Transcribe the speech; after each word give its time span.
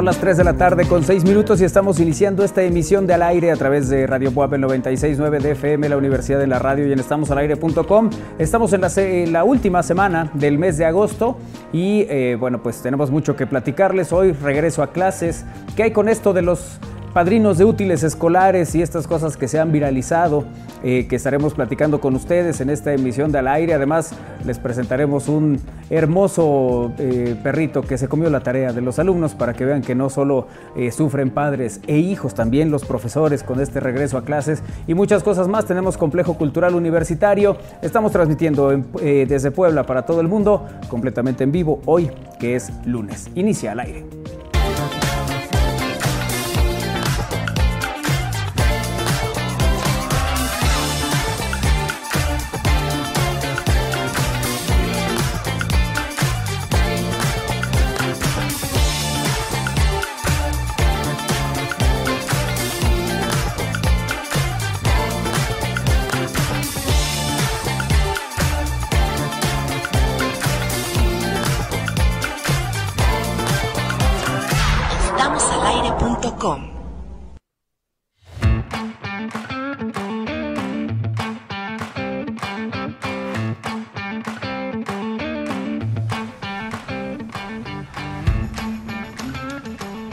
Son 0.00 0.06
las 0.06 0.16
3 0.16 0.38
de 0.38 0.44
la 0.44 0.54
tarde 0.54 0.88
con 0.88 1.04
6 1.04 1.24
minutos 1.24 1.60
y 1.60 1.64
estamos 1.66 2.00
iniciando 2.00 2.42
esta 2.42 2.62
emisión 2.62 3.06
de 3.06 3.12
Al 3.12 3.22
Aire 3.22 3.50
a 3.50 3.56
través 3.56 3.90
de 3.90 4.06
Radio 4.06 4.32
Puebla 4.32 4.56
969 4.56 5.40
de 5.40 5.50
FM, 5.50 5.90
la 5.90 5.98
Universidad 5.98 6.38
de 6.38 6.46
la 6.46 6.58
Radio 6.58 6.88
y 6.88 6.92
en 6.92 7.00
estamosalaire.com. 7.00 8.08
Estamos 8.38 8.72
en 8.72 8.80
la, 8.80 8.90
en 8.96 9.30
la, 9.34 9.44
última 9.44 9.82
semana 9.82 10.30
del 10.32 10.56
mes 10.56 10.78
de 10.78 10.86
agosto 10.86 11.36
y 11.70 12.06
eh, 12.08 12.38
bueno, 12.40 12.62
pues 12.62 12.80
tenemos 12.80 13.10
mucho 13.10 13.36
que 13.36 13.46
platicarles. 13.46 14.10
Hoy 14.10 14.32
regreso 14.32 14.82
a 14.82 14.90
clases. 14.90 15.44
¿Qué 15.76 15.82
hay 15.82 15.90
con 15.90 16.08
esto 16.08 16.32
de 16.32 16.40
los 16.40 16.80
padrinos 17.12 17.58
de 17.58 17.64
útiles 17.64 18.02
escolares 18.02 18.74
y 18.74 18.82
estas 18.82 19.06
cosas 19.06 19.36
que 19.36 19.48
se 19.48 19.58
han 19.58 19.72
viralizado, 19.72 20.44
eh, 20.82 21.06
que 21.08 21.16
estaremos 21.16 21.54
platicando 21.54 22.00
con 22.00 22.14
ustedes 22.14 22.60
en 22.60 22.70
esta 22.70 22.92
emisión 22.92 23.32
de 23.32 23.38
Al 23.40 23.48
Aire. 23.48 23.74
Además, 23.74 24.12
les 24.44 24.58
presentaremos 24.58 25.28
un 25.28 25.60
hermoso 25.90 26.92
eh, 26.98 27.34
perrito 27.42 27.82
que 27.82 27.98
se 27.98 28.08
comió 28.08 28.30
la 28.30 28.40
tarea 28.40 28.72
de 28.72 28.80
los 28.80 28.98
alumnos 28.98 29.34
para 29.34 29.54
que 29.54 29.64
vean 29.64 29.82
que 29.82 29.94
no 29.94 30.08
solo 30.08 30.46
eh, 30.76 30.92
sufren 30.92 31.30
padres 31.30 31.80
e 31.86 31.98
hijos, 31.98 32.34
también 32.34 32.70
los 32.70 32.84
profesores 32.84 33.42
con 33.42 33.60
este 33.60 33.80
regreso 33.80 34.16
a 34.16 34.24
clases 34.24 34.62
y 34.86 34.94
muchas 34.94 35.22
cosas 35.22 35.48
más. 35.48 35.66
Tenemos 35.66 35.96
Complejo 35.96 36.34
Cultural 36.34 36.74
Universitario. 36.74 37.56
Estamos 37.82 38.12
transmitiendo 38.12 38.70
desde 38.70 39.50
Puebla 39.50 39.84
para 39.84 40.02
todo 40.02 40.20
el 40.20 40.28
mundo, 40.28 40.66
completamente 40.88 41.44
en 41.44 41.52
vivo, 41.52 41.80
hoy 41.86 42.10
que 42.38 42.54
es 42.56 42.72
lunes. 42.86 43.28
Inicia 43.34 43.72
al 43.72 43.80
aire. 43.80 44.19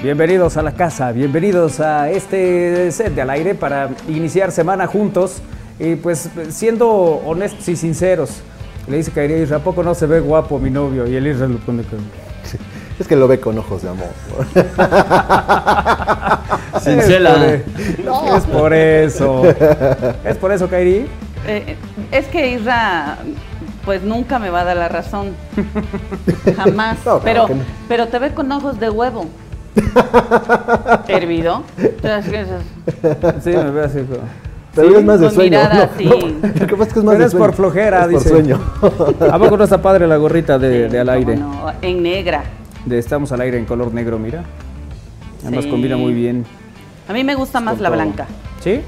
Bienvenidos 0.07 0.55
a 0.55 0.61
la 0.61 0.71
casa, 0.71 1.11
bienvenidos 1.11 1.81
a 1.81 2.09
este 2.09 2.89
set 2.93 3.13
de 3.13 3.23
al 3.23 3.29
aire 3.29 3.55
para 3.55 3.89
iniciar 4.07 4.53
semana 4.53 4.87
juntos 4.87 5.41
y 5.79 5.95
pues 5.95 6.29
siendo 6.47 6.89
honestos 6.89 7.67
y 7.67 7.75
sinceros. 7.75 8.39
Le 8.87 8.95
dice 8.95 9.11
que 9.11 9.41
Isra, 9.41 9.57
¿a 9.57 9.59
poco 9.59 9.83
no 9.83 9.93
se 9.93 10.05
ve 10.05 10.21
guapo 10.21 10.59
mi 10.59 10.69
novio? 10.69 11.05
Y 11.07 11.17
el 11.17 11.27
Isra 11.27 11.49
lo 11.49 11.57
pone 11.57 11.83
con... 11.83 11.99
Es 12.97 13.05
que 13.05 13.17
lo 13.17 13.27
ve 13.27 13.41
con 13.41 13.57
ojos 13.57 13.81
de 13.81 13.89
amor. 13.89 14.07
Sincera. 16.81 17.53
Es 17.53 18.45
por 18.45 18.73
eso. 18.73 19.43
¿Es 20.23 20.37
por 20.37 20.53
eso, 20.53 20.69
Kairi? 20.69 21.05
Eh, 21.45 21.75
es 22.13 22.27
que 22.27 22.51
Isra 22.51 23.17
pues 23.83 24.03
nunca 24.03 24.39
me 24.39 24.51
va 24.51 24.61
a 24.61 24.63
dar 24.63 24.77
la 24.77 24.87
razón. 24.87 25.35
Jamás. 26.55 26.97
pero, 27.25 27.47
pero 27.89 28.07
te 28.07 28.19
ve 28.19 28.33
con 28.33 28.49
ojos 28.53 28.79
de 28.79 28.89
huevo. 28.89 29.25
¿Hervido? 31.07 31.63
Sí, 33.41 33.49
me 33.49 33.71
veo 33.71 33.85
así. 33.85 33.99
Pero 34.77 34.99
es 34.99 35.05
más 35.05 35.19
de 35.19 35.29
sueño. 35.31 35.59
Lo 36.59 36.67
que 36.67 36.75
pasa 36.75 36.83
es 36.83 36.93
que 36.93 36.99
es 36.99 37.05
más 37.05 37.15
Pero 37.15 37.25
es 37.25 37.35
por 37.35 37.53
flojera, 37.53 38.07
dice. 38.07 38.29
Por 38.29 38.39
sueño. 38.39 38.59
¿A 39.31 39.39
poco 39.39 39.57
no 39.57 39.63
está 39.63 39.81
padre 39.81 40.07
la 40.07 40.17
gorrita 40.17 40.59
de, 40.59 40.99
al 40.99 41.09
aire? 41.09 41.35
No, 41.35 41.71
en 41.81 42.03
negra. 42.03 42.43
De 42.85 42.99
estamos 42.99 43.31
al 43.31 43.41
aire 43.41 43.57
en 43.57 43.65
color 43.65 43.93
negro, 43.93 44.19
mira. 44.19 44.43
Además 45.41 45.65
combina 45.65 45.97
muy 45.97 46.13
bien. 46.13 46.45
A 47.07 47.13
mí 47.13 47.23
me 47.23 47.35
gusta 47.35 47.59
más 47.59 47.79
la 47.79 47.89
blanca. 47.89 48.27
¿Sí? 48.61 48.81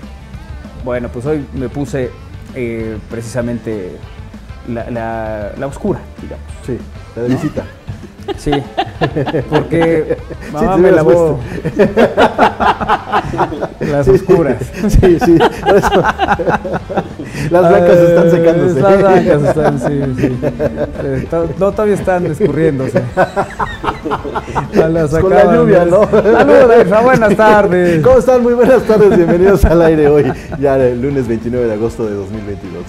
Bueno, 0.86 1.10
pues 1.10 1.26
hoy 1.26 1.46
me 1.54 1.70
puse 1.70 2.12
eh, 2.56 2.98
precisamente 3.10 3.98
la, 4.68 4.90
la, 4.90 5.52
la, 5.58 5.68
oscura, 5.68 6.00
digamos. 6.22 6.46
Sí, 6.66 6.78
la 7.16 7.24
de 7.24 7.30
visita. 7.30 7.66
Sí, 8.38 8.52
porque 9.50 10.18
mamá 10.52 10.78
me 10.78 10.92
lavó 10.92 11.40
las 13.80 14.08
oscuras. 14.08 14.62
Sí, 14.88 15.20
sí. 15.20 15.38
Las 17.50 17.70
blancas 17.70 17.98
están 17.98 18.32
secándose. 18.32 18.82
Las 18.82 19.00
blancas 19.00 19.44
están, 19.44 19.80
sí, 19.80 20.22
sí. 20.22 20.38
Eh, 21.04 21.28
no, 21.58 21.72
todavía 21.72 21.96
están 21.96 22.26
escurriéndose. 22.26 23.02
Con 25.22 25.30
la 25.30 25.56
lluvia, 25.56 25.86
¿no? 25.86 26.10
Saludos, 26.10 27.04
buenas 27.04 27.36
tardes. 27.36 28.04
¿Cómo 28.04 28.18
están? 28.18 28.44
Muy 28.44 28.54
buenas 28.54 28.84
tardes, 28.84 29.16
bienvenidos 29.16 29.66
al 29.66 29.82
aire 29.82 30.08
hoy, 30.08 30.32
ya 30.60 30.78
el 30.78 31.02
lunes 31.02 31.28
29 31.28 31.68
de 31.68 31.74
agosto 31.74 32.06
de 32.06 32.16
2022. 32.16 32.84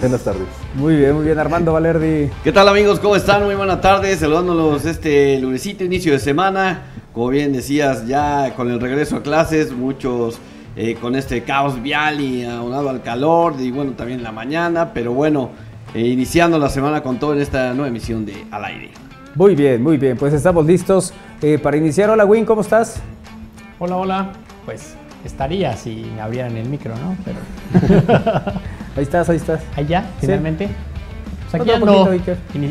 buenas 0.00 0.22
tardes. 0.22 0.42
Muy 0.74 0.96
bien, 0.96 1.14
muy 1.14 1.24
bien, 1.24 1.38
Armando 1.38 1.72
Valerdi. 1.72 2.30
¿Qué 2.44 2.52
tal 2.52 2.68
amigos? 2.68 3.00
¿Cómo 3.00 3.16
están? 3.16 3.44
Muy 3.44 3.54
buenas 3.54 3.80
tardes, 3.80 4.18
saludándolos 4.20 4.84
este 4.84 5.38
lunesito, 5.40 5.84
inicio 5.84 6.12
de 6.12 6.18
semana. 6.18 6.82
Como 7.12 7.28
bien 7.28 7.52
decías, 7.52 8.06
ya 8.06 8.54
con 8.54 8.70
el 8.70 8.80
regreso 8.80 9.16
a 9.16 9.22
clases, 9.22 9.72
muchos 9.72 10.38
eh, 10.80 10.94
con 10.94 11.16
este 11.16 11.42
caos 11.42 11.82
vial 11.82 12.20
y 12.20 12.44
aunado 12.44 12.88
al 12.88 13.02
calor, 13.02 13.54
y 13.58 13.72
bueno, 13.72 13.92
también 13.96 14.22
la 14.22 14.30
mañana, 14.30 14.92
pero 14.94 15.12
bueno, 15.12 15.50
eh, 15.92 16.06
iniciando 16.06 16.56
la 16.56 16.68
semana 16.68 17.02
con 17.02 17.18
todo 17.18 17.32
en 17.32 17.40
esta 17.40 17.74
nueva 17.74 17.88
emisión 17.88 18.24
de 18.24 18.46
Al 18.52 18.64
Aire. 18.64 18.90
Muy 19.34 19.56
bien, 19.56 19.82
muy 19.82 19.96
bien, 19.96 20.16
pues 20.16 20.32
estamos 20.32 20.64
listos 20.64 21.12
eh, 21.42 21.58
para 21.58 21.76
iniciar. 21.76 22.10
Hola 22.10 22.24
Win, 22.24 22.44
¿cómo 22.44 22.60
estás? 22.60 23.02
Hola, 23.80 23.96
hola. 23.96 24.32
Pues 24.64 24.94
estaría 25.24 25.76
si 25.76 26.08
me 26.14 26.20
abrieran 26.20 26.56
el 26.56 26.68
micro, 26.68 26.94
¿no? 26.94 27.16
Pero... 27.24 28.00
ahí 28.96 29.02
estás, 29.02 29.28
ahí 29.30 29.36
estás. 29.36 29.60
Ahí 29.74 29.84
ya, 29.84 30.08
finalmente. 30.20 30.68
Pues 31.50 31.60
aquí 31.60 31.72
ando, 31.72 32.08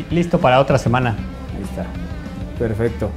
listo 0.08 0.38
para 0.38 0.60
otra 0.60 0.78
semana. 0.78 1.10
Ahí 1.54 1.62
está. 1.62 1.84
Perfecto. 2.58 3.10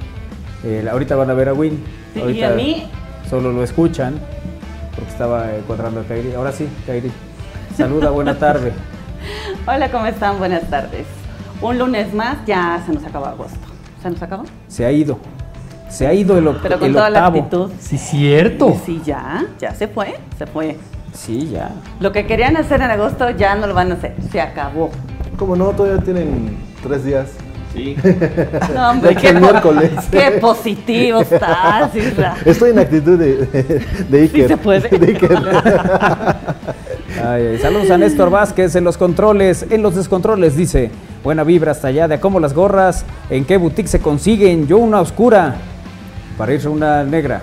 Eh, 0.66 0.86
ahorita 0.92 1.16
van 1.16 1.30
a 1.30 1.34
ver 1.34 1.48
a 1.48 1.54
Win. 1.54 1.82
y 2.14 2.44
a 2.44 2.50
mí. 2.50 2.90
Solo 3.30 3.54
lo 3.54 3.64
escuchan 3.64 4.20
estaba 5.22 5.46
cuadrando 5.68 6.00
a 6.00 6.04
Kairi. 6.04 6.34
Ahora 6.34 6.52
sí, 6.52 6.68
Kairi. 6.88 7.12
Saluda, 7.78 8.10
buena 8.10 8.40
tarde. 8.40 8.74
Hola, 9.68 9.92
¿cómo 9.92 10.08
están? 10.08 10.40
Buenas 10.40 10.68
tardes. 10.68 11.06
Un 11.62 11.78
lunes 11.78 12.12
más, 12.12 12.44
ya 12.48 12.82
se 12.88 12.92
nos 12.92 13.06
acabó 13.06 13.28
agosto. 13.28 13.60
¿Se 14.02 14.10
nos 14.10 14.20
acabó? 14.20 14.46
Se 14.68 14.84
ha 14.84 14.92
ido. 14.92 15.20
Se 15.90 16.08
ha 16.08 16.14
ido 16.16 16.40
el, 16.40 16.48
octavo. 16.48 16.64
Pero 16.64 16.80
con 16.80 16.94
toda 16.94 17.12
la 17.12 17.28
actitud. 17.28 17.72
Sí, 17.80 18.00
cierto. 18.00 18.76
Sí, 18.84 19.00
ya, 19.06 19.46
ya 19.60 19.76
se 19.76 19.88
fue, 19.88 20.16
se 20.40 20.48
fue. 20.48 20.80
Sí, 21.14 21.50
ya. 21.52 21.70
Lo 22.00 22.12
que 22.12 22.26
querían 22.26 22.58
hacer 22.58 22.82
en 22.82 22.90
agosto 22.90 23.30
ya 23.30 23.54
no 23.54 23.68
lo 23.68 23.76
van 23.76 23.92
a 23.92 23.96
hacer, 23.96 24.16
se 24.32 24.42
acabó. 24.42 24.90
¿Cómo 25.38 25.56
no? 25.56 25.70
Todavía 25.70 26.04
tienen 26.04 26.58
tres 26.82 27.06
días. 27.06 27.30
Sí. 27.74 27.96
No, 28.74 28.92
hombre, 28.92 29.16
qué, 29.16 29.34
miércoles. 29.34 29.92
qué 30.12 30.32
positivo 30.40 31.22
estás, 31.22 31.96
Isra. 31.96 32.36
Estoy 32.46 32.72
en 32.72 32.80
actitud 32.80 33.18
de, 33.18 33.46
de, 34.10 34.22
Iker. 34.22 34.44
Sí 34.44 34.48
se 34.48 34.58
puede. 34.58 34.90
saludos 37.62 37.92
a 37.92 37.98
Néstor 37.98 38.30
Vázquez 38.30 38.76
en 38.76 38.84
los 38.84 38.98
controles, 38.98 39.66
en 39.70 39.82
los 39.82 39.96
descontroles, 39.96 40.56
dice. 40.56 40.92
Buena 41.24 41.44
vibra 41.44 41.72
hasta 41.72 41.90
allá, 41.90 42.08
de 42.08 42.16
a 42.16 42.20
cómo 42.20 42.40
las 42.40 42.54
gorras, 42.54 43.06
en 43.30 43.46
qué 43.46 43.58
boutique 43.58 43.88
se 43.88 44.00
consiguen, 44.00 44.68
yo 44.68 44.78
una 44.78 45.02
oscura, 45.02 45.56
para 46.38 46.54
irse 46.54 46.68
una 46.68 47.04
negra. 47.04 47.42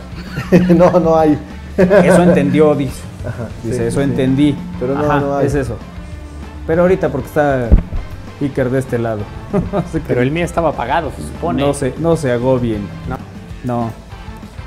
no, 0.77 0.99
no 0.99 1.17
hay. 1.17 1.39
Eso 1.77 2.23
entendió, 2.23 2.75
dice. 2.75 3.03
dice, 3.63 3.87
eso 3.87 4.01
entendí. 4.01 4.57
Pero 4.81 4.95
no, 4.95 5.21
no 5.21 5.37
hay. 5.37 5.47
Es 5.47 5.55
eso. 5.55 5.77
Pero 6.67 6.83
ahorita 6.83 7.09
porque 7.09 7.29
está 7.29 7.69
Iker 8.41 8.71
de 8.71 8.79
este 8.79 8.99
lado. 8.99 9.21
Pero 10.09 10.23
el 10.23 10.31
mío 10.31 10.45
estaba 10.45 10.71
apagado, 10.71 11.11
se 11.17 11.23
supone. 11.23 11.63
No 11.63 11.75
se, 11.75 11.95
no 11.99 12.17
se 12.17 12.37
bien. 12.59 12.89
No. 13.09 13.19
No. 13.65 13.91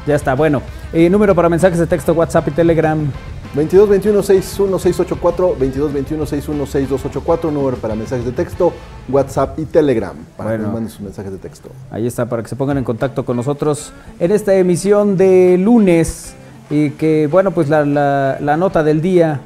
Ya 0.05 0.15
está, 0.15 0.35
bueno. 0.35 0.61
Eh, 0.93 1.09
número 1.09 1.35
para 1.35 1.47
mensajes 1.47 1.79
de 1.79 1.87
texto, 1.87 2.13
WhatsApp 2.13 2.47
y 2.49 2.51
Telegram. 2.51 3.11
22 3.53 3.89
21 3.89 4.23
61 4.23 4.79
684 4.79 5.57
22 5.59 5.93
21 5.93 6.25
61 6.25 6.65
6284 6.65 7.51
número 7.51 7.75
para 7.75 7.95
mensajes 7.95 8.25
de 8.25 8.31
texto, 8.31 8.71
WhatsApp 9.09 9.59
y 9.59 9.65
Telegram 9.65 10.15
para 10.37 10.51
que 10.51 10.63
manden 10.63 10.89
sus 10.89 11.01
mensajes 11.01 11.33
de 11.33 11.37
texto. 11.37 11.69
Ahí 11.91 12.07
está, 12.07 12.27
para 12.27 12.43
que 12.43 12.49
se 12.49 12.55
pongan 12.55 12.77
en 12.77 12.85
contacto 12.85 13.25
con 13.25 13.35
nosotros 13.35 13.91
en 14.21 14.31
esta 14.31 14.55
emisión 14.55 15.17
de 15.17 15.57
lunes. 15.57 16.33
Y 16.69 16.91
que, 16.91 17.27
bueno, 17.27 17.51
pues 17.51 17.67
la, 17.67 17.83
la, 17.83 18.55
nota 18.55 18.81
del 18.81 19.01
día, 19.01 19.41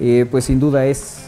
eh, 0.00 0.26
pues 0.30 0.46
sin 0.46 0.58
duda 0.58 0.86
es 0.86 1.18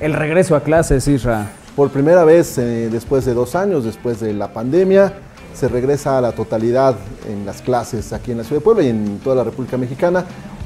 el 0.00 0.12
regreso 0.12 0.54
a 0.54 0.60
clases, 0.60 1.08
Isra 1.08 1.52
por 1.76 1.90
primera 1.90 2.24
vez 2.24 2.58
eh, 2.58 2.88
después 2.90 3.24
de 3.24 3.34
dos 3.34 3.54
años, 3.54 3.84
después 3.84 4.20
de 4.20 4.34
la 4.34 4.52
pandemia, 4.52 5.12
se 5.54 5.68
regresa 5.68 6.18
a 6.18 6.20
la 6.20 6.32
totalidad 6.32 6.96
en 7.28 7.46
las 7.46 7.62
clases 7.62 8.12
aquí 8.12 8.32
en 8.32 8.38
la 8.38 8.44
Ciudad 8.44 8.60
de 8.60 8.64
Puebla 8.64 8.82
y 8.82 8.88
en 8.88 9.18
toda 9.18 9.36
la 9.36 9.44
República 9.44 9.76
Mexicana. 9.76 10.24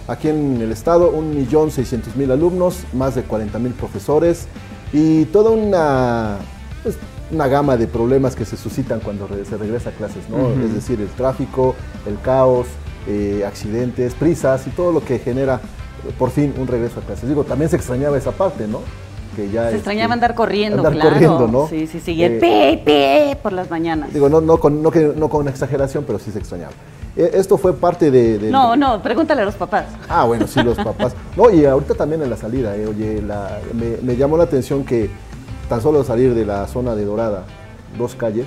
Aquí 0.09 0.29
en 0.29 0.61
el 0.61 0.71
estado, 0.71 1.13
1.600.000 1.13 2.31
alumnos, 2.31 2.85
más 2.93 3.17
de 3.17 3.27
40.000 3.27 3.73
profesores 3.73 4.47
y 4.93 5.25
toda 5.27 5.51
una, 5.51 6.37
pues, 6.85 6.97
una 7.33 7.49
gama 7.49 7.77
de 7.77 7.89
problemas 7.89 8.37
que 8.37 8.45
se 8.45 8.57
suscitan 8.57 9.01
cuando 9.01 9.29
se 9.29 9.57
regresa 9.57 9.91
a 9.91 9.93
clases, 9.93 10.29
¿no? 10.29 10.51
Es 10.63 10.73
decir, 10.73 11.01
el 11.01 11.09
tráfico, 11.09 11.75
el 12.07 12.21
caos, 12.21 12.69
eh, 13.09 13.45
accidentes, 13.45 14.15
prisas 14.15 14.67
y 14.69 14.71
todo 14.71 14.93
lo 14.93 15.05
que 15.05 15.19
genera 15.19 15.61
por 16.19 16.31
fin 16.31 16.55
un 16.57 16.69
regreso 16.69 17.01
a 17.01 17.03
clases. 17.03 17.29
Digo, 17.29 17.43
también 17.43 17.69
se 17.69 17.77
extrañaba 17.77 18.17
esa 18.17 18.31
parte, 18.31 18.69
¿no? 18.69 18.81
Que 19.37 19.51
ya, 19.51 19.69
se 19.69 19.77
extrañaba 19.77 20.07
este, 20.07 20.15
andar 20.15 20.35
corriendo, 20.35 20.79
andar 20.79 21.11
corriendo, 21.11 21.47
¿no? 21.47 21.69
Sí, 21.69 21.87
sí, 21.87 22.01
sí, 22.01 22.15
y 22.15 22.25
el 22.25 22.41
eh, 22.43 23.37
por 23.43 23.53
las 23.53 23.71
mañanas. 23.71 24.13
Digo, 24.13 24.31
no, 24.31 24.41
no, 24.41 24.59
con, 24.59 24.83
no, 24.83 24.91
no 24.91 25.29
con 25.29 25.47
exageración, 25.47 26.05
pero 26.07 26.19
sí 26.19 26.31
se 26.33 26.39
extrañaba. 26.39 26.73
Eh, 27.17 27.31
esto 27.35 27.57
fue 27.57 27.75
parte 27.75 28.11
de, 28.11 28.51
No, 28.51 28.77
no, 28.77 29.03
pregúntale 29.03 29.43
a 29.43 29.45
los 29.45 29.55
papás. 29.55 29.87
Ah, 30.09 30.25
bueno, 30.25 30.47
sí, 30.47 30.63
los 30.63 30.77
papás. 30.77 31.15
No, 31.37 31.51
y 31.51 31.65
ahorita 31.65 31.95
también 31.95 32.23
en 32.23 32.31
la 32.31 32.37
salida, 32.37 32.75
eh, 32.77 32.87
oye, 32.87 33.23
me, 34.03 34.17
llamó 34.17 34.37
la 34.37 34.45
atención 34.45 34.85
que 34.85 35.11
tan 35.69 35.83
solo 35.83 36.03
salir 36.03 36.35
de 36.35 36.47
la 36.47 36.67
zona 36.67 36.95
de 36.95 37.05
Dorada, 37.05 37.45
dos 37.99 38.15
calles, 38.15 38.47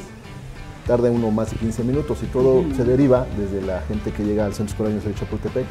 tarda 0.89 1.11
uno 1.11 1.29
más 1.29 1.51
de 1.51 1.57
15 1.57 1.83
minutos 1.83 2.17
y 2.23 2.25
todo 2.25 2.63
se 2.75 2.83
deriva 2.83 3.27
desde 3.37 3.63
la 3.63 3.81
gente 3.81 4.11
que 4.11 4.23
llega 4.23 4.45
al 4.45 4.55
Centro 4.55 4.73
Escolar 4.73 4.91
de 4.91 5.13
Chapultepec 5.13 5.63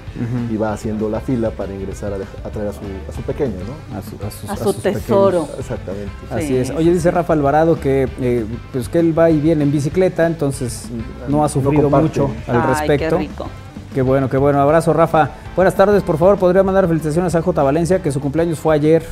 y 0.48 0.56
va 0.56 0.72
haciendo 0.72 1.10
la 1.10 1.18
fila 1.18 1.50
para 1.50 1.74
ingresar 1.74 2.12
a, 2.12 2.48
traer 2.50 2.68
a 2.68 2.72
su, 2.72 3.22
pequeño, 3.22 3.56
¿no? 3.66 3.98
A 3.98 4.56
su, 4.56 4.74
tesoro. 4.74 5.48
Exactamente. 5.58 6.12
Así 6.30 6.56
es. 6.56 6.70
Oye, 6.70 6.92
dice 6.92 7.10
Rafa 7.10 7.32
Alvarado 7.32 7.80
que, 7.80 8.08
eh, 8.20 8.46
pues 8.70 8.88
que 8.88 9.00
él 9.00 9.18
va 9.18 9.28
y 9.28 9.40
viene 9.40 9.64
en 9.64 9.72
bicicleta, 9.72 10.24
entonces 10.24 10.88
no 11.26 11.44
ha 11.44 11.48
sufrido 11.48 11.90
mucho 11.90 12.30
al 12.46 12.68
respecto. 12.68 13.16
Ay, 13.16 13.26
qué 13.26 13.32
rico. 13.32 13.46
Qué 13.92 14.02
bueno, 14.02 14.30
qué 14.30 14.36
bueno. 14.36 14.60
Abrazo, 14.60 14.92
Rafa. 14.92 15.30
Buenas 15.56 15.74
tardes, 15.74 16.04
por 16.04 16.16
favor, 16.16 16.38
podría 16.38 16.62
mandar 16.62 16.86
felicitaciones 16.86 17.34
a 17.34 17.42
J. 17.42 17.60
Valencia, 17.60 18.00
que 18.00 18.12
su 18.12 18.20
cumpleaños 18.20 18.60
fue 18.60 18.76
ayer. 18.76 19.02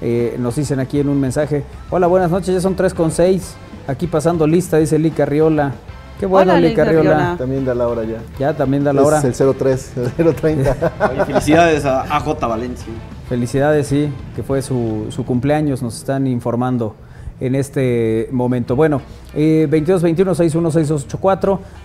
Eh, 0.00 0.34
nos 0.40 0.56
dicen 0.56 0.80
aquí 0.80 0.98
en 0.98 1.08
un 1.08 1.20
mensaje. 1.20 1.62
Hola, 1.88 2.08
buenas 2.08 2.32
noches, 2.32 2.52
ya 2.52 2.60
son 2.60 2.74
3 2.74 2.94
con 2.94 3.12
6. 3.12 3.54
Aquí 3.86 4.06
pasando 4.06 4.46
lista, 4.46 4.78
dice 4.78 4.98
Lica 4.98 5.24
Riola. 5.24 5.72
Qué 6.18 6.26
bueno, 6.26 6.56
Lica 6.58 6.84
Riola. 6.84 7.36
También 7.38 7.64
da 7.64 7.74
la 7.74 7.88
hora 7.88 8.04
ya. 8.04 8.18
Ya, 8.38 8.54
también 8.54 8.84
da 8.84 8.92
la 8.92 9.02
hora. 9.02 9.18
Es 9.18 9.40
el 9.40 9.54
03, 9.54 9.92
el 10.18 10.34
030. 10.34 10.74
felicidades 11.26 11.84
a 11.84 12.02
AJ 12.02 12.40
Valencia. 12.40 12.92
Felicidades, 13.28 13.86
sí, 13.86 14.12
que 14.34 14.42
fue 14.42 14.60
su, 14.60 15.06
cumpleaños, 15.26 15.82
nos 15.82 15.96
están 15.96 16.26
informando 16.26 16.94
en 17.38 17.54
este 17.54 18.28
momento. 18.32 18.76
Bueno, 18.76 19.00
eh, 19.34 19.66
22 19.70 20.02
21 20.02 20.32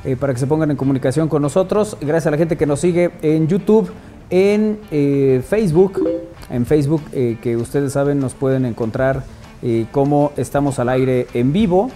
eh, 0.03 0.15
para 0.19 0.33
que 0.33 0.39
se 0.39 0.47
pongan 0.47 0.71
en 0.71 0.77
comunicación 0.77 1.30
con 1.30 1.42
nosotros. 1.42 1.97
Gracias 2.01 2.27
a 2.27 2.31
la 2.31 2.38
gente 2.38 2.57
que 2.57 2.65
nos 2.65 2.80
sigue 2.81 3.12
en 3.21 3.47
YouTube, 3.47 3.89
en 4.30 4.80
eh, 4.92 5.42
Facebook. 5.47 6.03
En 6.50 6.65
Facebook, 6.65 7.01
eh, 7.12 7.38
que 7.42 7.57
ustedes 7.57 7.94
saben, 7.94 8.19
nos 8.19 8.33
pueden 8.33 8.65
encontrar 8.65 9.24
cómo 9.92 10.32
estamos 10.38 10.80
al 10.80 10.90
aire 10.90 11.28
en 11.34 11.52
vivo, 11.54 11.90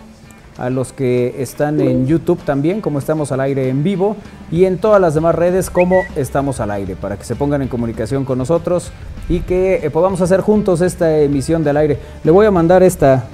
a 0.57 0.69
los 0.69 0.92
que 0.92 1.42
están 1.42 1.80
en 1.80 2.06
YouTube 2.06 2.39
también, 2.44 2.81
como 2.81 3.00
estamos 3.00 3.31
al 3.31 3.39
aire 3.39 3.69
en 3.69 3.83
vivo, 3.83 4.18
y 4.51 4.66
en 4.66 4.77
todas 4.77 5.00
las 5.00 5.13
demás 5.13 5.36
redes, 5.36 5.69
como 5.69 6.01
estamos 6.16 6.60
al 6.60 6.71
aire, 6.71 6.95
para 6.95 7.18
que 7.18 7.24
se 7.24 7.36
pongan 7.36 7.62
en 7.62 7.69
comunicación 7.69 8.25
con 8.25 8.38
nosotros 8.38 8.92
y 9.30 9.39
que 9.39 9.75
eh, 9.75 9.89
podamos 9.89 10.19
hacer 10.21 10.42
juntos 10.42 10.81
esta 10.81 11.18
emisión 11.19 11.63
del 11.63 11.77
aire. 11.77 12.00
Le 12.24 12.31
voy 12.31 12.45
a 12.45 12.51
mandar 12.51 12.83
esta 12.83 13.25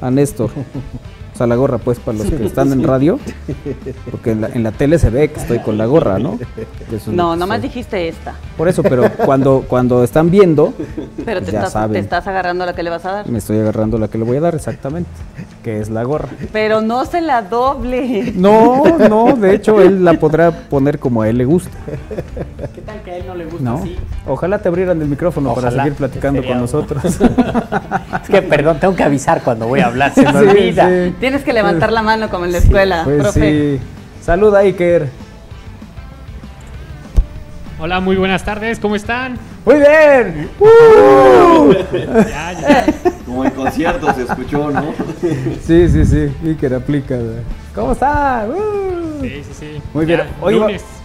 a 0.00 0.10
Néstor. 0.10 0.50
La 1.46 1.56
gorra, 1.56 1.78
pues, 1.78 1.98
para 1.98 2.18
los 2.18 2.28
que 2.28 2.44
están 2.44 2.72
en 2.72 2.82
radio. 2.82 3.18
Porque 4.10 4.30
en 4.30 4.62
la, 4.62 4.72
tele 4.72 4.98
se 4.98 5.10
ve 5.10 5.30
que 5.30 5.40
estoy 5.40 5.58
con 5.58 5.76
la 5.76 5.86
gorra, 5.86 6.18
¿no? 6.18 6.38
no, 7.08 7.36
nomás 7.36 7.62
dijiste 7.62 8.08
esta. 8.08 8.34
Por 8.56 8.68
eso, 8.68 8.82
pero 8.82 9.10
cuando, 9.24 9.64
cuando 9.66 10.04
están 10.04 10.30
viendo. 10.30 10.72
Pero 11.24 11.40
te, 11.40 11.56
estás, 11.56 11.90
te 11.90 11.98
estás 11.98 12.26
agarrando 12.26 12.66
la 12.66 12.74
que 12.74 12.82
le 12.82 12.90
vas 12.90 13.04
a 13.04 13.12
dar. 13.12 13.28
Me 13.28 13.38
estoy 13.38 13.58
agarrando 13.58 13.98
la 13.98 14.08
que 14.08 14.18
le 14.18 14.24
voy 14.24 14.36
a 14.36 14.40
dar, 14.40 14.54
exactamente. 14.54 15.10
Que 15.62 15.80
es 15.80 15.90
la 15.90 16.02
gorra. 16.02 16.28
Pero 16.52 16.80
no 16.80 17.04
se 17.04 17.20
la 17.20 17.42
doble. 17.42 18.32
No, 18.34 18.98
no, 18.98 19.36
de 19.36 19.54
hecho, 19.54 19.80
él 19.80 20.04
la 20.04 20.14
podrá 20.14 20.50
poner 20.50 20.98
como 20.98 21.22
a 21.22 21.28
él 21.28 21.38
le 21.38 21.44
gusta. 21.44 21.70
¿Qué 22.74 22.80
tal 22.80 23.02
que 23.02 23.12
a 23.12 23.16
él 23.18 23.24
no 23.26 23.34
le 23.34 23.44
gusta 23.46 23.74
así? 23.74 23.96
Ojalá 24.26 24.58
te 24.58 24.68
abrieran 24.68 25.00
el 25.00 25.08
micrófono 25.08 25.54
para 25.54 25.70
seguir 25.70 25.94
platicando 25.94 26.44
con 26.44 26.60
nosotros. 26.60 27.04
es 28.22 28.28
que, 28.28 28.42
perdón, 28.42 28.78
tengo 28.80 28.94
que 28.94 29.02
avisar 29.02 29.42
cuando 29.42 29.66
voy 29.66 29.80
a 29.80 29.86
hablar, 29.86 30.12
se 30.14 30.22
me 30.22 30.38
olvida. 30.38 31.10
Tienes 31.32 31.46
que 31.46 31.54
levantar 31.54 31.90
la 31.90 32.02
mano 32.02 32.28
como 32.28 32.44
en 32.44 32.52
la 32.52 32.58
escuela, 32.58 33.04
pues 33.04 33.22
profe. 33.22 33.78
Sí. 33.78 33.84
Saluda, 34.20 34.58
Iker. 34.58 35.08
Hola, 37.80 38.00
muy 38.00 38.16
buenas 38.16 38.44
tardes, 38.44 38.78
¿cómo 38.78 38.96
están? 38.96 39.38
Muy 39.64 39.76
bien. 39.76 40.50
Uh. 40.60 41.72
ya, 42.28 42.52
ya. 42.52 42.86
Como 43.24 43.46
en 43.46 43.50
concierto 43.52 44.12
se 44.12 44.24
escuchó, 44.24 44.70
¿no? 44.70 44.92
sí, 45.62 45.88
sí, 45.88 46.04
sí, 46.04 46.30
Iker 46.44 46.74
aplica. 46.74 47.16
¿Cómo 47.74 47.92
está? 47.92 48.46
Uh. 48.46 49.22
Sí, 49.22 49.42
sí, 49.42 49.54
sí. 49.58 49.82
Muy 49.94 50.04
bien. 50.04 50.24
Hoy, 50.42 50.60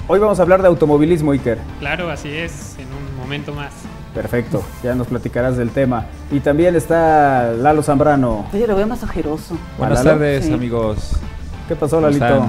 hoy 0.09 0.19
vamos 0.19 0.38
a 0.39 0.41
hablar 0.41 0.62
de 0.62 0.68
automovilismo, 0.68 1.31
Iker. 1.31 1.57
Claro, 1.80 2.12
así 2.12 2.35
es, 2.35 2.75
en 2.77 2.88
un 2.88 3.15
momento 3.15 3.53
más. 3.53 3.71
Perfecto, 4.18 4.64
ya 4.84 4.96
nos 4.96 5.06
platicarás 5.06 5.58
del 5.58 5.69
tema. 5.69 6.08
Y 6.31 6.40
también 6.40 6.75
está 6.75 7.52
Lalo 7.52 7.84
Zambrano. 7.84 8.48
Oye, 8.52 8.66
lo 8.66 8.75
veo 8.75 8.88
más 8.88 9.04
ojeroso. 9.04 9.56
Buenas 9.78 10.04
tardes, 10.04 10.52
amigos. 10.52 11.12
¿Qué 11.68 11.75
pasó, 11.75 12.02
Lalito? 12.02 12.48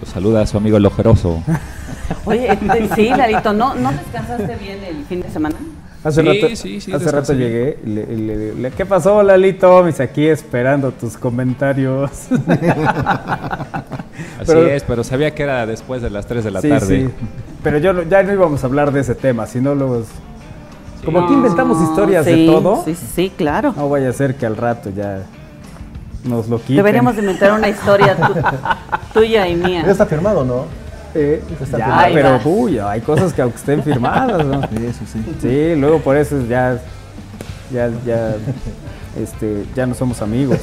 Los 0.00 0.08
saluda 0.08 0.40
a 0.40 0.46
su 0.46 0.56
amigo 0.56 0.78
el 0.78 0.86
ojeroso. 0.86 1.42
Oye, 2.24 2.50
este, 2.50 2.88
sí, 2.94 3.10
Lalito, 3.10 3.52
¿no, 3.52 3.74
¿no 3.74 3.92
descansaste 3.92 4.56
bien 4.56 4.82
el 4.82 5.04
fin 5.04 5.20
de 5.20 5.28
semana? 5.28 5.56
Hace 6.02 6.22
sí, 6.22 6.26
rato, 6.26 6.56
sí, 6.56 6.80
sí, 6.80 6.90
hace 6.90 7.12
rato 7.12 7.34
llegué. 7.34 7.76
¿Qué 8.74 8.86
pasó, 8.86 9.22
Lalito? 9.22 9.82
Me 9.82 9.92
aquí 10.02 10.26
esperando 10.26 10.90
tus 10.90 11.18
comentarios. 11.18 12.10
Así 14.40 14.56
es, 14.70 14.84
pero 14.84 15.04
sabía 15.04 15.34
que 15.34 15.42
era 15.42 15.66
después 15.66 16.00
de 16.00 16.08
las 16.08 16.26
3 16.26 16.44
de 16.44 16.50
la 16.50 16.62
tarde. 16.62 17.10
Pero 17.62 17.76
yo 17.76 18.04
ya 18.04 18.22
no 18.22 18.32
íbamos 18.32 18.62
a 18.62 18.66
hablar 18.66 18.90
de 18.90 19.00
ese 19.00 19.14
tema, 19.14 19.46
sino 19.46 19.74
los 19.74 20.06
como 21.04 21.20
aquí 21.20 21.34
inventamos 21.34 21.80
historias 21.82 22.24
de 22.24 22.46
todo. 22.46 22.82
Sí, 22.84 22.94
sí, 22.94 23.32
claro. 23.36 23.72
No 23.76 23.88
vaya 23.88 24.10
a 24.10 24.12
ser 24.12 24.34
que 24.34 24.46
al 24.46 24.56
rato 24.56 24.90
ya 24.90 25.22
nos 26.24 26.48
lo 26.48 26.60
quiten. 26.60 26.76
Deberíamos 26.76 27.16
inventar 27.16 27.52
una 27.52 27.68
historia 27.68 28.16
tuya 29.14 29.48
y 29.48 29.54
mía. 29.54 29.82
Ya 29.84 29.92
está 29.92 30.06
firmado, 30.06 30.44
¿no? 30.44 30.64
Eh, 31.14 31.42
está 31.62 31.78
ya, 31.78 32.08
pero 32.12 32.40
uy, 32.44 32.78
hay 32.78 33.00
cosas 33.00 33.32
que 33.32 33.40
aunque 33.40 33.56
estén 33.56 33.82
firmadas, 33.82 34.44
¿no? 34.44 34.60
Sí, 34.62 34.76
eso 34.86 35.00
sí. 35.10 35.24
Sí, 35.40 35.74
luego 35.76 36.00
por 36.00 36.16
eso 36.16 36.42
ya, 36.46 36.78
ya, 37.72 37.90
ya, 38.04 38.34
este, 39.18 39.64
ya 39.74 39.86
no 39.86 39.94
somos 39.94 40.20
amigos. 40.20 40.58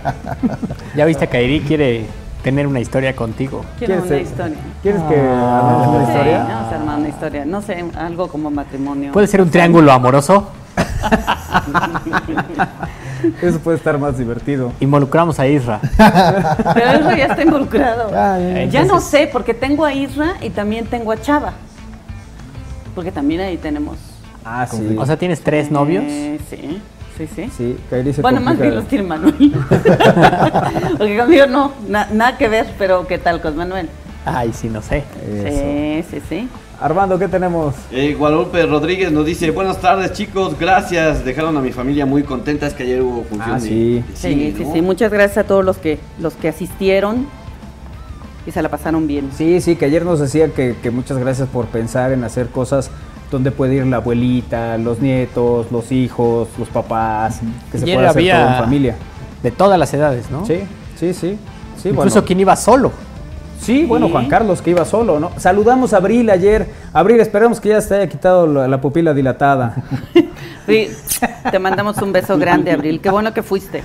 ya 0.96 1.04
viste 1.04 1.28
que 1.28 1.36
Airi 1.36 1.60
quiere 1.60 2.06
tener 2.46 2.66
una 2.68 2.78
historia 2.78 3.16
contigo. 3.16 3.64
Quiero 3.76 4.04
una 4.04 4.18
historia. 4.18 4.56
¿Quieres 4.80 5.02
que 5.02 5.16
ah. 5.18 5.84
una 5.88 6.04
historia? 6.04 6.46
Sí, 6.46 6.52
vamos 6.52 6.72
a 6.72 6.76
armar 6.76 6.98
una 7.00 7.08
historia. 7.08 7.44
No 7.44 7.60
sé, 7.60 7.84
algo 7.98 8.28
como 8.28 8.52
matrimonio. 8.52 9.10
¿Puede 9.10 9.26
ser 9.26 9.40
un 9.40 9.50
triángulo 9.50 9.90
amoroso? 9.90 10.52
Eso 13.42 13.58
puede 13.58 13.78
estar 13.78 13.98
más 13.98 14.16
divertido. 14.16 14.72
Involucramos 14.78 15.40
a 15.40 15.48
Isra. 15.48 15.80
Pero 16.72 17.00
Isra 17.00 17.16
ya 17.16 17.26
está 17.26 17.42
involucrado. 17.42 18.10
Ah, 18.14 18.38
ya 18.70 18.84
no 18.84 19.00
sé, 19.00 19.28
porque 19.32 19.52
tengo 19.52 19.84
a 19.84 19.92
Isra 19.92 20.34
y 20.40 20.50
también 20.50 20.86
tengo 20.86 21.10
a 21.10 21.20
Chava. 21.20 21.52
Porque 22.94 23.10
también 23.10 23.40
ahí 23.40 23.56
tenemos. 23.56 23.96
Ah, 24.44 24.68
sí. 24.70 24.94
O 24.96 25.04
sea, 25.04 25.16
¿tienes 25.16 25.40
tres 25.40 25.72
novios? 25.72 26.04
sí. 26.48 26.80
Sí, 27.16 27.26
sí. 27.34 27.50
Sí, 27.56 27.76
Bueno, 28.20 28.40
más 28.40 28.58
bien 28.58 28.74
los 28.74 28.86
tiene 28.86 29.04
Manuel. 29.04 29.34
Porque 30.98 31.18
conmigo 31.18 31.46
no, 31.46 31.72
nada 31.88 32.36
que 32.36 32.48
ver, 32.48 32.66
pero 32.78 33.06
¿qué 33.06 33.18
tal 33.18 33.40
con 33.40 33.56
Manuel? 33.56 33.88
Ay, 34.24 34.52
sí, 34.52 34.68
no 34.68 34.82
sé. 34.82 35.04
Sí, 35.24 36.04
sí, 36.10 36.22
sí. 36.28 36.48
Armando, 36.78 37.18
¿qué 37.18 37.28
tenemos? 37.28 37.74
Eh, 37.90 38.14
Guadalupe 38.18 38.66
Rodríguez 38.66 39.10
nos 39.10 39.24
dice, 39.24 39.50
buenas 39.50 39.80
tardes 39.80 40.12
chicos, 40.12 40.58
gracias, 40.58 41.24
dejaron 41.24 41.56
a 41.56 41.60
mi 41.60 41.72
familia 41.72 42.04
muy 42.04 42.22
contenta, 42.22 42.66
es 42.66 42.74
que 42.74 42.82
ayer 42.82 43.00
hubo 43.00 43.22
función 43.24 43.56
ah, 43.56 43.60
sí. 43.60 44.04
sí, 44.14 44.54
sí, 44.54 44.66
sí, 44.74 44.82
muchas 44.82 45.10
gracias 45.10 45.38
a 45.38 45.48
todos 45.48 45.64
los 45.64 45.78
que, 45.78 45.98
los 46.20 46.34
que 46.34 46.48
asistieron 46.48 47.26
y 48.46 48.50
se 48.50 48.60
la 48.60 48.68
pasaron 48.68 49.06
bien. 49.06 49.30
Sí, 49.34 49.62
sí, 49.62 49.76
que 49.76 49.86
ayer 49.86 50.04
nos 50.04 50.20
decía 50.20 50.48
que, 50.48 50.76
que 50.82 50.90
muchas 50.90 51.16
gracias 51.16 51.48
por 51.48 51.64
pensar 51.66 52.12
en 52.12 52.24
hacer 52.24 52.48
cosas 52.48 52.90
donde 53.30 53.50
puede 53.50 53.74
ir 53.74 53.86
la 53.86 53.96
abuelita, 53.96 54.78
los 54.78 55.00
nietos, 55.00 55.70
los 55.70 55.90
hijos, 55.92 56.48
los 56.58 56.68
papás, 56.68 57.40
que 57.72 57.78
se 57.78 57.84
pueda 57.84 58.10
hacer 58.10 58.30
todo 58.30 58.48
en 58.48 58.54
familia. 58.54 58.96
De 59.42 59.50
todas 59.50 59.78
las 59.78 59.92
edades, 59.94 60.30
¿no? 60.30 60.44
Sí, 60.46 60.60
sí, 60.98 61.12
sí. 61.12 61.38
sí 61.80 61.88
Incluso 61.90 62.24
quien 62.24 62.40
iba 62.40 62.56
solo. 62.56 62.92
Sí, 63.60 63.84
bueno, 63.84 64.08
Juan 64.08 64.28
Carlos 64.28 64.62
que 64.62 64.70
iba 64.70 64.84
solo, 64.84 65.18
¿no? 65.18 65.32
Saludamos 65.38 65.92
a 65.92 65.96
Abril 65.96 66.30
ayer. 66.30 66.68
Abril, 66.92 67.20
esperamos 67.20 67.60
que 67.60 67.70
ya 67.70 67.80
se 67.80 67.94
haya 67.96 68.08
quitado 68.08 68.46
la, 68.46 68.80
pupila 68.80 69.14
dilatada. 69.14 69.74
Sí, 70.66 70.88
te 71.48 71.60
mandamos 71.60 71.96
un 71.98 72.12
beso 72.12 72.36
grande, 72.38 72.72
Abril. 72.72 73.00
Qué 73.00 73.08
bueno 73.08 73.32
que 73.32 73.44
fuiste. 73.44 73.84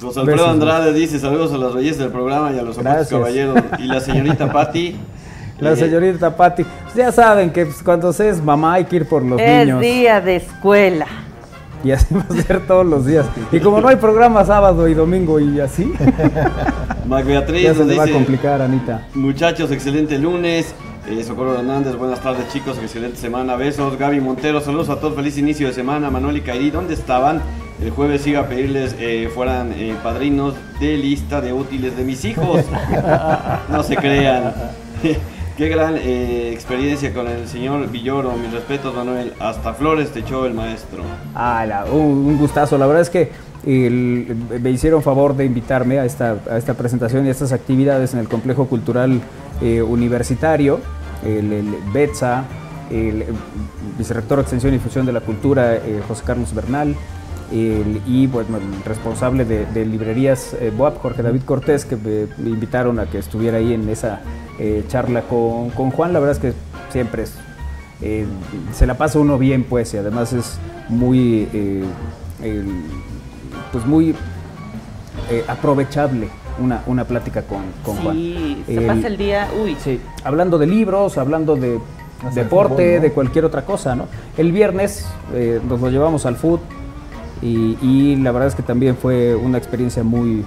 José 0.00 0.20
Alfredo 0.20 0.48
Andrade 0.48 0.94
dice 0.94 1.18
saludos 1.18 1.52
a 1.52 1.58
las 1.58 1.74
reyes 1.74 1.98
del 1.98 2.08
programa 2.08 2.50
y 2.50 2.58
a 2.58 2.62
los 2.62 2.78
caballeros. 2.78 3.62
Y 3.78 3.82
la 3.82 4.00
señorita 4.00 4.50
Patti. 4.52 4.96
La 5.60 5.76
señorita 5.76 6.36
Patti. 6.36 6.64
Ya 6.94 7.12
saben 7.12 7.50
que 7.50 7.66
pues, 7.66 7.82
cuando 7.82 8.12
se 8.12 8.28
es 8.28 8.42
mamá 8.42 8.74
hay 8.74 8.84
que 8.84 8.96
ir 8.96 9.08
por 9.08 9.22
los 9.22 9.38
niños. 9.40 9.82
Es 9.82 9.92
día 9.92 10.20
de 10.20 10.36
escuela. 10.36 11.06
Y 11.84 11.92
así 11.92 12.12
va 12.14 12.24
a 12.28 12.42
ser 12.42 12.66
todos 12.66 12.84
los 12.84 13.06
días. 13.06 13.26
Y 13.52 13.60
como 13.60 13.80
no 13.80 13.88
hay 13.88 13.96
programa 13.96 14.44
sábado 14.44 14.88
y 14.88 14.94
domingo 14.94 15.38
y 15.38 15.60
así. 15.60 15.92
Mac 17.06 17.24
Beatriz 17.24 17.62
ya 17.62 17.74
se 17.74 17.96
va 17.96 18.04
a 18.04 18.08
complicar, 18.08 18.60
Anita. 18.60 19.06
Muchachos, 19.14 19.70
excelente 19.70 20.18
lunes. 20.18 20.74
Eh, 21.08 21.24
Socorro 21.24 21.54
Hernández, 21.54 21.96
buenas 21.96 22.20
tardes 22.20 22.52
chicos, 22.52 22.76
excelente 22.82 23.16
semana, 23.16 23.56
besos. 23.56 23.96
Gaby 23.96 24.20
Montero, 24.20 24.60
saludos 24.60 24.90
a 24.90 25.00
todos, 25.00 25.14
feliz 25.14 25.38
inicio 25.38 25.68
de 25.68 25.72
semana. 25.72 26.10
Manuel 26.10 26.36
y 26.36 26.40
Kairi, 26.42 26.70
¿dónde 26.70 26.94
estaban? 26.94 27.40
El 27.80 27.90
jueves 27.90 28.26
iba 28.26 28.40
a 28.40 28.48
pedirles 28.48 28.94
eh, 28.98 29.30
fueran 29.32 29.72
eh, 29.72 29.94
padrinos 30.02 30.54
de 30.80 30.98
lista 30.98 31.40
de 31.40 31.52
útiles 31.52 31.96
de 31.96 32.04
mis 32.04 32.24
hijos. 32.24 32.62
no 33.70 33.82
se 33.84 33.96
crean. 33.96 34.52
Qué 35.58 35.68
gran 35.68 35.96
eh, 35.96 36.52
experiencia 36.52 37.12
con 37.12 37.26
el 37.26 37.48
señor 37.48 37.90
Villoro. 37.90 38.32
Mis 38.36 38.52
respetos, 38.52 38.94
Manuel. 38.94 39.32
Hasta 39.40 39.74
Flores 39.74 40.12
te 40.12 40.20
echó 40.20 40.46
el 40.46 40.54
maestro. 40.54 41.02
Ah, 41.34 41.84
un, 41.90 42.38
gustazo. 42.38 42.78
La 42.78 42.86
verdad 42.86 43.02
es 43.02 43.10
que 43.10 43.32
me 43.64 44.70
hicieron 44.70 45.02
favor 45.02 45.34
de 45.36 45.44
invitarme 45.44 45.98
a 45.98 46.04
esta, 46.04 46.36
presentación 46.78 47.26
y 47.26 47.28
a 47.28 47.32
estas 47.32 47.50
actividades 47.50 48.14
en 48.14 48.20
el 48.20 48.28
Complejo 48.28 48.68
Cultural 48.68 49.20
Universitario 49.60 50.78
el, 51.24 51.74
BETSA, 51.92 52.44
el, 52.92 53.24
vicerrector 53.98 54.38
de 54.38 54.42
Extensión 54.42 54.72
y 54.74 54.76
Difusión 54.76 55.06
de 55.06 55.12
la 55.12 55.20
Cultura, 55.20 55.74
eh, 55.74 56.00
José 56.06 56.22
Carlos 56.24 56.54
Bernal, 56.54 56.94
y 57.50 58.26
bueno, 58.26 58.58
el 58.58 58.84
responsable 58.84 59.44
de, 59.44 59.86
librerías 59.86 60.54
eh, 60.54 60.72
BOAP, 60.76 61.00
Jorge 61.00 61.22
David 61.22 61.42
Cortés, 61.44 61.84
que 61.84 61.96
me, 61.96 62.48
invitaron 62.48 62.98
a 62.98 63.06
que 63.06 63.18
estuviera 63.18 63.58
ahí 63.58 63.72
en 63.72 63.88
esa 63.88 64.20
eh, 64.58 64.84
charla 64.88 65.22
con, 65.22 65.70
Juan. 65.70 66.12
La 66.12 66.20
verdad 66.20 66.36
es 66.36 66.42
que 66.42 66.52
siempre 66.90 67.24
es, 67.24 67.34
se 68.72 68.86
la 68.86 68.96
pasa 68.96 69.18
uno 69.18 69.38
bien, 69.38 69.64
pues, 69.64 69.94
y 69.94 69.96
además 69.96 70.32
es 70.32 70.58
muy, 70.88 71.48
pues 73.72 73.86
muy 73.86 74.14
aprovechable 75.48 76.28
una, 76.58 76.82
una 76.86 77.04
plática 77.04 77.42
con, 77.42 77.62
con 77.84 77.96
Juan. 77.96 78.16
Sí, 78.16 78.62
se 78.66 78.80
pasa 78.82 79.06
el 79.06 79.16
día, 79.16 79.48
uy. 79.62 79.76
Sí, 79.82 80.00
hablando 80.24 80.58
de 80.58 80.66
libros, 80.66 81.18
hablando 81.18 81.56
de 81.56 81.78
deporte, 82.34 83.00
de 83.00 83.12
cualquier 83.12 83.44
otra 83.44 83.64
cosa, 83.64 83.94
¿no? 83.94 84.06
El 84.36 84.52
viernes 84.52 85.06
eh, 85.34 85.60
nos 85.66 85.80
lo 85.80 85.90
llevamos 85.90 86.26
al 86.26 86.36
foot 86.36 86.60
y, 87.42 88.16
la 88.16 88.32
verdad 88.32 88.48
es 88.48 88.54
que 88.54 88.62
también 88.62 88.96
fue 88.96 89.34
una 89.34 89.58
experiencia 89.58 90.02
muy, 90.02 90.44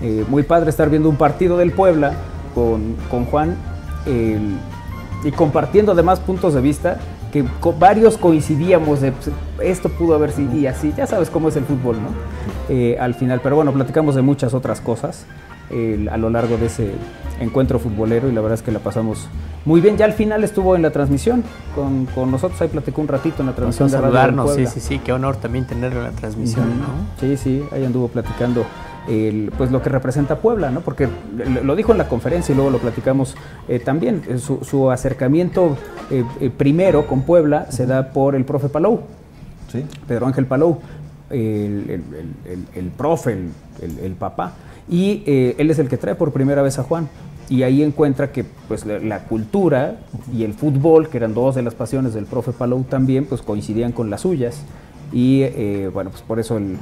eh, 0.00 0.24
muy 0.28 0.42
padre 0.42 0.70
estar 0.70 0.88
viendo 0.88 1.08
un 1.08 1.16
partido 1.16 1.58
del 1.58 1.72
Puebla 1.72 2.14
con, 2.54 2.96
con 3.10 3.24
Juan 3.26 3.56
y 5.24 5.30
compartiendo 5.30 5.92
además 5.92 6.20
puntos 6.20 6.54
de 6.54 6.60
vista 6.60 6.98
que 7.32 7.44
varios 7.78 8.18
coincidíamos 8.18 9.00
de 9.00 9.12
pues, 9.12 9.30
esto 9.62 9.88
pudo 9.88 10.14
haber 10.14 10.32
sido 10.32 10.54
y 10.54 10.66
así, 10.66 10.92
ya 10.96 11.06
sabes 11.06 11.30
cómo 11.30 11.48
es 11.48 11.56
el 11.56 11.64
fútbol, 11.64 11.96
¿no? 11.96 12.08
Eh, 12.68 12.96
al 13.00 13.14
final, 13.14 13.40
pero 13.42 13.56
bueno, 13.56 13.72
platicamos 13.72 14.14
de 14.14 14.22
muchas 14.22 14.52
otras 14.52 14.80
cosas 14.80 15.24
a 16.10 16.16
lo 16.16 16.30
largo 16.30 16.56
de 16.56 16.66
ese 16.66 16.92
encuentro 17.40 17.78
futbolero 17.78 18.28
y 18.28 18.32
la 18.32 18.40
verdad 18.40 18.58
es 18.58 18.62
que 18.62 18.72
la 18.72 18.78
pasamos 18.78 19.28
muy 19.64 19.80
bien. 19.80 19.96
Ya 19.96 20.04
al 20.04 20.12
final 20.12 20.44
estuvo 20.44 20.76
en 20.76 20.82
la 20.82 20.90
transmisión 20.90 21.42
con, 21.74 22.06
con 22.06 22.30
nosotros, 22.30 22.60
ahí 22.60 22.68
platicó 22.68 23.00
un 23.00 23.08
ratito 23.08 23.42
en 23.42 23.46
la 23.46 23.54
transmisión 23.54 23.88
de 23.88 23.96
saludarnos, 23.96 24.54
sí, 24.54 24.66
sí, 24.66 24.80
sí, 24.80 24.98
qué 24.98 25.12
honor 25.12 25.36
también 25.36 25.66
tenerlo 25.66 26.00
en 26.00 26.06
la 26.06 26.12
transmisión, 26.12 26.66
¿no? 26.78 26.86
Sí, 27.20 27.36
sí, 27.36 27.64
ahí 27.72 27.84
anduvo 27.84 28.08
platicando 28.08 28.64
pues 29.56 29.70
lo 29.70 29.82
que 29.82 29.88
representa 29.88 30.36
Puebla, 30.36 30.70
¿no? 30.70 30.80
Porque 30.80 31.08
lo 31.62 31.74
dijo 31.74 31.92
en 31.92 31.98
la 31.98 32.08
conferencia 32.08 32.52
y 32.52 32.56
luego 32.56 32.70
lo 32.70 32.78
platicamos 32.78 33.34
eh, 33.68 33.78
también. 33.80 34.22
Eh, 34.28 34.38
su, 34.38 34.90
acercamiento 34.90 35.76
eh, 36.10 36.50
primero 36.56 37.06
con 37.06 37.22
Puebla 37.22 37.70
se 37.70 37.86
da 37.86 38.12
por 38.12 38.34
el 38.34 38.44
profe 38.44 38.68
Palou, 38.68 39.00
¿Sí? 39.70 39.84
Pedro 40.06 40.26
Ángel 40.26 40.46
Palou, 40.46 40.78
el, 41.30 42.02
profe, 42.96 43.36
el, 43.80 44.12
papá. 44.12 44.52
Y 44.88 45.22
él 45.26 45.70
es 45.70 45.78
el 45.78 45.88
que 45.88 45.96
trae 45.96 46.14
por 46.14 46.32
primera 46.32 46.62
vez 46.62 46.78
a 46.78 46.82
Juan. 46.82 47.08
Y 47.48 47.62
ahí 47.62 47.82
encuentra 47.82 48.32
que 48.32 48.44
pues, 48.44 48.84
la, 48.86 49.24
cultura 49.24 49.96
y 50.34 50.44
el 50.44 50.54
fútbol, 50.54 51.08
que 51.08 51.18
eran 51.18 51.34
dos 51.34 51.54
de 51.54 51.62
las 51.62 51.74
pasiones 51.74 52.14
del 52.14 52.24
profe 52.24 52.52
Palou 52.52 52.82
también, 52.84 53.26
pues 53.26 53.42
coincidían 53.42 53.92
con 53.92 54.10
las 54.10 54.22
suyas. 54.22 54.62
Y 55.12 55.44
bueno, 55.92 56.10
pues 56.10 56.22
por 56.22 56.40
eso 56.40 56.58
el, 56.58 56.78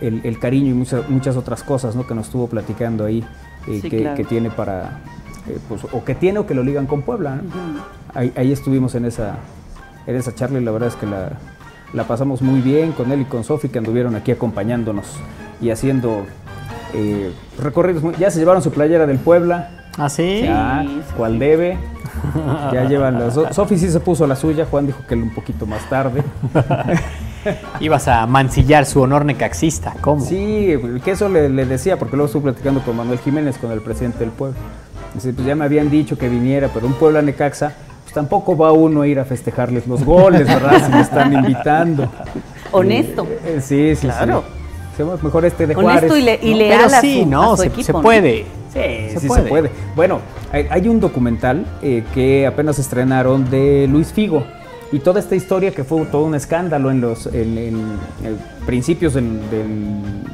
el, 0.00 0.38
cariño 0.38 0.70
y 0.70 0.74
muchas, 0.74 1.08
muchas 1.08 1.36
otras 1.36 1.62
cosas 1.62 1.96
¿no? 1.96 2.06
que 2.06 2.14
nos 2.14 2.26
estuvo 2.26 2.46
platicando 2.46 3.04
ahí, 3.04 3.24
eh, 3.66 3.80
que, 3.82 4.24
tiene 4.24 4.50
para, 4.50 5.00
eh, 5.48 5.58
pues, 5.68 5.84
o 5.92 6.04
que 6.04 6.14
tiene 6.14 6.38
o 6.38 6.46
que 6.46 6.54
lo 6.54 6.62
ligan 6.62 6.86
con 6.86 7.02
Puebla. 7.02 7.40
ahí, 8.14 8.52
estuvimos 8.52 8.94
en 8.94 9.04
esa, 9.04 9.36
en 10.06 10.16
esa 10.16 10.34
charla 10.34 10.60
y 10.60 10.64
la 10.64 10.70
verdad 10.70 10.88
es 10.88 10.96
que 10.96 11.06
la, 11.06 11.32
la 11.92 12.04
pasamos 12.04 12.42
muy 12.42 12.60
bien 12.60 12.92
con 12.92 13.10
él 13.12 13.22
y 13.22 13.24
con 13.24 13.44
Sofi 13.44 13.68
que 13.68 13.78
anduvieron 13.78 14.14
aquí 14.14 14.32
acompañándonos 14.32 15.06
y 15.60 15.70
haciendo 15.70 16.26
eh, 16.96 17.32
recorridos. 17.58 18.16
ya 18.18 18.30
se 18.30 18.38
llevaron 18.38 18.62
su 18.62 18.70
playera 18.70 19.06
del 19.06 19.18
Puebla. 19.18 19.70
¿Ah, 19.98 20.08
sí? 20.08 20.42
Ya, 20.42 20.84
cual 21.16 21.38
debe. 21.38 21.78
ya 22.72 22.84
llevan 22.84 23.18
las 23.18 23.34
Sofi 23.54 23.78
sí 23.78 23.90
se 23.90 24.00
puso 24.00 24.26
la 24.26 24.36
suya, 24.36 24.66
Juan 24.70 24.86
dijo 24.86 25.00
que 25.06 25.14
un 25.14 25.34
poquito 25.34 25.66
más 25.66 25.88
tarde. 25.88 26.22
Ibas 27.80 28.08
a 28.08 28.26
mancillar 28.26 28.86
su 28.86 29.00
honor 29.02 29.24
necaxista, 29.24 29.94
¿cómo? 30.00 30.24
Sí, 30.24 30.74
que 31.04 31.10
eso 31.12 31.28
le, 31.28 31.48
decía, 31.48 31.98
porque 31.98 32.16
luego 32.16 32.26
estuve 32.26 32.44
platicando 32.44 32.82
con 32.82 32.96
Manuel 32.96 33.18
Jiménez, 33.20 33.56
con 33.58 33.70
el 33.70 33.80
presidente 33.80 34.20
del 34.20 34.30
pueblo. 34.30 34.56
Dice, 35.14 35.32
pues 35.32 35.46
ya 35.46 35.54
me 35.54 35.64
habían 35.64 35.88
dicho 35.88 36.18
que 36.18 36.28
viniera, 36.28 36.68
pero 36.74 36.86
un 36.86 36.94
pueblo 36.94 37.18
a 37.18 37.22
Necaxa, 37.22 37.72
pues 38.02 38.12
tampoco 38.12 38.56
va 38.56 38.72
uno 38.72 39.02
a 39.02 39.06
ir 39.06 39.20
a 39.20 39.24
festejarles 39.24 39.86
los 39.86 40.04
goles, 40.04 40.46
¿verdad? 40.46 40.84
Si 40.84 40.92
me 40.92 41.00
están 41.00 41.32
invitando. 41.32 42.10
Honesto. 42.72 43.26
Eh, 43.44 43.60
sí, 43.62 43.94
sí, 43.94 44.08
claro. 44.08 44.44
sí. 44.46 44.55
Mejor 45.04 45.44
este 45.44 45.66
de 45.66 45.74
Juárez. 45.74 46.10
Honesto 46.10 46.46
y, 46.46 46.54
leal 46.54 46.92
a 46.92 47.00
sí, 47.00 47.24
no, 47.24 47.56
se, 47.56 47.70
puede. 47.70 48.44
Sí, 48.72 49.18
sí, 49.18 49.28
se 49.28 49.42
puede. 49.42 49.70
Bueno, 49.94 50.20
hay, 50.52 50.88
un 50.88 51.00
documental 51.00 51.66
eh, 51.82 52.04
que 52.14 52.46
apenas 52.46 52.78
estrenaron 52.78 53.48
de 53.50 53.86
Luis 53.88 54.12
Figo 54.12 54.44
y 54.92 55.00
toda 55.00 55.20
esta 55.20 55.34
historia 55.34 55.72
que 55.72 55.84
fue 55.84 56.04
todo 56.06 56.24
un 56.24 56.34
escándalo 56.34 56.90
en 56.90 57.00
los 57.00 57.28
principios 58.64 59.14
del, 59.14 59.40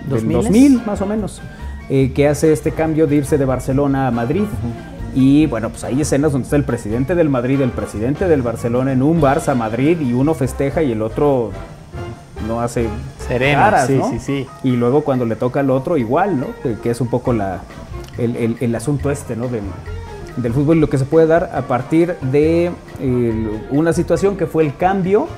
2000, 0.08 0.82
más 0.84 1.00
o 1.00 1.06
menos, 1.06 1.40
eh, 1.88 2.12
que 2.14 2.28
hace 2.28 2.52
este 2.52 2.72
cambio 2.72 3.06
de 3.06 3.16
irse 3.16 3.38
de 3.38 3.44
Barcelona 3.44 4.08
a 4.08 4.10
Madrid. 4.10 4.44
Y 5.14 5.46
bueno, 5.46 5.70
pues 5.70 5.84
hay 5.84 6.00
escenas 6.00 6.32
donde 6.32 6.46
está 6.46 6.56
el 6.56 6.64
presidente 6.64 7.14
del 7.14 7.28
Madrid, 7.28 7.60
el 7.60 7.70
presidente 7.70 8.28
del 8.28 8.42
Barcelona 8.42 8.92
en 8.92 9.02
un 9.02 9.20
Barça 9.20 9.54
Madrid 9.54 10.00
y 10.00 10.12
uno 10.12 10.34
festeja 10.34 10.82
y 10.82 10.92
el 10.92 11.02
otro 11.02 11.50
no 12.48 12.60
hace 12.60 12.88
sereno, 13.26 13.70
sí, 13.86 14.00
sí, 14.10 14.18
sí. 14.18 14.46
Y 14.62 14.72
luego 14.72 15.02
cuando 15.02 15.24
le 15.24 15.36
toca 15.36 15.60
al 15.60 15.70
otro 15.70 15.96
igual, 15.96 16.38
¿no? 16.38 16.48
Que, 16.82 16.90
es 16.90 17.00
un 17.00 17.08
poco 17.08 17.32
la, 17.32 17.60
el, 18.18 18.56
el 18.60 18.74
asunto 18.74 19.10
este, 19.10 19.36
¿no? 19.36 19.48
Del, 19.48 19.62
del 20.36 20.52
fútbol 20.52 20.78
y 20.78 20.80
lo 20.80 20.88
que 20.88 20.98
se 20.98 21.04
puede 21.04 21.26
dar 21.26 21.50
a 21.54 21.62
partir 21.62 22.16
de 22.20 22.70
una 23.70 23.92
situación 23.92 24.36
que 24.36 24.46
fue 24.46 24.64
el 24.64 24.76
cambio 24.76 25.28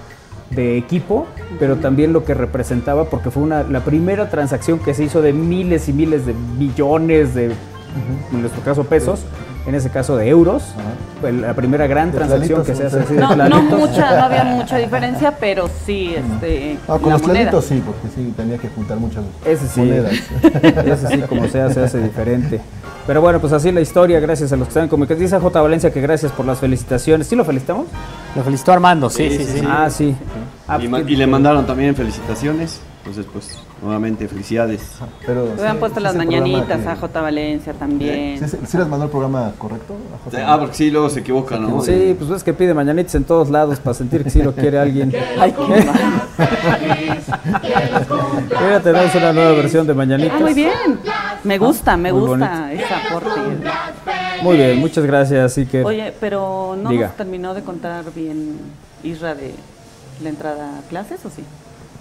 de 0.50 0.76
equipo, 0.79 1.26
pero 1.59 1.76
también 1.76 2.12
lo 2.12 2.25
que 2.25 2.35
representaba, 2.35 3.07
porque 3.07 3.31
fue 3.31 3.43
una, 3.43 3.62
la 3.64 3.81
primera 3.81 4.31
transacción 4.31 4.79
que 4.79 4.95
se 4.95 5.05
hizo 5.05 5.21
de 5.21 5.33
miles 5.33 5.88
y 5.88 5.93
miles 5.93 6.26
de 6.26 6.35
millones 6.35 7.35
de, 7.35 7.47
en 7.47 8.41
nuestro 8.41 8.62
caso, 8.62 8.85
pesos. 8.85 9.25
En 9.66 9.75
ese 9.75 9.88
caso 9.88 10.16
de 10.16 10.28
euros, 10.28 10.62
la 11.23 11.54
primera 11.54 11.87
gran 11.87 12.12
transacción 12.12 12.64
que 12.64 12.75
se 12.75 12.85
hace 12.85 13.00
así 13.00 13.14
de 13.14 13.21
no, 13.21 13.35
no, 13.35 13.62
mucha, 13.62 14.14
no 14.16 14.25
había 14.25 14.44
mucha 14.56 14.76
diferencia, 14.76 15.35
pero 15.40 15.71
sí, 15.87 16.14
este. 16.14 16.76
Ah, 16.87 16.99
con 17.00 17.12
los 17.12 17.23
planitos 17.23 17.64
sí, 17.64 17.83
porque 17.85 18.09
sí 18.14 18.33
tenía 18.37 18.59
que 18.59 18.68
juntar 18.68 18.99
muchas 18.99 19.25
ese 19.47 19.66
sí, 19.66 19.80
monedas. 19.80 20.12
Ese 20.85 21.09
sí, 21.09 21.23
como 21.23 21.49
sea, 21.49 21.71
se 21.71 21.83
hace 21.83 21.99
diferente. 21.99 22.61
Pero 23.06 23.21
bueno, 23.21 23.40
pues 23.40 23.52
así 23.52 23.73
la 23.73 23.80
historia, 23.80 24.21
gracias 24.21 24.52
a 24.52 24.56
los 24.56 24.68
que 24.68 24.71
están 24.71 24.88
como 24.88 25.06
que 25.06 25.14
dice 25.14 25.38
J. 25.38 25.61
Valencia 25.61 25.90
que 25.92 26.00
gracias 26.00 26.33
por 26.33 26.44
las 26.44 26.59
felicitaciones. 26.59 27.26
¿Sí 27.26 27.37
lo 27.37 27.44
felicitamos? 27.44 27.87
Lo 28.37 28.42
felicitó 28.42 28.73
Armando, 28.73 29.09
sí, 29.09 29.30
sí, 29.30 29.44
sí. 29.44 29.62
Ah, 29.66 29.88
sí. 29.90 30.14
Ah, 30.68 30.78
y, 30.80 30.88
pues 30.88 31.06
le 31.06 31.26
mandaron 31.26 31.66
también 31.66 31.94
felicitaciones. 31.94 32.80
Entonces, 33.04 33.26
pues, 33.30 33.58
nuevamente, 33.82 34.26
felicidades. 34.28 34.80
Pero, 35.26 35.54
Le 35.56 35.68
han 35.68 35.76
puesto 35.76 36.00
las 36.00 36.16
mañanitas 36.16 36.87
a 36.87 36.96
J. 36.96 37.20
Valencia 37.20 37.75
también. 37.75 38.38
¿Sí, 38.38 38.56
¿Sí, 38.66 38.78
les 38.78 38.88
mandó 38.88 39.04
el 39.04 39.11
programa 39.11 39.52
correcto? 39.58 39.94
ah, 40.46 40.56
porque 40.58 40.75
sí, 40.75 40.90
luego 40.90 41.11
se 41.11 41.20
equivoca, 41.20 41.58
¿no? 41.58 41.82
Sí, 41.82 42.16
pues 42.18 42.30
es 42.30 42.42
que 42.42 42.54
pide 42.54 42.73
mañanitas 42.73 43.14
en 43.14 43.25
todos 43.25 43.50
lados 43.50 43.78
para 43.78 43.92
sentir 43.92 44.25
que 44.25 44.30
sí 44.30 44.42
lo 44.42 44.54
quiere 44.54 44.78
alguien. 44.78 45.12
Ay, 45.38 45.52
qué 45.52 45.84
Mira, 48.62 48.80
tenemos 48.80 49.14
una 49.14 49.34
nueva 49.34 49.52
versión 49.52 49.87
de 49.87 49.92
mañanitas. 49.92 50.37
Ah, 50.38 50.40
muy 50.40 50.54
bien. 50.54 50.99
Me 51.44 51.58
gusta, 51.58 51.99
me 51.99 52.11
gusta 52.11 52.73
esa 52.73 53.06
aporte. 53.06 53.38
Muy 54.42 54.56
bien, 54.56 54.78
muchas 54.78 55.04
gracias, 55.04 55.61
que 55.70 55.84
Oye, 55.84 56.14
pero 56.18 56.75
¿no 56.82 56.90
nos 56.90 57.16
terminó 57.16 57.52
de 57.52 57.61
contar 57.61 58.06
bien 58.14 58.56
Isra 59.02 59.34
de 59.34 59.54
la 60.23 60.30
entrada 60.30 60.78
a 60.78 60.82
clases 60.88 61.23
o 61.26 61.28
sí? 61.28 61.44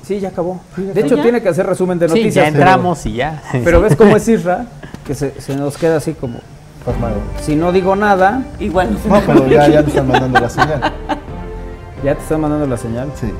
Sí, 0.04 0.20
ya 0.20 0.30
acabó. 0.30 0.60
de 0.76 1.00
hecho, 1.00 1.18
tiene 1.18 1.42
que 1.42 1.50
hacer 1.50 1.66
resumen 1.66 1.98
de 1.98 2.08
noticias. 2.08 2.34
Sí, 2.34 2.40
ya 2.40 2.48
entramos 2.48 3.06
y 3.06 3.14
ya. 3.14 3.42
Pero 3.64 3.82
ves 3.82 3.96
cómo 3.96 4.18
es 4.18 4.28
Isra, 4.28 4.66
que 5.08 5.16
se, 5.16 5.40
se 5.40 5.56
nos 5.56 5.78
queda 5.78 5.98
así 5.98 6.14
como. 6.14 6.40
Si 7.42 7.56
no 7.56 7.72
digo 7.72 7.96
nada. 7.96 8.44
Igual. 8.60 8.98
No, 9.08 9.22
pero 9.26 9.48
ya, 9.48 9.68
ya 9.70 9.82
me 9.82 9.88
están 9.88 10.08
mandando 10.08 10.40
la 10.40 10.50
señal. 10.50 10.94
¿Ya 12.04 12.16
te 12.16 12.22
están 12.22 12.42
mandando 12.42 12.68
la 12.68 12.78
señal? 12.78 13.10
Sí. 13.16 13.32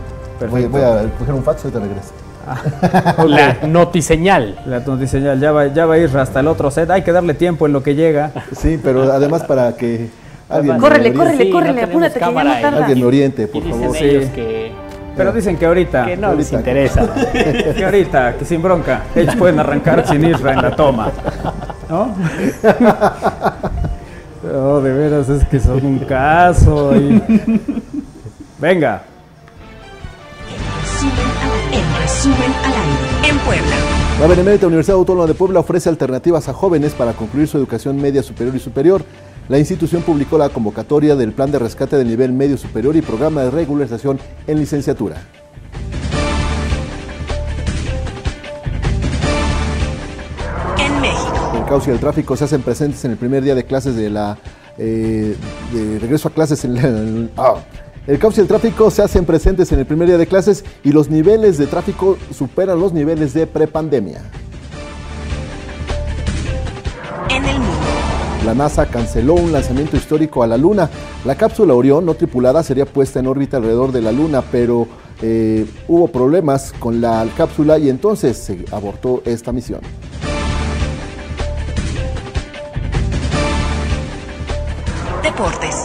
Voy, 0.50 0.66
voy, 0.66 0.82
a 0.82 1.04
coger 1.20 1.34
un 1.34 1.44
fax 1.44 1.66
y 1.66 1.70
te 1.70 1.80
regreso. 1.80 2.12
Ah. 2.48 3.24
La 3.28 3.68
notiseñal. 3.68 4.60
La 4.66 4.80
notiseñal, 4.80 5.40
ya 5.40 5.52
va, 5.52 5.68
ya 5.68 5.86
va 5.86 5.96
a 5.96 5.98
ir 5.98 6.18
hasta 6.18 6.42
el 6.42 6.48
otro 6.48 6.72
set. 6.72 6.90
Hay 6.90 7.02
que 7.04 7.12
darle 7.12 7.34
tiempo 7.34 7.66
en 7.66 7.74
lo 7.74 7.84
que 7.84 7.96
llega. 7.96 8.32
Sí, 8.58 8.80
pero 8.82 9.04
además 9.12 9.44
para 9.44 9.76
que 9.76 10.10
alguien. 10.50 10.78
Córrele, 10.78 11.14
córrele, 11.14 11.50
córrele, 11.50 11.84
apúrate 11.84 12.20
que 12.20 12.34
ya 12.34 12.44
no 12.44 12.62
tarda. 12.62 12.86
Alguien 12.86 13.06
oriente, 13.06 13.48
por 13.48 13.64
favor. 13.64 13.96
Sí. 13.96 14.06
Que, 14.34 14.74
pero 15.16 15.32
dicen 15.32 15.58
que 15.58 15.66
ahorita. 15.66 16.06
Que 16.06 16.18
no 16.18 16.34
les 16.34 16.52
interesa. 16.54 17.14
que 17.32 17.84
ahorita, 17.84 18.34
que 18.38 18.46
sin 18.46 18.62
bronca, 18.62 19.04
ellos 19.16 19.36
pueden 19.36 19.60
arrancar 19.60 20.08
sin 20.08 20.24
Isra 20.26 20.54
en 20.54 20.62
la 20.62 20.76
toma. 20.76 21.12
¿No? 21.90 22.16
Oh, 24.56 24.82
de 24.82 24.92
veras, 24.92 25.30
es 25.30 25.46
que 25.46 25.58
son 25.58 25.86
un 25.86 26.00
caso. 26.00 26.94
Y... 26.98 27.24
Venga. 28.60 29.04
En 31.72 32.02
resumen 32.02 32.52
al 32.64 32.74
aire. 32.74 33.30
En 33.30 33.38
Puebla. 33.40 33.76
La 34.20 34.28
Benemérita 34.28 34.68
Universidad 34.68 34.98
Autónoma 34.98 35.28
de 35.28 35.34
Puebla 35.34 35.62
ofrece 35.62 35.88
alternativas 35.90 36.50
a 36.50 36.54
jóvenes 36.54 36.94
para 36.94 37.14
concluir 37.14 37.48
su 37.48 37.58
educación 37.58 38.02
media 38.02 38.22
superior 38.22 38.54
y 38.56 38.60
superior. 38.60 39.02
La 39.50 39.60
institución 39.60 40.04
publicó 40.04 40.38
la 40.38 40.48
convocatoria 40.48 41.18
del 41.18 41.34
Plan 41.34 41.52
de 41.52 41.60
Rescate 41.60 41.98
del 41.98 42.08
Nivel 42.08 42.32
Medio 42.32 42.58
Superior 42.58 42.96
y 42.96 43.02
Programa 43.02 43.42
de 43.42 43.52
Regularización 43.52 44.18
en 44.48 44.58
Licenciatura. 44.58 45.22
En 50.80 51.02
México. 51.02 51.52
El 51.58 51.66
caos 51.66 51.86
y 51.88 51.92
el 51.92 52.00
tráfico 52.00 52.38
se 52.38 52.46
hacen 52.46 52.62
presentes 52.62 53.04
en 53.04 53.12
el 53.12 53.18
primer 53.18 53.44
día 53.44 53.54
de 53.54 53.66
clases 53.66 53.98
de 53.98 54.10
la... 54.10 54.38
Eh, 54.78 55.36
de 55.74 56.00
regreso 56.00 56.30
a 56.30 56.32
clases 56.32 56.64
en 56.64 56.78
el, 56.78 57.32
ah. 57.38 57.56
El 58.08 58.20
caos 58.20 58.38
y 58.38 58.42
el 58.42 58.48
tráfico 58.48 58.90
se 58.92 59.02
hacen 59.02 59.26
presentes 59.26 59.72
en 59.74 59.80
el 59.80 59.86
primer 59.86 60.08
día 60.08 60.18
de 60.18 60.26
clases 60.26 60.64
y 60.86 60.94
los 60.94 61.10
niveles 61.10 61.58
de 61.58 61.68
tráfico 61.68 62.18
superan 62.34 62.80
los 62.80 62.94
niveles 62.94 63.34
de 63.34 63.46
prepandemia. 63.46 64.22
La 68.46 68.54
NASA 68.54 68.88
canceló 68.88 69.36
un 69.36 69.54
lanzamiento 69.54 69.96
histórico 69.96 70.44
a 70.44 70.48
la 70.48 70.58
Luna. 70.58 70.90
La 71.24 71.36
cápsula 71.36 71.74
Orión 71.74 72.06
no 72.06 72.14
tripulada 72.14 72.62
sería 72.62 72.86
puesta 72.86 73.20
en 73.20 73.28
órbita 73.28 73.56
alrededor 73.56 73.94
de 73.94 74.02
la 74.02 74.12
Luna, 74.12 74.42
pero 74.42 74.86
eh, 75.22 75.66
hubo 75.88 76.10
problemas 76.10 76.74
con 76.78 77.00
la 77.00 77.26
cápsula 77.38 77.78
y 77.78 77.90
entonces 77.90 78.38
se 78.38 78.66
abortó 78.72 79.22
esta 79.24 79.54
misión. 79.54 79.80
Deportes. 85.24 85.76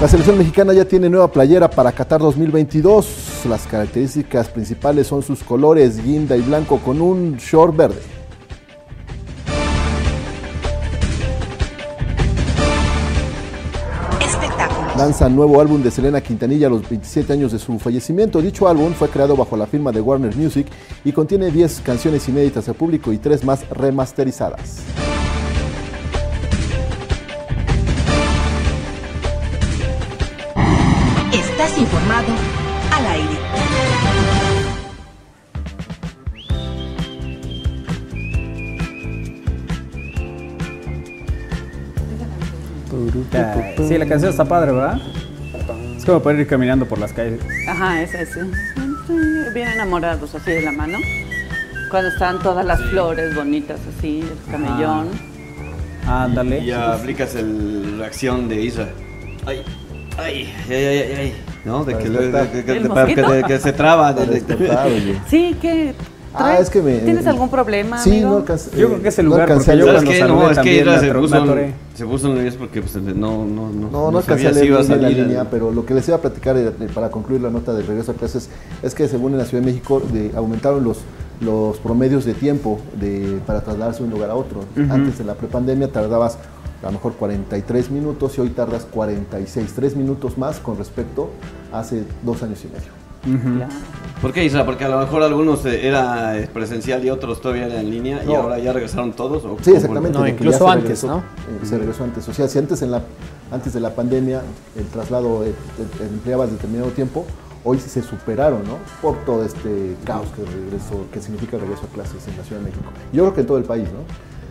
La 0.00 0.08
selección 0.08 0.38
mexicana 0.38 0.72
ya 0.72 0.84
tiene 0.84 1.08
nueva 1.08 1.30
playera 1.30 1.70
para 1.70 1.92
Qatar 1.92 2.20
2022. 2.20 3.44
Las 3.48 3.64
características 3.68 4.48
principales 4.48 5.06
son 5.06 5.22
sus 5.22 5.44
colores 5.44 6.02
guinda 6.02 6.36
y 6.36 6.40
blanco 6.40 6.78
con 6.78 7.00
un 7.00 7.36
short 7.36 7.76
verde. 7.76 8.17
Lanza 14.98 15.28
nuevo 15.28 15.60
álbum 15.60 15.80
de 15.80 15.92
Selena 15.92 16.20
Quintanilla 16.20 16.66
a 16.66 16.70
los 16.70 16.88
27 16.88 17.32
años 17.32 17.52
de 17.52 17.60
su 17.60 17.78
fallecimiento. 17.78 18.42
Dicho 18.42 18.66
álbum 18.66 18.92
fue 18.94 19.08
creado 19.08 19.36
bajo 19.36 19.56
la 19.56 19.68
firma 19.68 19.92
de 19.92 20.00
Warner 20.00 20.34
Music 20.34 20.66
y 21.04 21.12
contiene 21.12 21.52
10 21.52 21.82
canciones 21.82 22.28
inéditas 22.28 22.68
al 22.68 22.74
público 22.74 23.12
y 23.12 23.18
3 23.18 23.44
más 23.44 23.68
remasterizadas. 23.70 24.78
Estás 31.32 31.78
informado 31.78 32.32
al 32.90 33.06
aire. 33.06 33.57
Sí, 43.88 43.98
la 43.98 44.06
canción 44.06 44.30
está 44.30 44.44
padre, 44.44 44.72
¿verdad? 44.72 44.98
Es 45.96 46.04
como 46.04 46.22
poder 46.22 46.40
ir 46.40 46.46
caminando 46.46 46.86
por 46.86 46.98
las 46.98 47.12
calles. 47.12 47.40
Ajá, 47.68 48.02
es 48.02 48.14
ese. 48.14 48.44
Bien 49.54 49.68
enamorados 49.68 50.34
así 50.34 50.50
de 50.50 50.62
la 50.62 50.72
mano. 50.72 50.98
Cuando 51.90 52.10
están 52.10 52.38
todas 52.40 52.64
las 52.64 52.80
flores 52.90 53.34
bonitas 53.34 53.80
así, 53.96 54.20
el 54.20 54.50
camellón. 54.50 55.08
Ándale. 56.06 56.60
Y 56.60 56.66
ya 56.66 56.94
aplicas 56.94 57.34
el, 57.34 57.98
la 57.98 58.06
acción 58.06 58.48
de 58.48 58.62
Isra. 58.62 58.88
Ay, 59.46 59.62
ay, 60.18 60.54
ay, 60.68 60.74
ay, 60.74 60.98
ay, 60.98 61.12
ay. 61.18 61.34
¿No? 61.64 61.84
De 61.84 61.96
que, 61.96 63.58
se 63.58 63.72
traba. 63.72 64.14
Sí, 65.28 65.56
que 65.60 65.94
Ah, 66.34 66.58
es 66.58 66.70
que 66.70 66.82
me. 66.82 66.98
¿Tienes 66.98 67.26
algún 67.26 67.48
problema, 67.48 67.98
Sí, 67.98 68.10
amigo? 68.10 68.30
no 68.30 68.36
alcancé. 68.38 68.70
Yo 68.78 68.88
creo 68.88 69.02
que 69.02 69.08
es 69.08 69.18
el 69.18 69.24
no 69.26 69.30
lugar, 69.32 69.50
alcancé 69.50 69.64
porque 69.72 69.78
yo 69.78 69.84
cuando 69.84 70.00
No, 70.00 70.06
saludé 70.10 70.50
es 70.50 70.58
que 70.58 70.84
me 70.84 70.98
se 70.98 71.14
puso, 71.14 71.56
se 71.94 72.06
puso 72.06 72.28
nervioso 72.34 72.58
porque 72.58 72.80
pues, 72.82 72.96
no, 72.96 73.12
no, 73.44 73.44
no, 73.44 73.90
No, 73.90 74.10
no 74.12 74.18
alcancé 74.18 74.46
a 74.48 74.52
sabía 74.54 74.70
leer 74.70 74.84
si 74.84 74.92
a 74.92 74.96
la 74.96 75.08
línea, 75.08 75.44
pero 75.50 75.70
lo 75.72 75.84
que 75.86 75.94
les 75.94 76.06
iba 76.08 76.16
a 76.16 76.20
platicar 76.20 76.56
eh, 76.56 76.70
para 76.94 77.10
concluir 77.10 77.40
la 77.42 77.50
nota 77.50 77.72
del 77.74 77.86
regreso 77.86 78.12
a 78.12 78.14
clases 78.14 78.48
es 78.82 78.94
que 78.94 79.08
según 79.08 79.32
en 79.32 79.38
la 79.38 79.44
Ciudad 79.46 79.62
de 79.64 79.70
México 79.72 80.00
de- 80.12 80.30
aumentaron 80.36 80.84
los, 80.84 80.98
los 81.40 81.78
promedios 81.78 82.24
de 82.24 82.34
tiempo 82.34 82.78
de, 83.00 83.40
para 83.46 83.62
trasladarse 83.62 84.00
de 84.00 84.04
un 84.06 84.10
lugar 84.10 84.30
a 84.30 84.34
otro. 84.34 84.60
Antes 84.90 85.18
de 85.18 85.24
la 85.24 85.34
prepandemia 85.34 85.88
tardabas 85.90 86.36
a 86.82 86.86
lo 86.86 86.92
mejor 86.92 87.14
43 87.14 87.90
minutos 87.90 88.38
y 88.38 88.40
hoy 88.42 88.50
tardas 88.50 88.84
46, 88.88 89.72
3 89.74 89.96
minutos 89.96 90.38
más 90.38 90.60
con 90.60 90.78
respecto 90.78 91.30
a 91.72 91.80
hace 91.80 92.04
dos 92.22 92.42
años 92.44 92.60
y 92.64 92.68
medio. 92.68 92.92
¿Por 94.20 94.32
qué 94.32 94.44
Isra? 94.44 94.64
Porque 94.64 94.84
a 94.84 94.88
lo 94.88 94.98
mejor 94.98 95.22
algunos 95.22 95.64
eh, 95.64 95.86
era 95.86 96.38
eh, 96.38 96.48
presencial 96.52 97.04
y 97.04 97.10
otros 97.10 97.40
todavía 97.40 97.66
eran 97.66 97.78
en 97.78 97.90
línea 97.90 98.24
y 98.24 98.34
ahora 98.34 98.58
ya 98.58 98.72
regresaron 98.72 99.12
todos. 99.12 99.44
¿o 99.44 99.56
Sí, 99.62 99.72
exactamente. 99.72 100.18
No, 100.18 100.26
incluso 100.26 100.58
se 100.58 100.64
antes, 100.64 100.82
regresó, 100.82 101.06
¿no? 101.06 101.18
eh, 101.18 101.64
se 101.66 101.78
regresó 101.78 102.04
antes. 102.04 102.28
O 102.28 102.32
sea, 102.34 102.48
si 102.48 102.58
antes, 102.58 102.82
en 102.82 102.90
la, 102.90 103.02
antes 103.52 103.72
de 103.72 103.80
la 103.80 103.94
pandemia 103.94 104.42
el 104.76 104.86
traslado 104.86 105.44
eh, 105.44 105.50
eh, 105.50 105.52
empleabas 106.00 106.50
determinado 106.50 106.90
tiempo, 106.90 107.26
hoy 107.64 107.78
se 107.78 108.02
superaron, 108.02 108.64
¿no? 108.64 108.78
Por 109.02 109.24
todo 109.24 109.44
este 109.44 109.94
caos 110.04 110.26
que, 110.34 110.44
regreso, 110.44 111.06
que 111.12 111.20
significa 111.20 111.56
el 111.56 111.62
regreso 111.62 111.82
a 111.88 111.94
clases 111.94 112.26
en 112.26 112.36
la 112.36 112.42
Ciudad 112.44 112.60
de 112.60 112.70
México. 112.70 112.84
Yo 113.12 113.22
creo 113.24 113.34
que 113.34 113.40
en 113.42 113.46
todo 113.46 113.58
el 113.58 113.64
país, 113.64 113.84
¿no? 113.92 114.00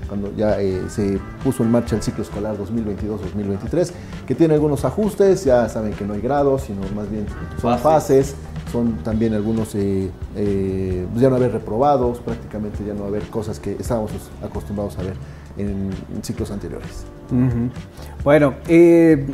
Cuando 0.08 0.32
ya 0.38 0.62
eh, 0.62 0.84
se 0.88 1.19
puso 1.43 1.63
en 1.63 1.71
marcha 1.71 1.97
el 1.97 2.01
ciclo 2.01 2.23
escolar 2.23 2.56
2022-2023, 2.58 3.91
que 4.25 4.36
tiene 4.36 4.53
algunos 4.53 4.86
ajustes, 4.86 5.43
ya 5.43 5.67
saben 5.67 5.93
que 5.93 6.06
no 6.06 6.13
hay 6.13 6.21
grados, 6.21 6.63
sino 6.63 6.82
más 6.95 7.10
bien 7.12 7.25
son 7.62 7.77
Fases. 7.77 7.82
fases, 7.82 8.36
son 8.71 8.97
también 9.03 9.34
algunos, 9.34 9.73
eh, 9.75 10.10
eh, 10.36 11.06
pues 11.12 11.21
ya 11.21 11.30
no 11.30 11.36
haber 11.36 11.51
reprobados, 11.51 12.19
prácticamente 12.19 12.80
ya 12.86 12.93
no 12.93 13.06
haber 13.06 13.23
cosas 13.23 13.60
que 13.60 13.77
estábamos 13.80 14.12
acostumbrados 14.43 14.97
a 14.97 15.03
ver 15.03 15.13
en, 15.58 15.89
ciclos 16.21 16.51
anteriores. 16.51 17.06
Bueno, 18.23 18.56
eh, 18.67 19.25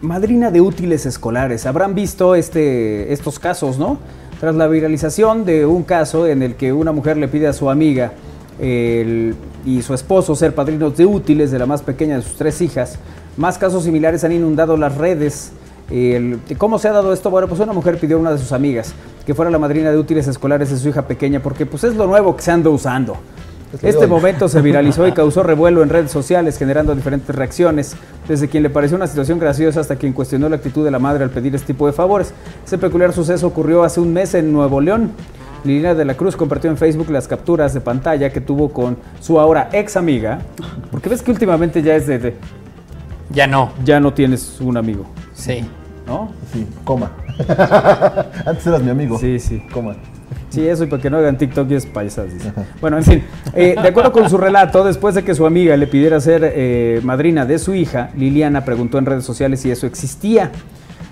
madrina 0.00 0.50
de 0.50 0.60
útiles 0.60 1.06
escolares. 1.06 1.66
Habrán 1.66 1.94
visto 1.94 2.34
este, 2.34 3.12
estos 3.12 3.38
casos, 3.38 3.78
¿no? 3.78 3.98
Tras 4.40 4.54
la 4.54 4.66
viralización 4.66 5.44
de 5.44 5.66
un 5.66 5.82
caso 5.84 6.26
en 6.26 6.42
el 6.42 6.56
que 6.56 6.72
una 6.72 6.92
mujer 6.92 7.16
le 7.16 7.28
pide 7.28 7.46
a 7.46 7.52
su 7.52 7.70
amiga 7.70 8.12
y 8.60 9.82
su 9.82 9.94
esposo 9.94 10.36
ser 10.36 10.54
padrinos 10.54 10.96
de 10.96 11.06
útiles 11.06 11.50
de 11.50 11.58
la 11.58 11.66
más 11.66 11.82
pequeña 11.82 12.16
de 12.16 12.22
sus 12.22 12.36
tres 12.36 12.60
hijas, 12.60 12.98
más 13.36 13.58
casos 13.58 13.84
similares 13.84 14.24
han 14.24 14.32
inundado 14.32 14.76
las 14.76 14.96
redes. 14.96 15.52
El- 15.90 16.38
¿Cómo 16.58 16.78
se 16.78 16.88
ha 16.88 16.92
dado 16.92 17.12
esto? 17.12 17.30
Bueno, 17.30 17.48
pues 17.48 17.60
una 17.60 17.72
mujer 17.72 17.98
pidió 17.98 18.16
a 18.16 18.20
una 18.20 18.32
de 18.32 18.38
sus 18.38 18.52
amigas 18.52 18.94
que 19.26 19.34
fuera 19.34 19.50
la 19.50 19.58
madrina 19.58 19.90
de 19.90 19.98
útiles 19.98 20.26
escolares 20.26 20.70
de 20.70 20.76
su 20.76 20.88
hija 20.88 21.02
pequeña 21.06 21.40
porque 21.40 21.66
pues 21.66 21.84
es 21.84 21.94
lo 21.96 22.06
nuevo 22.06 22.34
que 22.36 22.42
se 22.42 22.50
anda 22.50 22.70
usando. 22.70 23.16
Este 23.80 24.06
momento 24.06 24.48
se 24.48 24.60
viralizó 24.60 25.06
y 25.08 25.12
causó 25.14 25.42
revuelo 25.42 25.82
en 25.82 25.88
redes 25.88 26.10
sociales, 26.10 26.58
generando 26.58 26.94
diferentes 26.94 27.34
reacciones, 27.34 27.94
desde 28.28 28.48
quien 28.48 28.62
le 28.62 28.68
pareció 28.70 28.96
una 28.98 29.06
situación 29.06 29.38
graciosa 29.38 29.80
hasta 29.80 29.96
quien 29.96 30.12
cuestionó 30.12 30.48
la 30.50 30.56
actitud 30.56 30.84
de 30.84 30.90
la 30.90 30.98
madre 30.98 31.24
al 31.24 31.30
pedir 31.30 31.54
este 31.54 31.68
tipo 31.68 31.86
de 31.86 31.94
favores. 31.94 32.34
Ese 32.66 32.76
peculiar 32.76 33.12
suceso 33.14 33.46
ocurrió 33.46 33.82
hace 33.82 33.98
un 34.00 34.12
mes 34.12 34.34
en 34.34 34.52
Nuevo 34.52 34.80
León. 34.80 35.12
Liliana 35.64 35.94
de 35.94 36.04
la 36.04 36.14
Cruz 36.16 36.36
compartió 36.36 36.68
en 36.68 36.76
Facebook 36.76 37.08
las 37.10 37.28
capturas 37.28 37.72
de 37.72 37.80
pantalla 37.80 38.30
que 38.30 38.40
tuvo 38.42 38.70
con 38.72 38.98
su 39.20 39.38
ahora 39.40 39.70
ex 39.72 39.96
amiga, 39.96 40.40
porque 40.90 41.08
ves 41.08 41.22
que 41.22 41.30
últimamente 41.30 41.80
ya 41.82 41.94
es 41.94 42.06
de, 42.06 42.18
de- 42.18 42.34
Ya 43.30 43.46
no. 43.46 43.70
ya 43.84 44.00
no 44.00 44.12
tienes 44.12 44.60
un 44.60 44.76
amigo, 44.76 45.06
Sí. 45.42 45.64
¿no? 46.06 46.30
Sí, 46.52 46.66
coma. 46.84 47.12
Antes 48.46 48.66
eras 48.66 48.82
mi 48.82 48.90
amigo. 48.90 49.18
Sí, 49.18 49.38
sí. 49.38 49.62
Coma. 49.72 49.96
Sí, 50.50 50.66
eso 50.68 50.84
y 50.84 50.86
para 50.86 51.00
que 51.00 51.08
no 51.08 51.16
hagan 51.16 51.38
TikTok 51.38 51.70
y 51.70 51.74
es 51.74 51.86
paisas. 51.86 52.32
dice. 52.32 52.52
Bueno, 52.80 52.98
en 52.98 53.04
fin, 53.04 53.24
eh, 53.54 53.74
de 53.80 53.88
acuerdo 53.88 54.12
con 54.12 54.28
su 54.28 54.36
relato, 54.36 54.84
después 54.84 55.14
de 55.14 55.24
que 55.24 55.34
su 55.34 55.46
amiga 55.46 55.76
le 55.76 55.86
pidiera 55.86 56.20
ser 56.20 56.52
eh, 56.54 57.00
madrina 57.02 57.46
de 57.46 57.58
su 57.58 57.74
hija, 57.74 58.10
Liliana 58.16 58.64
preguntó 58.64 58.98
en 58.98 59.06
redes 59.06 59.24
sociales 59.24 59.60
si 59.60 59.70
eso 59.70 59.86
existía. 59.86 60.50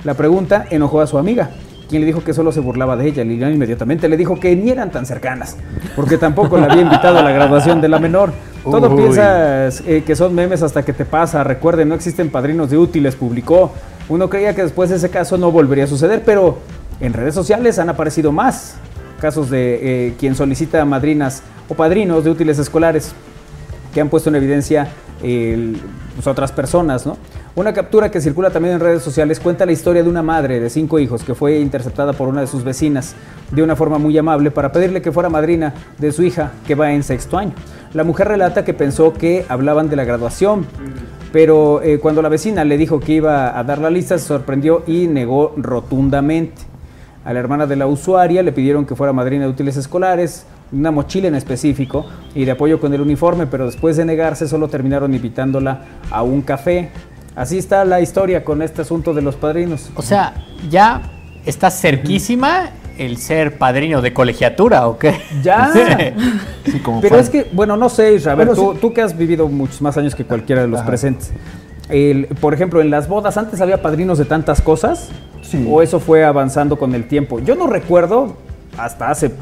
La 0.05 0.15
pregunta 0.15 0.67
enojó 0.71 1.01
a 1.01 1.07
su 1.07 1.17
amiga, 1.17 1.51
quien 1.89 2.03
le 2.03 2.07
dijo 2.07 2.23
que 2.23 2.35
solo 2.35 2.53
se 2.53 2.61
burlaba 2.61 2.97
de 2.97 3.09
ella. 3.09 3.25
Liliana 3.25 3.55
inmediatamente 3.55 4.09
le 4.09 4.19
dijo 4.19 4.39
que 4.39 4.55
ni 4.55 4.71
eran 4.71 4.91
tan 4.91 5.07
cercanas, 5.07 5.57
porque 5.97 6.19
tampoco 6.19 6.59
la 6.59 6.67
había 6.67 6.83
invitado 6.83 7.19
a 7.19 7.23
la 7.23 7.33
graduación 7.33 7.81
de 7.81 7.89
la 7.89 7.99
menor. 7.99 8.33
Todo 8.63 8.95
piensas 8.95 9.83
eh, 9.87 10.03
que 10.07 10.15
son 10.15 10.35
memes 10.35 10.63
hasta 10.63 10.85
que 10.85 10.93
te 10.93 11.07
pasa. 11.07 11.43
Recuerden, 11.45 11.89
no 11.89 11.95
existen 11.95 12.29
padrinos 12.29 12.69
de 12.69 12.77
útiles, 12.77 13.17
publicó. 13.17 13.73
Uno 14.11 14.29
creía 14.29 14.55
que 14.57 14.65
después 14.65 14.91
de 14.91 14.97
ese 14.97 15.09
caso 15.09 15.39
no 15.39 15.53
volvería 15.53 15.85
a 15.85 15.87
suceder, 15.87 16.23
pero 16.27 16.59
en 17.01 17.13
redes 17.13 17.33
sociales 17.33 17.79
han 17.79 17.89
aparecido 17.89 18.33
más 18.33 18.75
casos 19.21 19.51
de 19.51 20.09
eh, 20.09 20.15
quien 20.19 20.35
solicita 20.35 20.85
madrinas 20.85 21.45
o 21.69 21.75
padrinos 21.75 22.25
de 22.25 22.31
útiles 22.31 22.59
escolares 22.59 23.13
que 23.95 24.01
han 24.01 24.09
puesto 24.09 24.29
en 24.29 24.35
evidencia 24.35 24.89
pues, 25.21 26.27
otras 26.27 26.51
personas. 26.51 27.05
Una 27.55 27.73
captura 27.73 28.11
que 28.11 28.21
circula 28.21 28.51
también 28.51 28.75
en 28.75 28.81
redes 28.81 29.03
sociales 29.03 29.39
cuenta 29.39 29.65
la 29.65 29.73
historia 29.73 30.03
de 30.03 30.09
una 30.09 30.23
madre 30.23 30.59
de 30.59 30.71
cinco 30.71 30.99
hijos 30.99 31.23
que 31.23 31.37
fue 31.37 31.61
interceptada 31.61 32.13
por 32.13 32.27
una 32.27 32.41
de 32.41 32.47
sus 32.49 32.65
vecinas 32.65 33.15
de 33.53 33.63
una 33.63 33.77
forma 33.77 33.99
muy 33.99 34.19
amable 34.19 34.51
para 34.51 34.73
pedirle 34.73 35.03
que 35.03 35.13
fuera 35.13 35.29
madrina 35.29 35.73
de 35.99 36.11
su 36.11 36.25
hija 36.25 36.51
que 36.67 36.75
va 36.75 36.93
en 36.93 37.05
sexto 37.05 37.39
año. 37.39 37.53
La 37.95 38.03
mujer 38.03 38.27
relata 38.27 38.65
que 38.65 38.75
pensó 38.75 39.13
que 39.13 39.45
hablaban 39.49 39.89
de 39.89 39.97
la 39.97 40.05
graduación, 40.05 40.67
pero 41.33 41.83
eh, 41.83 41.99
cuando 41.99 42.23
la 42.23 42.29
vecina 42.29 42.65
le 42.65 42.77
dijo 42.77 43.01
que 43.01 43.13
iba 43.13 43.59
a 43.59 43.65
dar 43.65 43.79
la 43.79 43.91
lista 43.91 44.19
se 44.19 44.27
sorprendió 44.27 44.83
y 44.87 45.07
negó 45.07 45.55
rotundamente. 45.57 46.63
A 47.25 47.33
la 47.33 47.41
hermana 47.41 47.67
de 47.67 47.77
la 47.77 47.87
usuaria 47.87 48.43
le 48.43 48.53
pidieron 48.53 48.87
que 48.87 48.97
fuera 48.97 49.13
madrina 49.13 49.45
de 49.45 49.51
útiles 49.51 49.77
escolares, 49.77 50.47
una 50.73 50.91
mochila 50.91 51.29
en 51.29 51.35
específico 51.35 52.07
y 52.35 52.45
de 52.45 52.53
apoyo 52.53 52.81
con 52.81 52.95
el 52.95 53.01
uniforme, 53.01 53.47
pero 53.47 53.67
después 53.67 53.97
de 53.97 54.05
negarse 54.05 54.49
solo 54.49 54.69
terminaron 54.69 55.15
invitándola 55.15 55.85
a 56.11 56.23
un 56.23 56.43
café. 56.43 56.91
Así 57.37 57.59
está 57.59 57.85
la 57.85 58.01
historia 58.01 58.45
con 58.45 58.63
este 58.63 58.83
asunto 58.83 59.15
de 59.15 59.23
los 59.23 59.37
padrinos. 59.37 59.91
O 59.97 60.03
sea, 60.03 60.35
ya 60.71 61.03
está 61.45 61.71
cerquísima 61.71 62.71
el 63.01 63.17
ser 63.17 63.57
padrino 63.57 64.03
de 64.03 64.13
colegiatura, 64.13 64.87
¿o 64.87 64.99
qué? 64.99 65.15
Ya. 65.43 65.73
Sí. 66.63 66.79
como 66.81 67.01
Pero 67.01 67.17
es 67.17 67.31
que, 67.31 67.49
bueno, 67.53 67.77
no 67.77 67.89
sé, 67.89 68.15
Israel, 68.15 68.51
tú, 68.55 68.93
que 68.93 69.01
has 69.01 69.17
vivido 69.17 69.49
muchos 69.49 69.81
más 69.81 69.97
años 69.97 70.15
que 70.15 70.25
cualquiera 70.25 70.61
de 70.61 70.69
los 70.69 70.83
presentes. 70.83 71.33
por 72.41 72.53
ejemplo, 72.53 72.83
en 72.83 72.91
las 72.91 73.09
bodas, 73.09 73.39
antes 73.39 73.61
había 73.63 73.81
padrinos 73.81 74.19
de 74.19 74.27
tantas 74.27 74.61
cosas. 74.61 75.09
Sí. 75.41 75.67
¿O 75.69 75.81
eso 75.81 75.99
fue 75.99 76.23
avanzando 76.23 76.77
con 76.79 76.95
el 76.95 77.09
tiempo? 77.09 77.41
Yo 77.41 77.57
no 77.57 77.67
recuerdo, 77.67 78.37
hasta 78.77 79.11
hace, 79.11 79.33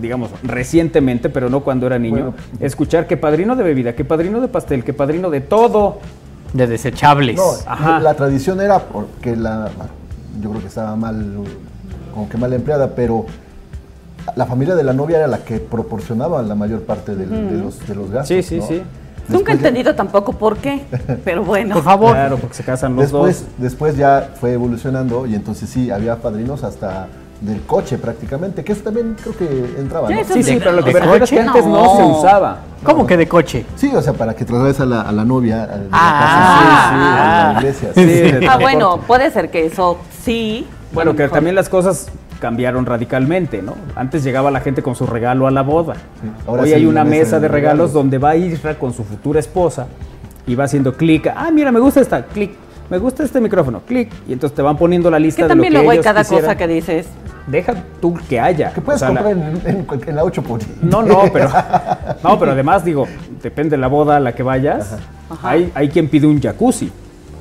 digamos, 0.00 0.30
recientemente, 0.42 1.28
pero 1.28 1.50
no 1.50 1.60
cuando 1.60 1.86
era 1.86 1.98
niño, 1.98 2.34
escuchar 2.58 3.06
que 3.06 3.18
padrino 3.18 3.54
de 3.54 3.62
bebida, 3.62 3.94
que 3.94 4.04
padrino 4.04 4.40
de 4.40 4.48
pastel, 4.48 4.82
que 4.82 4.94
padrino 4.94 5.28
de 5.28 5.42
todo. 5.42 5.98
De 6.54 6.66
desechables. 6.66 7.36
No, 7.36 8.00
la 8.00 8.14
tradición 8.14 8.60
era 8.62 8.78
porque 8.78 9.36
la, 9.36 9.70
yo 10.40 10.48
creo 10.50 10.62
que 10.62 10.68
estaba 10.68 10.96
mal, 10.96 11.44
como 12.14 12.28
que 12.28 12.38
mal 12.38 12.52
empleada, 12.52 12.94
pero 12.94 13.26
la 14.36 14.46
familia 14.46 14.74
de 14.74 14.84
la 14.84 14.92
novia 14.92 15.18
era 15.18 15.26
la 15.26 15.38
que 15.38 15.58
proporcionaba 15.58 16.42
la 16.42 16.54
mayor 16.54 16.82
parte 16.82 17.14
de, 17.14 17.26
los, 17.26 17.86
de 17.86 17.94
los 17.94 18.10
gastos. 18.10 18.28
Sí, 18.28 18.42
sí, 18.42 18.60
sí. 18.66 18.82
Nunca 19.28 19.52
he 19.52 19.56
entendido 19.56 19.94
tampoco 19.94 20.32
por 20.34 20.58
qué, 20.58 20.84
pero 21.24 21.44
bueno. 21.44 21.74
Por 21.74 21.84
favor. 21.84 22.12
Claro, 22.12 22.36
porque 22.36 22.54
se 22.54 22.62
casan 22.62 22.94
los 22.94 23.10
después, 23.10 23.40
dos. 23.40 23.48
Después 23.58 23.96
ya 23.96 24.30
fue 24.38 24.52
evolucionando 24.52 25.26
y 25.26 25.34
entonces 25.34 25.68
sí, 25.68 25.90
había 25.90 26.16
padrinos 26.16 26.62
hasta 26.62 27.08
del 27.40 27.62
coche 27.62 27.98
prácticamente, 27.98 28.64
que 28.64 28.72
eso 28.72 28.82
también 28.82 29.16
creo 29.20 29.36
que 29.36 29.74
entraba. 29.78 30.08
¿no? 30.08 30.24
Sí, 30.24 30.42
sí, 30.42 30.56
pero 30.58 30.72
lo 30.72 30.84
que 30.84 30.92
me 30.92 31.00
refiero 31.00 31.24
es 31.24 31.30
que 31.30 31.40
antes 31.40 31.66
no. 31.66 31.96
se 31.96 32.02
usaba. 32.02 32.58
¿Cómo 32.82 33.06
que 33.06 33.16
de 33.16 33.26
coche? 33.26 33.64
Sí, 33.76 33.90
o 33.94 34.02
sea, 34.02 34.12
para 34.12 34.34
que 34.34 34.44
traslades 34.44 34.78
a 34.80 34.84
la, 34.84 35.02
a 35.02 35.12
la 35.12 35.24
novia 35.24 35.68
ah, 35.90 35.90
la 35.90 36.20
casa, 36.20 36.90
sí, 36.90 36.94
sí, 36.94 37.04
a 37.10 37.52
la 37.52 37.58
iglesia. 37.58 38.40
Sí, 38.40 38.46
ah, 38.48 38.58
bueno, 38.58 39.00
puede 39.06 39.30
ser 39.30 39.50
que 39.50 39.66
eso 39.66 39.98
sí. 40.22 40.66
Bueno, 40.94 41.14
que 41.16 41.28
también 41.28 41.54
las 41.54 41.68
cosas 41.68 42.08
cambiaron 42.40 42.86
radicalmente, 42.86 43.62
¿no? 43.62 43.74
Antes 43.94 44.22
llegaba 44.24 44.50
la 44.50 44.60
gente 44.60 44.82
con 44.82 44.94
su 44.94 45.06
regalo 45.06 45.46
a 45.46 45.50
la 45.50 45.62
boda. 45.62 45.94
Hoy 46.46 46.72
hay 46.72 46.86
una 46.86 47.04
mesa 47.04 47.40
de 47.40 47.48
regalos, 47.48 47.92
donde 47.92 48.18
va 48.18 48.36
Isra 48.36 48.78
con 48.78 48.92
su 48.92 49.04
futura 49.04 49.40
esposa 49.40 49.86
y 50.46 50.54
va 50.54 50.64
haciendo 50.64 50.94
clic. 50.94 51.32
Ah, 51.34 51.50
mira, 51.52 51.72
me 51.72 51.80
gusta 51.80 52.00
esta, 52.00 52.24
clic. 52.24 52.52
Me 52.90 52.98
gusta 52.98 53.24
este 53.24 53.40
micrófono, 53.40 53.80
clic. 53.80 54.12
Y 54.28 54.34
entonces 54.34 54.54
te 54.54 54.62
van 54.62 54.76
poniendo 54.76 55.10
la 55.10 55.18
lista 55.18 55.48
de 55.48 55.54
lo 55.54 55.62
que 55.62 55.70
luego 55.70 55.90
hay 55.90 56.00
cada 56.00 56.22
cosa 56.22 56.56
que 56.56 56.66
dices 56.68 57.06
deja 57.46 57.74
tú 58.00 58.14
que 58.28 58.40
haya. 58.40 58.72
Que 58.72 58.80
puedes 58.80 59.02
comprar 59.02 59.30
en, 59.32 59.86
la 60.16 60.24
8 60.24 60.42
por 60.42 60.60
No, 60.82 61.02
no, 61.02 61.24
pero 61.32 61.50
no, 62.22 62.38
pero 62.38 62.52
además 62.52 62.84
digo, 62.84 63.06
depende 63.42 63.70
de 63.70 63.78
la 63.78 63.88
boda 63.88 64.16
a 64.16 64.20
la 64.20 64.34
que 64.34 64.42
vayas. 64.42 64.96
Hay, 65.42 65.70
hay 65.74 65.88
quien 65.88 66.08
pide 66.08 66.26
un 66.26 66.40
jacuzzi. 66.40 66.90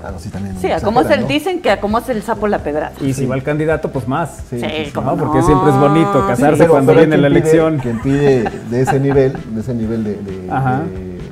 Claro, 0.03 0.19
sí, 0.19 0.27
también. 0.27 0.57
Sí, 0.59 0.69
a 0.69 0.81
cómo 0.81 0.99
es 0.99 1.09
el, 1.11 1.29
dicen 1.29 1.61
que 1.61 1.71
a 1.71 1.79
cómo 1.79 1.97
es 1.97 2.09
el 2.09 2.21
sapo 2.23 2.45
la 2.49 2.59
pedrada. 2.59 2.91
Y 2.99 3.13
si 3.13 3.25
va 3.25 3.35
el 3.35 3.43
candidato, 3.43 3.89
pues 3.89 4.05
más. 4.05 4.43
Sí, 4.49 4.59
Porque 4.93 5.41
siempre 5.41 5.69
es 5.69 5.79
bonito 5.79 6.27
casarse 6.27 6.67
cuando 6.67 6.93
viene 6.93 7.15
la 7.15 7.27
elección. 7.27 7.77
Quien 7.77 8.01
pide 8.01 8.43
de 8.69 8.81
ese 8.81 8.99
nivel, 8.99 9.37
de 9.55 9.61
ese 9.61 9.73
nivel 9.73 10.03
de 10.03 10.15
de 10.15 11.22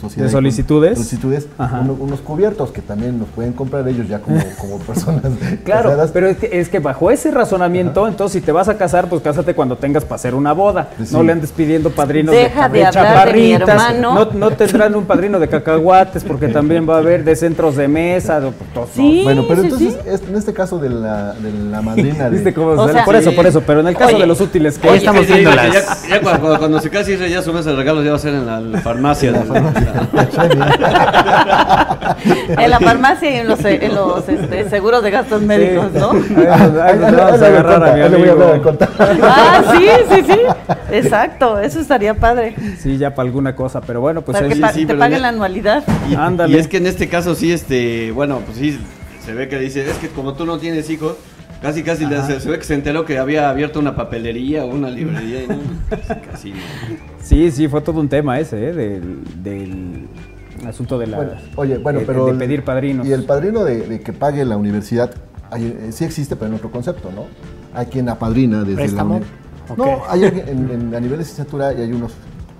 solicitudes, 0.00 0.94
solicitudes 0.94 1.48
unos 1.98 2.20
cubiertos 2.20 2.70
que 2.70 2.80
también 2.80 3.18
nos 3.18 3.28
pueden 3.28 3.52
comprar 3.52 3.86
ellos 3.88 4.08
ya 4.08 4.20
como, 4.20 4.38
como 4.58 4.78
personas. 4.78 5.32
claro, 5.64 5.96
pero 6.12 6.28
es 6.28 6.36
que, 6.38 6.60
es 6.60 6.68
que, 6.68 6.78
bajo 6.78 7.10
ese 7.10 7.30
razonamiento, 7.30 8.08
entonces 8.08 8.40
si 8.40 8.44
te 8.44 8.52
vas 8.52 8.68
a 8.68 8.76
casar, 8.76 9.08
pues 9.08 9.22
cásate 9.22 9.54
cuando 9.54 9.76
tengas 9.76 10.04
para 10.04 10.16
hacer 10.16 10.34
una 10.34 10.52
boda. 10.52 10.90
No 11.10 11.22
le 11.22 11.32
andes 11.32 11.52
pidiendo 11.52 11.90
padrinos 11.90 12.34
Deja 12.34 12.68
de, 12.68 12.78
de 12.78 12.90
chaparritas. 12.90 13.98
no, 13.98 14.26
no 14.26 14.50
tendrán 14.52 14.94
un 14.94 15.04
padrino 15.04 15.38
de 15.38 15.48
cacahuates 15.48 16.24
porque 16.24 16.48
también 16.52 16.88
va 16.88 16.96
a 16.96 16.98
haber 16.98 17.24
de 17.24 17.36
centros 17.36 17.76
de 17.76 17.88
mesa. 17.88 18.40
De, 18.40 18.52
sí, 18.94 19.22
bueno, 19.24 19.44
pero 19.48 19.62
entonces 19.62 19.98
en 20.06 20.36
este 20.36 20.52
caso 20.52 20.78
de 20.78 20.88
la, 20.88 21.34
de 21.34 21.52
la 21.70 21.82
madrina. 21.82 22.30
De, 22.40 22.52
por 23.04 23.16
eso, 23.16 23.32
por 23.32 23.46
eso. 23.46 23.60
Pero 23.62 23.80
en 23.80 23.88
el 23.88 23.96
caso 23.96 24.18
de 24.18 24.26
los 24.26 24.40
útiles 24.40 24.78
que 24.78 24.94
estamos 24.94 25.26
viendo 25.26 25.50
las... 25.50 26.08
Ya, 26.08 26.20
cuando, 26.20 26.58
cuando, 26.58 26.80
se 26.80 26.90
case 26.90 27.28
ya 27.28 27.42
su 27.42 27.52
mesa 27.52 27.70
de 27.70 27.76
regalos 27.76 28.04
ya 28.04 28.10
va 28.10 28.16
a 28.16 28.20
ser 28.20 28.34
en 28.34 28.46
la, 28.46 28.80
farmacia. 28.80 29.30
la 29.30 29.42
farmacia 29.42 29.89
en 32.48 32.70
la 32.70 32.80
farmacia 32.80 33.30
y 33.30 33.36
en 33.36 33.48
los, 33.48 33.64
en 33.64 33.94
los 33.94 34.28
este, 34.28 34.68
seguros 34.68 35.02
de 35.02 35.10
gastos 35.10 35.42
médicos, 35.42 35.92
¿no? 35.92 36.12
Ah, 39.22 39.62
sí, 39.72 39.86
sí, 40.10 40.22
sí. 40.26 40.38
Exacto, 40.92 41.58
eso 41.58 41.80
estaría 41.80 42.14
padre. 42.14 42.54
Sí, 42.78 42.98
ya 42.98 43.14
para 43.14 43.26
alguna 43.26 43.54
cosa, 43.54 43.80
pero 43.80 44.00
bueno, 44.00 44.22
pues 44.22 44.38
para 44.38 44.48
que 44.48 44.86
te 44.86 44.94
paguen 44.94 45.22
la 45.22 45.28
anualidad. 45.28 45.84
Y, 46.10 46.14
Ándale. 46.14 46.56
y 46.56 46.60
es 46.60 46.68
que 46.68 46.78
en 46.78 46.86
este 46.86 47.08
caso 47.08 47.34
sí, 47.34 47.52
este, 47.52 48.10
bueno, 48.12 48.40
pues 48.44 48.58
sí, 48.58 48.78
se 49.24 49.34
ve 49.34 49.48
que 49.48 49.58
dice, 49.58 49.88
es 49.88 49.96
que 49.98 50.08
como 50.08 50.34
tú 50.34 50.44
no 50.46 50.58
tienes 50.58 50.90
hijos, 50.90 51.16
Casi, 51.62 51.82
casi 51.82 52.06
se, 52.06 52.48
ve 52.48 52.58
que 52.58 52.64
se 52.64 52.74
enteró 52.74 53.04
que 53.04 53.18
había 53.18 53.50
abierto 53.50 53.80
una 53.80 53.94
papelería 53.94 54.64
o 54.64 54.68
una 54.68 54.88
librería. 54.88 55.42
Y 55.44 55.48
no, 55.48 55.56
casi, 56.30 56.54
Sí, 57.22 57.50
sí, 57.50 57.68
fue 57.68 57.82
todo 57.82 58.00
un 58.00 58.08
tema 58.08 58.40
ese, 58.40 58.70
¿eh? 58.70 58.72
del, 58.72 60.08
asunto 60.66 60.98
de 60.98 61.06
la. 61.06 61.38
oye, 61.56 61.76
bueno, 61.78 62.00
pero. 62.06 62.26
De 62.26 62.34
pedir 62.34 62.64
padrinos. 62.64 63.06
Y 63.06 63.12
el 63.12 63.24
padrino 63.24 63.64
de, 63.64 64.00
que 64.00 64.12
pague 64.12 64.44
la 64.44 64.56
universidad 64.56 65.10
eh, 65.56 65.90
sí 65.92 66.04
existe, 66.04 66.34
pero 66.34 66.48
en 66.48 66.54
otro 66.54 66.70
concepto, 66.70 67.10
¿no? 67.14 67.26
Hay 67.74 67.86
quien 67.86 68.08
apadrina 68.08 68.64
desde 68.64 68.96
la. 68.96 69.04
No, 69.04 70.02
hay 70.08 70.24
en, 70.24 70.94
a 70.94 70.98
nivel 70.98 71.10
de 71.10 71.18
licenciatura 71.18 71.72
y 71.74 71.82
hay 71.82 71.92
unos 71.92 72.12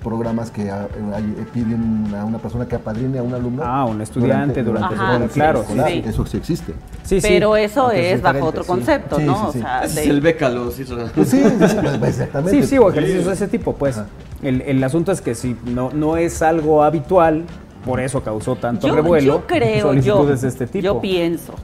programas 0.03 0.51
que 0.51 0.71
ah, 0.71 0.89
eh, 0.95 1.47
piden 1.53 2.13
a 2.15 2.25
una 2.25 2.39
persona 2.39 2.67
que 2.67 2.77
apadrine 2.77 3.19
a 3.19 3.23
un 3.23 3.35
alumno. 3.35 3.63
Ah, 3.65 3.85
un 3.85 4.01
estudiante 4.01 4.63
durante, 4.63 4.97
su 4.97 5.35
claro. 5.35 5.65
Eso 5.87 6.27
sí 6.27 6.37
existe. 6.37 6.75
Sí, 7.03 7.19
Pero 7.21 7.57
eso 7.57 7.91
es 7.91 8.23
bajo 8.23 8.47
otro 8.47 8.65
concepto, 8.65 9.19
¿no? 9.19 9.49
O 9.49 9.53
sea, 9.53 9.85
es 9.85 9.97
el 9.97 10.21
bécalo. 10.21 10.71
Sí, 10.71 10.85
pues 11.15 11.29
sí, 11.29 11.41
exactamente. 11.41 12.51
Sí, 12.51 12.63
sí, 12.67 12.79
o 12.79 12.91
ejercicios 12.91 13.27
de 13.27 13.33
ese 13.33 13.49
tipo, 13.49 13.75
pues. 13.75 14.01
El, 14.43 14.63
el, 14.63 14.83
asunto 14.83 15.13
es 15.13 15.21
que 15.21 15.35
si 15.35 15.55
no, 15.67 15.91
no 15.93 16.17
es 16.17 16.41
algo 16.41 16.83
habitual, 16.83 17.45
por 17.85 18.01
eso 18.01 18.23
causó 18.23 18.57
tanto 18.57 18.91
revuelo. 18.91 19.35
Yo 19.35 19.47
creo, 19.47 19.83
solicitudes 19.89 20.41
de 20.41 20.49
este 20.49 20.67
tipo. 20.67 20.83
yo 20.83 21.01
pienso 21.01 21.55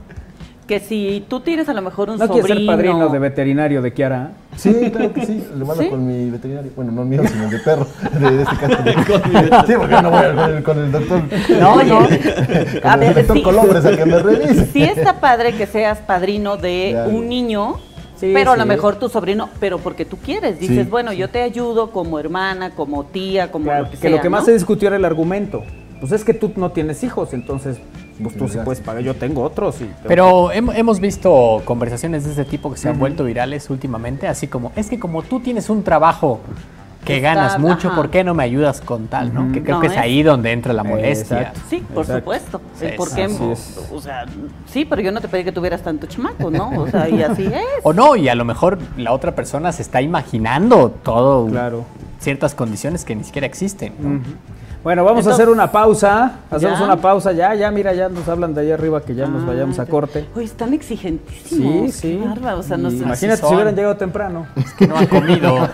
que 0.67 0.79
si 0.81 1.25
tú 1.27 1.39
tienes 1.39 1.69
a 1.69 1.73
lo 1.73 1.81
mejor 1.81 2.09
un 2.09 2.19
¿No 2.19 2.27
sobrino... 2.27 2.41
¿No 2.41 2.45
quieres 2.45 2.65
ser 2.65 2.67
padrino 2.67 3.09
de 3.09 3.19
veterinario 3.19 3.81
de 3.81 3.93
Kiara? 3.93 4.31
Sí, 4.55 4.91
claro 4.91 5.13
que 5.13 5.25
sí. 5.25 5.47
Le 5.57 5.65
mando 5.65 5.89
con 5.89 6.05
mi 6.05 6.29
veterinario. 6.29 6.71
Bueno, 6.75 6.91
no 6.91 7.05
mío, 7.05 7.23
sino 7.25 7.49
de 7.49 7.59
perro. 7.59 7.87
De, 8.19 8.41
este 8.41 8.57
caso. 8.57 8.83
De... 8.83 9.67
sí, 9.67 9.73
porque 9.77 10.01
no 10.01 10.11
voy 10.11 10.35
con 10.35 10.49
el, 10.49 10.63
con 10.63 10.79
el 10.79 10.91
doctor. 10.91 11.21
No, 11.59 11.83
no. 11.83 11.99
a 12.83 12.97
ver, 12.97 13.17
el 13.17 13.27
doctor 13.27 13.37
sí, 13.37 13.43
Colombres 13.43 13.85
a 13.85 13.95
que 13.95 14.05
me 14.05 14.19
revise. 14.19 14.65
Sí 14.67 14.83
está 14.83 15.19
padre 15.19 15.53
que 15.53 15.65
seas 15.65 15.99
padrino 15.99 16.57
de 16.57 17.07
un 17.09 17.27
niño... 17.27 17.77
Sí, 18.17 18.31
pero 18.33 18.53
a 18.53 18.57
lo 18.57 18.65
mejor 18.65 18.95
tu 18.95 19.09
sobrino, 19.09 19.47
pero 19.59 19.77
porque 19.77 20.03
tú 20.03 20.17
quieres, 20.17 20.59
dices, 20.59 20.89
bueno, 20.89 21.13
yo 21.13 21.29
te 21.29 21.43
ayudo 21.43 21.91
como 21.91 22.17
hermana, 22.17 22.71
como 22.71 23.03
tía, 23.03 23.51
como 23.51 23.71
lo 23.71 23.91
que, 23.91 23.97
que 23.97 24.09
lo 24.09 24.19
que 24.19 24.27
más 24.27 24.43
se 24.43 24.53
discutió 24.53 24.87
era 24.87 24.97
el 24.97 25.05
argumento. 25.05 25.63
Pues 25.99 26.11
es 26.11 26.23
que 26.23 26.33
tú 26.33 26.51
no 26.55 26.71
tienes 26.71 27.03
hijos, 27.03 27.33
entonces 27.33 27.77
pues 28.21 28.37
tú 28.37 28.47
sí 28.47 28.57
puedes 28.63 28.81
pagar, 28.81 29.03
yo 29.03 29.15
tengo 29.15 29.43
otros. 29.43 29.81
Y 29.81 29.89
Pero 30.07 30.51
hemos 30.51 30.99
visto 30.99 31.61
conversaciones 31.65 32.23
de 32.23 32.31
este 32.31 32.45
tipo 32.45 32.71
que 32.71 32.77
se 32.77 32.89
han 32.89 32.99
vuelto 32.99 33.23
virales 33.23 33.69
últimamente, 33.69 34.27
así 34.27 34.47
como, 34.47 34.71
es 34.75 34.89
que 34.89 34.99
como 34.99 35.21
tú 35.23 35.39
tienes 35.39 35.69
un 35.69 35.83
trabajo 35.83 36.39
que 37.07 37.21
ganas 37.21 37.57
mucho, 37.57 37.95
¿por 37.95 38.09
qué 38.09 38.23
no 38.23 38.33
me 38.33 38.43
ayudas 38.43 38.81
con 38.81 39.07
tal? 39.07 39.33
¿no? 39.33 39.51
Que 39.53 39.63
creo 39.63 39.79
que 39.79 39.87
es, 39.87 39.97
ahí 39.97 40.23
donde 40.23 40.51
entra 40.51 40.73
la 40.73 40.83
molestia. 40.83 41.53
Sí, 41.69 41.83
por 41.93 42.05
supuesto. 42.05 42.59
¿Por 42.97 43.13
qué? 43.13 43.27
O 43.91 44.01
sea, 44.01 44.25
sí, 44.65 44.83
pero 44.83 45.01
yo 45.01 45.11
no 45.11 45.21
te 45.21 45.27
pedí 45.27 45.43
que 45.43 45.53
tuvieras 45.53 45.81
tanto 45.81 46.07
chamaco, 46.07 46.51
¿no? 46.51 46.69
O 46.81 46.87
sea, 46.87 47.07
y 47.07 47.23
así 47.23 47.45
es. 47.45 47.63
O 47.83 47.93
no, 47.93 48.15
y 48.15 48.27
a 48.27 48.35
lo 48.35 48.43
mejor 48.43 48.77
la 48.97 49.13
otra 49.13 49.33
persona 49.35 49.71
se 49.71 49.81
está 49.81 50.01
imaginando 50.01 50.89
todo, 51.03 51.47
claro. 51.47 51.85
ciertas 52.19 52.53
condiciones 52.53 53.05
que 53.05 53.15
ni 53.15 53.23
siquiera 53.23 53.47
existen. 53.47 53.93
¿no? 53.99 54.21
Bueno, 54.83 55.03
vamos 55.03 55.27
a 55.27 55.31
hacer 55.31 55.49
una 55.49 55.71
pausa. 55.71 56.39
Hacemos 56.49 56.79
una 56.79 56.97
pausa 56.97 57.31
ya, 57.31 57.53
ya, 57.55 57.69
mira, 57.71 57.93
ya 57.93 58.09
nos 58.09 58.27
hablan 58.27 58.53
de 58.53 58.61
allá 58.61 58.75
arriba 58.75 59.01
que 59.01 59.15
ya 59.15 59.27
nos 59.27 59.43
ah, 59.43 59.47
vayamos 59.47 59.79
a 59.79 59.85
corte. 59.85 60.25
Uy, 60.35 60.45
están 60.45 60.73
exigentísimos. 60.73 61.93
Sí, 61.93 62.19
sí. 62.19 62.23
o 62.23 62.63
sea, 62.63 62.77
Imagínate 62.77 63.41
si 63.41 63.53
hubieran 63.53 63.75
llegado 63.75 63.97
temprano. 63.97 64.47
Es 64.55 64.73
que 64.73 64.87
no 64.87 64.97
han 64.97 65.07
comido. 65.07 65.55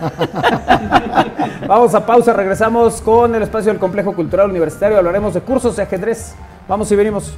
vamos 1.68 1.94
a 1.94 2.06
pausa, 2.06 2.34
regresamos 2.34 3.02
con 3.02 3.36
el 3.36 3.44
espacio 3.44 3.72
del 3.72 3.80
Complejo 3.80 4.14
Cultural 4.14 4.50
Universitario. 4.50 4.98
Hablaremos 4.98 5.34
de 5.34 5.42
cursos 5.42 5.76
de 5.76 5.84
ajedrez. 5.84 6.34
Vamos 6.68 6.92
y 6.92 6.96
venimos. 6.96 7.34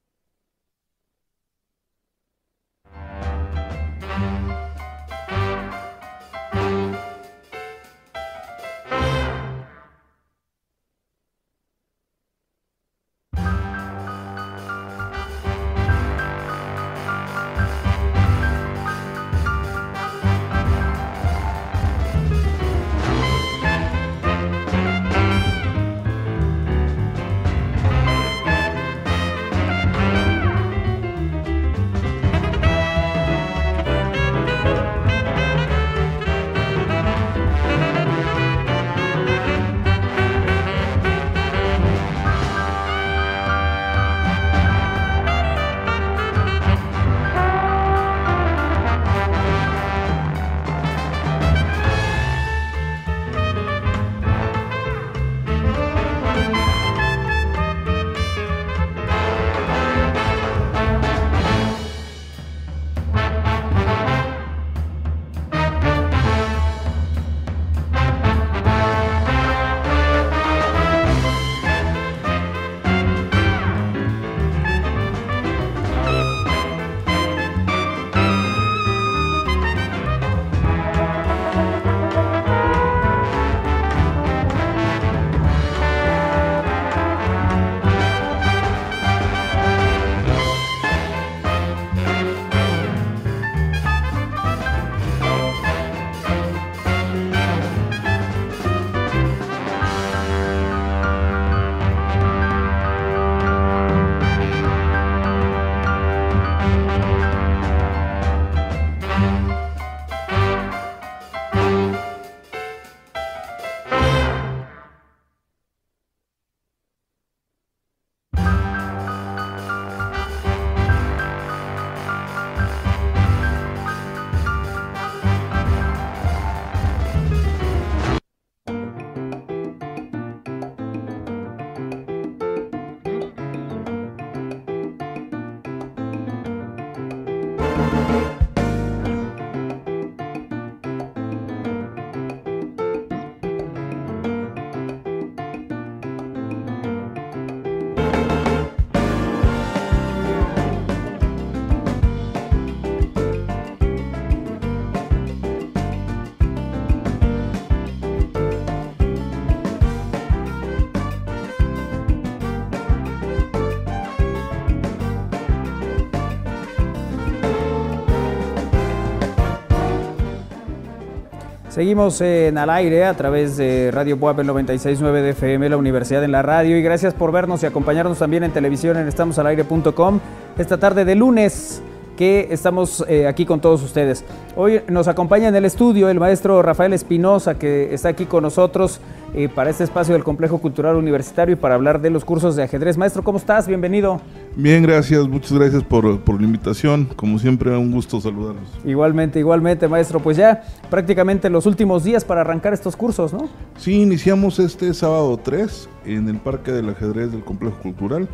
Seguimos 171.78 172.22
en 172.22 172.58
al 172.58 172.72
aire 172.72 173.06
a 173.06 173.14
través 173.14 173.56
de 173.56 173.92
Radio 173.92 174.18
Puebla 174.18 174.44
969 174.44 175.22
de 175.22 175.30
FM, 175.30 175.70
la 175.70 175.78
Universidad 175.78 176.24
en 176.24 176.32
la 176.32 176.42
Radio. 176.42 176.76
Y 176.76 176.82
gracias 176.82 177.14
por 177.14 177.32
vernos 177.32 177.62
y 177.62 177.68
acompañarnos 177.68 178.18
también 178.18 178.44
en 178.44 178.50
televisión 178.50 178.98
en 178.98 179.08
estamosalaire.com 179.08 180.20
esta 180.58 180.80
tarde 180.80 181.06
de 181.06 181.14
lunes 181.14 181.84
que 182.18 182.48
estamos 182.52 183.06
eh, 183.08 183.28
aquí 183.28 183.46
con 183.46 183.62
todos 183.62 183.82
ustedes. 183.82 184.26
Hoy 184.58 184.82
nos 184.90 185.08
acompaña 185.08 185.48
en 185.48 185.56
el 185.56 185.64
estudio 185.64 186.10
el 186.10 186.20
maestro 186.20 186.62
Rafael 186.62 186.92
Espinosa, 186.92 187.58
que 187.58 187.94
está 187.94 188.10
aquí 188.10 188.26
con 188.26 188.44
nosotros 188.44 189.00
eh, 189.34 189.48
para 189.48 189.70
este 189.70 189.84
espacio 189.84 190.14
del 190.14 190.24
Complejo 190.24 190.58
Cultural 190.58 190.96
Universitario 190.96 191.54
y 191.54 191.56
para 191.56 191.76
hablar 191.76 192.02
de 192.02 192.10
los 192.10 192.26
cursos 192.26 192.56
de 192.56 192.64
ajedrez. 192.64 192.98
Maestro, 192.98 193.24
¿cómo 193.24 193.38
estás? 193.38 193.68
Bienvenido. 193.68 194.20
Bien, 194.56 194.82
gracias, 194.82 195.28
muchas 195.28 195.54
gracias 195.54 195.84
por, 195.84 196.20
por 196.22 196.42
la 196.42 196.48
invitación. 196.48 197.06
Como 197.16 197.38
siempre, 197.38 197.78
un 197.78 197.92
gusto 197.92 198.20
saludarlos. 198.20 198.68
Igualmente, 198.84 199.40
igualmente, 199.40 199.88
maestro. 199.88 200.20
Pues 200.20 200.36
ya 200.36 200.64
prácticamente 200.90 201.50
los 201.50 201.68
últimos 201.68 202.04
días 202.04 202.26
para 202.26 202.42
arrancar 202.42 202.74
estos 202.74 202.96
cursos, 202.96 203.32
¿no? 203.32 203.48
Sí, 203.78 204.02
iniciamos 204.02 204.58
este 204.58 204.94
sábado 204.96 205.38
3 205.38 205.88
en 206.06 206.28
el 206.30 206.38
Parque 206.38 206.72
del 206.72 206.90
Ajedrez 206.90 207.32
del 207.32 207.44
Complejo 207.44 207.78
Cultural 207.78 208.28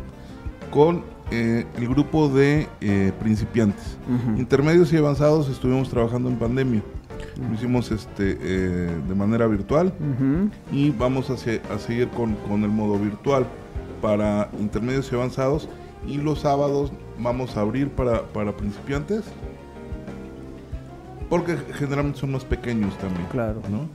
con 0.70 1.13
eh, 1.30 1.66
el 1.76 1.88
grupo 1.88 2.28
de 2.28 2.68
eh, 2.80 3.12
principiantes. 3.18 3.96
Intermedios 4.36 4.92
y 4.92 4.96
avanzados 4.96 5.48
estuvimos 5.48 5.88
trabajando 5.88 6.28
en 6.28 6.36
pandemia. 6.36 6.82
Lo 7.40 7.54
hicimos 7.54 7.90
este, 7.90 8.38
eh, 8.40 8.90
de 9.08 9.14
manera 9.14 9.46
virtual 9.46 9.92
y 10.70 10.90
vamos 10.90 11.30
a, 11.30 11.34
a 11.34 11.78
seguir 11.78 12.08
con, 12.08 12.34
con, 12.48 12.62
el 12.62 12.70
modo 12.70 12.98
virtual 12.98 13.46
para 14.00 14.50
intermedios 14.60 15.10
y 15.10 15.14
avanzados. 15.14 15.68
Y 16.06 16.18
los 16.18 16.40
sábados 16.40 16.92
vamos 17.18 17.56
a 17.56 17.62
abrir 17.62 17.88
para, 17.88 18.22
para 18.22 18.54
principiantes 18.54 19.24
porque 21.30 21.56
generalmente 21.72 22.20
son 22.20 22.32
más 22.32 22.44
pequeños 22.44 22.96
también. 22.98 23.26
Claro. 23.30 23.62
¿no? 23.70 23.88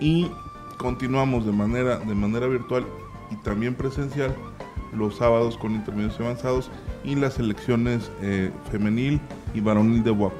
y 0.00 0.28
continuamos 0.76 1.46
de 1.46 1.52
manera, 1.52 1.98
de 1.98 2.14
manera 2.14 2.46
virtual 2.46 2.84
y 3.30 3.36
también 3.36 3.74
presencial 3.74 4.34
los 4.92 5.16
sábados 5.16 5.56
con 5.56 5.72
intermedios 5.72 6.18
avanzados 6.20 6.70
y 7.04 7.14
las 7.14 7.34
selecciones 7.34 8.10
eh, 8.22 8.50
femenil 8.70 9.20
y 9.54 9.60
varonil 9.60 10.02
de 10.02 10.10
WAP. 10.10 10.32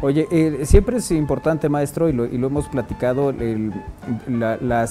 Oye, 0.00 0.28
eh, 0.30 0.60
siempre 0.64 0.98
es 0.98 1.10
importante, 1.10 1.68
maestro, 1.68 2.08
y 2.08 2.12
lo, 2.12 2.24
hemos 2.26 2.68
platicado, 2.68 3.34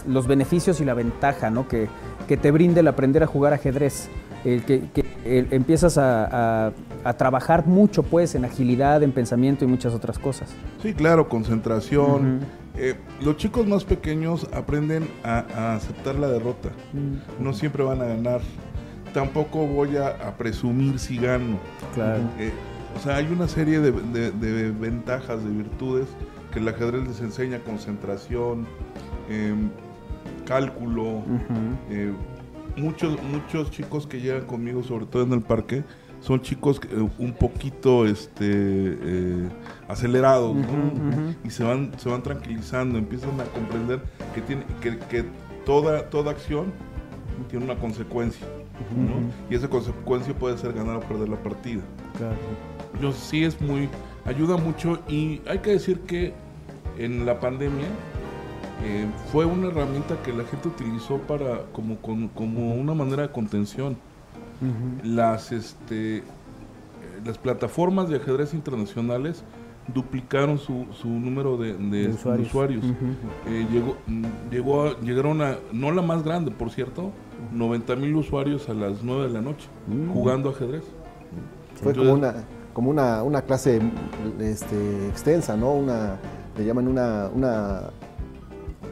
los 0.07 0.27
beneficios 0.27 0.81
y 0.81 0.85
la 0.85 0.93
ventaja 0.93 1.49
¿no? 1.49 1.67
que, 1.67 1.87
que, 2.27 2.37
te 2.37 2.51
brinda 2.51 2.81
el 2.81 2.87
aprender 2.87 3.23
a 3.23 3.27
jugar 3.27 3.53
ajedrez. 3.53 4.09
El 4.43 4.63
que, 4.63 4.83
empiezas 5.25 5.97
a, 5.97 6.73
trabajar 7.17 7.65
mucho, 7.65 8.03
pues, 8.03 8.35
en 8.35 8.45
agilidad, 8.45 9.03
en 9.03 9.11
pensamiento 9.11 9.63
y 9.65 9.67
muchas 9.67 9.93
otras 9.93 10.19
cosas. 10.19 10.53
Sí, 10.81 10.93
claro, 10.93 11.29
concentración. 11.29 12.41
Eh, 12.75 12.95
los 13.21 13.37
chicos 13.37 13.67
más 13.67 13.83
pequeños 13.83 14.47
aprenden 14.51 15.07
a, 15.23 15.75
aceptar 15.75 16.15
la 16.15 16.27
derrota. 16.27 16.69
No 17.39 17.53
siempre 17.53 17.83
van 17.83 18.01
a 18.01 18.05
ganar. 18.05 18.41
Tampoco 19.13 19.67
voy 19.67 19.97
a, 19.97 20.35
presumir 20.37 20.97
si 20.97 21.17
gano. 21.17 21.59
Claro. 21.93 22.23
Eh, 22.39 22.51
o 22.95 22.99
sea, 22.99 23.17
hay 23.17 23.27
una 23.27 23.47
serie 23.47 23.79
de, 23.79 23.91
ventajas, 24.71 25.43
de 25.43 25.49
virtudes 25.51 26.07
que 26.51 26.59
el 26.59 26.67
ajedrez 26.67 27.07
les 27.07 27.21
enseña: 27.21 27.59
concentración, 27.59 28.65
em, 29.29 29.69
cálculo. 30.45 31.21
Eh, 31.91 32.11
muchos, 32.75 33.21
muchos 33.23 33.69
chicos 33.69 34.07
que 34.07 34.19
llegan 34.19 34.45
conmigo, 34.45 34.81
sobre 34.83 35.05
todo 35.05 35.23
en 35.23 35.33
el 35.33 35.41
parque, 35.41 35.83
son 36.23 36.41
chicos 36.41 36.79
un 37.17 37.33
poquito 37.33 38.05
este 38.05 38.97
acelerados 39.87 40.55
y 41.43 41.49
se 41.49 41.63
van 41.63 41.91
se 41.97 42.09
van 42.09 42.23
tranquilizando 42.23 42.97
empiezan 42.97 43.39
a 43.41 43.43
comprender 43.45 44.01
que 44.33 44.41
tiene 44.41 44.63
que, 44.81 44.97
que 44.97 45.25
toda 45.65 46.09
toda 46.09 46.31
acción 46.31 46.71
tiene 47.49 47.65
una 47.65 47.75
consecuencia 47.75 48.47
y 49.49 49.55
esa 49.55 49.69
consecuencia 49.69 50.33
puede 50.33 50.57
ser 50.57 50.73
ganar 50.73 50.97
o 50.97 50.99
perder 51.01 51.29
la 51.29 51.37
partida. 51.37 51.81
Claro. 52.17 52.35
yo 53.01 53.11
sí 53.11 53.43
es 53.43 53.59
muy 53.61 53.89
ayuda 54.25 54.57
mucho 54.57 54.99
y 55.07 55.41
hay 55.47 55.59
que 55.59 55.71
decir 55.71 55.99
que 56.01 56.33
en 56.97 57.25
la 57.25 57.39
pandemia 57.39 57.87
eh, 58.83 59.07
fue 59.31 59.45
una 59.45 59.67
herramienta 59.67 60.21
que 60.23 60.33
la 60.33 60.43
gente 60.43 60.67
utilizó 60.67 61.17
para 61.19 61.63
como, 61.71 61.97
como, 61.97 62.75
una 62.75 62.93
manera 62.93 63.23
de 63.23 63.31
contención 63.31 63.97
las 65.03 65.51
este 65.51 66.23
las 67.25 67.37
plataformas 67.37 68.09
de 68.09 68.17
ajedrez 68.17 68.53
internacionales 68.53 69.43
duplicaron 69.93 70.57
su, 70.57 70.85
su 70.93 71.07
número 71.07 71.57
de, 71.57 72.07
usuarios. 72.07 72.83
Eh, 73.47 73.67
llegó, 73.71 73.97
llegó 74.49 74.99
llegaron 75.01 75.41
a, 75.41 75.57
no 75.71 75.91
la 75.91 76.01
más 76.01 76.23
grande, 76.23 76.51
por 76.51 76.69
cierto, 76.69 77.11
90 77.51 77.95
mil 77.97 78.15
usuarios 78.15 78.69
a 78.69 78.73
las 78.73 79.03
9 79.03 79.27
de 79.27 79.29
la 79.29 79.41
noche 79.41 79.67
mm. 79.87 80.11
jugando 80.11 80.49
ajedrez. 80.49 80.83
Fue 81.75 81.93
como 81.93 82.13
una 82.13 82.45
como 82.73 82.89
una, 82.89 83.23
una 83.23 83.41
clase 83.43 83.79
este, 84.39 85.07
extensa, 85.07 85.55
¿no? 85.55 85.73
Una, 85.73 86.17
le 86.57 86.65
llaman 86.65 86.87
una, 86.87 87.29
una 87.33 87.81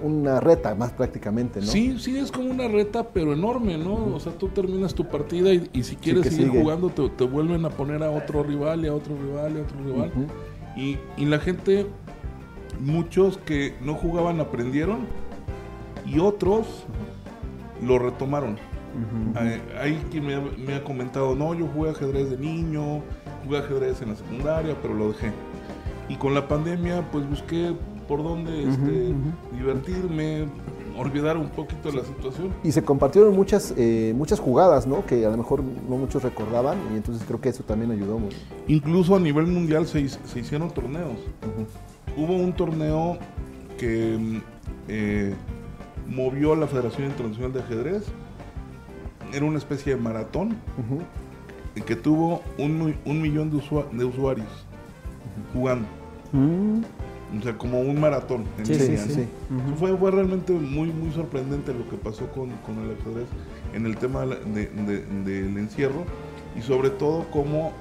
una 0.01 0.39
reta 0.39 0.75
más 0.75 0.91
prácticamente, 0.91 1.59
¿no? 1.59 1.67
Sí, 1.67 1.97
sí, 1.99 2.17
es 2.17 2.31
como 2.31 2.51
una 2.51 2.67
reta, 2.67 3.09
pero 3.09 3.33
enorme, 3.33 3.77
¿no? 3.77 3.93
O 4.15 4.19
sea, 4.19 4.31
tú 4.33 4.47
terminas 4.49 4.93
tu 4.93 5.07
partida 5.07 5.53
y, 5.53 5.83
si 5.83 5.95
quieres 5.95 6.33
seguir 6.33 6.49
jugando, 6.49 6.89
te, 6.89 7.23
vuelven 7.23 7.65
a 7.65 7.69
poner 7.69 8.03
a 8.03 8.11
otro 8.11 8.43
rival 8.43 8.83
y 8.83 8.87
a 8.87 8.93
otro 8.93 9.15
rival 9.15 9.55
y 9.55 9.59
a 9.59 9.61
otro 9.61 9.77
rival. 9.83 10.11
y, 10.75 10.97
y, 11.17 11.25
la 11.25 11.39
gente, 11.39 11.85
muchos 12.79 13.37
que 13.37 13.75
no 13.81 13.95
jugaban 13.95 14.39
aprendieron 14.39 15.05
y 16.05 16.19
otros 16.19 16.85
lo 17.81 17.99
retomaron. 17.99 18.57
Hay, 19.79 19.95
quien 20.11 20.25
me 20.25 20.35
ha, 20.35 20.41
me 20.41 20.75
ha 20.75 20.83
comentado, 20.83 21.35
no, 21.35 21.53
yo 21.53 21.67
jugué 21.67 21.91
ajedrez 21.91 22.29
de 22.29 22.37
niño, 22.37 23.01
jugué 23.45 23.59
ajedrez 23.59 24.01
en 24.01 24.09
la 24.09 24.15
secundaria, 24.15 24.75
pero 24.81 24.93
lo 24.93 25.11
dejé. 25.11 25.31
Y 26.09 26.15
con 26.17 26.33
la 26.33 26.47
pandemia, 26.47 27.09
pues 27.09 27.27
busqué 27.29 27.73
por 28.11 28.23
dónde 28.23 28.69
este, 28.69 29.13
divertirme, 29.57 30.45
olvidar 30.97 31.37
un 31.37 31.47
poquito 31.47 31.93
la 31.93 32.03
situación. 32.03 32.49
Y 32.61 32.73
se 32.73 32.83
compartieron 32.83 33.33
muchas, 33.33 33.73
eh, 33.77 34.13
muchas 34.17 34.37
jugadas, 34.41 34.85
¿no? 34.85 35.05
Que 35.05 35.25
a 35.25 35.29
lo 35.29 35.37
mejor 35.37 35.63
no 35.63 35.95
muchos 35.95 36.21
recordaban 36.21 36.77
y 36.91 36.97
entonces 36.97 37.23
creo 37.25 37.39
que 37.39 37.47
eso 37.47 37.63
también 37.63 37.89
ayudó 37.89 38.19
mucho. 38.19 38.35
Incluso 38.67 39.15
a 39.15 39.19
nivel 39.21 39.47
mundial 39.47 39.87
se, 39.87 40.09
se 40.09 40.39
hicieron 40.41 40.71
torneos. 40.71 41.19
Hubo 42.17 42.35
un 42.35 42.51
torneo 42.51 43.17
que 43.77 44.41
eh, 44.89 45.33
movió 46.05 46.51
a 46.51 46.57
la 46.57 46.67
Federación 46.67 47.07
Internacional 47.07 47.53
de 47.53 47.59
Ajedrez. 47.61 48.03
Era 49.31 49.45
una 49.45 49.57
especie 49.57 49.95
de 49.95 50.01
maratón 50.01 50.57
que 51.85 51.95
tuvo 51.95 52.41
un, 52.57 52.93
un 53.05 53.21
millón 53.21 53.49
de, 53.49 54.03
usuarios 54.03 54.65
jugando. 55.53 55.87
O 57.37 57.41
sea, 57.41 57.57
como 57.57 57.79
un 57.79 57.99
maratón. 57.99 58.45
En 58.57 58.65
sí, 58.65 58.75
sí, 58.75 58.97
sí. 58.97 59.27
fue, 59.79 59.95
fue, 59.95 60.11
realmente 60.11 60.51
muy, 60.51 60.89
muy 60.89 61.11
sorprendente 61.13 61.73
lo 61.73 61.89
que 61.89 61.95
pasó 61.95 62.27
con, 62.27 62.49
con 62.65 62.77
el 62.79 62.97
ajedrez 62.99 63.27
en 63.73 63.85
el 63.85 63.97
tema 63.97 64.25
del 64.25 64.45
de, 65.25 65.39
encierro 65.59 66.03
y 66.57 66.61
sobre 66.61 66.89
todo 66.89 67.25
como 67.31 67.71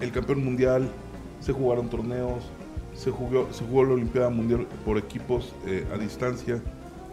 el 0.00 0.12
campeón 0.12 0.44
mundial, 0.44 0.88
se 1.40 1.52
jugaron 1.52 1.88
torneos, 1.88 2.50
se 2.94 3.10
jugó, 3.10 3.48
se 3.52 3.64
jugó 3.64 3.84
la 3.84 3.94
Olimpiada 3.94 4.30
Mundial 4.30 4.66
por 4.84 4.98
equipos 4.98 5.54
eh, 5.66 5.86
a 5.94 5.98
distancia, 5.98 6.62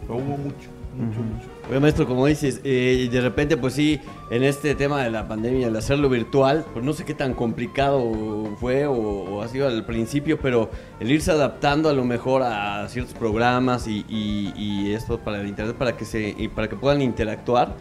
hubo 0.08 0.18
mucho 0.38 0.73
mucho, 0.94 1.20
mucho. 1.20 1.46
Oye, 1.70 1.80
maestro, 1.80 2.06
como 2.06 2.26
dices, 2.26 2.60
eh, 2.64 3.08
de 3.10 3.20
repente, 3.20 3.56
pues 3.56 3.74
sí, 3.74 4.00
en 4.30 4.42
este 4.42 4.74
tema 4.74 5.02
de 5.02 5.10
la 5.10 5.26
pandemia, 5.26 5.68
el 5.68 5.76
hacerlo 5.76 6.08
virtual, 6.08 6.64
pues 6.72 6.84
no 6.84 6.92
sé 6.92 7.04
qué 7.04 7.14
tan 7.14 7.34
complicado 7.34 8.56
fue 8.60 8.86
o, 8.86 9.42
ha 9.42 9.48
sido 9.48 9.66
al 9.68 9.84
principio, 9.84 10.38
pero 10.40 10.70
el 11.00 11.10
irse 11.10 11.30
adaptando 11.30 11.88
a 11.88 11.92
lo 11.92 12.04
mejor 12.04 12.42
a 12.42 12.86
ciertos 12.88 13.14
programas 13.14 13.86
y, 13.88 14.92
esto 14.94 15.18
para 15.18 15.40
el 15.40 15.48
internet, 15.48 15.76
para 15.76 15.96
que, 15.96 16.04
se, 16.04 16.34
y 16.36 16.48
para 16.48 16.68
que 16.68 16.76
puedan 16.76 17.02
interactuar. 17.02 17.74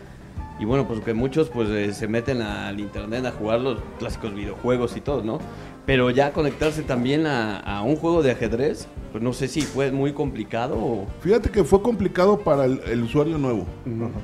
Y 0.59 0.65
bueno, 0.65 0.87
pues 0.87 0.99
que 1.01 1.13
muchos 1.13 1.49
pues 1.49 1.67
eh, 1.69 1.93
se 1.93 2.07
meten 2.07 2.41
al 2.41 2.79
internet 2.79 3.25
a 3.25 3.31
jugar 3.31 3.59
los 3.59 3.79
clásicos 3.99 4.33
videojuegos 4.33 4.95
y 4.95 5.01
todo, 5.01 5.23
¿no? 5.23 5.39
Pero 5.85 6.09
ya 6.09 6.31
conectarse 6.31 6.81
también 6.81 7.27
a, 7.27 7.81
un 7.85 7.97
juego 7.97 8.23
de 8.23 8.31
ajedrez, 8.31 8.87
pues 9.11 9.23
no 9.23 9.33
sé 9.33 9.47
si 9.47 9.61
fue 9.61 9.91
muy 9.91 10.13
complicado 10.13 10.75
o... 10.77 11.07
Fíjate 11.19 11.49
que 11.49 11.63
fue 11.63 11.81
complicado 11.81 12.39
para 12.39 12.65
el, 12.65 13.03
usuario 13.03 13.37
nuevo. 13.37 13.65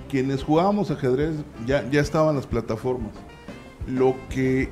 Quienes 0.09 0.43
jugábamos 0.43 0.89
ajedrez 0.89 1.35
ya, 1.65 1.87
ya 1.89 1.99
estaban 1.99 2.35
las 2.35 2.47
plataformas. 2.47 3.11
Lo 3.87 4.15
que, 4.29 4.69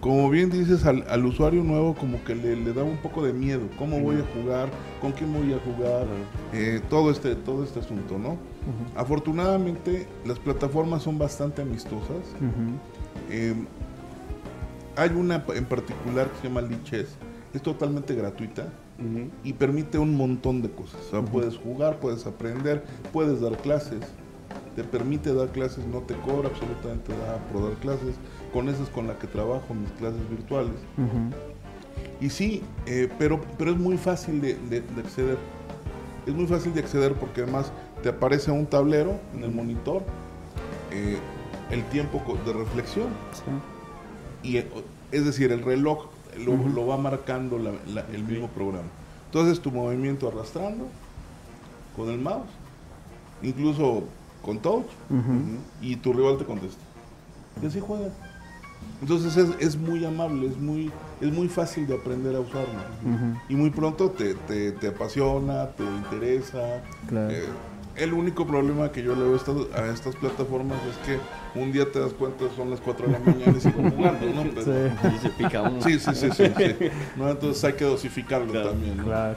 como 0.00 0.28
bien 0.28 0.50
dices, 0.50 0.84
al, 0.86 1.24
usuario 1.24 1.62
nuevo 1.62 1.94
como 1.94 2.22
que 2.24 2.34
le, 2.34 2.56
le, 2.56 2.72
daba 2.72 2.88
un 2.88 2.96
poco 2.96 3.24
de 3.24 3.32
miedo. 3.32 3.62
¿Cómo 3.78 4.00
voy 4.00 4.16
a 4.16 4.40
jugar? 4.40 4.70
¿Con 5.00 5.12
quién 5.12 5.32
voy 5.32 5.52
a 5.52 5.58
jugar? 5.60 6.06
Eh, 6.52 6.80
todo, 6.90 7.12
este, 7.12 7.36
todo 7.36 7.62
este 7.62 7.78
asunto, 7.78 8.18
¿no? 8.18 8.36
Afortunadamente 8.96 10.08
las 10.24 10.38
plataformas 10.38 11.02
son 11.02 11.18
bastante 11.18 11.62
amistosas 11.62 12.18
hay 14.96 15.10
una 15.10 15.44
en 15.54 15.64
particular 15.64 16.30
que 16.30 16.36
se 16.38 16.48
llama 16.48 16.62
Lichess, 16.62 17.16
es 17.54 17.62
totalmente 17.62 18.14
gratuita. 18.14 18.68
y 19.42 19.52
permite 19.54 19.98
un 19.98 20.16
montón 20.16 20.62
de 20.62 20.70
cosas. 20.70 21.00
O 21.08 21.10
sea, 21.10 21.22
puedes 21.22 21.56
jugar, 21.56 21.98
puedes 21.98 22.24
aprender, 22.26 22.84
puedes 23.12 23.40
dar 23.40 23.56
clases. 23.56 24.00
Te 24.76 24.84
permite 24.84 25.34
dar 25.34 25.48
clases, 25.48 25.84
no 25.86 26.00
te 26.00 26.14
cobra 26.14 26.48
absolutamente 26.48 27.12
nada 27.12 27.38
por 27.52 27.64
dar 27.64 27.78
clases. 27.80 28.14
Con 28.52 28.68
esas 28.68 28.88
con 28.90 29.08
la 29.08 29.18
que 29.18 29.26
trabajo, 29.26 29.74
mis 29.74 29.90
clases 29.92 30.20
virtuales. 30.30 30.76
Y 32.20 32.30
sí, 32.30 32.62
eh, 32.86 33.08
pero, 33.18 33.40
pero 33.58 33.72
es 33.72 33.76
muy 33.76 33.98
fácil 33.98 34.40
de, 34.40 34.84
acceder. 34.98 35.38
Es 36.24 36.34
muy 36.34 36.46
fácil 36.46 36.72
de 36.72 36.80
acceder 36.80 37.14
porque 37.14 37.42
además 37.42 37.72
te 38.04 38.10
aparece 38.10 38.52
un 38.52 38.66
tablero 38.66 39.18
en 39.34 39.42
el 39.42 39.50
monitor, 39.50 40.04
eh, 40.92 41.18
el 41.70 41.82
tiempo 41.86 42.22
de 42.46 42.52
reflexión. 42.52 43.08
Y, 44.42 44.56
es 44.56 45.24
decir, 45.24 45.52
el 45.52 45.62
reloj 45.62 46.06
lo, 46.44 46.86
va 46.86 46.96
marcando 46.96 47.56
el 47.56 48.24
mismo 48.24 48.48
programa. 48.48 48.88
Entonces 49.26 49.60
tu 49.60 49.70
movimiento 49.70 50.28
arrastrando 50.28 50.88
con 51.96 52.10
el 52.10 52.18
mouse, 52.18 52.50
incluso 53.42 54.04
con 54.42 54.58
touch, 54.58 54.86
y 55.80 55.96
tu 55.96 56.12
rival 56.12 56.36
te 56.36 56.44
contesta. 56.44 56.82
Y 57.62 57.66
así 57.66 57.80
juega. 57.80 58.10
Entonces 59.00 59.36
es, 59.58 59.76
muy 59.76 60.04
amable, 60.04 60.48
es 60.48 60.58
muy, 60.58 60.90
es 61.20 61.32
muy 61.32 61.48
fácil 61.48 61.86
de 61.86 61.94
aprender 61.94 62.36
a 62.36 62.40
usarlo. 62.40 62.78
Y 63.48 63.54
muy 63.54 63.70
pronto 63.70 64.10
te, 64.10 64.34
te, 64.34 64.86
apasiona, 64.88 65.68
te 65.70 65.82
interesa. 65.82 66.82
Eh, 67.10 67.46
el 67.96 68.12
único 68.12 68.46
problema 68.46 68.90
que 68.90 69.02
yo 69.02 69.14
le 69.14 69.22
veo 69.22 69.34
a 69.74 69.92
estas, 69.92 70.16
plataformas 70.16 70.78
es 70.90 70.96
que 71.06 71.60
un 71.60 71.72
día 71.72 71.90
te 71.90 72.00
das 72.00 72.12
cuenta 72.12 72.44
son 72.56 72.70
las 72.70 72.80
4 72.80 73.06
de 73.06 73.12
la 73.12 73.18
mañana 73.18 73.54
y 73.56 73.60
sigo 73.60 73.90
jugando, 73.90 74.26
¿no? 74.26 74.42
sí. 74.62 75.18
se 75.20 75.28
pica 75.30 75.62
uno. 75.62 75.82
Sí, 75.82 75.98
sí, 75.98 76.10
sí, 76.14 76.28
sí. 76.34 76.44
Entonces 77.16 77.64
hay 77.64 77.74
que 77.74 77.84
dosificarlo 77.84 78.52
también. 78.52 78.96
Claro. 78.98 79.36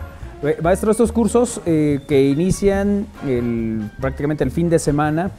Maestro, 0.61 0.91
estos 0.91 1.11
cursos 1.11 1.61
eh, 1.65 2.01
que 2.07 2.29
inician 2.29 3.07
el, 3.25 3.89
prácticamente 3.99 4.43
el 4.43 4.51
fin 4.51 4.69
de 4.69 4.79
semana, 4.79 5.31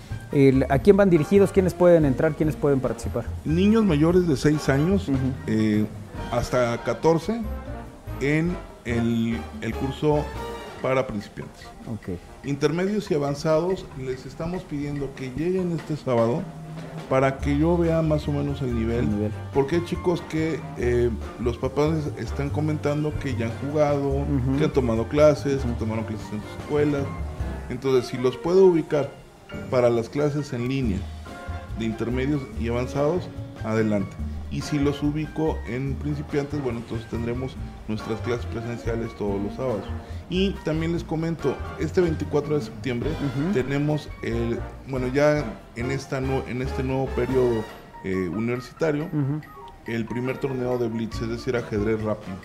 ¿a 0.68 0.78
quién 0.78 0.96
van 0.96 1.10
dirigidos? 1.10 1.52
¿Quiénes 1.52 1.74
pueden 1.74 2.04
entrar? 2.04 2.34
¿Quiénes 2.34 2.56
pueden 2.56 2.80
participar? 2.80 3.24
Niños 3.44 3.84
mayores 3.84 4.26
de 4.26 4.36
6 4.36 4.68
años 4.68 5.06
eh, 5.46 5.84
hasta 6.32 6.82
14 6.82 7.40
en 8.20 8.56
el, 8.84 9.38
el 9.60 9.74
curso 9.74 10.24
para 10.82 11.06
principiantes. 11.06 11.66
Okay. 12.00 12.18
Intermedios 12.46 13.10
y 13.10 13.14
avanzados, 13.14 13.84
les 13.98 14.24
estamos 14.24 14.62
pidiendo 14.62 15.12
que 15.16 15.32
lleguen 15.36 15.72
este 15.72 15.96
sábado 15.96 16.44
para 17.10 17.38
que 17.38 17.58
yo 17.58 17.76
vea 17.76 18.02
más 18.02 18.28
o 18.28 18.32
menos 18.32 18.62
el 18.62 18.72
nivel. 18.72 19.08
Porque 19.52 19.76
hay 19.76 19.84
chicos 19.84 20.22
que 20.30 20.60
eh, 20.78 21.10
los 21.40 21.58
papás 21.58 22.08
están 22.18 22.50
comentando 22.50 23.12
que 23.18 23.34
ya 23.34 23.46
han 23.46 23.52
jugado, 23.58 24.24
que 24.58 24.64
han 24.64 24.72
tomado 24.72 25.08
clases, 25.08 25.62
que 25.62 25.72
tomaron 25.72 26.04
clases 26.04 26.26
en 26.32 26.40
sus 26.40 26.50
escuelas. 26.60 27.04
Entonces, 27.68 28.06
si 28.08 28.16
los 28.16 28.36
puedo 28.36 28.66
ubicar 28.66 29.10
para 29.68 29.90
las 29.90 30.08
clases 30.08 30.52
en 30.52 30.68
línea 30.68 30.98
de 31.80 31.84
intermedios 31.84 32.42
y 32.60 32.68
avanzados, 32.68 33.28
adelante. 33.64 34.16
Y 34.52 34.60
si 34.60 34.78
los 34.78 35.02
ubico 35.02 35.58
en 35.66 35.96
principiantes, 35.96 36.62
bueno, 36.62 36.78
entonces 36.78 37.08
tendremos 37.10 37.56
nuestras 37.88 38.20
clases 38.20 38.46
presenciales 38.46 39.14
todos 39.16 39.42
los 39.42 39.54
sábados. 39.54 39.84
Y 40.28 40.50
también 40.64 40.92
les 40.92 41.04
comento, 41.04 41.54
este 41.78 42.00
24 42.00 42.56
de 42.56 42.64
septiembre 42.64 43.10
tenemos 43.52 44.08
el, 44.22 44.58
bueno, 44.88 45.06
ya 45.08 45.44
en, 45.76 45.92
esta 45.92 46.18
en 46.18 46.62
este 46.62 46.82
nuevo 46.82 47.06
periodo 47.14 47.64
eh, 48.02 48.28
universitario, 48.28 49.08
el 49.86 50.04
primer 50.04 50.38
torneo 50.38 50.78
de 50.78 50.88
Blitz, 50.88 51.22
es 51.22 51.28
decir, 51.28 51.56
ajedrez 51.56 52.02
rápido. 52.02 52.36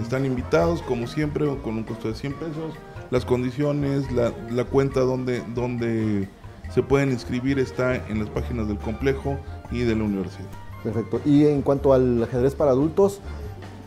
Están 0.00 0.26
invitados, 0.26 0.82
como 0.82 1.06
siempre, 1.06 1.46
con 1.62 1.76
un 1.76 1.84
costo 1.84 2.08
de 2.08 2.14
100 2.14 2.32
pesos. 2.34 2.74
Las 3.10 3.24
condiciones, 3.24 4.10
la, 4.10 4.32
la 4.50 4.64
cuenta 4.64 5.00
donde, 5.00 5.40
donde 5.54 6.28
se 6.72 6.82
pueden 6.82 7.12
inscribir 7.12 7.60
está 7.60 7.94
en 8.08 8.18
las 8.18 8.28
páginas 8.28 8.66
del 8.66 8.78
complejo 8.78 9.38
y 9.70 9.80
de 9.80 9.94
la 9.94 10.02
universidad. 10.02 10.48
Perfecto. 10.82 11.20
Y 11.24 11.46
en 11.46 11.62
cuanto 11.62 11.92
al 11.92 12.22
ajedrez 12.22 12.54
para 12.54 12.72
adultos, 12.72 13.20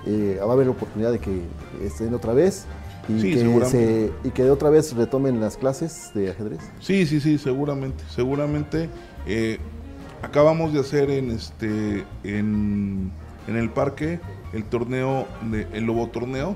eh, 0.05 0.37
va 0.39 0.49
a 0.49 0.53
haber 0.53 0.69
oportunidad 0.69 1.11
de 1.11 1.19
que 1.19 1.41
estén 1.83 2.13
otra 2.13 2.33
vez 2.33 2.65
y, 3.09 3.21
que 3.21 4.11
y 4.23 4.29
que 4.29 4.49
otra 4.49 4.69
vez 4.69 4.93
retomen 4.95 5.39
las 5.39 5.57
clases 5.57 6.11
de 6.13 6.29
ajedrez. 6.29 6.59
Sí, 6.79 7.05
sí, 7.05 7.19
sí, 7.19 7.37
seguramente, 7.37 8.03
seguramente. 8.09 8.89
Eh, 9.25 9.57
acabamos 10.21 10.73
de 10.73 10.79
hacer 10.79 11.09
en 11.09 11.31
este 11.31 12.03
en, 12.23 13.11
el 13.47 13.69
parque 13.69 14.19
el 14.53 14.63
torneo 14.63 15.25
de, 15.51 15.67
el 15.73 15.85
lobo 15.85 16.07
torneo 16.07 16.55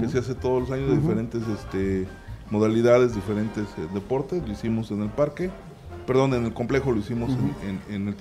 que 0.00 0.08
se 0.08 0.18
hace 0.18 0.34
todos 0.34 0.62
los 0.62 0.70
años 0.70 0.90
de 0.90 0.96
diferentes 0.96 1.42
este 1.48 2.06
modalidades, 2.50 3.14
diferentes 3.14 3.64
eh, 3.78 3.86
deportes. 3.94 4.42
Lo 4.46 4.52
hicimos 4.52 4.90
en 4.90 5.02
el 5.02 5.08
parque, 5.08 5.50
perdón, 6.06 6.34
en 6.34 6.46
el 6.46 6.52
complejo 6.52 6.92
lo 6.92 6.98
hicimos 6.98 7.30
en, 7.62 7.94
en, 7.94 8.08
el 8.08 8.16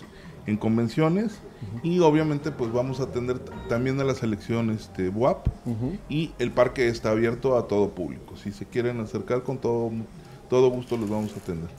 en 0.46 0.58
convenciones 0.58 1.40
y 1.84 2.00
obviamente 2.00 2.52
pues 2.52 2.72
vamos 2.72 3.00
a 3.00 3.04
atender 3.04 3.40
también 3.68 4.00
a 4.00 4.04
la 4.04 4.16
selección 4.16 4.70
este 4.70 5.10
WAP 5.10 5.48
y 6.10 6.32
el 6.40 6.52
parque 6.52 6.88
está 6.88 7.12
abierto 7.12 7.58
a 7.58 7.68
todo 7.68 7.90
público. 7.90 8.36
Si 8.38 8.52
se 8.52 8.66
quieren 8.66 9.00
acercar 9.00 9.44
con 9.44 9.58
todo, 9.58 9.92
todo 10.50 10.70
gusto 10.70 10.98
los 10.98 11.10
vamos 11.10 11.34
a 11.34 11.40
atender. 11.40 11.70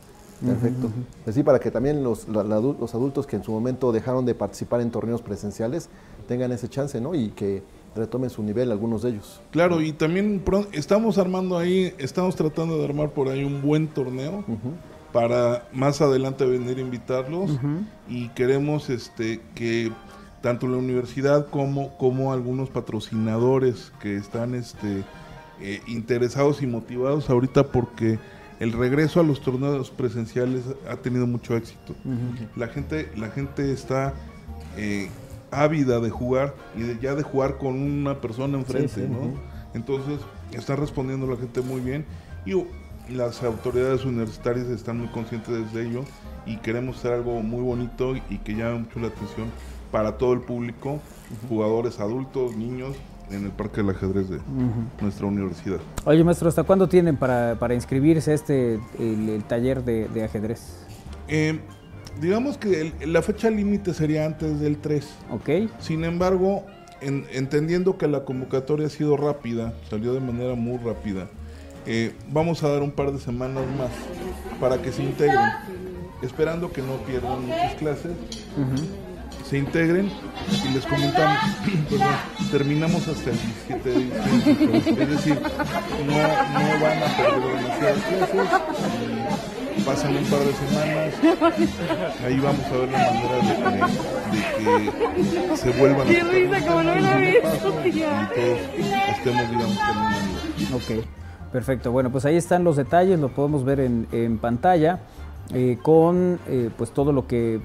Perfecto. 0.44 0.90
Pues 1.24 1.36
sí, 1.36 1.42
para 1.42 1.58
que 1.58 1.70
también 1.70 2.02
los, 2.02 2.26
los 2.28 2.94
adultos 2.94 3.26
que 3.26 3.36
en 3.36 3.44
su 3.44 3.52
momento 3.52 3.92
dejaron 3.92 4.24
de 4.24 4.34
participar 4.34 4.80
en 4.80 4.90
torneos 4.90 5.20
presenciales 5.20 5.90
tengan 6.26 6.52
ese 6.52 6.68
chance, 6.68 7.00
¿no? 7.00 7.14
Y 7.14 7.30
que 7.30 7.62
retomen 7.94 8.30
su 8.30 8.42
nivel 8.42 8.70
algunos 8.70 9.02
de 9.02 9.10
ellos. 9.10 9.40
Claro, 9.50 9.80
y 9.80 9.92
también 9.92 10.42
estamos 10.72 11.18
armando 11.18 11.58
ahí, 11.58 11.92
estamos 11.98 12.36
tratando 12.36 12.78
de 12.78 12.84
armar 12.84 13.10
por 13.10 13.28
ahí 13.28 13.44
un 13.44 13.60
buen 13.60 13.88
torneo 13.88 14.44
para 15.12 15.68
más 15.72 16.00
adelante 16.00 16.44
venir 16.44 16.78
a 16.78 16.80
invitarlos. 16.80 17.58
Y 18.08 18.28
queremos 18.30 18.90
este 18.90 19.40
que 19.54 19.92
tanto 20.40 20.66
la 20.68 20.76
universidad 20.76 21.48
como, 21.48 21.96
como 21.98 22.32
algunos 22.32 22.70
patrocinadores 22.70 23.92
que 24.00 24.16
están 24.16 24.54
este, 24.54 25.04
eh, 25.60 25.82
interesados 25.86 26.62
y 26.62 26.66
motivados 26.66 27.28
ahorita 27.28 27.64
porque 27.64 28.18
el 28.60 28.72
regreso 28.72 29.20
a 29.20 29.22
los 29.22 29.40
torneos 29.40 29.90
presenciales 29.90 30.62
ha 30.88 30.96
tenido 30.96 31.26
mucho 31.26 31.56
éxito. 31.56 31.94
La 32.56 32.68
gente, 32.68 33.10
la 33.16 33.28
gente 33.30 33.72
está 33.72 34.14
eh, 34.76 35.08
ávida 35.50 35.98
de 36.00 36.10
jugar 36.10 36.54
y 36.76 36.82
de, 36.82 36.98
ya 37.00 37.14
de 37.14 37.22
jugar 37.22 37.58
con 37.58 37.80
una 37.80 38.20
persona 38.20 38.58
enfrente, 38.58 39.08
¿no? 39.08 39.34
Entonces 39.72 40.20
está 40.52 40.76
respondiendo 40.76 41.26
la 41.26 41.36
gente 41.36 41.62
muy 41.62 41.80
bien. 41.80 42.04
Y 42.44 42.54
las 43.10 43.42
autoridades 43.42 44.04
universitarias 44.04 44.66
están 44.68 44.98
muy 44.98 45.08
conscientes 45.08 45.72
de 45.72 45.86
ello 45.86 46.04
y 46.46 46.56
queremos 46.58 46.98
hacer 46.98 47.12
algo 47.12 47.40
muy 47.42 47.62
bonito 47.62 48.16
y 48.16 48.38
que 48.38 48.54
llame 48.54 48.80
mucho 48.80 49.00
la 49.00 49.08
atención 49.08 49.48
para 49.90 50.18
todo 50.18 50.32
el 50.32 50.40
público, 50.40 51.00
jugadores 51.48 51.98
adultos, 52.00 52.56
niños, 52.56 52.96
en 53.30 53.44
el 53.44 53.50
Parque 53.50 53.78
del 53.78 53.90
Ajedrez 53.90 54.28
de 54.28 54.40
nuestra 55.00 55.26
universidad. 55.26 55.78
Oye, 56.04 56.24
maestro, 56.24 56.48
¿hasta 56.48 56.62
cuándo 56.64 56.88
tienen 56.88 57.16
para, 57.16 57.74
inscribirse 57.74 58.32
a 58.32 58.34
este, 58.34 58.80
el, 58.98 59.42
taller 59.46 59.84
de, 59.84 60.24
ajedrez? 60.24 60.86
Eh, 61.28 61.60
digamos 62.20 62.58
que 62.58 62.92
la 63.06 63.22
fecha 63.22 63.50
límite 63.50 63.94
sería 63.94 64.26
antes 64.26 64.60
del 64.60 64.78
3. 64.78 65.08
Ok. 65.30 65.50
Sin 65.78 66.04
embargo, 66.04 66.64
entendiendo 67.00 67.96
que 67.96 68.08
la 68.08 68.24
convocatoria 68.24 68.86
ha 68.86 68.90
sido 68.90 69.16
rápida, 69.16 69.74
salió 69.88 70.12
de 70.12 70.20
manera 70.20 70.54
muy 70.54 70.78
rápida, 70.78 71.28
eh, 71.86 72.12
vamos 72.28 72.62
a 72.62 72.68
dar 72.68 72.82
un 72.82 72.90
par 72.90 73.12
de 73.12 73.18
semanas 73.18 73.64
más 73.78 73.90
para 74.60 74.80
que 74.82 74.92
se 74.92 75.02
integren, 75.02 75.50
esperando 76.22 76.72
que 76.72 76.82
no 76.82 76.96
pierdan 76.98 77.46
muchas 77.46 77.74
clases, 77.74 78.12
se 79.48 79.58
integren 79.58 80.10
y 80.64 80.68
les 80.74 80.84
comentamos, 80.86 81.38
terminamos 82.50 83.08
hasta 83.08 83.30
el 83.30 83.36
17 83.36 83.90
de 83.90 83.98
diciembre, 83.98 85.02
es 85.02 85.08
decir, 85.10 85.40
no, 86.06 86.12
no 86.12 86.80
van 86.80 87.02
a 87.02 87.16
perder 87.16 87.56
demasiadas 87.56 88.02
clases, 88.04 88.48
pasan 89.84 90.16
un 90.16 90.24
par 90.24 90.40
de 90.40 90.52
semanas, 90.52 91.14
ahí 92.24 92.38
vamos 92.38 92.66
a 92.66 92.76
ver 92.76 92.92
la 92.92 92.98
manera 92.98 93.36
de, 93.36 94.90
que 95.48 95.56
se 95.56 95.70
vuelvan 95.70 96.06
a... 96.06 96.12
y 96.12 96.14
todos 96.20 97.74
estemos, 99.16 99.50
digamos, 99.50 99.78
terminando. 99.78 100.76
Okay. 100.76 101.19
Perfecto, 101.52 101.90
bueno, 101.90 102.10
pues 102.10 102.24
ahí 102.24 102.36
están 102.36 102.62
los 102.62 102.76
detalles, 102.76 103.18
lo 103.18 103.28
podemos 103.28 103.64
ver 103.64 103.80
en, 103.80 104.38
pantalla, 104.38 105.00
eh, 105.52 105.78
con 105.82 106.38
eh, 106.48 106.70
pues 106.76 106.92
todo 106.92 107.12
lo 107.12 107.26
que 107.26 107.60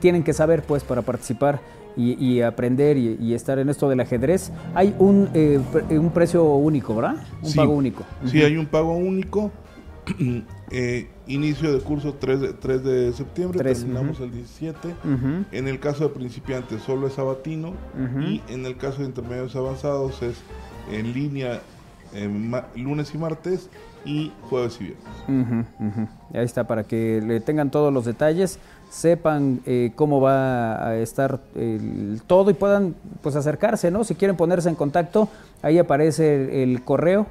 tienen 0.00 0.22
que 0.22 0.32
saber 0.32 0.62
pues 0.62 0.82
para 0.82 1.02
participar 1.02 1.60
y, 1.96 2.42
aprender 2.42 2.98
y, 2.98 3.34
estar 3.34 3.58
en 3.58 3.68
esto 3.70 3.88
del 3.88 4.00
ajedrez. 4.00 4.52
Hay 4.74 4.94
un, 4.98 5.30
eh, 5.34 5.58
un 5.90 6.10
precio 6.10 6.44
único, 6.44 6.94
¿verdad? 6.94 7.16
Un 7.42 7.54
pago 7.54 7.72
único. 7.72 8.04
Sí, 8.26 8.42
hay 8.42 8.56
un 8.56 8.66
pago 8.66 8.94
único. 8.94 9.50
Eh, 10.72 11.08
inicio 11.28 11.72
de 11.72 11.78
curso 11.78 12.14
3 12.18 12.40
de, 12.40 12.52
3 12.52 12.82
de 12.82 13.12
septiembre, 13.12 13.62
terminamos 13.62 14.18
el 14.18 14.32
17. 14.32 14.96
En 15.52 15.68
el 15.68 15.78
caso 15.78 16.08
de 16.08 16.10
principiantes 16.12 16.82
solo 16.82 17.06
es 17.06 17.12
sabatino 17.12 17.74
y 18.20 18.42
en 18.48 18.66
el 18.66 18.76
caso 18.76 19.02
de 19.02 19.04
intermedios 19.04 19.54
avanzados 19.54 20.22
es 20.22 20.34
en 20.90 21.12
línea 21.12 21.60
lunes 22.74 23.14
y 23.14 23.18
martes 23.18 23.68
y 24.04 24.32
jueves 24.48 24.78
y 24.80 24.84
viernes. 24.84 26.08
Ahí 26.32 26.44
está, 26.44 26.66
para 26.66 26.84
que 26.84 27.20
le 27.20 27.40
tengan 27.40 27.70
todos 27.70 27.92
los 27.92 28.04
detalles, 28.04 28.58
sepan 28.90 29.60
eh, 29.66 29.92
cómo 29.94 30.20
va 30.20 30.86
a 30.86 30.96
estar 30.96 31.40
el, 31.54 32.22
todo 32.26 32.50
y 32.50 32.54
puedan 32.54 32.94
pues 33.22 33.36
acercarse, 33.36 33.90
¿no? 33.90 34.04
Si 34.04 34.14
quieren 34.14 34.36
ponerse 34.36 34.68
en 34.68 34.74
contacto, 34.74 35.28
ahí 35.62 35.78
aparece 35.78 36.62
el, 36.62 36.82
correo, 36.82 37.26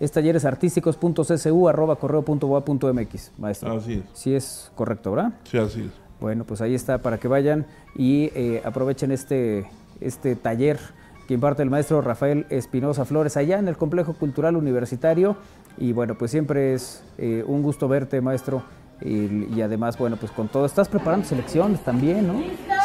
es 0.00 0.10
talleresartísticos.ccu 0.12 1.68
arroba 1.68 1.96
correo.boa.mx, 1.96 3.32
maestro. 3.38 3.76
Así 3.76 3.94
es. 3.94 4.02
Sí 4.14 4.34
es 4.34 4.72
correcto, 4.74 5.12
¿verdad? 5.12 5.32
Sí, 5.44 5.58
así 5.58 5.82
es. 5.82 5.90
Bueno, 6.20 6.44
pues 6.44 6.60
ahí 6.60 6.74
está 6.74 6.98
para 6.98 7.18
que 7.18 7.28
vayan 7.28 7.66
y 7.96 8.30
eh, 8.34 8.62
aprovechen 8.64 9.10
este, 9.10 9.66
este 10.00 10.36
taller 10.36 10.78
que 11.32 11.34
imparte 11.36 11.62
el 11.62 11.70
maestro 11.70 12.02
Rafael 12.02 12.44
Espinosa 12.50 13.06
Flores 13.06 13.38
allá 13.38 13.58
en 13.58 13.66
el 13.66 13.78
Complejo 13.78 14.12
Cultural 14.12 14.54
Universitario. 14.54 15.38
Y 15.78 15.92
bueno, 15.92 16.14
pues 16.18 16.30
siempre 16.30 16.74
es 16.74 17.02
eh, 17.16 17.42
un 17.46 17.62
gusto 17.62 17.88
verte, 17.88 18.20
maestro. 18.20 18.62
Y, 19.00 19.62
además, 19.62 19.96
bueno, 19.96 20.16
pues 20.16 20.30
con 20.30 20.46
todo, 20.46 20.66
estás 20.66 20.88
preparando 20.88 21.26
selecciones 21.26 21.82
también, 21.82 22.28
¿no? 22.28 22.34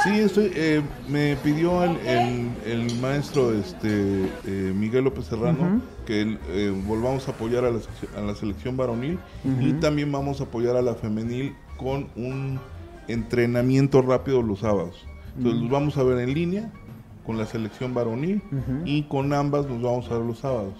Sí, 0.03 0.17
estoy, 0.19 0.51
eh, 0.55 0.81
me 1.09 1.35
pidió 1.43 1.83
el, 1.83 2.49
el, 2.65 2.99
maestro 2.99 3.53
este, 3.53 4.31
eh, 4.45 4.73
Miguel 4.73 5.03
López 5.03 5.25
Serrano 5.25 5.81
que 6.07 6.39
volvamos 6.87 7.27
a 7.27 7.31
apoyar 7.31 7.65
a 7.65 7.69
la, 7.71 7.79
a 8.17 8.21
la 8.21 8.33
selección 8.33 8.77
varonil 8.77 9.19
y 9.61 9.73
también 9.73 10.09
vamos 10.11 10.39
a 10.39 10.45
apoyar 10.45 10.75
a 10.75 10.81
la 10.81 10.95
femenil 10.95 11.53
con 11.75 12.07
un 12.15 12.59
entrenamiento 13.09 14.01
rápido 14.01 14.41
los 14.41 14.61
sábados. 14.61 15.05
Entonces 15.35 15.61
los 15.61 15.69
vamos 15.69 15.97
a 15.97 16.03
ver 16.03 16.17
en 16.17 16.33
línea 16.33 16.71
con 17.28 17.38
la 17.38 17.45
selección 17.45 17.93
varonil 17.93 18.41
y 18.86 19.03
con 19.03 19.34
ambas 19.34 19.67
nos 19.67 19.82
vamos 19.82 20.09
a 20.09 20.17
ver 20.17 20.25
los 20.25 20.39
sábados. 20.39 20.73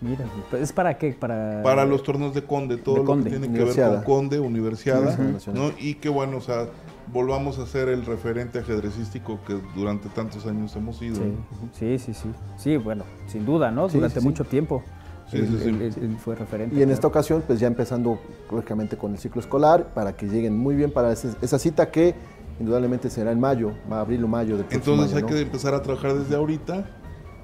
Mira, 0.00 0.24
pues, 0.50 0.62
¿es 0.62 0.72
para 0.72 0.98
qué? 0.98 1.12
Para, 1.12 1.62
para 1.62 1.84
los 1.86 2.02
torneos 2.02 2.34
de 2.34 2.42
Conde, 2.42 2.76
todo 2.76 3.04
lo 3.04 3.22
que 3.22 3.30
tiene 3.30 3.52
que 3.52 3.64
ver 3.64 3.76
con 3.76 4.02
Conde, 4.02 4.40
Universidad, 4.40 5.16
¿no? 5.54 5.70
Y 5.78 5.94
que 5.94 6.08
bueno, 6.08 6.38
o 6.38 6.40
sea, 6.40 6.66
volvamos 7.12 7.60
a 7.60 7.66
ser 7.66 7.88
el 7.88 8.04
referente 8.04 8.58
ajedrecístico 8.58 9.38
que 9.46 9.56
durante 9.76 10.08
tantos 10.08 10.44
años 10.46 10.74
hemos 10.74 10.98
sido. 10.98 11.20
Sí, 11.72 12.00
sí, 12.00 12.12
sí. 12.14 12.28
Sí, 12.56 12.76
bueno, 12.76 13.04
sin 13.28 13.46
duda, 13.46 13.70
¿no? 13.70 13.86
durante 13.86 14.20
mucho 14.20 14.44
tiempo. 14.44 14.82
Él, 15.30 16.16
fue 16.18 16.34
referente. 16.34 16.76
Y 16.76 16.82
en 16.82 16.90
esta 16.90 17.06
ocasión, 17.06 17.42
pues 17.46 17.58
ya 17.58 17.66
empezando 17.66 18.18
lógicamente 18.50 18.98
con 18.98 19.12
el 19.12 19.18
ciclo 19.18 19.40
escolar, 19.40 19.94
para 19.94 20.14
que 20.14 20.26
lleguen 20.26 20.58
muy 20.58 20.74
bien 20.74 20.90
para 20.90 21.12
esa 21.12 21.58
cita 21.58 21.90
que 21.90 22.14
indudablemente 22.60 23.10
será 23.10 23.32
en 23.32 23.40
mayo, 23.40 23.72
va 23.90 23.98
a 23.98 24.00
abril 24.00 24.24
o 24.24 24.28
mayo 24.28 24.56
del 24.56 24.66
Entonces 24.70 25.16
hay 25.16 25.22
que 25.24 25.40
empezar 25.40 25.74
a 25.74 25.82
trabajar 25.82 26.14
desde 26.14 26.36
ahorita 26.36 26.86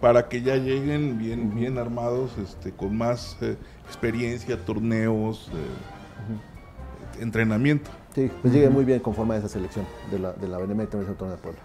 para 0.00 0.28
que 0.28 0.42
ya 0.42 0.56
lleguen 0.56 1.18
bien, 1.18 1.54
bien 1.54 1.78
armados, 1.78 2.36
este, 2.38 2.72
con 2.72 2.96
más 2.96 3.36
eh, 3.40 3.56
experiencia, 3.86 4.64
torneos, 4.64 5.50
eh, 5.52 7.22
entrenamiento. 7.22 7.90
Sí, 8.14 8.30
pues 8.42 8.52
llegue 8.52 8.70
muy 8.70 8.84
bien 8.84 9.00
conforme 9.00 9.34
a 9.34 9.38
esa 9.38 9.48
selección 9.48 9.84
de 10.10 10.18
la, 10.18 10.32
de 10.32 10.48
la 10.48 10.58
Benemérita 10.58 10.98
Torneo 10.98 11.36
de 11.36 11.42
Puebla. 11.42 11.60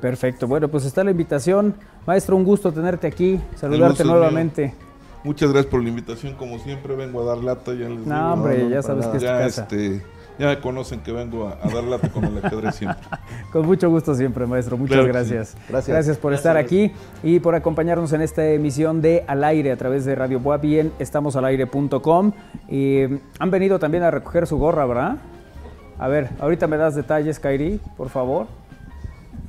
Perfecto, 0.00 0.46
bueno, 0.46 0.68
pues 0.68 0.84
está 0.84 1.02
la 1.04 1.10
invitación. 1.10 1.74
Maestro, 2.06 2.36
un 2.36 2.44
gusto 2.44 2.72
tenerte 2.72 3.06
aquí, 3.06 3.40
saludarte 3.56 4.04
nuevamente. 4.04 4.74
Muchas 5.24 5.50
gracias 5.50 5.70
por 5.70 5.82
la 5.82 5.88
invitación, 5.88 6.34
como 6.34 6.58
siempre 6.58 6.96
vengo 6.96 7.20
a 7.22 7.24
dar 7.24 7.38
lata. 7.44 7.72
Ya 7.74 7.88
les 7.88 8.06
no, 8.06 8.32
hombre, 8.32 8.68
ya 8.70 8.82
sabes 8.82 9.06
que 9.06 9.18
es 9.18 9.22
ya, 9.22 9.38
casa. 9.38 9.62
Este, 9.62 10.02
ya 10.40 10.46
me 10.46 10.58
conocen 10.58 11.00
que 11.00 11.12
vengo 11.12 11.48
a, 11.48 11.68
dar 11.68 11.84
lata 11.84 12.08
con 12.08 12.24
el 12.24 12.42
ajedrez 12.42 12.74
siempre. 12.74 13.06
con 13.52 13.66
mucho 13.66 13.90
gusto 13.90 14.14
siempre, 14.14 14.46
maestro. 14.46 14.78
Muchas 14.78 15.06
gracias. 15.06 15.54
gracias. 15.68 15.88
gracias. 15.94 16.16
por 16.16 16.32
estar 16.32 16.56
aquí 16.56 16.92
y 17.22 17.40
por 17.40 17.54
acompañarnos 17.54 18.10
en 18.14 18.22
esta 18.22 18.46
emisión 18.48 19.02
de 19.02 19.22
Al 19.26 19.44
Aire 19.44 19.70
a 19.70 19.76
través 19.76 20.06
de 20.06 20.14
Radio 20.14 20.40
Boa 20.40 20.56
Bien, 20.56 20.92
estamos 20.98 21.36
al 21.36 21.44
aire.com. 21.44 22.32
Y 22.70 23.02
han 23.38 23.50
venido 23.50 23.78
también 23.78 24.02
a 24.02 24.10
recoger 24.10 24.46
su 24.46 24.56
gorra, 24.56 24.86
¿verdad? 24.86 25.18
A 25.98 26.08
ver, 26.08 26.30
ahorita 26.40 26.66
me 26.66 26.78
das 26.78 26.94
detalles, 26.94 27.38
Kairi, 27.38 27.78
por 27.98 28.08
favor. 28.08 28.46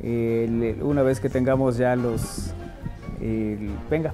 una 0.01 1.03
vez 1.03 1.21
que 1.21 1.29
tengamos 1.29 1.77
ya 1.77 1.95
los... 1.95 2.53
venga, 3.89 4.13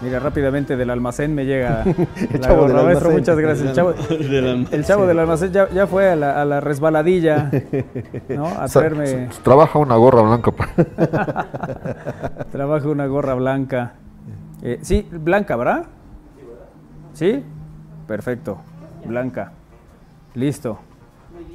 Mira, 0.00 0.18
rápidamente 0.18 0.76
del 0.76 0.90
almacén 0.90 1.34
me 1.34 1.46
llega 1.46 1.82
el 2.32 2.40
chavo 2.40 2.68
del 2.68 2.84
maestro, 2.84 3.10
muchas 3.10 3.38
gracias. 3.38 3.68
El 3.68 3.74
chavo, 3.74 3.94
el 4.72 4.84
chavo 4.84 5.06
del 5.06 5.18
almacén 5.18 5.52
ya, 5.52 5.70
ya 5.70 5.86
fue 5.86 6.10
a 6.10 6.16
la, 6.16 6.40
a 6.40 6.44
la, 6.44 6.60
resbaladilla, 6.60 7.50
¿no? 8.28 8.46
A 8.46 8.68
traerme... 8.68 9.28
Trabaja 9.42 9.78
una 9.78 9.96
gorra 9.96 10.22
blanca. 10.22 10.52
Trabaja 12.52 12.88
una 12.88 13.06
gorra 13.06 13.34
blanca. 13.34 13.94
Eh, 14.62 14.78
sí, 14.82 15.06
blanca, 15.10 15.56
¿verdad? 15.56 15.86
¿Sí? 17.14 17.42
Perfecto, 18.06 18.58
blanca. 19.04 19.52
Listo. 20.34 20.78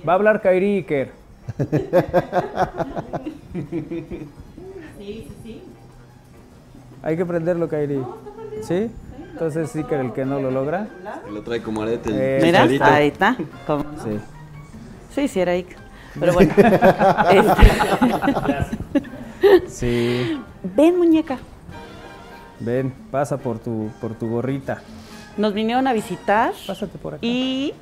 Va 0.07 0.13
a 0.13 0.15
hablar 0.15 0.41
Kairi 0.41 0.77
Iker. 0.77 1.11
Sí, 4.97 5.27
sí, 5.27 5.27
sí. 5.43 5.61
Hay 7.03 7.17
que 7.17 7.25
prenderlo, 7.25 7.67
Kairi. 7.67 8.01
¿Sí? 8.61 8.89
Entonces 9.31 9.71
sí 9.71 9.83
que 9.83 9.95
el 9.95 10.13
que 10.13 10.25
no 10.25 10.39
lo 10.39 10.51
logra. 10.51 10.87
lo 11.31 11.41
trae 11.41 11.61
como 11.61 11.81
arete. 11.81 12.09
Eh, 12.13 12.39
Mira, 12.41 12.63
ahí 12.63 13.07
está. 13.07 13.35
Sí. 13.35 14.19
Sí, 15.15 15.27
sí 15.27 15.39
era 15.39 15.53
Ike. 15.53 15.75
Pero 16.19 16.33
bueno. 16.33 16.53
Este. 19.41 19.67
sí. 19.67 20.39
Ven, 20.75 20.97
muñeca. 20.97 21.39
Ven, 22.59 22.93
pasa 23.09 23.37
por 23.37 23.57
tu, 23.57 23.89
por 23.99 24.13
tu 24.13 24.29
gorrita. 24.29 24.81
Nos 25.37 25.53
vinieron 25.53 25.87
a 25.87 25.93
visitar. 25.93 26.53
Pásate 26.67 26.97
por 26.99 27.15
acá. 27.15 27.25
Y 27.25 27.73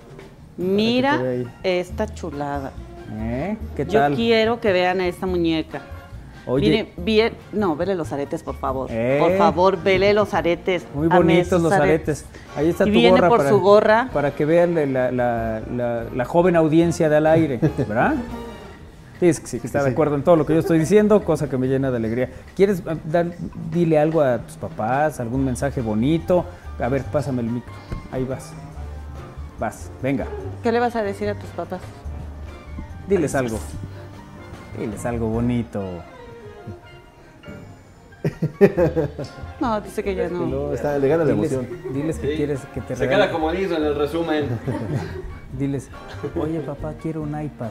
mira 0.56 1.20
esta 1.64 2.08
chulada. 2.14 2.72
¿Eh? 3.12 3.58
¿Qué 3.76 3.86
tal? 3.86 4.12
Yo 4.12 4.16
quiero 4.16 4.62
que 4.62 4.72
vean 4.72 5.02
a 5.02 5.08
esta 5.08 5.26
muñeca. 5.26 5.82
Oye. 6.46 6.92
bien, 6.98 7.34
no, 7.52 7.76
vele 7.76 7.96
los 7.96 8.12
aretes, 8.12 8.44
por 8.44 8.56
favor. 8.56 8.88
Por 8.88 8.96
eh. 8.98 9.36
favor, 9.38 9.82
vele 9.82 10.14
los 10.14 10.34
aretes. 10.34 10.86
Muy 10.94 11.08
bonitos 11.08 11.62
los 11.62 11.72
aretes. 11.72 12.26
Ahí 12.56 12.70
está 12.70 12.86
y 12.86 12.88
tu 12.88 12.94
viene 12.94 13.12
gorra. 13.12 13.30
por 13.30 13.38
para, 13.40 13.50
su 13.50 13.60
gorra. 13.60 14.10
Para 14.14 14.32
que 14.32 14.46
vean 14.46 14.94
la, 14.94 16.26
joven 16.26 16.56
audiencia 16.56 17.10
de 17.10 17.18
al 17.18 17.28
aire, 17.28 17.60
¿verdad? 17.78 18.16
Sí, 19.20 19.34
sí, 19.34 19.62
está 19.62 19.84
de 19.84 19.90
acuerdo 19.90 20.16
en 20.16 20.24
todo 20.24 20.38
lo 20.38 20.46
que 20.46 20.54
yo 20.54 20.60
estoy 20.60 20.80
diciendo, 20.80 21.24
cosa 21.26 21.50
que 21.50 21.58
me 21.58 21.68
llena 21.68 21.92
de 21.92 21.98
alegría. 21.98 22.30
¿Quieres 22.56 22.82
ah, 22.88 22.96
dar, 23.04 23.28
dile 23.70 24.00
algo 24.00 24.22
a 24.22 24.38
tus 24.38 24.56
papás, 24.56 25.20
algún 25.20 25.44
mensaje 25.44 25.82
bonito? 25.82 26.46
A 26.80 26.88
ver, 26.88 27.04
pásame 27.04 27.42
el 27.42 27.50
micro. 27.50 27.74
Ahí 28.14 28.24
vas. 28.24 28.54
Vas, 29.60 29.92
venga. 30.02 30.26
¿Qué 30.64 30.72
le 30.72 30.80
vas 30.80 30.96
a 30.96 31.04
decir 31.04 31.28
a 31.28 31.36
tus 31.36 31.50
papás? 31.50 31.82
Diles 33.10 33.36
algo. 33.36 33.60
Diles 34.80 35.06
algo 35.06 35.28
bonito. 35.28 35.84
No, 39.60 39.82
dice 39.82 40.04
que 40.04 40.16
ya 40.16 40.30
no. 40.30 40.74
está, 40.74 40.98
le 40.98 41.08
gana 41.08 41.24
la 41.24 41.32
emoción. 41.32 41.68
Diles 41.94 42.20
que 42.20 42.36
quieres 42.36 42.62
que 42.74 42.82
te 42.82 42.96
Se 42.96 43.08
queda 43.08 43.32
como 43.32 43.52
dice 43.52 43.76
en 43.76 43.84
el 43.84 43.96
resumen. 43.96 44.48
Diles, 45.58 45.90
oye 46.36 46.60
papá, 46.60 46.94
quiero 47.02 47.22
un 47.22 47.42
iPad. 47.42 47.70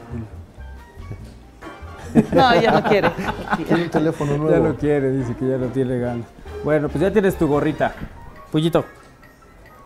No, 2.33 2.61
ya 2.61 2.73
no 2.73 2.83
quiere. 2.83 3.11
Tiene 3.67 3.85
un 3.85 3.91
teléfono 3.91 4.37
nuevo. 4.37 4.51
Ya 4.51 4.61
no 4.61 4.77
quiere, 4.77 5.11
dice 5.11 5.35
que 5.37 5.49
ya 5.49 5.59
no 5.59 5.67
tiene 5.67 5.99
ganas. 5.99 6.27
Bueno, 6.65 6.89
pues 6.89 7.03
ya 7.03 7.13
tienes 7.13 7.37
tu 7.37 7.47
gorrita. 7.47 7.95
Pullito. 8.51 8.85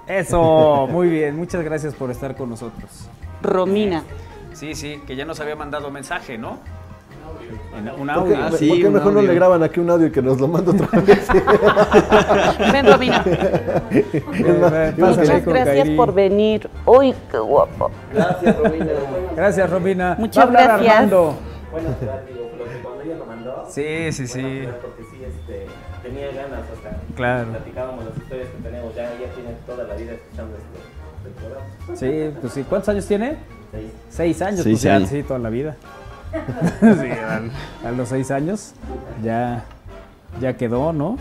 Eso, 0.07 0.87
muy 0.91 1.09
bien. 1.09 1.37
Muchas 1.37 1.65
gracias 1.65 1.95
por 1.95 2.11
estar 2.11 2.37
con 2.37 2.51
nosotros. 2.51 3.09
Romina. 3.43 4.05
Sí, 4.53 4.75
sí, 4.75 5.01
que 5.07 5.17
ya 5.17 5.25
nos 5.25 5.41
había 5.41 5.57
mandado 5.57 5.91
mensaje, 5.91 6.39
¿no? 6.39 6.59
Un 7.99 8.11
audio. 8.11 8.37
¿Por 8.51 8.59
qué, 8.59 8.91
mejor 8.91 9.12
no 9.12 9.23
le 9.23 9.35
graban 9.35 9.62
aquí 9.62 9.81
un 9.81 9.91
audio 9.91 10.07
y 10.07 10.11
que 10.11 10.23
nos 10.23 10.41
lo 10.41 10.49
manda 10.49 10.73
otra 10.73 11.01
vez? 11.07 11.27
Ven, 12.73 12.87
Romina. 12.87 13.25
Muchas 14.97 15.45
gracias 15.47 15.89
por 15.91 16.12
venir. 16.12 16.68
Uy, 16.87 17.14
qué 17.31 17.39
guapo. 17.39 17.91
Gracias, 18.12 18.59
Romina. 18.59 18.93
Gracias, 19.37 19.70
Romina. 19.70 20.16
Muchas 20.18 20.51
gracias. 20.51 20.95
Armando. 20.95 21.35
Bueno, 21.70 21.89
digo, 22.29 22.51
cuando 22.83 23.03
ella 23.03 23.16
lo 23.16 23.27
mandó. 23.27 23.66
Sí, 23.68 24.12
sí, 24.12 24.27
sí. 24.27 24.68
Porque 24.83 25.03
sí, 25.11 25.25
este, 25.25 25.66
tenía 26.03 26.27
ganas, 26.33 26.64
o 26.70 26.83
sea, 26.83 27.01
claro. 27.16 27.51
platicábamos 27.51 28.05
las 28.05 28.16
historias 28.16 28.49
que 28.49 28.62
tenemos. 28.62 28.95
Ya 28.95 29.05
ella 29.05 29.33
tiene 29.35 29.51
toda 29.66 29.85
la 29.85 29.95
vida 29.95 30.12
escuchando 30.12 30.57
este, 30.57 30.79
este 31.16 31.41
programa. 31.41 32.33
Sí, 32.33 32.39
pues 32.41 32.53
sí. 32.53 32.64
¿Cuántos 32.68 32.89
años 32.91 33.07
tiene? 33.07 33.37
Seis. 33.70 33.91
Seis 34.11 34.43
años, 34.43 34.62
pues 34.64 34.83
ya, 34.83 35.01
sí, 35.07 35.23
toda 35.23 35.39
la 35.39 35.49
vida. 35.49 35.77
sí, 36.80 37.09
a, 37.85 37.91
los 37.91 38.09
seis 38.09 38.30
años 38.30 38.74
ya, 39.22 39.64
ya 40.41 40.57
quedó, 40.57 40.93
¿no? 40.93 41.18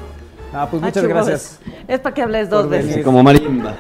Ah, 0.54 0.68
pues 0.70 0.82
muchas 0.82 1.06
gracias. 1.06 1.60
Es 1.88 2.00
para 2.00 2.14
que 2.14 2.22
hables 2.22 2.50
dos 2.50 2.70
veces. 2.70 3.04
Como 3.04 3.24
marimba. 3.24 3.76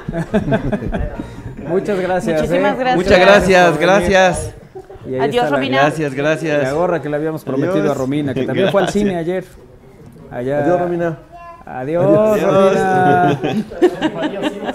muchas 1.67 1.99
gracias. 1.99 2.41
Muchísimas 2.41 2.73
¿eh? 2.73 2.79
gracias. 2.79 2.95
Muchas 2.95 3.19
gracias, 3.19 3.77
gracias. 3.77 4.55
Adiós, 5.19 5.49
Romina. 5.49 5.81
Gracias, 5.81 6.13
gracias. 6.13 6.63
La 6.63 6.73
gorra 6.73 7.01
que 7.01 7.09
le 7.09 7.15
habíamos 7.15 7.43
prometido 7.43 7.79
Adiós. 7.79 7.91
a 7.91 7.93
Romina, 7.95 8.33
que 8.33 8.45
también 8.45 8.71
fue 8.71 8.81
al 8.83 8.89
cine 8.89 9.17
ayer. 9.17 9.43
Allá. 10.29 10.63
Adiós, 10.63 10.79
Romina. 10.79 11.17
Adiós, 11.65 12.41
Romina. 12.41 13.39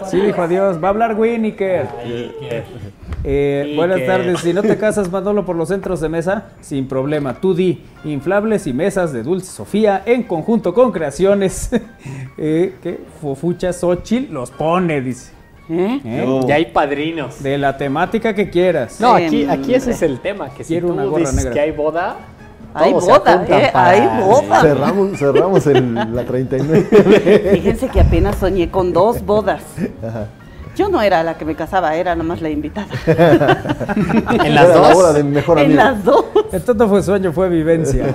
Sí, 0.06 0.20
dijo 0.20 0.42
adiós. 0.42 0.82
Va 0.82 0.88
a 0.88 0.90
hablar 0.90 1.14
Winniker. 1.14 1.86
Eh, 3.28 3.72
buenas 3.74 4.06
tardes. 4.06 4.38
Si 4.40 4.52
no 4.54 4.62
te 4.62 4.76
casas, 4.78 5.10
Manolo, 5.10 5.44
por 5.44 5.56
los 5.56 5.68
centros 5.68 6.00
de 6.00 6.08
mesa, 6.08 6.50
sin 6.60 6.86
problema. 6.86 7.34
Tú 7.34 7.54
di 7.54 7.82
inflables 8.04 8.68
y 8.68 8.72
mesas 8.72 9.12
de 9.12 9.24
Dulce 9.24 9.50
Sofía 9.50 10.02
en 10.06 10.22
conjunto 10.22 10.72
con 10.72 10.92
creaciones. 10.92 11.70
eh, 12.38 12.76
que 12.82 13.00
Fofucha 13.20 13.72
Xochitl 13.72 14.32
los 14.32 14.52
pone, 14.52 15.00
dice. 15.00 15.32
¿Eh? 15.68 16.00
¿Eh? 16.04 16.40
Ya 16.46 16.54
hay 16.54 16.66
padrinos. 16.66 17.42
De 17.42 17.58
la 17.58 17.76
temática 17.76 18.32
que 18.32 18.48
quieras. 18.48 19.00
No, 19.00 19.14
aquí, 19.14 19.42
aquí 19.44 19.54
hombre. 19.62 19.76
ese 19.76 19.90
es 19.90 20.02
el 20.02 20.20
tema, 20.20 20.50
que 20.50 20.62
si 20.62 20.74
Quiero 20.74 20.86
tú 20.88 20.94
una 20.94 21.04
gorra 21.06 21.18
dices 21.18 21.34
negra. 21.34 21.52
que 21.52 21.60
hay 21.60 21.70
boda, 21.72 22.16
Hay 22.74 22.92
boda, 22.92 23.44
¿eh? 23.48 23.70
para- 23.72 23.88
Hay 23.90 24.22
boda. 24.24 24.60
Cerramos, 24.60 25.18
cerramos 25.18 25.66
el, 25.66 25.94
la 26.14 26.24
39. 26.24 27.50
Fíjense 27.54 27.88
que 27.88 28.00
apenas 28.00 28.36
soñé 28.36 28.70
con 28.70 28.92
dos 28.92 29.26
bodas. 29.26 29.62
Yo 30.76 30.88
no 30.88 31.00
era 31.02 31.22
la 31.22 31.36
que 31.38 31.44
me 31.44 31.54
casaba, 31.54 31.94
era 31.96 32.14
nomás 32.14 32.40
la 32.42 32.50
invitada. 32.50 32.86
En 34.44 34.54
las 34.54 34.64
Era 34.66 34.78
la 34.80 34.88
dos. 34.88 34.94
boda 34.94 35.12
de 35.14 35.24
mi 35.24 35.30
mejor 35.32 35.58
en 35.58 35.64
amigo. 35.66 35.82
las 35.82 36.04
dos. 36.04 36.24
Esto 36.52 36.74
no 36.74 36.88
fue 36.88 37.02
sueño, 37.02 37.32
fue 37.32 37.48
vivencia. 37.48 38.14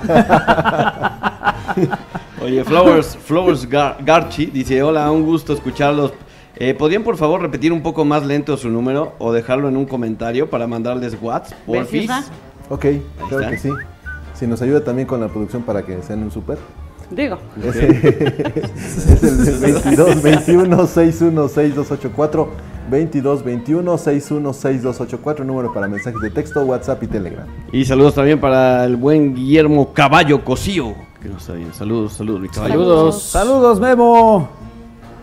Oye, 2.42 2.64
Flowers, 2.64 3.16
Flowers 3.16 3.68
Gar- 3.68 3.96
Garchi 4.04 4.46
dice, 4.46 4.82
hola, 4.82 5.10
un 5.10 5.24
gusto 5.24 5.52
escucharlos. 5.52 6.12
Eh, 6.56 6.74
¿Podrían 6.74 7.02
por 7.02 7.16
favor 7.16 7.40
repetir 7.40 7.72
un 7.72 7.82
poco 7.82 8.04
más 8.04 8.24
lento 8.26 8.56
su 8.56 8.68
número 8.68 9.14
o 9.18 9.32
dejarlo 9.32 9.68
en 9.68 9.76
un 9.76 9.86
comentario 9.86 10.50
para 10.50 10.66
mandarles 10.66 11.16
WhatsApp? 11.20 11.58
¿Ves, 11.66 11.82
Porfis. 11.82 12.02
Isra? 12.04 12.22
Ok, 12.68 12.86
claro 13.28 13.38
está. 13.40 13.50
que 13.50 13.58
sí. 13.58 13.70
Si 14.34 14.46
nos 14.46 14.60
ayuda 14.62 14.82
también 14.84 15.06
con 15.08 15.20
la 15.20 15.28
producción 15.28 15.62
para 15.62 15.82
que 15.82 16.02
sean 16.02 16.22
un 16.22 16.30
súper. 16.30 16.58
Digo, 17.14 17.38
Es, 17.62 17.76
es 17.76 19.22
el 19.22 19.58
22 19.58 20.22
21 20.22 20.86
61 20.86 21.48
6284 21.48 22.48
22 22.90 23.44
21 23.44 23.98
61 23.98 24.52
6284 24.52 25.44
número 25.44 25.72
para 25.72 25.88
mensajes 25.88 26.20
de 26.20 26.30
texto, 26.30 26.62
WhatsApp 26.62 27.02
y 27.02 27.06
Telegram. 27.06 27.46
Y 27.70 27.84
saludos 27.84 28.14
también 28.14 28.40
para 28.40 28.84
el 28.84 28.96
buen 28.96 29.34
Guillermo 29.34 29.92
Caballo 29.92 30.44
Cosío, 30.44 30.94
que 31.20 31.28
no 31.28 31.36
está 31.36 31.52
bien. 31.52 31.72
Saludos, 31.74 32.14
saludos, 32.14 32.40
mi 32.40 32.48
caballo. 32.48 32.72
Saludos. 32.72 33.22
Saludos, 33.22 33.80
Memo. 33.80 34.48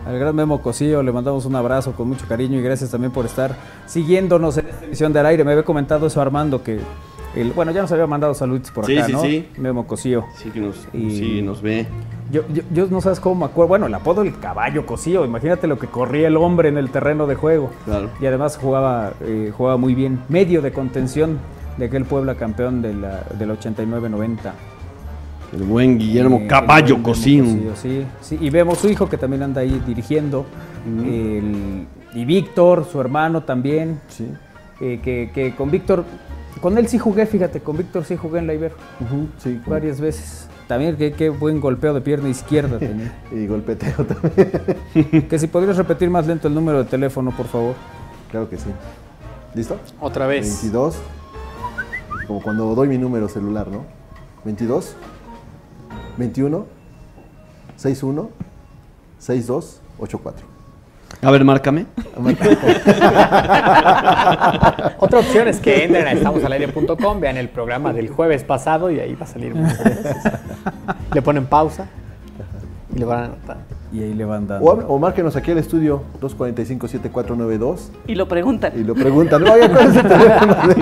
Al 0.06 0.18
gran 0.18 0.34
Memo 0.34 0.62
Cosillo 0.62 1.02
le 1.02 1.12
mandamos 1.12 1.44
un 1.44 1.54
abrazo 1.54 1.92
con 1.92 2.08
mucho 2.08 2.26
cariño 2.26 2.58
y 2.58 2.62
gracias 2.62 2.90
también 2.90 3.12
por 3.12 3.26
estar 3.26 3.54
siguiéndonos 3.86 4.56
en 4.56 4.68
esta 4.68 4.86
edición 4.86 5.12
del 5.12 5.26
aire. 5.26 5.44
Me 5.44 5.52
había 5.52 5.64
comentado 5.64 6.06
eso 6.06 6.22
Armando 6.22 6.62
que, 6.62 6.80
el, 7.36 7.52
bueno, 7.52 7.72
ya 7.72 7.82
nos 7.82 7.92
había 7.92 8.06
mandado 8.06 8.34
saludos 8.34 8.70
por 8.70 8.86
Sí, 8.86 8.96
acá, 8.96 9.06
sí, 9.06 9.12
¿no? 9.12 9.22
sí. 9.22 9.48
Memo 9.58 9.86
Cosillo. 9.86 10.24
Sí, 10.36 10.50
que 10.50 10.60
nos, 10.60 10.88
Y- 10.92 11.10
sí, 11.10 11.42
nos 11.42 11.62
ve. 11.62 11.86
Yo, 12.32 12.42
yo, 12.52 12.62
yo 12.72 12.86
no 12.88 13.00
sabes 13.00 13.18
cómo 13.18 13.34
me 13.40 13.44
acuerdo. 13.46 13.68
Bueno, 13.68 13.86
el 13.86 13.94
apodo 13.94 14.22
el 14.22 14.38
caballo 14.38 14.86
Cosillo. 14.86 15.24
Imagínate 15.24 15.66
lo 15.66 15.78
que 15.78 15.88
corría 15.88 16.28
el 16.28 16.36
hombre 16.36 16.68
en 16.68 16.78
el 16.78 16.90
terreno 16.90 17.26
de 17.26 17.34
juego. 17.34 17.70
Claro. 17.84 18.08
Y 18.20 18.26
además 18.26 18.56
jugaba, 18.56 19.12
eh, 19.22 19.52
jugaba 19.56 19.76
muy 19.76 19.94
bien. 19.96 20.20
Medio 20.28 20.62
de 20.62 20.72
contención 20.72 21.38
de 21.76 21.86
aquel 21.86 22.04
Puebla 22.04 22.36
campeón 22.36 22.82
de 22.82 22.94
la, 22.94 23.24
del 23.38 23.50
89-90. 23.50 24.52
El 25.52 25.62
buen 25.64 25.98
Guillermo 25.98 26.38
Eh, 26.42 26.46
Caballo 26.46 26.96
el 26.96 27.02
Cosío. 27.02 27.42
Cosío, 27.44 27.74
sí, 27.74 28.04
sí. 28.20 28.38
Y 28.40 28.50
vemos 28.50 28.78
su 28.78 28.88
hijo 28.88 29.08
que 29.08 29.16
también 29.16 29.42
anda 29.42 29.62
ahí 29.62 29.82
dirigiendo. 29.84 30.46
El- 30.86 31.86
y 32.14 32.24
Víctor, 32.24 32.86
su 32.90 33.00
hermano 33.00 33.42
también. 33.42 34.00
Sí. 34.08 34.28
eh, 34.80 35.00
que, 35.02 35.30
que 35.34 35.54
con 35.54 35.70
Víctor, 35.70 36.04
con 36.60 36.78
él 36.78 36.88
sí 36.88 36.98
jugué, 36.98 37.26
fíjate, 37.26 37.60
con 37.60 37.76
Víctor 37.76 38.04
sí 38.04 38.16
jugué 38.16 38.38
en 38.40 38.46
la 38.46 38.54
Ibero 38.54 38.74
sí, 39.38 39.60
varias 39.66 40.00
veces. 40.00 40.48
También 40.68 40.96
qué, 40.96 41.12
qué 41.12 41.30
buen 41.30 41.60
golpeo 41.60 41.92
de 41.94 42.00
pierna 42.00 42.28
izquierda 42.28 42.78
tenía. 42.78 43.12
Y 43.32 43.46
golpeteo 43.46 44.04
también. 44.04 45.26
que 45.28 45.38
si 45.38 45.46
podrías 45.46 45.76
repetir 45.76 46.10
más 46.10 46.26
lento 46.26 46.48
el 46.48 46.54
número 46.54 46.84
de 46.84 46.90
teléfono, 46.90 47.32
por 47.36 47.46
favor. 47.46 47.74
Claro 48.30 48.48
que 48.48 48.56
sí. 48.56 48.70
¿Listo? 49.54 49.78
Otra 50.00 50.26
vez. 50.26 50.46
22. 50.62 50.96
Como 52.26 52.40
cuando 52.42 52.74
doy 52.74 52.88
mi 52.88 52.98
número 52.98 53.28
celular, 53.28 53.66
¿no? 53.68 53.84
22 54.44 54.94
21 56.16 56.66
61 57.76 58.30
62 59.18 59.80
84. 59.98 60.49
A 61.22 61.30
ver, 61.30 61.44
márcame. 61.44 61.86
Otra 64.98 65.18
opción 65.20 65.48
es 65.48 65.58
que 65.60 65.84
entren 65.84 66.06
a 66.06 66.12
estamosalaire.com, 66.12 67.20
vean 67.20 67.36
el 67.36 67.48
programa 67.48 67.92
del 67.92 68.08
jueves 68.08 68.42
pasado 68.44 68.90
y 68.90 69.00
ahí 69.00 69.14
va 69.14 69.24
a 69.24 69.28
salir 69.28 69.54
muchas 69.54 69.84
veces. 69.84 70.16
Le 71.12 71.22
ponen 71.22 71.46
pausa 71.46 71.86
y 72.94 72.98
le 72.98 73.04
van 73.04 73.18
a 73.20 73.24
anotar. 73.26 73.56
Y 73.92 74.02
ahí 74.04 74.14
le 74.14 74.24
van 74.24 74.44
O, 74.44 74.46
dando. 74.46 74.66
o 74.88 74.98
márquenos 75.00 75.34
aquí 75.34 75.50
al 75.50 75.58
estudio 75.58 76.04
245-7492 76.20 77.78
y 78.06 78.14
lo 78.14 78.28
preguntan. 78.28 78.72
y 78.76 78.84
lo 78.84 78.94
preguntan. 78.94 79.42
Oye, 79.48 79.68
¿cuál 79.68 79.88
es 79.90 79.96
el 79.96 80.06
teléfono 80.08 80.54
de, 80.68 80.74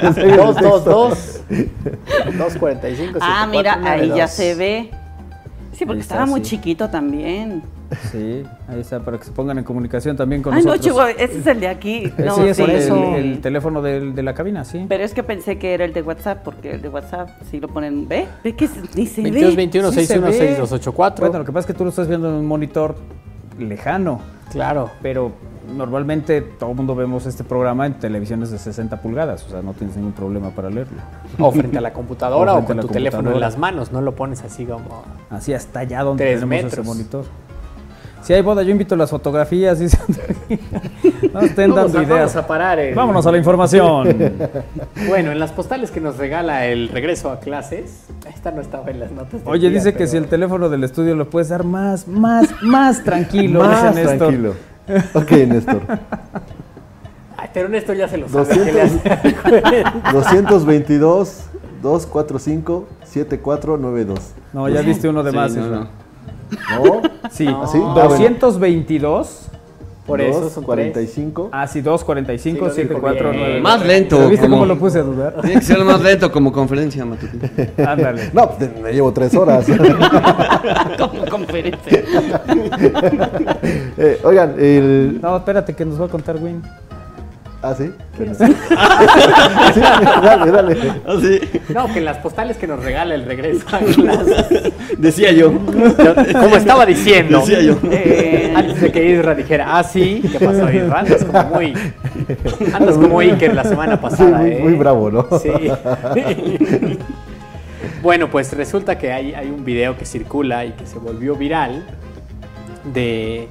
de 0.00 0.12
serie 0.12 0.30
de 0.30 0.36
222 0.36 1.40
245 2.38 3.18
Ah, 3.20 3.48
mira, 3.50 3.80
ahí 3.82 4.08
ya 4.14 4.28
7492. 4.28 4.30
se 4.30 4.54
ve. 4.54 4.90
Sí, 5.72 5.86
porque 5.86 6.00
estaba 6.02 6.26
muy 6.26 6.40
sí. 6.40 6.50
chiquito 6.50 6.88
también. 6.88 7.62
Sí, 8.10 8.42
ahí 8.68 8.80
está, 8.80 9.00
para 9.00 9.18
que 9.18 9.24
se 9.24 9.32
pongan 9.32 9.58
en 9.58 9.64
comunicación 9.64 10.16
también 10.16 10.42
con 10.42 10.52
Ay, 10.54 10.60
no, 10.62 10.70
nosotros. 10.70 10.86
chihuahua, 10.86 11.10
ese 11.12 11.38
es 11.38 11.46
el 11.46 11.60
de 11.60 11.68
aquí. 11.68 12.12
No, 12.18 12.36
sí, 12.36 12.42
es 12.42 12.56
sí. 12.56 12.62
el, 12.62 12.70
eso. 12.70 13.14
el 13.16 13.40
teléfono 13.40 13.82
de 13.82 14.22
la 14.22 14.34
cabina, 14.34 14.64
sí. 14.64 14.84
Pero 14.88 15.04
es 15.04 15.12
que 15.14 15.22
pensé 15.22 15.58
que 15.58 15.74
era 15.74 15.84
el 15.84 15.92
de 15.92 16.02
WhatsApp, 16.02 16.42
porque 16.42 16.72
el 16.72 16.82
de 16.82 16.88
WhatsApp 16.88 17.28
sí 17.50 17.60
lo 17.60 17.68
ponen. 17.68 18.08
¿Ve? 18.08 18.26
¿Ve 18.44 18.54
que 18.54 18.68
ni 18.94 19.06
se 19.06 19.22
22 19.22 19.50
ve? 19.50 19.56
21 19.56 19.88
Sí 19.90 19.94
se 19.94 20.06
61 20.06 20.26
ve. 20.26 20.32
6284. 20.32 21.26
Bueno, 21.26 21.38
lo 21.38 21.44
que 21.44 21.52
pasa 21.52 21.60
es 21.60 21.66
que 21.66 21.78
tú 21.78 21.84
lo 21.84 21.90
estás 21.90 22.08
viendo 22.08 22.28
en 22.28 22.34
un 22.34 22.46
monitor 22.46 22.96
lejano, 23.58 24.20
claro. 24.50 24.90
pero 25.02 25.32
normalmente 25.68 26.40
todo 26.40 26.70
el 26.70 26.76
mundo 26.76 26.94
vemos 26.94 27.26
este 27.26 27.44
programa 27.44 27.86
en 27.86 27.94
televisiones 27.94 28.50
de 28.50 28.58
60 28.58 29.00
pulgadas, 29.00 29.44
o 29.46 29.50
sea, 29.50 29.62
no 29.62 29.72
tienes 29.74 29.96
ningún 29.96 30.12
problema 30.12 30.50
para 30.50 30.70
leerlo. 30.70 30.98
O 31.38 31.50
frente 31.52 31.78
a 31.78 31.80
la 31.80 31.92
computadora 31.92 32.54
O 32.54 32.58
o, 32.60 32.64
con 32.64 32.80
tu 32.80 32.88
teléfono 32.88 33.32
en 33.32 33.40
las 33.40 33.58
manos, 33.58 33.92
no 33.92 34.00
lo 34.00 34.14
pones 34.14 34.42
así 34.44 34.64
como. 34.64 35.04
Así 35.30 35.54
hasta 35.54 35.80
allá 35.80 36.02
donde 36.02 36.24
tenemos 36.24 36.54
ese 36.58 36.64
metros. 36.66 36.86
monitor. 36.86 37.24
Si 38.22 38.32
hay 38.32 38.40
boda, 38.40 38.62
yo 38.62 38.70
invito 38.70 38.94
las 38.94 39.10
fotografías. 39.10 39.80
dice. 39.80 39.98
no 41.34 41.40
estén 41.40 41.74
dando 41.74 41.98
a- 41.98 42.02
ideas. 42.04 42.08
vamos 42.20 42.36
a 42.36 42.46
parar 42.46 42.78
el- 42.78 42.94
Vámonos 42.94 43.26
a 43.26 43.32
la 43.32 43.38
información. 43.38 44.16
Bueno, 45.08 45.32
en 45.32 45.40
las 45.40 45.50
postales 45.50 45.90
que 45.90 46.00
nos 46.00 46.18
regala 46.18 46.66
el 46.66 46.88
regreso 46.88 47.30
a 47.32 47.40
clases, 47.40 48.04
esta 48.32 48.52
no 48.52 48.60
estaba 48.60 48.88
en 48.90 49.00
las 49.00 49.10
notas. 49.10 49.40
Oye, 49.44 49.68
día, 49.68 49.78
dice 49.78 49.94
que 49.94 50.06
si 50.06 50.16
el 50.16 50.26
teléfono 50.26 50.68
del 50.68 50.84
estudio 50.84 51.16
lo 51.16 51.28
puedes 51.28 51.48
dar 51.48 51.64
más, 51.64 52.06
más, 52.06 52.48
más 52.62 53.02
tranquilo. 53.02 53.58
Más 53.60 53.82
dice 53.96 54.04
Néstor. 54.06 54.18
tranquilo. 54.28 54.54
Ok, 55.14 55.30
Néstor. 55.32 55.80
Ay, 57.36 57.48
pero 57.54 57.68
Néstor 57.68 57.96
ya 57.96 58.08
se 58.08 58.18
lo 58.18 58.28
sabe. 58.28 58.44
200. 58.44 58.66
¿qué 58.66 58.72
le 58.72 58.82
hace? 58.82 59.84
222 60.12 61.44
245 61.82 62.86
7492. 63.04 64.20
No, 64.52 64.68
ya 64.68 64.82
diste 64.82 65.08
uno 65.08 65.22
de 65.22 65.30
Sí, 65.30 65.36
más. 65.36 65.54
no, 65.56 65.66
no. 65.66 65.80
¿No? 65.80 65.88
Sí, 67.30 67.46
¿Así? 67.48 67.78
Ah, 67.78 68.06
bueno. 68.06 68.08
222. 68.08 69.48
Por 70.06 70.20
eso 70.20 70.50
son 70.50 70.64
tres. 70.64 70.92
45. 70.92 71.50
Ah, 71.52 71.66
sí, 71.66 71.80
245 71.80 72.56
Sí, 72.56 72.60
lo 72.60 72.64
dijo 72.66 72.74
749. 72.74 73.50
bien. 73.52 73.62
Más 73.62 73.86
lento. 73.86 74.16
¿Pero 74.16 74.28
¿Viste 74.30 74.46
como- 74.46 74.56
cómo 74.56 74.66
lo 74.66 74.78
puse 74.78 74.98
a 74.98 75.02
dudar? 75.02 75.34
Tiene 75.40 75.60
que 75.60 75.66
ser 75.66 75.84
más 75.84 76.00
lento 76.02 76.32
como 76.32 76.52
conferencia 76.52 77.04
matutina. 77.04 77.48
Ándale. 77.90 78.30
No, 78.32 78.50
pues, 78.50 78.70
me 78.82 78.92
llevo 78.92 79.12
tres 79.12 79.34
horas. 79.36 79.64
Como 80.98 81.24
conferencia. 81.26 82.02
Eh, 83.98 84.18
oigan, 84.24 84.54
el. 84.58 85.20
No, 85.22 85.36
espérate 85.36 85.74
que 85.74 85.84
nos 85.84 86.00
va 86.00 86.06
a 86.06 86.08
contar 86.08 86.36
Win. 86.36 86.62
Ah, 87.62 87.74
sí. 87.76 87.92
Sí, 89.74 89.80
dale, 89.80 90.50
dale. 90.50 90.76
Ah, 91.06 91.16
sí. 91.20 91.40
No, 91.72 91.86
que 91.92 91.98
en 92.00 92.04
las 92.04 92.18
postales 92.18 92.56
que 92.56 92.66
nos 92.66 92.82
regala 92.82 93.14
el 93.14 93.24
regreso 93.24 93.64
a 93.70 93.78
clases. 93.94 94.72
Decía 94.98 95.30
yo. 95.32 95.52
Como 95.52 96.56
estaba 96.56 96.84
diciendo. 96.84 97.38
Decía 97.38 97.62
yo. 97.62 97.76
Eh, 97.90 98.52
Antes 98.54 98.80
de 98.80 98.92
que 98.92 99.10
Isra 99.10 99.34
dijera, 99.34 99.78
ah, 99.78 99.84
sí, 99.84 100.22
¿qué 100.30 100.40
pasó, 100.44 100.70
Isra? 100.70 101.00
Andas 101.00 101.24
como 101.24 101.44
muy. 101.44 101.74
Andas 102.74 102.96
como 102.96 103.20
Iker 103.20 103.54
la 103.54 103.64
semana 103.64 103.94
Sí, 103.96 104.02
pasada, 104.02 104.38
muy, 104.38 104.50
¿eh? 104.50 104.58
muy 104.60 104.74
bravo, 104.74 105.10
¿no? 105.10 105.26
Sí. 105.38 105.50
bueno, 108.02 108.28
pues 108.28 108.52
resulta 108.54 108.98
que 108.98 109.12
hay, 109.12 109.34
hay 109.34 109.48
un 109.48 109.64
video 109.64 109.96
que 109.96 110.04
circula 110.04 110.64
y 110.64 110.72
que 110.72 110.86
se 110.86 110.98
volvió 110.98 111.36
viral 111.36 111.84
de 112.92 113.48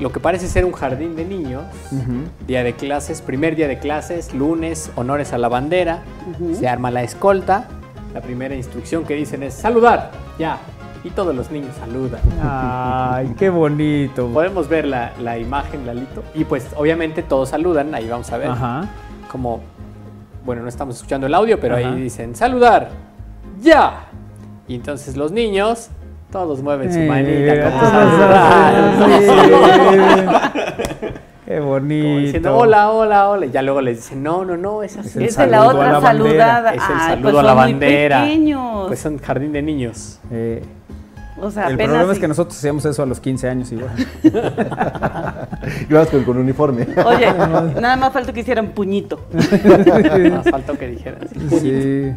lo 0.00 0.12
que 0.12 0.20
parece 0.20 0.46
ser 0.48 0.64
un 0.64 0.72
jardín 0.72 1.16
de 1.16 1.24
niños. 1.24 1.64
Día 2.46 2.62
de 2.62 2.74
clases, 2.74 3.20
primer 3.22 3.56
día 3.56 3.68
de 3.68 3.78
clases, 3.78 4.32
lunes, 4.34 4.90
honores 4.96 5.32
a 5.32 5.38
la 5.38 5.48
bandera. 5.48 6.02
Se 6.54 6.68
arma 6.68 6.90
la 6.90 7.02
escolta. 7.02 7.68
La 8.14 8.20
primera 8.20 8.54
instrucción 8.54 9.04
que 9.04 9.14
dicen 9.14 9.42
es 9.42 9.54
saludar, 9.54 10.10
ya. 10.38 10.58
y 11.04 11.10
todos 11.10 11.34
los 11.34 11.50
niños 11.50 11.74
saludan. 11.78 12.20
Ay, 12.42 13.34
qué 13.38 13.50
bonito. 13.50 14.26
Podemos 14.28 14.68
ver 14.68 14.86
la, 14.86 15.12
la 15.20 15.38
imagen, 15.38 15.86
Lalito. 15.86 16.22
Y 16.34 16.44
pues 16.44 16.66
obviamente 16.76 17.22
todos 17.22 17.50
saludan, 17.50 17.94
ahí 17.94 18.08
vamos 18.08 18.30
a 18.32 18.38
ver. 18.38 18.48
Ajá. 18.48 18.88
Como, 19.30 19.60
bueno, 20.44 20.62
no 20.62 20.68
estamos 20.68 20.96
escuchando 20.96 21.26
el 21.26 21.34
audio, 21.34 21.60
pero 21.60 21.76
ahí 21.76 22.00
dicen, 22.00 22.34
saludar, 22.34 22.90
ya. 23.60 24.06
Y 24.66 24.74
entonces 24.74 25.16
los 25.16 25.32
niños, 25.32 25.88
todos 26.30 26.62
mueven 26.62 26.92
su 26.92 26.98
Eh, 26.98 27.06
manita 27.08 27.70
como 27.70 27.80
todos 27.80 27.90
saludar. 27.92 28.82
Qué 31.46 31.60
bonito. 31.60 32.04
Como 32.06 32.18
diciendo, 32.18 32.56
hola, 32.56 32.90
hola, 32.90 33.28
hola. 33.30 33.46
Y 33.46 33.50
ya 33.50 33.62
luego 33.62 33.80
les 33.80 33.96
dicen, 33.96 34.22
no, 34.22 34.44
no, 34.44 34.56
no, 34.58 34.82
es 34.82 34.98
así. 34.98 35.24
Es 35.24 35.30
Esa 35.32 35.44
es 35.46 35.50
la 35.50 35.64
otra 35.66 35.92
la 35.92 35.98
bandera. 35.98 36.28
saludada. 36.28 36.74
Es 36.74 36.82
el 36.82 36.96
Ay, 36.96 37.08
saludo 37.08 37.22
pues 37.30 37.36
a 37.36 37.42
la 37.42 37.54
bandera. 37.54 38.22
pequeños. 38.22 38.86
Pues 38.88 38.98
son 39.00 39.18
jardín 39.18 39.52
de 39.52 39.62
niños. 39.62 40.18
Eh, 40.30 40.62
o 41.40 41.50
sea, 41.50 41.68
el 41.68 41.78
problema 41.78 42.12
es 42.12 42.18
que 42.18 42.28
nosotros 42.28 42.58
hacíamos 42.58 42.84
eso 42.84 43.02
a 43.02 43.06
los 43.06 43.20
15 43.20 43.48
años 43.48 43.72
igual. 43.72 43.92
Vas 45.90 46.08
con, 46.08 46.24
con 46.24 46.36
uniforme. 46.36 46.86
Oye, 47.06 47.32
nada 47.80 47.96
más 47.96 48.12
falta 48.12 48.32
que 48.32 48.40
hicieran 48.40 48.68
puñito. 48.72 49.20
Más 49.32 50.50
faltó 50.50 50.76
que 50.76 50.88
dijeran. 50.88 51.20
Sí. 51.48 52.12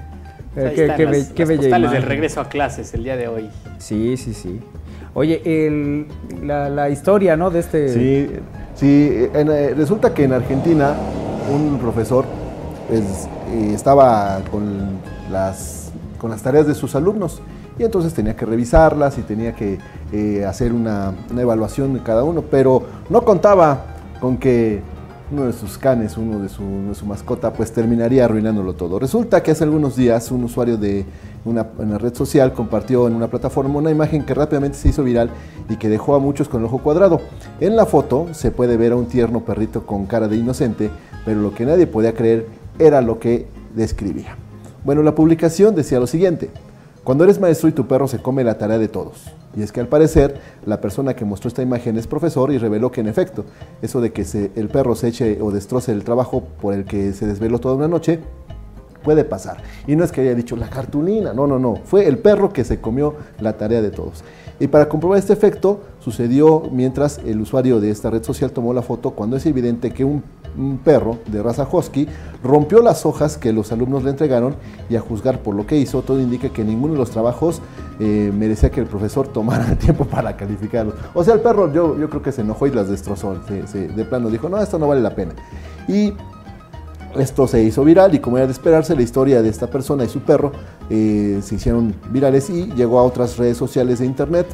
Ahí 0.55 0.75
Qué, 0.75 0.81
están 0.83 0.97
qué 0.97 1.03
las- 1.05 1.11
be- 1.11 1.17
las 1.19 1.27
qué 1.29 1.45
bella 1.45 1.61
postales 1.61 1.91
del 1.91 2.03
regreso 2.03 2.41
a 2.41 2.49
clases 2.49 2.93
el 2.93 3.03
día 3.03 3.15
de 3.17 3.27
hoy. 3.27 3.49
Sí, 3.77 4.17
sí, 4.17 4.33
sí. 4.33 4.59
Oye, 5.13 5.41
el- 5.45 6.07
la, 6.43 6.69
la 6.69 6.89
historia, 6.89 7.35
¿no? 7.37 7.49
De 7.49 7.59
este... 7.59 7.89
Sí, 7.89 8.29
sí 8.75 9.27
en, 9.33 9.49
eh, 9.49 9.73
resulta 9.75 10.13
que 10.13 10.23
en 10.25 10.33
Argentina 10.33 10.93
un 11.53 11.77
profesor 11.79 12.25
pues, 12.87 13.01
eh, 13.49 13.71
estaba 13.73 14.41
con 14.51 14.99
las, 15.31 15.91
con 16.17 16.31
las 16.31 16.41
tareas 16.41 16.67
de 16.67 16.75
sus 16.75 16.95
alumnos 16.95 17.41
y 17.79 17.83
entonces 17.83 18.13
tenía 18.13 18.35
que 18.35 18.45
revisarlas 18.45 19.17
y 19.17 19.21
tenía 19.21 19.53
que 19.55 19.79
eh, 20.11 20.45
hacer 20.45 20.73
una, 20.73 21.13
una 21.31 21.41
evaluación 21.41 21.93
de 21.93 22.01
cada 22.01 22.23
uno, 22.23 22.41
pero 22.43 22.83
no 23.09 23.21
contaba 23.23 23.85
con 24.19 24.37
que 24.37 24.81
uno 25.31 25.45
de 25.45 25.53
sus 25.53 25.77
canes, 25.77 26.17
uno 26.17 26.39
de 26.39 26.49
su, 26.49 27.05
mascota, 27.05 27.53
pues 27.53 27.71
terminaría 27.71 28.25
arruinándolo 28.25 28.73
todo. 28.73 28.99
Resulta 28.99 29.41
que 29.41 29.51
hace 29.51 29.63
algunos 29.63 29.95
días 29.95 30.29
un 30.31 30.43
usuario 30.43 30.77
de 30.77 31.05
una 31.45 31.63
red 31.97 32.13
social 32.13 32.53
compartió 32.53 33.07
en 33.07 33.15
una 33.15 33.27
plataforma 33.27 33.79
una 33.79 33.91
imagen 33.91 34.23
que 34.25 34.33
rápidamente 34.33 34.77
se 34.77 34.89
hizo 34.89 35.03
viral 35.03 35.29
y 35.69 35.77
que 35.77 35.89
dejó 35.89 36.15
a 36.15 36.19
muchos 36.19 36.49
con 36.49 36.59
el 36.59 36.65
ojo 36.65 36.79
cuadrado. 36.79 37.21
En 37.59 37.75
la 37.75 37.85
foto 37.85 38.27
se 38.33 38.51
puede 38.51 38.77
ver 38.77 38.91
a 38.91 38.97
un 38.97 39.05
tierno 39.05 39.45
perrito 39.45 39.85
con 39.85 40.05
cara 40.05 40.27
de 40.27 40.35
inocente, 40.35 40.89
pero 41.25 41.41
lo 41.41 41.53
que 41.53 41.65
nadie 41.65 41.87
podía 41.87 42.13
creer 42.13 42.47
era 42.77 43.01
lo 43.01 43.19
que 43.19 43.47
describía. 43.75 44.35
Bueno, 44.83 45.03
la 45.03 45.15
publicación 45.15 45.75
decía 45.75 45.99
lo 45.99 46.07
siguiente. 46.07 46.49
Cuando 47.03 47.23
eres 47.23 47.39
maestro 47.39 47.67
y 47.67 47.71
tu 47.71 47.87
perro 47.87 48.07
se 48.07 48.19
come 48.19 48.43
la 48.43 48.57
tarea 48.59 48.77
de 48.77 48.87
todos. 48.87 49.23
Y 49.55 49.63
es 49.63 49.71
que 49.71 49.79
al 49.79 49.87
parecer 49.87 50.39
la 50.65 50.79
persona 50.79 51.15
que 51.15 51.25
mostró 51.25 51.47
esta 51.47 51.63
imagen 51.63 51.97
es 51.97 52.05
profesor 52.05 52.51
y 52.51 52.57
reveló 52.59 52.91
que 52.91 53.01
en 53.01 53.07
efecto, 53.07 53.43
eso 53.81 54.01
de 54.01 54.11
que 54.13 54.23
se- 54.23 54.51
el 54.55 54.69
perro 54.69 54.95
se 54.95 55.07
eche 55.07 55.41
o 55.41 55.51
destroce 55.51 55.91
el 55.91 56.03
trabajo 56.03 56.43
por 56.61 56.73
el 56.75 56.85
que 56.85 57.11
se 57.13 57.25
desveló 57.25 57.59
toda 57.59 57.75
una 57.75 57.87
noche, 57.87 58.19
puede 59.03 59.23
pasar. 59.25 59.57
Y 59.87 59.95
no 59.95 60.03
es 60.03 60.11
que 60.11 60.21
haya 60.21 60.35
dicho 60.35 60.55
la 60.55 60.69
cartulina, 60.69 61.33
no, 61.33 61.47
no, 61.47 61.57
no, 61.57 61.77
fue 61.83 62.07
el 62.07 62.19
perro 62.19 62.53
que 62.53 62.63
se 62.63 62.79
comió 62.79 63.15
la 63.39 63.53
tarea 63.57 63.81
de 63.81 63.89
todos. 63.89 64.23
Y 64.59 64.67
para 64.67 64.87
comprobar 64.87 65.17
este 65.17 65.33
efecto, 65.33 65.81
sucedió 65.99 66.61
mientras 66.71 67.19
el 67.25 67.41
usuario 67.41 67.79
de 67.79 67.89
esta 67.89 68.11
red 68.11 68.23
social 68.23 68.51
tomó 68.51 68.75
la 68.75 68.83
foto 68.83 69.09
cuando 69.11 69.37
es 69.37 69.45
evidente 69.47 69.89
que 69.89 70.05
un, 70.05 70.23
un 70.57 70.77
perro 70.77 71.19
de 71.27 71.41
raza 71.41 71.67
husky 71.71 72.07
rompió 72.43 72.81
las 72.81 73.05
hojas 73.05 73.37
que 73.37 73.53
los 73.53 73.71
alumnos 73.71 74.03
le 74.03 74.09
entregaron 74.09 74.55
y 74.89 74.95
a 74.95 75.01
juzgar 75.01 75.39
por 75.39 75.55
lo 75.55 75.65
que 75.65 75.77
hizo, 75.77 76.01
todo 76.01 76.19
indica 76.19 76.49
que 76.49 76.63
ninguno 76.63 76.93
de 76.93 76.99
los 76.99 77.11
trabajos 77.11 77.61
eh, 77.99 78.31
merecía 78.35 78.71
que 78.71 78.81
el 78.81 78.87
profesor 78.87 79.27
tomara 79.27 79.75
tiempo 79.77 80.05
para 80.05 80.35
calificarlos. 80.35 80.95
O 81.13 81.23
sea, 81.23 81.35
el 81.35 81.41
perro 81.41 81.71
yo, 81.71 81.97
yo 81.97 82.09
creo 82.09 82.21
que 82.21 82.31
se 82.31 82.41
enojó 82.41 82.67
y 82.67 82.71
las 82.71 82.89
destrozó, 82.89 83.35
de 83.35 84.05
plano 84.05 84.29
dijo, 84.29 84.49
no, 84.49 84.61
esto 84.61 84.79
no 84.79 84.87
vale 84.87 85.01
la 85.01 85.15
pena. 85.15 85.33
Y 85.87 86.13
esto 87.17 87.47
se 87.47 87.61
hizo 87.61 87.83
viral 87.83 88.15
y 88.15 88.19
como 88.19 88.37
era 88.37 88.45
de 88.45 88.53
esperarse, 88.53 88.95
la 88.95 89.01
historia 89.01 89.41
de 89.41 89.49
esta 89.49 89.67
persona 89.67 90.03
y 90.05 90.07
su 90.07 90.21
perro 90.21 90.51
eh, 90.89 91.39
se 91.43 91.55
hicieron 91.55 91.93
virales 92.09 92.49
y 92.49 92.67
llegó 92.73 92.99
a 92.99 93.03
otras 93.03 93.37
redes 93.37 93.57
sociales 93.57 93.99
de 93.99 94.05
internet. 94.05 94.47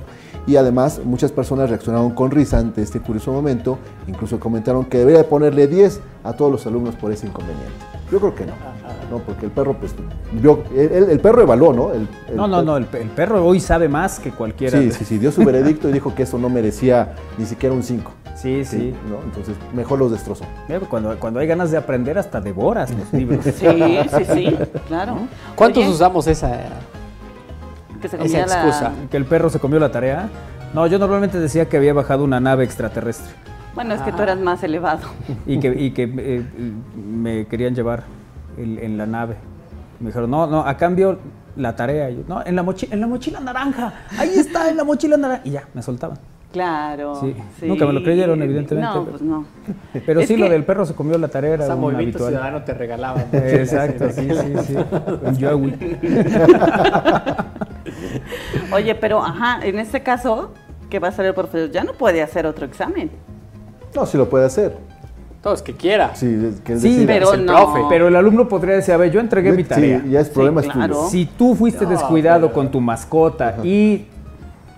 Y 0.48 0.56
además 0.56 1.02
muchas 1.04 1.32
personas 1.32 1.70
reaccionaron 1.70 2.12
con 2.12 2.32
risa 2.32 2.58
ante 2.58 2.82
este 2.82 3.00
curioso 3.02 3.32
momento, 3.34 3.78
incluso 4.08 4.40
comentaron 4.40 4.86
que 4.86 4.98
debería 4.98 5.20
de 5.20 5.26
ponerle 5.26 5.68
10 5.68 6.00
a 6.24 6.34
todos 6.34 6.52
los 6.52 6.66
alumnos 6.66 6.96
por 6.96 7.12
ese 7.12 7.28
inconveniente. 7.28 7.74
Yo 8.10 8.20
creo 8.20 8.34
que 8.34 8.46
no, 8.46 8.54
no 9.12 9.18
porque 9.20 9.46
el 9.48 9.52
perro, 9.52 9.74
pues, 9.78 9.94
vio- 10.42 10.64
el, 10.74 11.10
el 11.10 11.20
perro 11.20 11.42
evaluó, 11.42 11.74
¿no? 11.74 11.92
El- 11.94 12.08
el 12.30 12.38
No, 12.38 12.48
no, 12.48 12.62
no, 12.64 12.78
el, 12.78 12.86
pe- 12.86 13.02
el 13.02 13.10
perro 13.10 13.46
hoy 13.46 13.60
sabe 13.60 13.90
más 13.90 14.20
que 14.20 14.32
cualquiera. 14.32 14.80
Sí, 14.80 14.92
sí, 14.92 15.04
sí, 15.04 15.18
dio 15.18 15.34
su 15.34 15.44
veredicto 15.46 15.90
y 15.90 15.92
dijo 15.92 16.16
que 16.16 16.24
eso 16.24 16.38
no 16.38 16.48
merecía 16.48 17.14
ni 17.38 17.46
siquiera 17.46 17.76
un 17.76 17.84
5. 17.84 18.10
Sí, 18.38 18.64
sí. 18.64 18.94
¿no? 19.10 19.18
Entonces, 19.26 19.56
mejor 19.76 20.00
los 20.00 20.12
destrozó. 20.12 20.46
Mira, 20.70 20.80
Cuando, 20.82 21.20
cuando 21.20 21.40
hay 21.42 21.48
ganas 21.48 21.72
de 21.72 21.78
aprender, 21.78 22.18
hasta 22.18 22.40
devoras 22.40 22.92
los 22.92 23.12
libros. 23.20 23.44
Sí, 23.44 23.52
sí, 24.18 24.26
sí, 24.34 24.58
claro. 24.88 25.18
¿Cuántos 25.56 25.84
Oye, 25.84 25.92
usamos 25.92 26.28
esa, 26.28 26.58
que 28.00 28.08
se 28.08 28.16
esa 28.18 28.24
comía 28.26 28.46
la- 28.46 28.54
excusa? 28.68 28.92
Que 29.12 29.18
el 29.18 29.26
perro 29.26 29.50
se 29.50 29.60
comió 29.60 29.80
la 29.80 29.92
tarea. 29.92 30.30
No, 30.74 30.86
yo 30.88 31.00
normalmente 31.00 31.40
decía 31.40 31.68
que 31.70 31.78
había 31.78 31.94
bajado 31.94 32.24
una 32.24 32.40
nave 32.40 32.64
extraterrestre 32.66 33.32
Bueno, 33.74 33.94
es 33.94 34.02
que 34.02 34.12
tú 34.12 34.22
eras 34.22 34.38
más 34.40 34.62
elevado. 34.64 35.00
y 35.46 35.60
que, 35.60 35.68
y 35.70 35.92
que 35.92 36.04
eh, 36.18 36.44
me 36.96 37.46
querían 37.48 37.74
llevar 37.76 38.04
el- 38.58 38.80
en 38.80 38.98
la 38.98 39.06
nave. 39.06 39.36
Me 40.00 40.08
dijeron, 40.08 40.30
no, 40.30 40.46
no, 40.48 40.60
a 40.62 40.78
cambio 40.78 41.18
la 41.56 41.76
tarea. 41.76 42.10
Yo, 42.10 42.20
no, 42.28 42.44
en 42.46 42.56
la, 42.56 42.64
mochi- 42.64 42.88
en 42.92 43.02
la 43.02 43.08
mochila 43.08 43.40
naranja. 43.40 43.94
Ahí 44.20 44.30
está, 44.38 44.70
en 44.70 44.78
la 44.78 44.84
mochila 44.84 45.18
naranja. 45.18 45.42
Y 45.46 45.52
ya, 45.52 45.64
me 45.74 45.82
soltaban. 45.82 46.18
Claro. 46.52 47.16
Sí. 47.20 47.36
Nunca 47.68 47.86
me 47.86 47.94
lo 47.94 48.02
creyeron, 48.04 48.42
evidentemente, 48.42 48.90
No, 48.90 49.00
pero- 49.06 49.12
pues 49.18 49.22
no. 49.22 49.46
Pero 50.06 50.22
Es 50.22 50.28
sí, 50.28 50.36
que- 50.36 50.40
lo 50.42 50.50
del 50.50 50.64
perro 50.64 50.86
se 50.86 50.96
comió 50.96 51.18
la 51.18 51.28
tarea 51.28 51.54
era 51.56 51.64
O 51.64 51.68
sea, 51.68 51.76
Movimiento 51.76 52.18
habitual. 52.20 52.32
Ciudadano 52.34 52.64
te 52.64 52.74
regalaba. 52.74 53.22
Exacto, 53.34 54.10
sí, 54.12 54.28
sí, 54.30 54.54
sí. 54.66 55.46
Un. 55.54 55.78
Oye, 58.74 58.96
pero 58.96 59.24
ajá, 59.24 59.60
en 59.66 59.80
este 59.80 60.02
caso, 60.04 60.52
que 60.90 61.00
va 61.00 61.10
a 61.10 61.12
ser 61.12 61.26
el 61.26 61.34
profesor, 61.34 61.72
ya 61.72 61.84
no 61.84 61.94
puede 61.94 62.22
hacer 62.22 62.46
otro 62.46 62.66
examen. 62.66 63.10
No, 63.96 64.06
sí 64.06 64.18
lo 64.18 64.30
puede 64.30 64.46
hacer. 64.46 64.78
Todos 65.42 65.62
que 65.62 65.74
quiera. 65.74 66.16
Sí, 66.16 66.56
que 66.66 66.78
Sí, 66.78 67.04
pero 67.08 67.34
el 67.34 67.46
no. 67.46 67.54
profe. 67.54 67.82
Pero 67.90 68.08
el 68.08 68.16
alumno 68.16 68.48
podría 68.48 68.76
decir, 68.76 68.94
a 68.94 68.98
ver, 68.98 69.12
yo 69.12 69.20
entregué 69.20 69.52
mi 69.52 69.64
Sí, 69.64 69.70
tarea. 69.70 70.04
ya 70.10 70.20
es 70.20 70.30
problema 70.30 70.62
es 70.62 70.68
claro. 70.68 70.96
tuyo. 70.96 71.10
Si 71.10 71.26
tú 71.26 71.56
fuiste 71.56 71.86
No, 71.86 71.92
descuidado 71.92 72.48
pero- 72.48 72.54
con 72.54 72.72
tu 72.72 72.82
mascota 72.82 73.58
y 73.64 74.06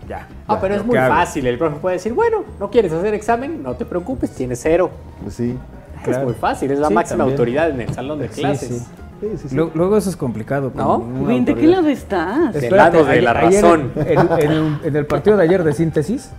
ya. 0.10 0.28
Ah, 0.48 0.56
ya, 0.56 0.62
pero 0.62 0.74
es 0.76 0.82
¿qué 0.82 0.88
muy 0.88 0.98
hago? 0.98 1.14
fácil. 1.16 1.48
El 1.48 1.58
profe 1.58 1.78
puede 1.78 1.96
decir, 1.98 2.14
bueno, 2.14 2.44
no 2.60 2.70
quieres 2.70 2.92
hacer 2.92 3.14
examen, 3.14 3.64
no 3.64 3.76
te 3.76 3.86
preocupes, 3.86 4.32
tienes 4.32 4.60
cero. 4.62 4.90
Pues 5.22 5.36
sí. 5.36 5.56
Claro. 6.04 6.20
Es 6.20 6.26
muy 6.26 6.34
fácil, 6.34 6.72
es 6.72 6.80
la 6.80 6.88
Sí, 6.88 6.94
máxima 6.94 7.18
también. 7.20 7.34
autoridad 7.36 7.70
en 7.70 7.82
el 7.82 7.94
salón 7.94 8.20
de 8.20 8.30
Sí, 8.30 8.42
clases. 8.42 8.68
sí. 8.70 8.78
Sí, 9.22 9.28
sí, 9.38 9.50
sí. 9.50 9.56
Luego, 9.56 9.98
eso 9.98 10.10
es 10.10 10.16
complicado. 10.16 10.72
¿No? 10.74 11.06
Ven, 11.28 11.44
¿De 11.46 11.54
qué 11.54 11.68
lado 11.68 11.90
estás? 11.90 12.54
Del 12.54 12.74
lado 12.76 13.04
de 13.04 13.22
la 13.22 13.32
ayer- 13.32 13.62
razón. 13.62 13.92
En, 13.96 14.20
en 14.40 14.52
el, 14.52 14.78
en 14.84 14.96
el 14.96 15.06
partido 15.06 15.36
de 15.36 15.44
ayer 15.44 15.62
de 15.64 15.74
síntesis, 15.74 16.32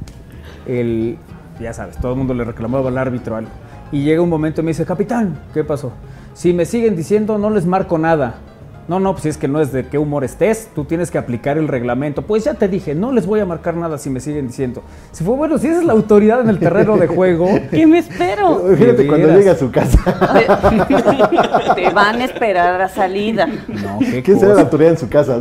el, 0.66 1.18
ya 1.61 1.73
sabes, 1.75 1.99
todo 1.99 2.12
el 2.12 2.18
mundo 2.18 2.33
le 2.35 2.43
reclamaba 2.45 2.89
al 2.89 2.97
árbitro 2.97 3.37
algo. 3.37 3.51
Y 3.93 4.03
llega 4.05 4.23
un 4.23 4.31
momento 4.31 4.62
y 4.62 4.64
me 4.64 4.71
dice, 4.71 4.87
capitán, 4.87 5.39
¿qué 5.53 5.62
pasó? 5.62 5.93
Si 6.33 6.55
me 6.55 6.64
siguen 6.64 6.97
diciendo, 6.97 7.37
no 7.37 7.51
les 7.51 7.66
marco 7.66 7.99
nada. 7.99 8.37
No, 8.91 8.99
no, 8.99 9.12
pues 9.12 9.22
si 9.22 9.28
es 9.28 9.36
que 9.36 9.47
no 9.47 9.61
es 9.61 9.70
de 9.70 9.86
qué 9.86 9.99
humor 9.99 10.24
estés, 10.24 10.68
tú 10.74 10.84
tienes 10.84 11.12
que 11.12 11.18
aplicar 11.18 11.57
el 11.59 11.68
reglamento. 11.68 12.22
Pues 12.22 12.43
ya 12.43 12.55
te 12.55 12.66
dije, 12.66 12.93
no 12.93 13.12
les 13.12 13.24
voy 13.24 13.38
a 13.38 13.47
marcar 13.47 13.76
nada 13.76 13.99
si 13.99 14.11
me 14.11 14.18
siguen 14.18 14.49
diciendo. 14.49 14.82
Si 15.12 15.22
fue 15.22 15.36
bueno, 15.36 15.59
si 15.59 15.68
esa 15.68 15.78
es 15.78 15.84
la 15.84 15.93
autoridad 15.93 16.41
en 16.41 16.49
el 16.49 16.59
terreno 16.59 16.97
de 16.97 17.07
juego. 17.07 17.47
¿Qué 17.70 17.86
me 17.86 17.99
espero? 17.99 18.64
Fíjate 18.76 19.07
cuando 19.07 19.28
llega 19.28 19.53
a 19.53 19.55
su 19.55 19.70
casa. 19.70 19.97
Te 21.76 21.88
van 21.91 22.20
a 22.20 22.24
esperar 22.24 22.82
a 22.82 22.88
salida. 22.88 23.47
No, 23.68 24.01
qué 24.01 24.24
¿Quién 24.24 24.41
será 24.41 24.55
la 24.55 24.62
autoridad 24.62 24.91
en 24.91 24.99
su 24.99 25.09
casa? 25.09 25.38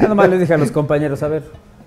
Ya 0.00 0.08
nomás 0.08 0.28
les 0.28 0.40
dije 0.40 0.54
a 0.54 0.58
los 0.58 0.72
compañeros, 0.72 1.22
a 1.22 1.28
ver, 1.28 1.44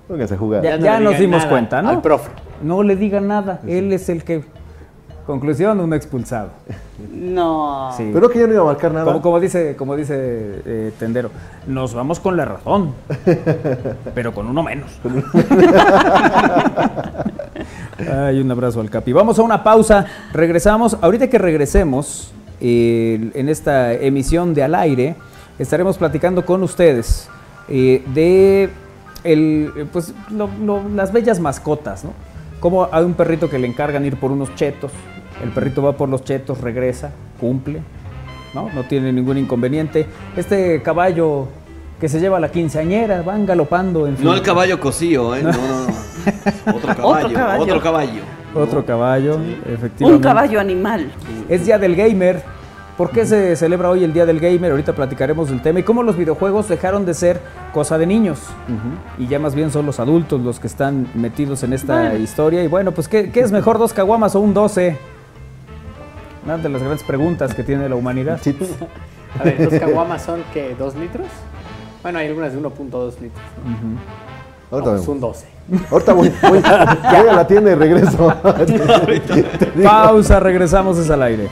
Pónganse 0.08 0.36
a 0.36 0.38
jugar. 0.38 0.80
ya, 0.80 1.00
nos 1.02 1.20
dimos 1.20 1.46
cuenta, 1.48 1.82
¿no? 1.82 1.90
al 1.90 2.02
profe. 2.02 2.32
No 2.62 2.84
le 2.84 2.96
diga 2.96 3.20
nada, 3.20 3.60
él 3.68 3.92
es 3.92 4.08
el 4.08 4.24
que... 4.24 4.46
Conclusión, 5.26 5.80
un 5.80 5.94
expulsado. 5.94 6.50
No. 7.12 7.92
Sí. 7.98 8.12
Pero 8.14 8.30
que 8.30 8.40
yo 8.40 8.48
no 8.48 8.54
iba 8.54 8.62
a 8.62 8.66
marcar 8.66 8.92
nada. 8.92 9.06
Como, 9.06 9.22
como 9.22 9.40
dice, 9.40 9.76
como 9.76 9.96
dice 9.96 10.14
eh, 10.18 10.92
Tendero, 11.00 11.32
nos 11.66 11.94
vamos 11.96 12.20
con 12.20 12.38
la 12.38 12.46
razón, 12.46 12.94
pero 14.14 14.34
con 14.34 14.48
uno 14.48 14.62
menos. 14.62 15.00
Ay, 18.12 18.40
un 18.40 18.52
abrazo 18.52 18.82
al 18.82 18.90
Capi. 18.90 19.14
Vamos 19.14 19.40
a 19.40 19.42
una 19.42 19.64
pausa, 19.64 20.06
regresamos. 20.34 20.98
Ahorita 21.02 21.28
que 21.30 21.38
regresemos 21.38 22.32
eh, 22.62 23.32
en 23.34 23.50
esta 23.50 23.94
emisión 23.94 24.54
de 24.54 24.64
Al 24.64 24.76
Aire, 24.76 25.16
estaremos 25.58 25.98
platicando 25.98 26.46
con 26.46 26.62
ustedes 26.64 27.30
eh, 27.70 28.04
de 28.14 28.70
el, 29.24 29.88
pues, 29.92 30.14
lo- 30.30 30.50
lo- 30.64 30.88
las 30.90 31.12
bellas 31.12 31.40
mascotas, 31.40 32.04
¿no? 32.04 32.12
Como 32.60 32.88
hay 32.92 33.04
un 33.04 33.14
perrito 33.14 33.50
que 33.50 33.60
le 33.60 33.68
encargan 33.68 34.06
ir 34.06 34.18
por 34.20 34.32
unos 34.32 34.54
chetos, 34.56 34.92
el 35.44 35.50
perrito 35.50 35.82
va 35.82 35.98
por 35.98 36.10
los 36.10 36.24
chetos, 36.24 36.62
regresa, 36.62 37.12
cumple, 37.40 37.82
¿no? 38.54 38.70
No 38.74 38.84
tiene 38.84 39.12
ningún 39.12 39.38
inconveniente. 39.38 40.06
Este 40.36 40.82
caballo 40.82 41.48
que 42.00 42.10
se 42.10 42.20
lleva 42.20 42.40
la 42.40 42.50
quinceañera, 42.52 43.22
van 43.22 43.46
galopando. 43.46 44.08
En 44.08 44.22
No 44.22 44.34
el 44.34 44.42
caballo 44.42 44.80
cosío, 44.80 45.36
¿eh? 45.36 45.44
No, 45.44 45.52
no, 45.52 45.58
no. 45.58 46.06
Otro 46.76 46.96
caballo, 46.96 47.28
otro 47.62 47.82
caballo. 47.82 48.22
Otro 48.56 48.86
caballo, 48.86 49.40
efectivamente. 49.66 50.06
Un 50.06 50.20
caballo 50.20 50.60
animal. 50.60 51.12
Es 51.48 51.66
Día 51.66 51.78
del 51.78 51.96
Gamer. 51.96 52.42
¿Por 52.98 53.12
qué 53.12 53.26
se 53.26 53.56
celebra 53.58 53.90
hoy 53.90 54.06
el 54.06 54.14
Día 54.14 54.26
del 54.26 54.40
Gamer? 54.40 54.72
Ahorita 54.72 54.94
platicaremos 54.94 55.50
del 55.50 55.62
tema 55.62 55.82
y 55.82 55.84
cómo 55.84 56.02
los 56.02 56.16
videojuegos 56.16 56.70
dejaron 56.70 57.06
de 57.06 57.14
ser 57.14 57.42
cosa 57.74 57.98
de 57.98 58.08
niños 58.08 58.40
y 59.18 59.28
ya 59.28 59.38
más 59.38 59.54
bien 59.54 59.70
son 59.70 59.86
los 59.86 60.00
adultos 60.00 60.40
los 60.40 60.62
que 60.62 60.68
están 60.68 61.08
metidos 61.14 61.64
en 61.64 61.74
esta 61.74 62.16
historia. 62.16 62.64
Y 62.64 62.68
bueno, 62.68 62.94
pues 62.94 63.10
¿qué, 63.10 63.30
es 63.34 63.52
mejor, 63.52 63.78
dos 63.78 63.92
caguamas 63.92 64.36
o 64.36 64.40
un 64.40 64.54
12? 64.54 64.98
Una 66.46 66.58
de 66.58 66.70
las 66.70 66.82
grandes 66.82 67.04
preguntas 67.04 67.56
que 67.56 67.64
tiene 67.64 67.90
la 67.90 67.96
humanidad. 67.96 68.40
A 69.40 69.44
ver, 69.44 69.70
¿dos 69.70 69.80
caguamas 69.80 70.22
son 70.22 70.44
que 70.54 70.76
dos 70.76 70.96
litros? 70.96 71.28
Bueno, 72.04 72.20
hay 72.20 72.28
algunas 72.28 72.54
de 72.54 72.60
1.2 72.60 73.20
litros. 73.20 73.44
Ahorita 74.70 75.12
un 75.12 75.20
12. 75.20 75.48
Ahorita 75.90 76.14
voy, 76.14 76.32
voy, 76.44 76.62
a 76.64 77.34
la 77.34 77.48
tienda 77.48 77.72
y 77.72 77.76
regreso. 77.76 78.28
Pausa, 79.84 80.40
regresamos 80.40 81.00
es 81.00 81.10
al 81.10 81.24
aire. 81.24 81.50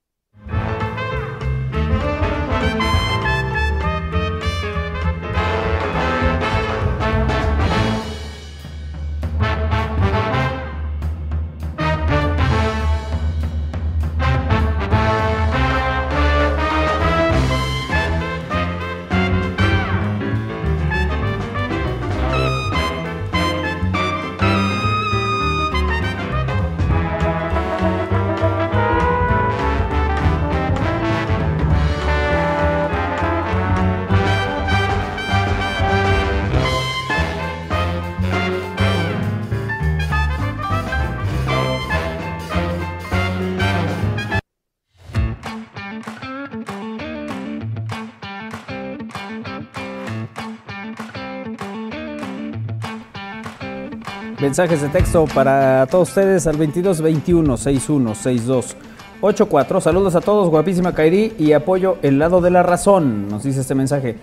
Mensajes 54.41 54.80
de 54.80 54.88
texto 54.88 55.26
para 55.26 55.86
todos 55.91 56.09
ustedes 56.09 56.47
al 56.47 56.57
2221 56.57 57.57
6162 57.57 58.76
84. 59.20 59.80
Saludos 59.80 60.14
a 60.14 60.20
todos, 60.20 60.49
guapísima 60.49 60.95
Kairi 60.95 61.34
y 61.38 61.53
apoyo 61.53 61.99
el 62.03 62.18
lado 62.18 62.41
de 62.41 62.51
la 62.51 62.62
razón, 62.62 63.28
nos 63.28 63.43
dice 63.43 63.61
este 63.61 63.74
mensaje. 63.74 64.16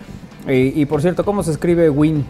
y 0.48 0.84
por 0.86 1.02
cierto, 1.02 1.24
¿cómo 1.24 1.42
se 1.42 1.52
escribe 1.52 1.88
Win? 1.88 2.24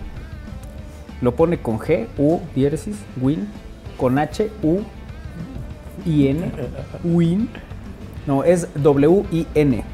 lo 1.20 1.34
pone 1.34 1.58
con 1.58 1.78
G, 1.78 2.06
U, 2.16 2.40
diéresis, 2.54 2.96
Win, 3.20 3.48
con 3.96 4.18
H, 4.18 4.50
U, 4.62 4.80
I, 6.06 6.28
N, 6.28 6.52
Win. 7.04 7.48
No, 8.26 8.44
es 8.44 8.68
W-I-N. 8.74 9.84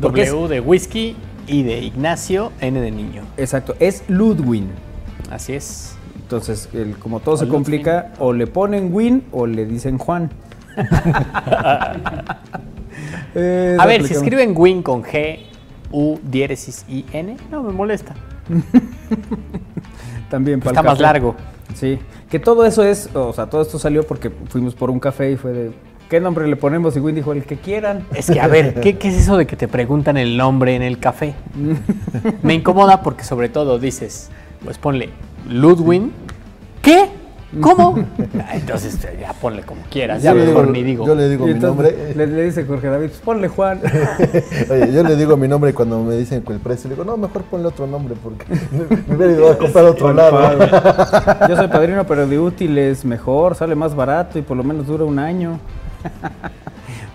W 0.00 0.48
de 0.48 0.60
whisky 0.60 1.16
y 1.46 1.62
de 1.62 1.80
Ignacio, 1.80 2.52
N 2.60 2.80
de 2.80 2.90
niño. 2.90 3.22
Exacto, 3.36 3.74
es 3.80 4.04
Ludwin. 4.08 4.68
Así 5.30 5.52
es. 5.52 5.96
Entonces, 6.30 6.68
el, 6.72 6.96
como 6.96 7.18
todo 7.18 7.36
se 7.36 7.48
complica, 7.48 8.12
o 8.20 8.32
le 8.32 8.46
ponen 8.46 8.94
Win 8.94 9.24
o 9.32 9.48
le 9.48 9.66
dicen 9.66 9.98
Juan. 9.98 10.30
A 10.76 11.96
ver, 13.84 14.04
si 14.06 14.14
escriben 14.14 14.54
Win 14.56 14.84
con 14.84 15.02
G, 15.02 15.40
U, 15.90 16.20
diéresis 16.22 16.84
I, 16.88 17.04
N, 17.12 17.36
no 17.50 17.64
me 17.64 17.72
molesta. 17.72 18.14
También 20.30 20.60
para 20.60 20.70
Está 20.70 20.84
más 20.84 21.00
largo. 21.00 21.34
Sí, 21.74 21.98
que 22.30 22.38
todo 22.38 22.64
eso 22.64 22.84
es, 22.84 23.10
o 23.12 23.32
sea, 23.32 23.46
todo 23.46 23.62
esto 23.62 23.80
salió 23.80 24.06
porque 24.06 24.30
fuimos 24.30 24.76
por 24.76 24.88
un 24.88 25.00
café 25.00 25.32
y 25.32 25.36
fue 25.36 25.50
de, 25.50 25.72
¿qué 26.08 26.20
nombre 26.20 26.46
le 26.46 26.54
ponemos? 26.54 26.96
Y 26.96 27.00
Win 27.00 27.16
dijo, 27.16 27.32
el 27.32 27.42
que 27.42 27.56
quieran. 27.56 28.06
Es 28.14 28.30
que, 28.30 28.38
a 28.38 28.46
ver, 28.46 28.74
¿qué, 28.80 28.96
¿qué, 28.98 29.08
es 29.08 29.16
eso 29.16 29.36
de 29.36 29.48
que 29.48 29.56
te 29.56 29.66
preguntan 29.66 30.16
el 30.16 30.36
nombre 30.36 30.76
en 30.76 30.82
el 30.82 31.00
café? 31.00 31.34
Me 32.44 32.54
incomoda 32.54 33.02
porque 33.02 33.24
sobre 33.24 33.48
todo 33.48 33.80
dices, 33.80 34.30
pues 34.64 34.78
ponle 34.78 35.10
Ludwin. 35.48 36.12
¿Qué? 36.82 37.20
¿Cómo? 37.60 37.98
Entonces 38.52 38.96
ya 39.18 39.32
ponle 39.32 39.62
como 39.62 39.82
quieras, 39.90 40.22
ya 40.22 40.32
mejor 40.32 40.68
ni 40.68 40.84
digo. 40.84 41.04
Yo 41.04 41.16
le 41.16 41.28
digo 41.28 41.46
mi 41.46 41.54
nombre. 41.54 42.14
Le, 42.14 42.26
le, 42.28 42.44
dice 42.44 42.64
Jorge 42.64 42.86
David, 42.86 43.08
pues 43.08 43.20
ponle 43.20 43.48
Juan. 43.48 43.80
Oye, 44.70 44.92
yo 44.92 45.02
le 45.02 45.16
digo 45.16 45.36
mi 45.36 45.48
nombre 45.48 45.74
cuando 45.74 46.00
me 46.04 46.14
dicen 46.14 46.44
el 46.46 46.60
precio, 46.60 46.88
le 46.88 46.94
digo, 46.94 47.04
no, 47.04 47.16
mejor 47.16 47.42
ponle 47.42 47.66
otro 47.66 47.88
nombre 47.88 48.14
porque 48.22 48.46
me 49.08 49.16
hubiera 49.16 49.32
ido 49.32 49.50
a 49.50 49.58
comprar 49.58 49.84
otro 49.84 50.12
lado. 50.12 50.38
Yo 51.48 51.56
soy 51.56 51.66
padrino, 51.68 52.06
pero 52.06 52.26
de 52.26 52.38
útiles 52.38 53.04
mejor, 53.04 53.56
sale 53.56 53.74
más 53.74 53.96
barato 53.96 54.38
y 54.38 54.42
por 54.42 54.56
lo 54.56 54.62
menos 54.62 54.86
dura 54.86 55.04
un 55.04 55.18
año. 55.18 55.58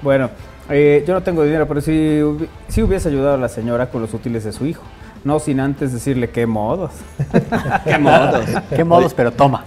bueno, 0.02 0.30
eh, 0.70 1.06
yo 1.08 1.14
no 1.14 1.24
tengo 1.24 1.44
dinero, 1.44 1.66
pero 1.66 1.80
sí, 1.80 2.22
sí 2.68 2.84
hubiese 2.84 3.08
ayudado 3.08 3.36
a 3.36 3.38
la 3.38 3.48
señora 3.48 3.90
con 3.90 4.02
los 4.02 4.14
útiles 4.14 4.44
de 4.44 4.52
su 4.52 4.66
hijo. 4.66 4.84
No 5.26 5.40
sin 5.40 5.60
antes 5.60 5.92
decirle 5.92 6.30
qué 6.30 6.46
modos. 6.46 6.92
qué 7.84 7.98
modos. 7.98 8.46
qué 8.70 8.84
modos, 8.84 9.12
pero 9.16 9.32
toma. 9.32 9.66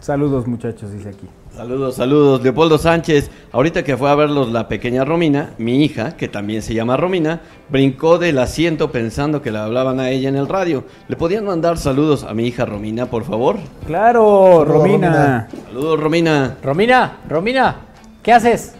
Saludos 0.00 0.46
muchachos, 0.46 0.90
dice 0.90 1.10
aquí. 1.10 1.28
Saludos, 1.54 1.96
saludos. 1.96 2.42
Leopoldo 2.42 2.78
Sánchez, 2.78 3.30
ahorita 3.52 3.84
que 3.84 3.94
fue 3.98 4.10
a 4.10 4.14
verlos 4.14 4.50
la 4.50 4.68
pequeña 4.68 5.04
Romina, 5.04 5.50
mi 5.58 5.84
hija, 5.84 6.16
que 6.16 6.28
también 6.28 6.62
se 6.62 6.72
llama 6.72 6.96
Romina, 6.96 7.42
brincó 7.68 8.16
del 8.16 8.38
asiento 8.38 8.90
pensando 8.90 9.42
que 9.42 9.50
le 9.50 9.58
hablaban 9.58 10.00
a 10.00 10.08
ella 10.08 10.30
en 10.30 10.36
el 10.36 10.48
radio. 10.48 10.84
¿Le 11.08 11.16
podían 11.16 11.44
mandar 11.44 11.76
saludos 11.76 12.24
a 12.24 12.32
mi 12.32 12.46
hija 12.46 12.64
Romina, 12.64 13.04
por 13.04 13.24
favor? 13.24 13.58
Claro, 13.86 14.64
Romina. 14.64 15.10
Romina. 15.10 15.48
Saludos, 15.66 16.00
Romina. 16.00 16.56
Romina, 16.62 17.16
Romina, 17.28 17.76
¿qué 18.22 18.32
haces? 18.32 18.74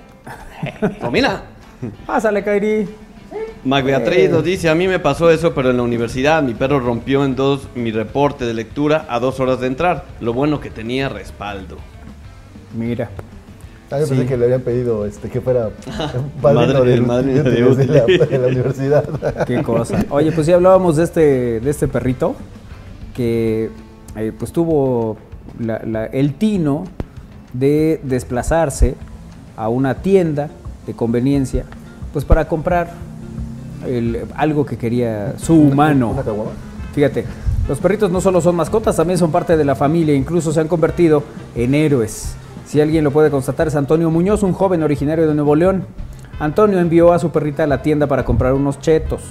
Romina. 1.03 1.43
Pásale, 2.07 2.43
Kairi. 2.43 3.06
Mac 3.67 3.85
Beatriz 3.85 4.31
nos 4.31 4.45
dice, 4.45 4.69
a 4.69 4.77
mí 4.77 4.87
me 4.87 5.01
pasó 5.01 5.29
eso, 5.29 5.53
pero 5.53 5.71
en 5.71 5.79
la 5.79 5.83
universidad 5.83 6.41
mi 6.41 6.55
perro 6.55 6.79
rompió 6.79 7.25
en 7.25 7.35
dos 7.35 7.67
mi 7.75 7.91
reporte 7.91 8.45
de 8.45 8.55
lectura 8.55 9.07
a 9.09 9.19
dos 9.19 9.41
horas 9.41 9.59
de 9.59 9.67
entrar. 9.67 10.05
Lo 10.21 10.33
bueno 10.33 10.61
que 10.61 10.71
tenía 10.71 11.09
respaldo. 11.09 11.77
Mira. 12.79 13.11
Ah, 13.91 13.99
yo 13.99 14.07
pensé 14.07 14.25
que 14.25 14.37
le 14.37 14.45
habían 14.45 14.61
pedido 14.61 15.05
este, 15.05 15.29
que 15.29 15.41
fuera 15.41 15.71
padrino 16.43 16.75
Madre, 16.75 16.91
de, 16.93 17.01
madre 17.01 17.43
de, 17.43 17.43
de 17.43 17.75
de, 17.75 17.87
la, 17.87 18.05
de 18.05 18.39
la 18.39 18.47
universidad. 18.47 19.05
Qué 19.47 19.61
cosa. 19.65 20.05
Oye, 20.11 20.31
pues 20.31 20.47
sí 20.47 20.53
hablábamos 20.53 20.97
de 20.97 21.03
este, 21.03 21.61
de 21.61 21.69
este 21.69 21.89
perrito 21.89 22.37
que 23.17 23.71
eh, 24.15 24.33
pues 24.39 24.53
tuvo 24.53 25.17
la, 25.59 25.81
la, 25.85 26.07
el 26.07 26.35
tino 26.35 26.85
de 27.53 28.01
desplazarse 28.05 28.95
a 29.57 29.69
una 29.69 29.97
tienda 29.97 30.51
de 30.87 30.95
conveniencia 30.95 31.65
pues 32.13 32.25
para 32.25 32.47
comprar 32.47 32.91
el, 33.85 34.25
algo 34.37 34.65
que 34.65 34.77
quería 34.77 35.35
su 35.39 35.55
humano. 35.55 36.11
¿Una, 36.11 36.23
una 36.23 36.51
Fíjate, 36.95 37.25
los 37.69 37.79
perritos 37.79 38.11
no 38.11 38.21
solo 38.21 38.41
son 38.41 38.57
mascotas, 38.57 38.97
también 38.97 39.19
son 39.19 39.33
parte 39.33 39.57
de 39.57 39.65
la 39.65 39.75
familia, 39.75 40.15
incluso 40.15 40.53
se 40.53 40.61
han 40.61 40.69
convertido 40.69 41.23
en 41.55 41.75
héroes. 41.75 42.37
Si 42.67 42.81
alguien 42.81 43.05
lo 43.05 43.11
puede 43.11 43.31
constatar, 43.31 43.69
es 43.69 43.77
Antonio 43.77 44.11
Muñoz, 44.11 44.43
un 44.43 44.53
joven 44.53 44.83
originario 44.83 45.29
de 45.29 45.35
Nuevo 45.35 45.55
León. 45.55 45.85
Antonio 46.39 46.79
envió 46.79 47.13
a 47.13 47.19
su 47.19 47.31
perrita 47.31 47.65
a 47.65 47.67
la 47.67 47.83
tienda 47.83 48.07
para 48.07 48.25
comprar 48.25 48.55
unos 48.55 48.81
chetos. 48.81 49.23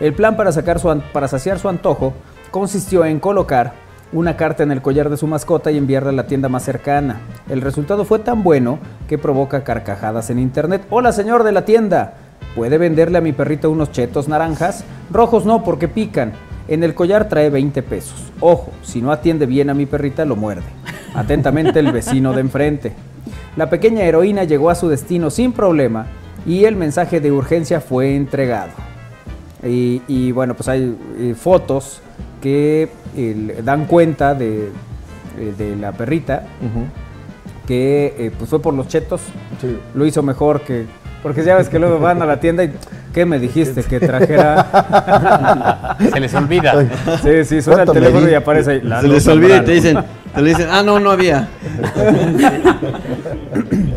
El 0.00 0.14
plan 0.14 0.36
para, 0.36 0.52
sacar 0.52 0.78
su, 0.78 1.00
para 1.12 1.28
saciar 1.28 1.58
su 1.58 1.68
antojo 1.68 2.12
consistió 2.50 3.04
en 3.04 3.18
colocar 3.18 3.72
una 4.12 4.36
carta 4.36 4.62
en 4.62 4.72
el 4.72 4.80
collar 4.80 5.10
de 5.10 5.16
su 5.16 5.26
mascota 5.26 5.70
y 5.70 5.76
enviarla 5.76 6.10
a 6.10 6.14
la 6.14 6.26
tienda 6.26 6.48
más 6.48 6.62
cercana. 6.62 7.20
El 7.48 7.60
resultado 7.60 8.04
fue 8.04 8.20
tan 8.20 8.42
bueno 8.42 8.78
que 9.08 9.18
provoca 9.18 9.64
carcajadas 9.64 10.30
en 10.30 10.38
internet. 10.38 10.86
Hola 10.90 11.12
señor 11.12 11.44
de 11.44 11.52
la 11.52 11.64
tienda, 11.64 12.14
¿puede 12.58 12.76
venderle 12.76 13.18
a 13.18 13.20
mi 13.20 13.30
perrito 13.30 13.70
unos 13.70 13.92
chetos 13.92 14.26
naranjas? 14.26 14.82
Rojos 15.12 15.46
no, 15.46 15.62
porque 15.62 15.86
pican. 15.86 16.32
En 16.66 16.82
el 16.82 16.92
collar 16.92 17.28
trae 17.28 17.50
20 17.50 17.84
pesos. 17.84 18.32
Ojo, 18.40 18.72
si 18.82 19.00
no 19.00 19.12
atiende 19.12 19.46
bien 19.46 19.70
a 19.70 19.74
mi 19.74 19.86
perrita, 19.86 20.24
lo 20.24 20.34
muerde. 20.34 20.66
Atentamente 21.14 21.78
el 21.78 21.92
vecino 21.92 22.32
de 22.32 22.40
enfrente. 22.40 22.92
La 23.56 23.70
pequeña 23.70 24.02
heroína 24.02 24.42
llegó 24.42 24.70
a 24.70 24.74
su 24.74 24.88
destino 24.88 25.30
sin 25.30 25.52
problema 25.52 26.06
y 26.44 26.64
el 26.64 26.74
mensaje 26.74 27.20
de 27.20 27.30
urgencia 27.30 27.80
fue 27.80 28.16
entregado. 28.16 28.72
Y, 29.62 30.02
y 30.08 30.32
bueno, 30.32 30.54
pues 30.54 30.68
hay 30.68 30.96
eh, 31.16 31.34
fotos 31.38 32.00
que 32.42 32.88
eh, 33.16 33.60
dan 33.62 33.86
cuenta 33.86 34.34
de, 34.34 34.70
eh, 35.38 35.54
de 35.56 35.76
la 35.76 35.92
perrita 35.92 36.44
uh 36.60 36.64
-huh. 36.64 37.66
que 37.68 38.14
eh, 38.18 38.32
pues 38.36 38.50
fue 38.50 38.60
por 38.60 38.74
los 38.74 38.88
chetos. 38.88 39.20
Sí. 39.60 39.78
Lo 39.94 40.04
hizo 40.04 40.24
mejor 40.24 40.62
que. 40.62 40.86
Porque 41.22 41.44
ya 41.44 41.56
ves 41.56 41.68
que 41.68 41.78
luego 41.78 41.98
van 41.98 42.22
a 42.22 42.26
la 42.26 42.40
tienda 42.40 42.64
y. 42.64 42.72
¿Qué 43.12 43.24
me 43.24 43.38
dijiste 43.38 43.82
que 43.82 43.98
trajera? 43.98 45.96
Se 46.12 46.20
les 46.20 46.34
olvida. 46.34 46.86
Sí, 47.22 47.44
sí, 47.44 47.62
suena 47.62 47.82
el 47.82 47.90
teléfono 47.90 48.28
y 48.28 48.34
aparece 48.34 48.72
ahí. 48.72 48.82
Se 49.00 49.08
les 49.08 49.26
olvida 49.26 49.56
y 49.56 49.64
te 49.64 49.72
dicen, 49.72 49.98
te 50.34 50.42
le 50.42 50.50
dicen, 50.50 50.68
ah, 50.70 50.82
no, 50.82 51.00
no 51.00 51.10
había. 51.10 51.48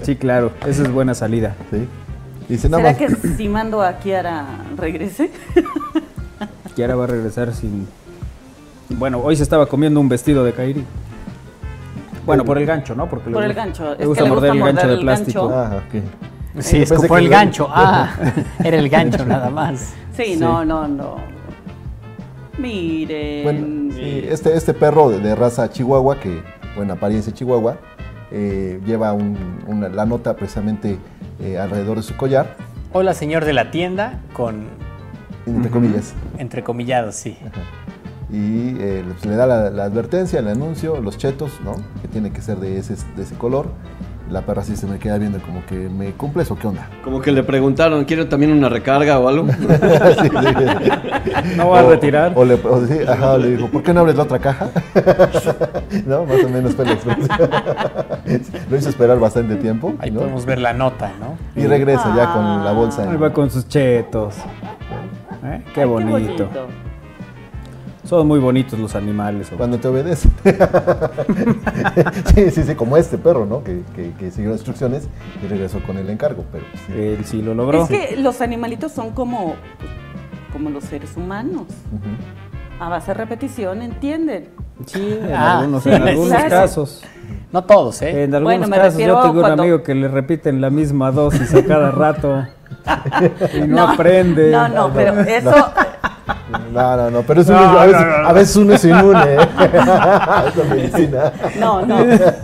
Sí, 0.01 0.15
claro, 0.15 0.51
esa 0.65 0.81
es 0.81 0.91
buena 0.91 1.13
salida. 1.13 1.55
Sí. 1.69 1.87
Dice, 2.49 2.69
¿Será 2.69 2.81
más... 2.81 2.97
que 2.97 3.07
si 3.37 3.47
mando 3.47 3.83
a 3.83 3.99
Kiara 3.99 4.45
regrese? 4.75 5.29
Kiara 6.75 6.95
va 6.95 7.03
a 7.03 7.07
regresar 7.07 7.53
sin. 7.53 7.87
Bueno, 8.89 9.19
hoy 9.19 9.35
se 9.35 9.43
estaba 9.43 9.67
comiendo 9.67 9.99
un 9.99 10.09
vestido 10.09 10.43
de 10.43 10.53
Kairi. 10.53 10.83
Bueno, 12.25 12.43
por 12.43 12.57
el 12.57 12.65
gancho, 12.65 12.95
¿no? 12.95 13.07
Porque 13.07 13.29
por 13.29 13.41
le, 13.41 13.47
el 13.47 13.53
gancho. 13.53 13.95
Le 13.95 14.05
gusta, 14.05 14.23
es 14.23 14.29
que 14.29 14.33
morder, 14.33 14.55
le 14.55 14.61
gusta 14.61 14.69
el 14.69 14.75
gancho 14.75 14.95
de 14.95 15.01
plástico. 15.01 15.47
Gancho. 15.47 15.75
Ah, 15.75 15.83
okay. 15.87 16.03
Sí, 16.59 16.81
es 16.81 16.91
por 16.91 17.19
el 17.19 17.29
gancho. 17.29 17.67
Ah, 17.73 18.13
era 18.63 18.77
el 18.77 18.89
gancho 18.89 19.25
nada 19.25 19.49
más. 19.49 19.93
Sí, 20.15 20.33
sí, 20.33 20.37
no, 20.37 20.65
no, 20.65 20.87
no. 20.87 21.15
Miren. 22.57 23.43
Bueno, 23.43 23.93
sí, 23.95 24.25
este, 24.29 24.55
este 24.55 24.73
perro 24.73 25.09
de, 25.09 25.19
de, 25.19 25.35
raza 25.35 25.69
chihuahua, 25.69 26.19
que, 26.19 26.43
bueno, 26.75 26.93
apariencia 26.93 27.33
chihuahua, 27.33 27.77
eh, 28.31 28.79
lleva 28.85 29.13
un, 29.13 29.37
una, 29.67 29.89
la 29.89 30.05
nota 30.05 30.35
precisamente 30.35 30.97
eh, 31.41 31.57
alrededor 31.57 31.97
de 31.97 32.03
su 32.03 32.15
collar. 32.17 32.55
Hola, 32.93 33.13
señor 33.13 33.45
de 33.45 33.53
la 33.53 33.71
tienda, 33.71 34.19
con... 34.33 34.65
Entre 35.45 35.71
comillas. 35.71 36.13
Entre 36.37 36.63
comillados, 36.63 37.15
sí. 37.15 37.37
Ajá. 37.41 37.61
Y 38.31 38.75
eh, 38.79 39.03
pues, 39.07 39.25
le 39.25 39.35
da 39.35 39.45
la, 39.45 39.69
la, 39.69 39.85
advertencia, 39.85 40.39
el 40.39 40.47
anuncio, 40.47 41.01
los 41.01 41.17
chetos, 41.17 41.59
¿no? 41.63 41.75
Que 42.01 42.07
tiene 42.07 42.31
que 42.31 42.41
ser 42.41 42.57
de 42.57 42.77
ese, 42.77 42.95
de 43.15 43.23
ese 43.23 43.35
color 43.35 43.67
la 44.31 44.41
perra 44.41 44.63
sí 44.63 44.77
se 44.77 44.87
me 44.87 44.97
queda 44.97 45.17
viendo 45.17 45.39
como 45.39 45.65
que 45.65 45.75
me 45.75 46.13
cumples 46.13 46.49
o 46.51 46.55
qué 46.55 46.67
onda. 46.67 46.89
Como 47.03 47.21
que 47.21 47.31
le 47.31 47.43
preguntaron, 47.43 48.05
¿quieren 48.05 48.29
también 48.29 48.51
una 48.53 48.69
recarga 48.69 49.19
o 49.19 49.27
algo? 49.27 49.47
sí, 49.51 50.29
sí. 50.29 51.57
¿No 51.57 51.69
va 51.69 51.79
a 51.79 51.83
retirar? 51.83 52.31
O, 52.35 52.45
le, 52.45 52.53
o 52.53 52.85
sí, 52.85 52.99
ajá, 53.07 53.37
le 53.37 53.51
dijo, 53.51 53.67
¿por 53.67 53.83
qué 53.83 53.93
no 53.93 53.99
abres 53.99 54.15
la 54.15 54.23
otra 54.23 54.39
caja? 54.39 54.69
no, 56.05 56.25
más 56.25 56.43
o 56.43 56.49
menos 56.49 56.73
fue 56.75 56.85
la. 56.85 56.97
Lo 58.69 58.77
hizo 58.77 58.89
esperar 58.89 59.19
bastante 59.19 59.55
tiempo. 59.57 59.93
Ahí 59.99 60.11
¿no? 60.11 60.21
podemos 60.21 60.45
ver 60.45 60.59
la 60.59 60.73
nota, 60.73 61.11
¿no? 61.19 61.37
Y 61.61 61.67
regresa 61.67 62.03
ah, 62.05 62.15
ya 62.15 62.33
con 62.33 62.63
la 62.63 62.71
bolsa. 62.71 63.11
Ahí 63.11 63.17
va 63.17 63.33
con 63.33 63.49
sus 63.49 63.67
chetos. 63.67 64.35
¿Eh? 65.43 65.61
Qué, 65.73 65.81
Ay, 65.81 65.87
bonito. 65.87 66.17
qué 66.17 66.23
bonito. 66.23 66.49
Son 68.03 68.27
muy 68.27 68.39
bonitos 68.39 68.79
los 68.79 68.95
animales. 68.95 69.51
Cuando 69.55 69.77
te 69.79 69.87
obedecen. 69.87 70.31
sí, 72.35 72.51
sí, 72.51 72.63
sí, 72.63 72.75
como 72.75 72.97
este 72.97 73.17
perro, 73.17 73.45
¿no? 73.45 73.63
Que, 73.63 73.81
que, 73.95 74.11
que, 74.13 74.31
siguió 74.31 74.51
las 74.51 74.59
instrucciones 74.59 75.07
y 75.43 75.47
regresó 75.47 75.81
con 75.83 75.97
el 75.97 76.09
encargo, 76.09 76.43
pero 76.51 76.65
sí. 76.87 76.93
Él 76.93 77.25
sí 77.25 77.41
lo 77.41 77.53
logró. 77.53 77.83
Es 77.83 77.89
que 77.89 78.17
los 78.17 78.41
animalitos 78.41 78.91
son 78.91 79.11
como, 79.11 79.55
como 80.51 80.69
los 80.69 80.83
seres 80.85 81.15
humanos. 81.15 81.63
Uh 81.91 81.95
-huh. 81.95 82.85
A 82.85 82.89
base 82.89 83.11
de 83.11 83.13
repetición, 83.13 83.83
¿entienden? 83.83 84.49
Sí, 84.87 85.19
en 85.21 85.33
ah, 85.33 85.59
algunos, 85.59 85.83
sí, 85.83 85.91
en 85.91 86.01
algunos 86.01 86.43
casos. 86.45 87.03
No 87.51 87.63
todos, 87.63 88.01
¿eh? 88.01 88.23
En 88.23 88.33
algunos 88.33 88.67
bueno, 88.67 88.75
casos 88.75 88.99
yo 88.99 89.21
tengo 89.21 89.41
cuando... 89.41 89.53
un 89.53 89.59
amigo 89.59 89.83
que 89.83 89.93
le 89.93 90.07
repiten 90.07 90.61
la 90.61 90.69
misma 90.69 91.11
dosis 91.11 91.53
a 91.53 91.63
cada 91.63 91.91
rato 91.91 92.47
y 93.53 93.59
no, 93.61 93.67
no 93.67 93.87
aprende. 93.89 94.51
No, 94.51 94.67
no, 94.67 94.91
pero 94.93 95.19
eso... 95.21 95.53
No, 96.71 96.97
no, 96.97 97.11
no, 97.11 97.21
pero 97.23 97.41
es 97.41 97.49
a, 97.49 97.85
veces, 97.85 98.01
a, 98.25 98.33
veces, 98.33 98.55
uno 98.55 98.73
es 98.73 98.85
inmune. 98.85 99.33
¿eh? 99.35 99.39
medicina. 100.69 101.33
No, 101.59 101.85
no, 101.85 101.97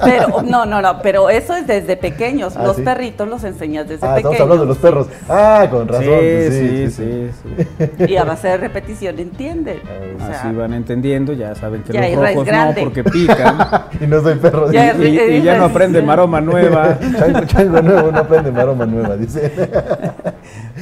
pero, 0.04 0.42
no, 0.44 0.66
no, 0.66 0.82
no, 0.82 1.02
pero 1.02 1.30
eso 1.30 1.56
es 1.56 1.66
desde 1.66 1.96
pequeños. 1.96 2.56
Ah, 2.58 2.64
los 2.64 2.78
perritos 2.82 3.28
los 3.28 3.44
enseñas 3.44 3.88
desde 3.88 4.06
ah, 4.06 4.16
pequeños. 4.16 4.34
Estamos 4.34 4.42
hablando 4.42 4.64
de 4.64 4.68
los 4.68 4.78
perros. 4.78 5.08
Ah, 5.30 5.68
con 5.70 5.88
razón. 5.88 6.04
Sí, 6.04 6.92
sí, 6.92 7.30
sí. 7.32 8.06
Y 8.08 8.18
a 8.18 8.26
base 8.26 8.50
de 8.50 8.58
repetición 8.58 9.18
entienden. 9.20 9.80
Así 10.20 10.54
van 10.54 10.74
entendiendo, 10.74 11.34
ya 11.34 11.56
saben 11.56 11.84
que 11.84 11.94
los 11.94 12.16
rojos 12.16 12.48
no, 12.48 12.74
porque 12.80 13.04
pican. 13.04 13.58
y 14.02 14.08
no 14.08 14.22
soy 14.22 14.36
perro. 14.36 14.72
Ya 14.72 14.94
y, 14.94 15.38
y, 15.38 15.42
ya 15.42 15.58
no 15.58 15.66
aprende 15.66 16.02
maroma 16.02 16.42
nueva. 16.42 16.98
chango, 17.18 17.46
chango 17.46 17.82
nuevo 17.82 18.12
no 18.12 18.20
aprende 18.20 18.52
maroma 18.52 18.86
nueva, 18.86 19.16
dice. 19.16 19.52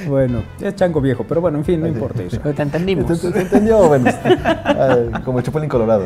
bueno, 0.08 0.44
es 0.60 0.76
chango 0.76 1.02
viejo, 1.02 1.26
pero 1.28 1.42
bueno, 1.42 1.58
en 1.60 1.66
fin, 1.66 1.82
no 1.82 1.88
importa 1.88 2.24
eso. 2.24 2.40
Te 2.40 2.62
entendimos. 2.62 3.06
¿Te, 3.36 3.42
entendió? 3.42 3.88
Bueno, 3.88 4.10
como 5.26 5.40
el 5.40 5.46
Chapulín 5.46 5.70
Colorado. 5.70 6.06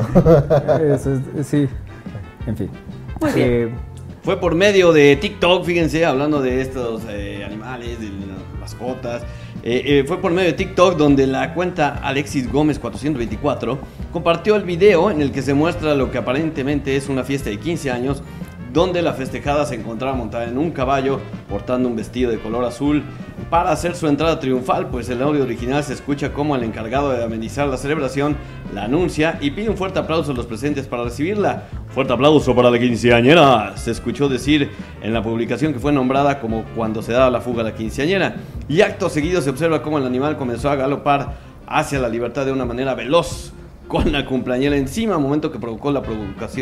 Eso 0.82 1.22
sí, 1.44 1.70
en 2.48 2.58
fin. 2.58 2.70
Muy 3.22 3.32
bien. 3.34 3.50
Eh, 3.50 3.70
fue 4.24 4.38
por 4.38 4.56
medio 4.56 4.92
de 4.92 5.16
TikTok, 5.16 5.64
fíjense, 5.64 6.06
hablando 6.06 6.42
de 6.42 6.62
estos 6.62 7.04
eh, 7.08 7.44
animales, 7.46 8.00
de 8.00 8.08
las 8.08 8.60
mascotas. 8.60 9.22
Eh, 9.64 9.82
eh, 9.86 10.04
fue 10.08 10.22
por 10.22 10.32
medio 10.32 10.50
de 10.50 10.54
TikTok 10.54 10.98
donde 10.98 11.28
la 11.28 11.54
cuenta 11.54 12.00
Alexis 12.02 12.52
Gómez 12.52 12.80
424 12.80 13.78
compartió 14.12 14.56
el 14.56 14.64
video 14.64 15.12
en 15.12 15.22
el 15.22 15.32
que 15.32 15.42
se 15.42 15.54
muestra 15.54 15.96
lo 15.96 16.12
que 16.12 16.18
aparentemente 16.18 16.96
es 16.96 17.10
una 17.10 17.26
fiesta 17.26 17.50
de 17.50 17.60
15 17.60 17.92
años 17.92 18.24
donde 18.74 19.02
la 19.02 19.14
festejada 19.14 19.66
se 19.66 19.76
encontraba 19.76 20.16
montada 20.16 20.46
en 20.46 20.58
un 20.58 20.72
caballo 20.72 21.20
portando 21.50 21.90
un 21.90 21.96
vestido 21.96 22.32
de 22.32 22.40
color 22.40 22.66
azul 22.66 23.04
para 23.50 23.72
hacer 23.72 23.96
su 23.96 24.08
entrada 24.08 24.40
triunfal, 24.40 24.90
pues 24.90 25.10
el 25.10 25.22
audio 25.22 25.44
original 25.44 25.84
se 25.84 25.94
escucha 25.94 26.34
como 26.34 26.56
el 26.56 26.64
encargado 26.64 27.12
de 27.12 27.24
amenizar 27.24 27.68
la 27.68 27.78
celebración 27.78 28.38
la 28.74 28.84
anuncia 28.84 29.40
y 29.42 29.52
pide 29.52 29.70
un 29.70 29.78
fuerte 29.78 30.00
aplauso 30.00 30.32
a 30.32 30.36
los 30.36 30.46
presentes 30.46 30.86
para 30.88 31.04
recibirla. 31.04 31.64
Fuerte 31.90 32.14
aplauso 32.14 32.56
para 32.56 32.70
la 32.70 32.78
quinceañera, 32.78 33.76
se 33.76 33.92
escuchó 33.92 34.30
decir 34.30 34.70
en 35.02 35.14
la 35.14 35.24
publicación 35.24 35.74
que 35.74 35.80
fue 35.80 35.92
nombrada 35.92 36.40
como 36.40 36.64
cuando 36.76 37.02
se 37.02 37.14
daba 37.14 37.32
la 37.32 37.42
fuga 37.42 37.62
a 37.62 37.66
la 37.66 37.74
quinceañera. 37.74 38.36
Y 38.68 38.82
acto 38.82 39.10
seguido 39.10 39.42
se 39.42 39.50
observa 39.50 39.82
cómo 39.82 39.98
el 39.98 40.06
animal 40.06 40.38
comenzó 40.38 40.70
a 40.70 40.76
galopar 40.76 41.38
hacia 41.66 42.00
la 42.00 42.10
libertad 42.10 42.46
de 42.46 42.52
una 42.52 42.66
manera 42.66 42.94
veloz 42.94 43.54
con 43.90 44.12
la 44.12 44.24
cumpleañera 44.24 44.78
encima, 44.78 45.18
momento 45.18 45.52
que 45.52 45.58
provocó 45.58 45.92
la, 45.92 46.04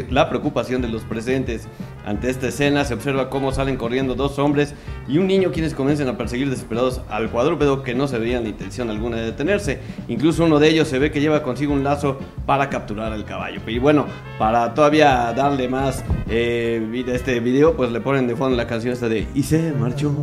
la 0.09 0.29
preocupación 0.29 0.81
de 0.81 0.87
los 0.87 1.03
presentes. 1.03 1.67
Ante 2.05 2.29
esta 2.29 2.47
escena 2.47 2.85
se 2.85 2.93
observa 2.93 3.29
cómo 3.29 3.51
salen 3.51 3.75
corriendo 3.75 4.15
dos 4.15 4.39
hombres 4.39 4.73
y 5.09 5.17
un 5.17 5.27
niño 5.27 5.51
quienes 5.51 5.73
comienzan 5.73 6.07
a 6.07 6.17
perseguir 6.17 6.49
desesperados 6.49 7.01
al 7.09 7.29
cuadrúpedo 7.29 7.83
que 7.83 7.93
no 7.93 8.07
se 8.07 8.17
veían 8.17 8.43
la 8.43 8.49
intención 8.49 8.89
alguna 8.89 9.17
de 9.17 9.25
detenerse. 9.25 9.81
Incluso 10.07 10.45
uno 10.45 10.57
de 10.57 10.69
ellos 10.69 10.87
se 10.87 10.99
ve 10.99 11.11
que 11.11 11.19
lleva 11.19 11.43
consigo 11.43 11.73
un 11.73 11.83
lazo 11.83 12.17
para 12.45 12.69
capturar 12.69 13.11
al 13.11 13.25
caballo. 13.25 13.59
Y 13.67 13.77
bueno, 13.77 14.05
para 14.39 14.73
todavía 14.73 15.33
darle 15.35 15.67
más 15.67 16.05
eh, 16.29 16.81
vida 16.89 17.11
a 17.11 17.15
este 17.17 17.41
video, 17.41 17.75
pues 17.75 17.91
le 17.91 17.99
ponen 17.99 18.25
de 18.27 18.37
fondo 18.37 18.55
la 18.55 18.67
canción 18.67 18.93
esta 18.93 19.09
de 19.09 19.27
Y 19.35 19.43
se 19.43 19.73
marchó. 19.73 20.13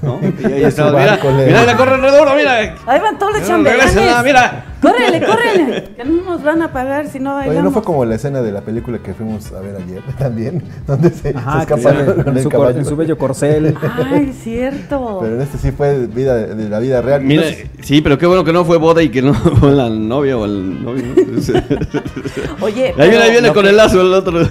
¿no? 0.00 0.20
Y 0.48 0.52
ahí 0.52 0.62
está. 0.62 0.92
Mira, 0.92 1.18
mira, 1.44 1.66
la 1.66 1.76
corre 1.76 1.94
alrededor, 1.94 2.36
mira. 2.36 2.76
Ahí 2.86 3.00
van 3.00 3.18
todos 3.18 3.32
los 3.32 3.48
chambelanes. 3.48 3.96
Mira. 4.24 4.71
Córrele, 4.82 5.24
córrele. 5.24 5.84
Que 5.96 6.04
no 6.04 6.24
nos 6.24 6.42
van 6.42 6.60
a 6.60 6.72
pagar 6.72 7.06
si 7.06 7.20
no 7.20 7.34
bailamos. 7.34 7.54
Oye, 7.54 7.62
¿no 7.62 7.70
fue 7.70 7.82
como 7.82 8.04
la 8.04 8.16
escena 8.16 8.42
de 8.42 8.50
la 8.50 8.62
película 8.62 8.98
que 8.98 9.14
fuimos 9.14 9.52
a 9.52 9.60
ver 9.60 9.76
ayer 9.76 10.02
también? 10.18 10.64
Donde 10.86 11.10
se 11.10 11.28
Ajá, 11.30 11.62
en, 11.62 12.84
su, 12.84 12.96
bello 12.96 13.16
corcel. 13.16 13.76
Ay, 14.12 14.32
cierto. 14.32 15.18
Pero 15.22 15.36
en 15.36 15.40
este 15.40 15.58
sí 15.58 15.70
fue 15.70 16.06
vida 16.08 16.34
de, 16.34 16.68
la 16.68 16.80
vida 16.80 17.00
real. 17.00 17.22
Mira, 17.22 17.44
sí, 17.80 18.02
pero 18.02 18.18
qué 18.18 18.26
bueno 18.26 18.44
que 18.44 18.52
no 18.52 18.64
fue 18.64 18.76
boda 18.78 19.02
y 19.02 19.08
que 19.08 19.22
no 19.22 19.34
fue 19.60 19.70
la 19.70 19.88
novia 19.88 20.36
o 20.36 20.44
el 20.44 20.82
novio. 20.82 21.04
Oye, 22.60 22.94
ahí 22.98 23.08
viene, 23.08 23.24
ahí 23.24 23.30
viene 23.30 23.52
con 23.52 23.66
el 23.66 23.76
lazo 23.76 24.00
el 24.00 24.12
otro. 24.12 24.48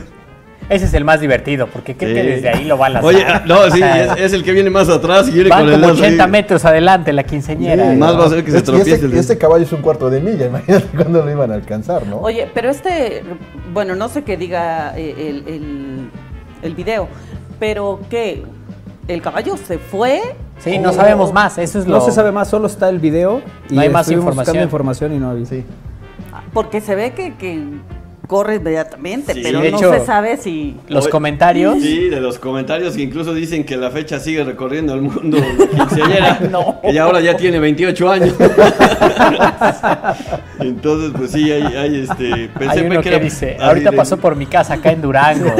Ese 0.72 0.86
es 0.86 0.94
el 0.94 1.04
más 1.04 1.20
divertido, 1.20 1.68
porque 1.68 1.98
creo 1.98 2.16
que 2.16 2.24
desde 2.24 2.48
ahí 2.48 2.64
lo 2.64 2.78
va 2.78 2.86
a 2.86 2.90
lanzar. 2.92 3.14
Oye, 3.14 3.26
no, 3.46 3.70
sí, 3.70 3.82
es, 4.18 4.32
el 4.32 4.42
que 4.42 4.54
viene 4.54 4.70
más 4.70 4.88
atrás 4.88 5.28
y 5.28 5.32
viene 5.34 5.50
con 5.50 5.68
el 5.68 5.82
como 5.82 5.94
80 5.94 6.28
metros 6.28 6.64
adelante 6.64 7.12
la 7.12 7.24
quinceñera. 7.24 7.94
más 7.94 8.18
va 8.18 8.26
a 8.26 8.30
ser 8.30 8.46
que 8.46 8.52
se 8.52 8.62
tropiece. 8.62 9.06
Y 9.12 9.18
este, 9.18 9.38
caballo 9.38 9.66
es 9.66 9.72
un 9.74 9.82
cuarto 9.82 10.10
de 10.10 10.22
milla, 10.22 10.46
imagínate 10.48 10.88
cuándo 10.96 11.26
lo 11.26 11.30
iban 11.30 11.52
a 11.52 11.56
alcanzar, 11.56 12.08
¿no? 12.08 12.20
Oye, 12.20 12.50
pero 12.54 12.70
este, 12.70 13.22
bueno, 13.74 13.96
no 13.96 14.08
sé 14.08 14.24
qué 14.24 14.38
diga 14.38 14.98
eh, 14.98 15.14
el, 15.18 15.54
el, 15.54 16.10
el 16.62 16.76
video, 16.76 17.10
pero 17.60 18.00
¿qué? 18.10 18.44
¿El 19.10 19.22
caballo 19.22 19.58
se 19.58 19.78
fue? 19.78 20.22
Sí, 20.60 20.80
no 20.80 20.94
sabemos 20.94 21.34
más, 21.34 21.58
eso 21.58 21.80
es 21.80 21.86
lo... 21.86 21.98
No 21.98 22.06
se 22.06 22.14
sabe 22.14 22.32
más, 22.32 22.48
solo 22.48 22.68
está 22.68 22.88
el 22.88 23.00
video 23.00 23.42
y 23.70 23.76
no 23.76 23.82
hay 23.82 23.90
más 23.90 24.10
información. 24.10 24.56
información 24.64 25.14
y 25.14 25.20
no 25.20 25.32
había. 25.32 25.46
Sí. 25.46 25.66
Porque 26.54 26.80
se 26.80 26.96
ve 26.96 27.12
que, 27.12 27.36
que 27.36 27.62
corre 28.32 28.56
inmediatamente, 28.56 29.36
pero 29.44 29.62
no 29.62 29.78
se 29.78 30.06
sabe 30.06 30.38
si... 30.38 30.78
Los 30.88 31.10
comentarios... 31.10 31.82
Sí, 31.82 32.08
de 32.08 32.22
los 32.22 32.40
comentarios 32.40 32.96
que 32.96 33.02
incluso 33.02 33.34
dicen 33.34 33.66
que 33.66 33.76
la 33.76 33.92
fecha 33.92 34.22
sigue 34.22 34.46
recorriendo 34.46 34.94
el 34.94 35.02
mundo 35.02 35.38
quinceañera, 35.76 36.40
no. 36.50 36.80
que 36.82 36.94
ya 36.94 37.04
ahora 37.04 37.20
ya 37.20 37.36
tiene 37.36 37.60
28 37.60 38.10
años. 38.10 38.34
Entonces, 40.62 41.12
pues 41.14 41.32
sí, 41.32 41.52
hay, 41.52 41.76
hay 41.76 42.08
este... 42.10 42.50
Pensé 42.58 42.80
hay 42.80 42.86
uno 42.86 43.02
que, 43.02 43.20
dice, 43.20 43.58
ahorita 43.60 43.92
pasó 43.92 44.16
por 44.16 44.38
mi 44.38 44.46
casa 44.46 44.76
acá 44.76 44.94
en 44.94 45.02
Durango. 45.02 45.54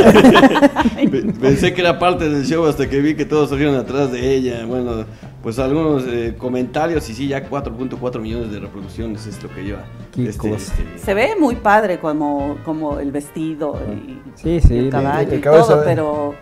pensé 1.42 1.74
que 1.74 1.82
era 1.82 2.00
parte 2.00 2.30
del 2.30 2.46
show 2.46 2.66
hasta 2.68 2.88
que 2.88 3.02
vi 3.02 3.16
que 3.16 3.26
todos 3.26 3.50
salieron 3.50 3.76
atrás 3.76 4.14
de 4.14 4.34
ella, 4.34 4.64
bueno 4.66 5.04
pues 5.42 5.58
algunos 5.60 6.04
eh, 6.08 6.36
comentarios 6.38 7.10
y 7.10 7.14
sí, 7.14 7.28
ya 7.28 7.50
4.4 7.50 8.20
millones 8.20 8.52
de 8.52 8.60
reproducciones 8.60 9.26
es 9.26 9.42
lo 9.42 9.50
que 9.50 9.64
lleva. 9.64 9.86
Este, 10.18 10.54
este, 10.54 10.98
Se 10.98 11.14
ve 11.14 11.36
muy 11.40 11.56
padre 11.56 12.00
como, 12.00 12.58
como 12.64 13.00
el 13.00 13.12
vestido 13.12 13.76
y, 13.92 14.20
sí, 14.36 14.60
sí, 14.62 14.78
el 14.78 14.90
caballo 14.90 15.36
y 15.36 15.42
todo, 15.42 15.84
pero 15.84 16.36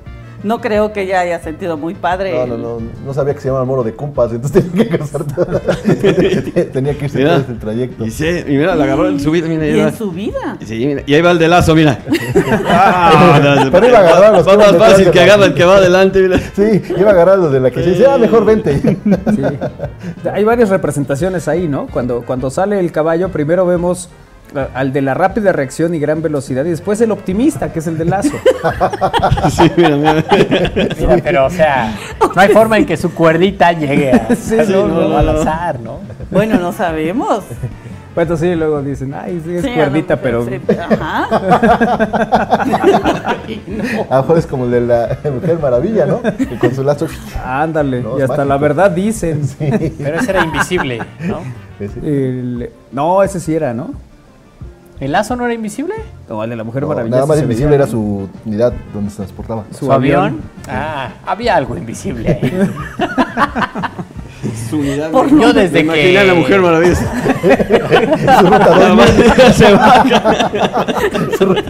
no 0.44 0.62
creo 0.62 0.94
que 0.94 1.02
ella 1.02 1.22
haya 1.22 1.40
sentido 1.40 1.78
muy 1.78 1.94
padre. 1.96 2.34
No, 2.34 2.58
no, 2.58 2.58
no, 2.58 2.88
no 3.06 3.14
sabía 3.14 3.34
que 3.34 3.42
se 3.42 3.48
llamaba 3.50 3.66
moro 3.66 3.84
de 3.84 3.96
compas, 3.96 4.32
entonces 4.32 4.70
tenía 4.70 4.90
que 4.90 4.98
casar 4.98 5.24
tenía 6.74 6.98
que 6.98 7.06
irse 7.06 7.24
todo 7.24 7.36
el 7.36 7.60
trayecto. 7.60 8.06
Y, 8.06 8.12
sí, 8.12 8.28
y 8.48 8.52
mira, 8.52 8.76
la 8.76 8.86
agarró 8.86 9.08
en 9.08 9.20
su 9.20 9.32
vida, 9.32 9.48
mira. 9.48 9.68
¿Y 9.68 9.80
en 9.80 9.96
su 9.96 10.12
vida? 10.12 10.58
Y, 10.60 10.66
sí, 10.66 10.86
mira, 10.86 11.04
y 11.06 11.14
ahí 11.14 11.22
va 11.22 11.32
el 11.32 11.40
de 11.40 11.48
lazo, 11.48 11.76
mira. 11.76 12.00
ah, 12.68 13.40
no, 13.66 13.72
Pero 13.72 13.88
iba 13.88 13.98
a 13.98 14.02
agarrar 14.02 14.34
los 14.34 14.58
más 14.58 14.78
fácil 14.78 15.12
que 15.12 15.20
agarra 15.20 15.46
el 15.46 15.54
que 15.54 15.66
va 15.66 15.78
adelante, 15.78 16.22
mira. 16.22 16.40
Sí, 16.56 16.82
iba 16.98 17.10
a 17.10 17.14
agarrar 17.14 17.40
los 17.40 17.52
de 17.52 17.60
la 17.60 17.72
que 17.72 17.84
se 17.84 17.92
dice, 17.92 18.06
ah, 18.08 18.18
mejor 18.18 18.46
vente. 18.46 18.80
Sí. 18.80 19.44
Hay 20.32 20.44
varias 20.44 20.70
representaciones 20.70 21.48
ahí, 21.48 21.68
¿no? 21.68 21.88
Cuando, 21.88 22.24
cuando 22.26 22.50
sale 22.50 22.80
el 22.80 22.92
caballo, 22.92 23.30
primero 23.30 23.66
vemos 23.66 24.10
al 24.74 24.94
de 24.94 25.02
la 25.02 25.14
rápida 25.14 25.52
reacción 25.52 25.94
y 25.94 26.00
gran 26.00 26.22
velocidad 26.22 26.66
y 26.66 26.70
después 26.70 27.00
el 27.02 27.12
optimista, 27.12 27.72
que 27.72 27.80
es 27.80 27.88
el 27.88 27.98
de 27.98 28.06
lazo. 28.06 28.32
sí, 29.52 29.72
mira, 29.76 29.96
mira. 29.96 30.24
pero 31.24 31.46
o 31.46 31.50
sea, 31.50 31.96
no 32.36 32.42
hay 32.42 32.50
forma 32.50 32.78
en 32.78 32.86
que 32.86 32.98
su 32.98 33.14
cuerdita 33.14 33.72
llegue 33.72 34.12
a, 34.12 34.36
sí, 34.36 34.58
no, 34.68 35.18
al 35.18 35.30
azar, 35.30 35.80
¿no? 35.80 36.00
Bueno, 36.32 36.58
no 36.58 36.72
sabemos. 36.72 37.44
Bueno, 38.16 38.36
sí, 38.36 38.56
luego 38.56 38.82
dicen, 38.82 39.14
ay, 39.14 39.40
sí, 39.46 39.56
es 39.56 39.68
cuerdita, 39.68 40.18
pero... 40.18 40.46
Ajá. 40.92 41.28
no. 44.10 44.36
es 44.36 44.48
como 44.48 44.66
el 44.66 44.72
de 44.72 44.82
la 44.82 45.18
Mujer 45.32 45.60
Maravilla, 45.60 46.06
¿no? 46.06 46.22
Que 46.22 46.58
con 46.60 46.74
su 46.74 46.84
lazo... 46.84 47.08
Ándale, 47.46 48.04
y 48.18 48.22
hasta 48.22 48.44
la 48.46 48.58
verdad 48.58 48.92
dicen. 48.92 49.42
Sí. 49.60 49.96
Pero 49.98 50.20
ese 50.20 50.32
era 50.32 50.44
invisible, 50.44 51.00
¿no? 51.22 51.40
El... 51.80 52.70
No, 52.92 53.24
ese 53.24 53.40
sí 53.40 53.56
era, 53.56 53.74
¿no? 53.74 53.94
¿El 55.00 55.14
lazo 55.14 55.36
no 55.38 55.46
era 55.46 55.54
invisible? 55.54 55.94
No, 56.28 56.44
el 56.44 56.50
de 56.50 56.56
la 56.58 56.64
Mujer 56.66 56.86
Maravilla. 56.86 57.16
Nada 57.16 57.26
más 57.26 57.42
invisible 57.42 57.76
era 57.76 57.88
su 57.88 58.28
unidad 58.46 58.74
donde 58.94 59.10
se 59.10 59.18
transportaba. 59.18 59.64
¿Su, 59.78 59.92
avión? 59.92 60.42
Ah, 60.68 61.10
había 61.26 61.56
algo 61.56 61.78
invisible 61.78 62.30
ahí. 62.30 62.70
su 64.70 64.80
unidad. 64.80 65.10
Por 65.12 65.30
yo 65.30 65.54
desde 65.54 65.86
que... 65.86 66.20
a 66.20 66.24
la 66.26 66.34
Mujer 66.34 66.62
Maravilla. 66.62 66.96
su 68.40 68.46
ruta 68.46 69.54
se 69.54 69.74
va. 69.74 70.04
su 71.38 71.46
ruta... 71.46 71.64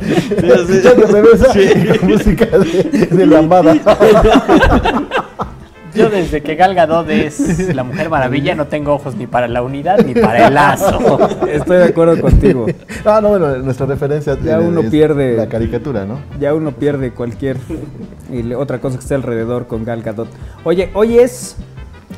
Sí. 1.53 1.69
música 2.01 2.45
de, 2.45 3.05
de 3.11 3.25
lambada. 3.27 3.75
Yo 5.93 6.09
desde 6.09 6.41
que 6.41 6.55
Gal 6.55 6.75
Gadot 6.75 7.09
es 7.09 7.73
la 7.75 7.83
Mujer 7.83 8.09
Maravilla 8.09 8.55
no 8.55 8.67
tengo 8.67 8.93
ojos 8.93 9.15
ni 9.15 9.27
para 9.27 9.47
la 9.47 9.61
unidad 9.61 10.05
ni 10.05 10.13
para 10.13 10.47
el 10.47 10.53
lazo. 10.53 11.19
Estoy 11.47 11.77
de 11.77 11.83
acuerdo 11.85 12.19
contigo. 12.21 12.65
Ah, 13.05 13.19
no, 13.21 13.29
bueno, 13.29 13.57
nuestra 13.57 13.85
referencia 13.85 14.37
ya 14.43 14.59
uno 14.59 14.83
pierde 14.83 15.35
la 15.35 15.47
caricatura, 15.47 16.05
¿no? 16.05 16.19
Ya 16.39 16.53
uno 16.53 16.71
pierde 16.71 17.11
cualquier 17.11 17.57
y 18.31 18.53
otra 18.53 18.79
cosa 18.79 18.97
que 18.97 19.03
esté 19.03 19.15
alrededor 19.15 19.67
con 19.67 19.85
Gal 19.85 20.03
Gadot. 20.03 20.27
Oye, 20.63 20.89
hoy 20.93 21.17
es 21.17 21.55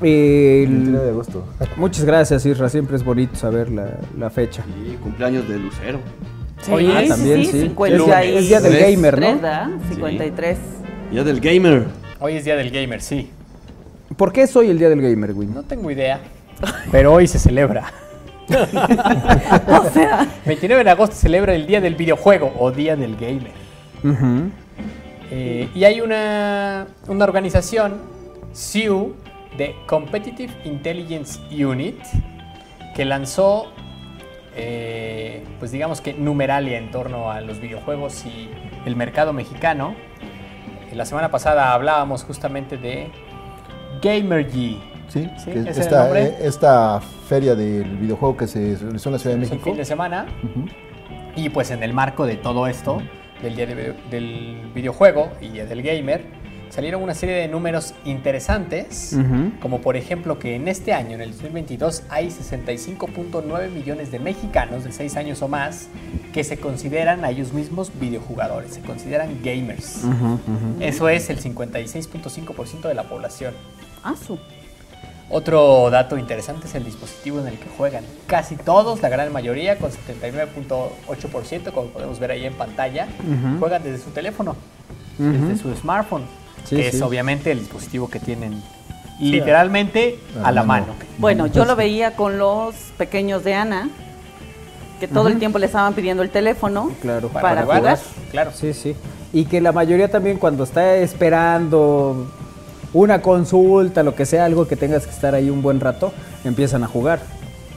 el 0.02 0.68
29 0.70 1.06
de 1.06 1.12
agosto. 1.12 1.46
Muchas 1.78 2.06
gracias, 2.06 2.46
Isra. 2.46 2.70
Siempre 2.70 2.96
es 2.96 3.04
bonito 3.04 3.36
saber 3.36 3.70
la, 3.70 4.30
fecha. 4.30 4.64
Sí, 4.64 4.98
cumpleaños 5.02 5.48
de 5.48 5.60
Lucero. 5.60 6.00
Sí, 6.62 6.72
Oye, 6.72 7.08
también 7.08 7.46
sí. 7.46 7.52
sí. 7.52 7.76
es, 7.88 8.48
día 8.48 8.62
del 8.62 8.78
gamer, 8.78 9.20
¿no? 9.20 9.80
53. 9.90 10.58
Día 11.12 11.24
del 11.24 11.40
gamer. 11.40 11.86
Hoy 12.20 12.36
es 12.36 12.46
día 12.46 12.56
del 12.56 12.70
gamer, 12.70 13.02
sí. 13.02 13.32
¿Por 14.18 14.34
qué 14.34 14.44
es 14.44 14.56
hoy 14.56 14.70
el 14.70 14.78
Día 14.78 14.90
del 14.90 15.02
Gamer, 15.02 15.34
güey? 15.34 15.48
No 15.48 15.64
tengo 15.64 15.90
idea, 15.92 16.20
pero 16.92 17.14
hoy 17.14 17.28
se 17.28 17.40
celebra. 17.40 17.92
o 18.50 19.90
sea. 19.92 20.28
29 20.46 20.84
de 20.84 20.90
agosto 20.90 21.16
celebra 21.16 21.54
el 21.54 21.66
Día 21.66 21.80
del 21.80 21.96
Videojuego 21.96 22.54
o 22.60 22.72
Día 22.72 22.96
del 22.96 23.16
Gamer. 23.16 23.52
Eh, 25.32 25.70
y 25.74 25.84
hay 25.86 26.02
una, 26.02 26.88
una 27.08 27.24
organización, 27.24 28.02
SIU, 28.52 29.16
de 29.58 29.76
Competitive 29.86 30.54
Intelligence 30.66 31.40
Unit, 31.52 32.00
que 32.96 33.06
lanzó, 33.06 33.72
eh, 34.56 35.44
pues 35.60 35.72
digamos 35.72 36.02
que 36.02 36.14
numeralia 36.14 36.78
en 36.78 36.92
torno 36.92 37.32
a 37.32 37.42
los 37.42 37.60
videojuegos 37.60 38.26
y 38.26 38.50
el 38.86 38.96
mercado 38.96 39.32
mexicano. 39.34 39.96
La 40.94 41.06
semana 41.06 41.32
pasada 41.32 41.74
hablábamos 41.74 42.26
justamente 42.26 42.78
de 42.78 43.10
GamerG. 44.02 44.80
Sí, 45.08 45.30
esta, 45.68 46.18
eh, 46.18 46.38
esta, 46.42 47.02
feria 47.28 47.54
del 47.54 47.98
videojuego 47.98 48.38
que 48.38 48.48
se 48.48 48.78
realizó 48.78 49.10
en 49.10 49.14
la 49.14 49.20
Ciudad 49.20 49.36
de 49.36 49.42
México. 49.42 49.64
fin 49.64 49.78
de 49.78 49.86
semana. 49.86 50.26
Y 51.36 51.50
pues 51.50 51.72
en 51.72 51.84
el 51.84 51.94
marco 51.94 52.26
de 52.26 52.36
todo 52.36 52.68
esto, 52.68 53.02
del 53.42 53.56
día 53.56 53.66
del 53.66 54.72
videojuego 54.74 55.32
y 55.42 55.50
del 55.50 55.82
gamer, 55.82 56.26
salieron 56.72 57.04
una 57.04 57.14
serie 57.14 57.36
de 57.36 57.48
números 57.50 57.94
interesantes, 58.06 59.18
como 59.62 59.82
por 59.82 59.98
ejemplo 59.98 60.40
que 60.40 60.56
en 60.56 60.68
este 60.68 60.94
año, 60.94 61.16
en 61.16 61.22
el 61.22 61.32
2022, 61.32 62.04
hay 62.10 62.28
65.9 62.30 63.70
millones 63.70 64.12
de 64.12 64.20
mexicanos 64.20 64.86
de 64.86 64.92
6 64.94 65.18
años 65.18 65.42
o 65.42 65.50
más 65.50 65.90
que 66.34 66.44
se 66.44 66.58
consideran 66.58 67.26
a 67.26 67.30
ellos 67.30 67.52
mismos 67.52 67.92
videojugadores, 68.00 68.74
se 68.74 68.82
consideran 68.82 69.40
gamers. 69.44 70.06
Eso 70.80 71.10
es 71.10 71.30
el 71.30 71.42
56.5% 71.42 72.88
de 72.88 72.94
la 72.94 73.04
población. 73.04 73.54
Ah, 74.04 74.16
su. 74.16 74.38
Otro 75.30 75.90
dato 75.90 76.18
interesante 76.18 76.68
es 76.68 76.76
el 76.76 76.84
dispositivo 76.84 77.40
en 77.40 77.48
el 77.48 77.58
que 77.58 77.70
juegan. 77.78 78.04
Casi 78.28 78.58
todos, 78.58 79.02
la 79.02 79.08
gran 79.08 79.32
mayoría, 79.32 79.78
con 79.78 79.90
79.8%, 79.90 81.72
como 81.72 81.88
podemos 81.88 82.20
ver 82.20 82.32
ahí 82.32 82.46
en 82.46 82.54
pantalla, 82.54 83.08
juegan 83.58 83.82
desde 83.82 84.04
su 84.04 84.10
teléfono, 84.10 84.58
desde 85.18 85.58
su 85.58 85.74
smartphone, 85.74 86.26
que 86.70 86.90
es 86.90 87.02
obviamente 87.02 87.52
el 87.52 87.60
dispositivo 87.60 88.10
que 88.10 88.20
tienen 88.20 88.62
literalmente 89.22 90.20
a 90.44 90.52
la 90.52 90.64
mano. 90.64 90.88
Bueno, 91.18 91.48
yo 91.48 91.64
lo 91.64 91.78
veía 91.78 92.16
con 92.16 92.38
los 92.38 92.76
pequeños 92.98 93.46
de 93.46 93.54
Ana, 93.54 93.90
que 95.00 95.08
todo 95.08 95.30
el 95.30 95.40
tiempo 95.40 95.60
le 95.60 95.68
estaban 95.68 95.94
pidiendo 95.94 96.24
el 96.24 96.30
teléfono 96.30 96.92
claro, 97.02 97.30
para, 97.30 97.64
jugar. 97.64 98.00
Claro. 98.32 98.52
Sí, 98.54 98.74
sí. 98.74 98.96
Y 99.32 99.46
que 99.46 99.62
la 99.62 99.72
mayoría 99.72 100.12
también 100.12 100.38
cuando 100.38 100.66
está 100.66 100.96
esperando 100.98 102.30
una 102.94 103.22
consulta, 103.22 104.04
lo 104.04 104.16
que 104.16 104.26
sea, 104.26 104.46
algo 104.46 104.68
que 104.68 104.76
tengas 104.76 105.06
que 105.06 105.12
estar 105.12 105.36
ahí 105.36 105.50
un 105.50 105.62
buen 105.62 105.80
rato, 105.80 106.14
empiezan 106.44 106.84
a 106.84 106.88
jugar. 106.88 107.20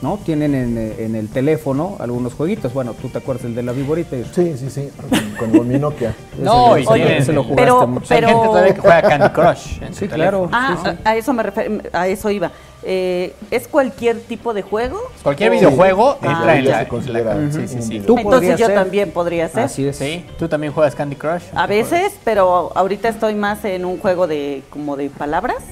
¿no? 0.02 0.18
Tienen 0.18 0.54
en, 0.54 1.14
el 1.14 1.28
teléfono 1.28 1.96
algunos 1.98 2.34
jueguitos. 2.34 2.74
Bueno, 2.74 2.92
tú 2.92 3.08
te 3.08 3.18
acuerdas 3.18 3.46
el 3.46 3.54
de 3.54 3.62
la 3.62 3.72
Viborita. 3.72 4.16
Sí, 4.34 4.54
sí, 4.58 4.68
sí, 4.68 4.90
con, 5.38 5.66
mi 5.66 5.78
Nokia. 5.78 6.14
no, 6.38 6.76
y 6.76 6.84
se 6.84 7.32
lo 7.32 7.42
jugaste 7.42 7.62
pero, 7.64 7.86
mucho. 7.86 8.06
Pero... 8.08 8.26
Hay 8.26 8.34
gente 8.34 8.46
todavía 8.48 8.74
que 8.74 8.80
juega 8.82 9.02
Candy 9.02 9.28
Crush. 9.30 9.80
sí, 9.92 10.08
claro. 10.08 10.50
Ah, 10.52 10.94
A, 11.04 11.16
eso 11.16 11.32
me 11.32 11.42
a 11.92 12.06
eso 12.06 12.30
iba. 12.30 12.50
Eh, 12.86 13.34
¿Es 13.50 13.66
cualquier 13.66 14.20
tipo 14.20 14.52
de 14.52 14.62
juego? 14.62 15.00
Cualquier 15.22 15.52
videojuego 15.52 16.18
entra 16.22 16.58
en 16.58 16.68
la, 16.68 16.80
se 16.80 16.88
considera. 16.88 17.36
sí, 17.50 17.66
sí, 17.66 17.82
sí. 17.82 17.96
Entonces 17.96 18.58
yo 18.58 18.68
también 18.68 19.10
podría 19.10 19.48
ser. 19.48 19.64
Así 19.64 19.86
es. 19.86 19.96
Sí, 19.96 20.24
tú 20.38 20.48
también 20.48 20.72
juegas 20.72 20.94
Candy 20.94 21.16
Crush. 21.16 21.44
A 21.54 21.66
veces, 21.66 22.12
pero 22.24 22.72
ahorita 22.74 23.08
estoy 23.08 23.34
más 23.34 23.64
en 23.64 23.84
un 23.86 23.98
juego 23.98 24.26
de 24.26 24.62
como 24.70 24.96
de 24.96 25.08
palabras 25.08 25.62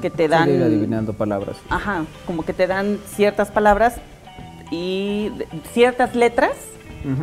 que 0.00 0.10
te 0.10 0.26
dan 0.26 0.48
ir 0.50 0.62
adivinando 0.62 1.12
palabras. 1.12 1.56
Ajá, 1.70 2.04
como 2.26 2.44
que 2.44 2.52
te 2.52 2.66
dan 2.66 2.98
ciertas 3.14 3.50
palabras 3.50 3.94
y 4.72 5.30
ciertas 5.72 6.16
letras 6.16 6.52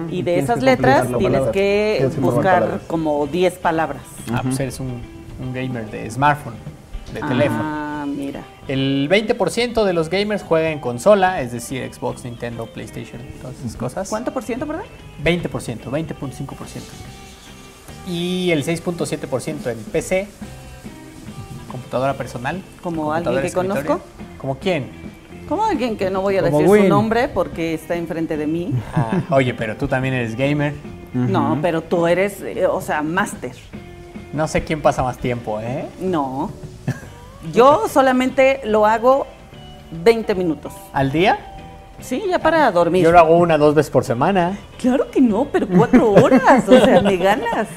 y 0.09 0.21
de 0.23 0.39
esas 0.39 0.61
letras 0.61 1.07
tienes 1.17 1.47
que 1.49 2.09
buscar 2.19 2.81
como 2.87 3.27
10 3.27 3.55
palabras. 3.59 4.01
Ah, 4.31 4.41
pues 4.43 4.59
eres 4.59 4.79
un, 4.79 5.01
un 5.41 5.53
gamer 5.53 5.89
de 5.89 6.09
smartphone, 6.09 6.55
de 7.13 7.19
teléfono. 7.21 7.88
Mira. 8.29 8.43
El 8.67 9.09
20% 9.09 9.83
de 9.83 9.93
los 9.93 10.09
gamers 10.09 10.43
juegan 10.43 10.73
en 10.73 10.79
consola, 10.79 11.41
es 11.41 11.51
decir, 11.51 11.91
Xbox, 11.91 12.25
Nintendo, 12.25 12.67
PlayStation, 12.67 13.19
todas 13.41 13.59
esas 13.59 13.75
cosas. 13.75 14.07
¿Cuánto 14.07 14.31
por 14.31 14.43
ciento, 14.43 14.67
verdad? 14.67 14.83
20%, 15.23 15.49
20.5%. 15.49 16.81
Y 18.07 18.51
el 18.51 18.63
6.7% 18.63 19.71
en 19.71 19.77
PC, 19.85 20.27
computadora 21.71 22.13
personal. 22.13 22.61
¿Como 22.83 23.11
alguien 23.11 23.41
que 23.41 23.51
conozco? 23.51 23.99
¿Como 24.37 24.59
quién? 24.59 24.91
Como 25.47 25.65
alguien 25.65 25.97
que 25.97 26.11
no 26.11 26.21
voy 26.21 26.37
a 26.37 26.43
decir 26.43 26.67
su 26.67 26.83
nombre 26.87 27.29
porque 27.29 27.73
está 27.73 27.95
enfrente 27.95 28.37
de 28.37 28.45
mí. 28.45 28.75
Ah, 28.93 29.23
oye, 29.31 29.55
pero 29.55 29.75
tú 29.75 29.87
también 29.87 30.13
eres 30.13 30.35
gamer. 30.35 30.75
No, 31.15 31.57
pero 31.63 31.81
tú 31.81 32.05
eres, 32.05 32.41
eh, 32.41 32.67
o 32.67 32.79
sea, 32.79 33.01
máster. 33.01 33.53
No 34.33 34.47
sé 34.47 34.63
quién 34.63 34.83
pasa 34.83 35.01
más 35.01 35.17
tiempo, 35.17 35.59
¿eh? 35.59 35.87
No. 35.99 36.51
Yo 37.53 37.87
solamente 37.87 38.61
lo 38.65 38.85
hago 38.85 39.27
20 40.03 40.35
minutos. 40.35 40.73
¿Al 40.93 41.11
día? 41.11 41.39
Sí, 42.01 42.23
ya 42.29 42.39
para 42.39 42.71
dormir. 42.71 43.03
Yo 43.03 43.11
lo 43.11 43.19
hago 43.19 43.37
una, 43.37 43.57
dos 43.57 43.75
veces 43.75 43.91
por 43.91 44.05
semana. 44.05 44.57
Claro 44.77 45.09
que 45.11 45.21
no, 45.21 45.45
pero 45.51 45.67
cuatro 45.67 46.11
horas, 46.23 46.67
o 46.67 46.79
sea, 46.79 47.01
me 47.01 47.17
ganas. 47.17 47.67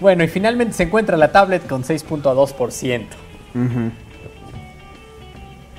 Bueno, 0.00 0.24
y 0.24 0.28
finalmente 0.28 0.74
se 0.74 0.84
encuentra 0.84 1.16
la 1.16 1.30
tablet 1.30 1.66
con 1.66 1.84
6.2%. 1.84 3.06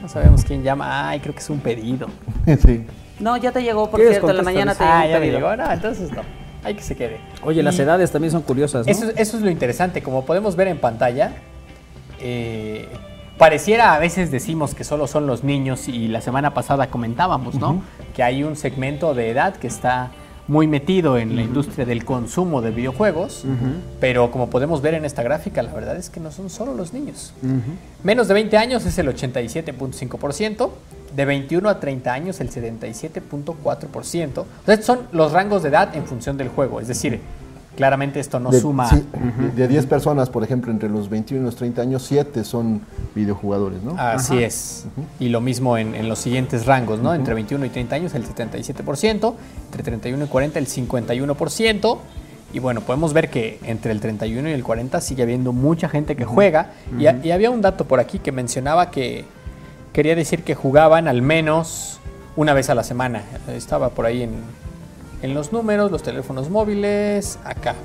No 0.01 0.07
sabemos 0.07 0.43
quién 0.45 0.63
llama. 0.63 1.09
Ay, 1.09 1.19
creo 1.19 1.33
que 1.33 1.41
es 1.41 1.49
un 1.49 1.59
pedido. 1.59 2.07
sí. 2.65 2.85
No, 3.19 3.35
ya 3.35 3.51
te 3.51 3.61
llegó, 3.61 3.89
por 3.89 3.99
cierto, 3.99 4.29
en 4.29 4.37
la 4.37 4.43
mañana 4.43 4.75
te 4.75 4.83
ah, 4.83 5.05
ya 5.05 5.19
me 5.19 5.29
llegó. 5.29 5.55
No, 5.55 5.69
entonces 5.71 6.11
no. 6.11 6.21
Hay 6.63 6.75
que 6.75 6.83
se 6.83 6.95
quede. 6.95 7.19
Oye, 7.43 7.63
las 7.63 7.77
edades 7.79 8.11
también 8.11 8.31
son 8.31 8.41
curiosas, 8.41 8.85
¿no? 8.85 8.91
Eso, 8.91 9.09
eso, 9.15 9.37
es 9.37 9.43
lo 9.43 9.49
interesante. 9.49 10.01
Como 10.01 10.25
podemos 10.25 10.55
ver 10.55 10.67
en 10.69 10.77
pantalla, 10.77 11.33
eh, 12.19 12.87
pareciera 13.39 13.95
a 13.95 13.99
veces 13.99 14.29
decimos 14.29 14.75
que 14.75 14.83
solo 14.83 15.07
son 15.07 15.25
los 15.25 15.43
niños 15.43 15.87
y 15.87 16.07
la 16.09 16.21
semana 16.21 16.53
pasada 16.53 16.91
comentábamos, 16.91 17.55
¿no? 17.55 17.81
Que 18.13 18.21
hay 18.21 18.43
un 18.43 18.55
segmento 18.55 19.15
de 19.15 19.31
edad 19.31 19.55
que 19.55 19.65
está 19.65 20.11
muy 20.47 20.67
metido 20.67 21.17
en 21.17 21.35
la 21.35 21.41
industria 21.43 21.85
del 21.85 22.03
consumo 22.03 22.61
de 22.61 22.71
videojuegos, 22.71 23.45
pero 23.99 24.29
como 24.29 24.49
podemos 24.49 24.81
ver 24.81 24.95
en 24.95 25.05
esta 25.05 25.23
gráfica, 25.23 25.63
la 25.63 25.73
verdad 25.73 25.95
es 25.95 26.09
que 26.09 26.19
no 26.19 26.31
son 26.31 26.49
solo 26.49 26.73
los 26.73 26.91
niños. 26.91 27.33
Menos 28.03 28.27
de 28.27 28.33
20 28.33 28.57
años 28.57 28.85
es 28.85 28.97
el 28.97 29.07
87.5%, 29.07 30.69
de 31.15 31.25
21 31.25 31.69
a 31.69 31.79
30 31.79 32.13
años 32.13 32.39
el 32.39 32.51
77.4%. 32.51 34.23
Entonces 34.23 34.85
son 34.85 35.07
los 35.11 35.31
rangos 35.31 35.63
de 35.63 35.69
edad 35.69 35.95
en 35.95 36.05
función 36.05 36.37
del 36.37 36.49
juego, 36.49 36.81
es 36.81 36.87
decir, 36.87 37.19
Claramente 37.75 38.19
esto 38.19 38.39
no 38.39 38.51
suma. 38.51 38.89
De 39.55 39.67
10 39.67 39.85
personas, 39.85 40.29
por 40.29 40.43
ejemplo, 40.43 40.71
entre 40.71 40.89
los 40.89 41.09
21 41.09 41.41
y 41.41 41.45
los 41.45 41.55
30 41.55 41.81
años, 41.81 42.03
7 42.03 42.43
son 42.43 42.81
videojugadores, 43.15 43.81
¿no? 43.83 43.95
Así 43.97 44.43
es. 44.43 44.85
Y 45.19 45.29
lo 45.29 45.39
mismo 45.39 45.77
en, 45.77 46.09
los 46.09 46.19
siguientes 46.19 46.65
rangos, 46.65 46.99
¿no? 46.99 47.13
Entre 47.13 47.33
21 47.33 47.65
y 47.65 47.69
30 47.69 47.95
años 47.95 48.13
el 48.15 48.25
77%, 48.27 49.33
entre 49.65 49.83
31 49.83 50.25
y 50.25 50.27
40 50.27 50.59
el 50.59 50.67
51%. 50.67 51.97
Y 52.51 52.59
bueno, 52.59 52.81
podemos 52.81 53.13
ver 53.13 53.29
que 53.29 53.59
entre 53.63 53.91
el 53.91 53.99
31 53.99 54.49
y 54.49 54.51
el 54.53 54.63
40 54.63 54.99
sigue 55.01 55.23
habiendo 55.23 55.53
mucha 55.53 55.87
gente 55.87 56.15
que 56.15 56.25
juega. 56.25 56.71
y, 56.97 57.03
y 57.27 57.31
había 57.31 57.51
un 57.51 57.61
dato 57.61 57.85
por 57.85 57.99
aquí 57.99 58.19
que 58.19 58.31
mencionaba 58.31 58.89
que 58.89 59.25
quería 59.93 60.15
decir 60.15 60.43
que 60.43 60.55
jugaban 60.55 61.07
al 61.07 61.21
menos 61.21 61.99
una 62.35 62.53
vez 62.53 62.69
a 62.69 62.75
la 62.75 62.83
semana. 62.83 63.23
Estaba 63.49 63.89
por 63.89 64.05
ahí 64.05 64.23
en, 64.23 64.31
en 65.21 65.33
los 65.33 65.51
números, 65.51 65.91
los 65.91 66.03
teléfonos 66.03 66.49
móviles, 66.49 67.39
acá. 67.43 67.75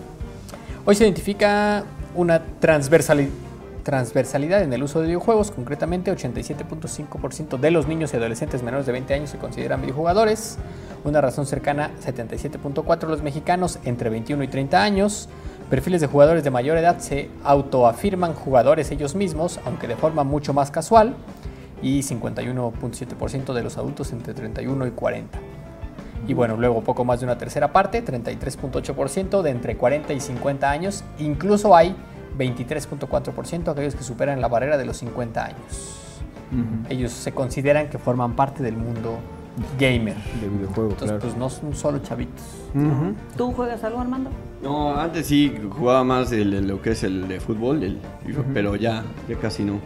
Hoy 0.85 0.95
se 0.95 1.05
identifica 1.05 1.85
una 2.15 2.43
transversalidad 2.61 4.63
en 4.63 4.73
el 4.73 4.83
uso 4.83 5.01
de 5.01 5.07
videojuegos, 5.07 5.51
concretamente 5.51 6.13
87.5% 6.13 7.59
de 7.59 7.71
los 7.71 7.89
niños 7.89 8.15
y 8.15 8.17
adolescentes 8.17 8.63
menores 8.63 8.87
de 8.87 8.93
20 8.93 9.15
años 9.15 9.31
se 9.31 9.39
consideran 9.39 9.81
videojugadores, 9.81 10.59
una 11.05 11.21
razón 11.21 11.47
cercana 11.47 11.91
77.4 12.05 13.09
los 13.09 13.23
mexicanos 13.23 13.79
entre 13.85 14.11
21 14.11 14.45
y 14.45 14.49
30 14.49 14.83
años, 14.83 15.29
perfiles 15.71 16.01
de 16.01 16.07
jugadores 16.07 16.45
de 16.45 16.51
mayor 16.51 16.79
edad 16.79 16.99
se 16.99 17.31
autoafirman 17.43 18.35
jugadores 18.35 18.91
ellos 18.91 19.15
mismos, 19.15 19.59
aunque 19.65 19.89
de 19.89 19.97
forma 19.97 20.23
mucho 20.23 20.53
más 20.53 20.71
casual, 20.71 21.17
y 21.83 22.01
51.7% 22.01 23.53
de 23.53 23.63
los 23.63 23.77
adultos 23.77 24.13
entre 24.13 24.33
31 24.33 24.87
y 24.87 24.91
40. 24.93 25.39
Y 26.27 26.35
bueno, 26.35 26.57
luego 26.57 26.83
poco 26.83 27.05
más 27.05 27.21
de 27.21 27.27
una 27.27 27.39
tercera 27.39 27.73
parte, 27.73 28.05
33.8% 28.05 29.43
de 29.43 29.51
entre 29.51 29.77
40 29.77 30.13
y 30.13 30.21
50 30.21 30.71
años. 30.71 31.05
Incluso 31.19 31.77
hay 31.77 31.95
23.4% 32.39 33.69
aquellos 33.69 33.95
que 33.95 34.03
superan 34.03 34.41
la 34.41 34.49
barrera 34.49 34.77
de 34.77 34.85
los 34.85 34.97
50 34.99 35.45
años. 35.45 36.01
Ellos 36.89 37.11
se 37.11 37.33
consideran 37.33 37.89
que 37.89 37.99
forman 37.99 38.37
parte 38.37 38.63
del 38.63 38.77
mundo 38.77 39.19
gamer. 39.79 40.17
De 40.41 40.49
videojuegos, 40.49 40.95
Entonces, 40.95 41.19
pues 41.21 41.37
no 41.37 41.51
son 41.51 41.75
solo 41.75 41.99
chavitos. 41.99 42.45
¿Tú 43.37 43.53
juegas 43.53 43.83
algo, 43.85 44.01
Armando? 44.01 44.31
No, 44.63 44.97
antes 44.97 45.27
sí 45.27 45.55
jugaba 45.71 46.05
más 46.05 46.33
el, 46.33 46.67
lo 46.67 46.81
que 46.81 46.93
es 46.93 47.03
el 47.03 47.29
de 47.29 47.41
fútbol, 47.41 47.83
el, 47.83 47.99
pero 48.53 48.77
ya, 48.77 49.05
ya 49.29 49.37
casi 49.37 49.65
no. 49.65 49.81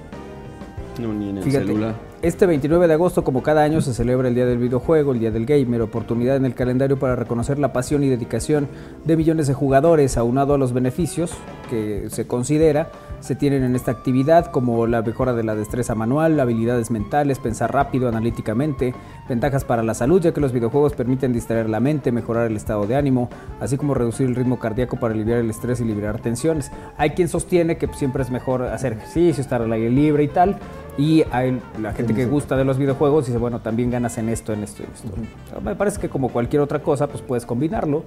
No, 1.01 1.13
ni 1.13 1.31
en 1.31 1.39
el 1.39 1.51
celular. 1.51 1.95
Este 2.21 2.47
29 2.47 2.89
de 2.89 2.95
agosto, 2.95 3.23
como 3.23 3.45
cada 3.45 3.63
año, 3.63 3.81
se 3.81 3.95
celebra 3.95 4.27
el 4.27 4.35
Día 4.35 4.45
del 4.45 4.59
Videojuego, 4.59 5.13
el 5.13 5.21
Día 5.21 5.31
del 5.31 5.47
Gamer, 5.47 5.83
oportunidad 5.83 6.35
en 6.35 6.47
el 6.47 6.55
calendario 6.57 6.99
para 6.99 7.15
reconocer 7.15 7.61
la 7.61 7.73
pasión 7.73 8.03
y 8.03 8.09
dedicación 8.09 8.67
de 9.05 9.17
millones 9.17 9.47
de 9.47 9.55
jugadores, 9.55 10.17
aunado 10.17 10.55
a 10.55 10.59
los 10.59 10.73
beneficios 10.73 11.31
que 11.71 12.11
se 12.11 12.27
considera 12.27 12.91
se 13.21 13.35
tienen 13.35 13.65
en 13.65 13.75
esta 13.75 13.91
actividad, 13.91 14.47
como 14.47 14.87
la 14.87 15.03
mejora 15.03 15.33
de 15.33 15.43
la 15.43 15.55
destreza 15.55 15.95
manual, 15.95 16.39
habilidades 16.39 16.91
mentales, 16.91 17.39
pensar 17.39 17.73
rápido, 17.73 18.09
analíticamente, 18.09 18.95
ventajas 19.29 19.65
para 19.65 19.83
la 19.83 19.95
salud, 19.95 20.21
ya 20.21 20.33
que 20.33 20.41
los 20.41 20.53
videojuegos 20.53 20.95
permiten 20.95 21.33
distraer 21.33 21.69
la 21.69 21.81
mente, 21.81 22.13
mejorar 22.13 22.49
el 22.49 22.57
estado 22.57 22.87
de 22.87 22.97
ánimo, 22.97 23.29
así 23.61 23.77
como 23.77 23.95
reducir 23.95 24.27
el 24.27 24.37
ritmo 24.37 24.59
cardíaco 24.59 24.99
para 24.99 25.15
aliviar 25.15 25.39
el 25.39 25.51
estrés 25.51 25.81
y 25.81 25.85
liberar 25.85 26.21
tensiones. 26.21 26.71
Hay 26.97 27.11
quien 27.11 27.29
sostiene 27.29 27.77
que 27.77 27.89
siempre 27.95 28.23
es 28.23 28.31
mejor 28.31 28.63
hacer 28.63 28.95
ejercicio, 28.95 29.41
estar 29.41 29.63
al 29.63 29.73
aire 29.73 29.91
libre 29.91 30.23
y 30.23 30.29
tal, 30.29 30.59
y 30.99 31.23
hay 31.31 31.61
la 31.81 31.93
gente 31.93 32.13
que 32.13 32.27
gusta 32.27 32.57
de 32.57 32.65
los 32.65 32.77
videojuegos 32.77 33.27
dice, 33.27 33.39
bueno, 33.39 33.61
también 33.61 33.89
ganas 33.89 34.19
en 34.19 34.29
esto, 34.29 34.53
en 34.53 34.65
esto, 34.65 34.83
en 34.83 34.91
esto. 34.91 35.61
Me 35.63 35.77
parece 35.77 36.01
que 36.01 36.09
como 36.09 36.29
cualquier 36.29 36.61
otra 36.61 36.83
cosa, 36.83 37.07
pues 37.07 37.23
puedes 37.23 37.47
combinarlo 37.47 38.03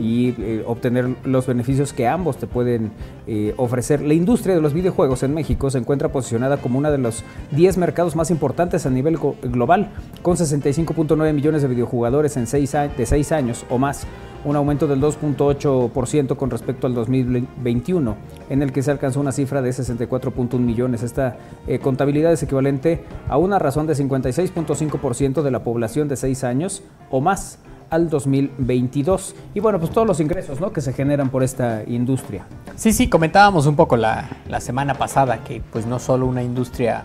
y 0.00 0.34
eh, 0.38 0.64
obtener 0.66 1.14
los 1.24 1.46
beneficios 1.46 1.92
que 1.92 2.08
ambos 2.08 2.36
te 2.36 2.48
pueden 2.48 2.90
eh, 3.28 3.54
ofrecer. 3.56 4.02
La 4.02 4.14
industria 4.14 4.56
de 4.56 4.60
los 4.60 4.74
videojuegos 4.74 5.22
en 5.22 5.32
México 5.32 5.70
se 5.70 5.78
encuentra 5.78 6.10
posicionada 6.10 6.56
como 6.56 6.78
uno 6.78 6.90
de 6.90 6.98
los 6.98 7.22
10 7.52 7.78
mercados 7.78 8.16
más 8.16 8.32
importantes 8.32 8.84
a 8.84 8.90
nivel 8.90 9.16
global, 9.42 9.90
con 10.22 10.36
65.9 10.36 11.32
millones 11.32 11.62
de 11.62 11.68
videojugadores 11.68 12.36
en 12.36 12.48
seis 12.48 12.72
de 12.72 13.06
6 13.06 13.30
años 13.30 13.64
o 13.70 13.78
más 13.78 14.08
un 14.44 14.56
aumento 14.56 14.86
del 14.86 15.00
2.8% 15.00 16.36
con 16.36 16.50
respecto 16.50 16.86
al 16.86 16.94
2021, 16.94 18.16
en 18.50 18.62
el 18.62 18.72
que 18.72 18.82
se 18.82 18.90
alcanzó 18.90 19.20
una 19.20 19.32
cifra 19.32 19.62
de 19.62 19.70
64.1 19.70 20.58
millones. 20.58 21.02
Esta 21.02 21.36
eh, 21.66 21.78
contabilidad 21.78 22.32
es 22.32 22.42
equivalente 22.42 23.04
a 23.28 23.38
una 23.38 23.58
razón 23.58 23.86
de 23.86 23.94
56.5% 23.94 25.42
de 25.42 25.50
la 25.50 25.64
población 25.64 26.08
de 26.08 26.16
6 26.16 26.44
años 26.44 26.82
o 27.10 27.20
más 27.20 27.58
al 27.90 28.10
2022. 28.10 29.34
Y 29.54 29.60
bueno, 29.60 29.78
pues 29.78 29.90
todos 29.92 30.06
los 30.06 30.20
ingresos 30.20 30.60
¿no? 30.60 30.72
que 30.72 30.80
se 30.80 30.92
generan 30.92 31.30
por 31.30 31.42
esta 31.42 31.82
industria. 31.86 32.46
Sí, 32.76 32.92
sí, 32.92 33.08
comentábamos 33.08 33.66
un 33.66 33.76
poco 33.76 33.96
la, 33.96 34.28
la 34.48 34.60
semana 34.60 34.94
pasada 34.94 35.44
que 35.44 35.62
pues 35.72 35.86
no 35.86 35.98
solo 35.98 36.26
una 36.26 36.42
industria 36.42 37.04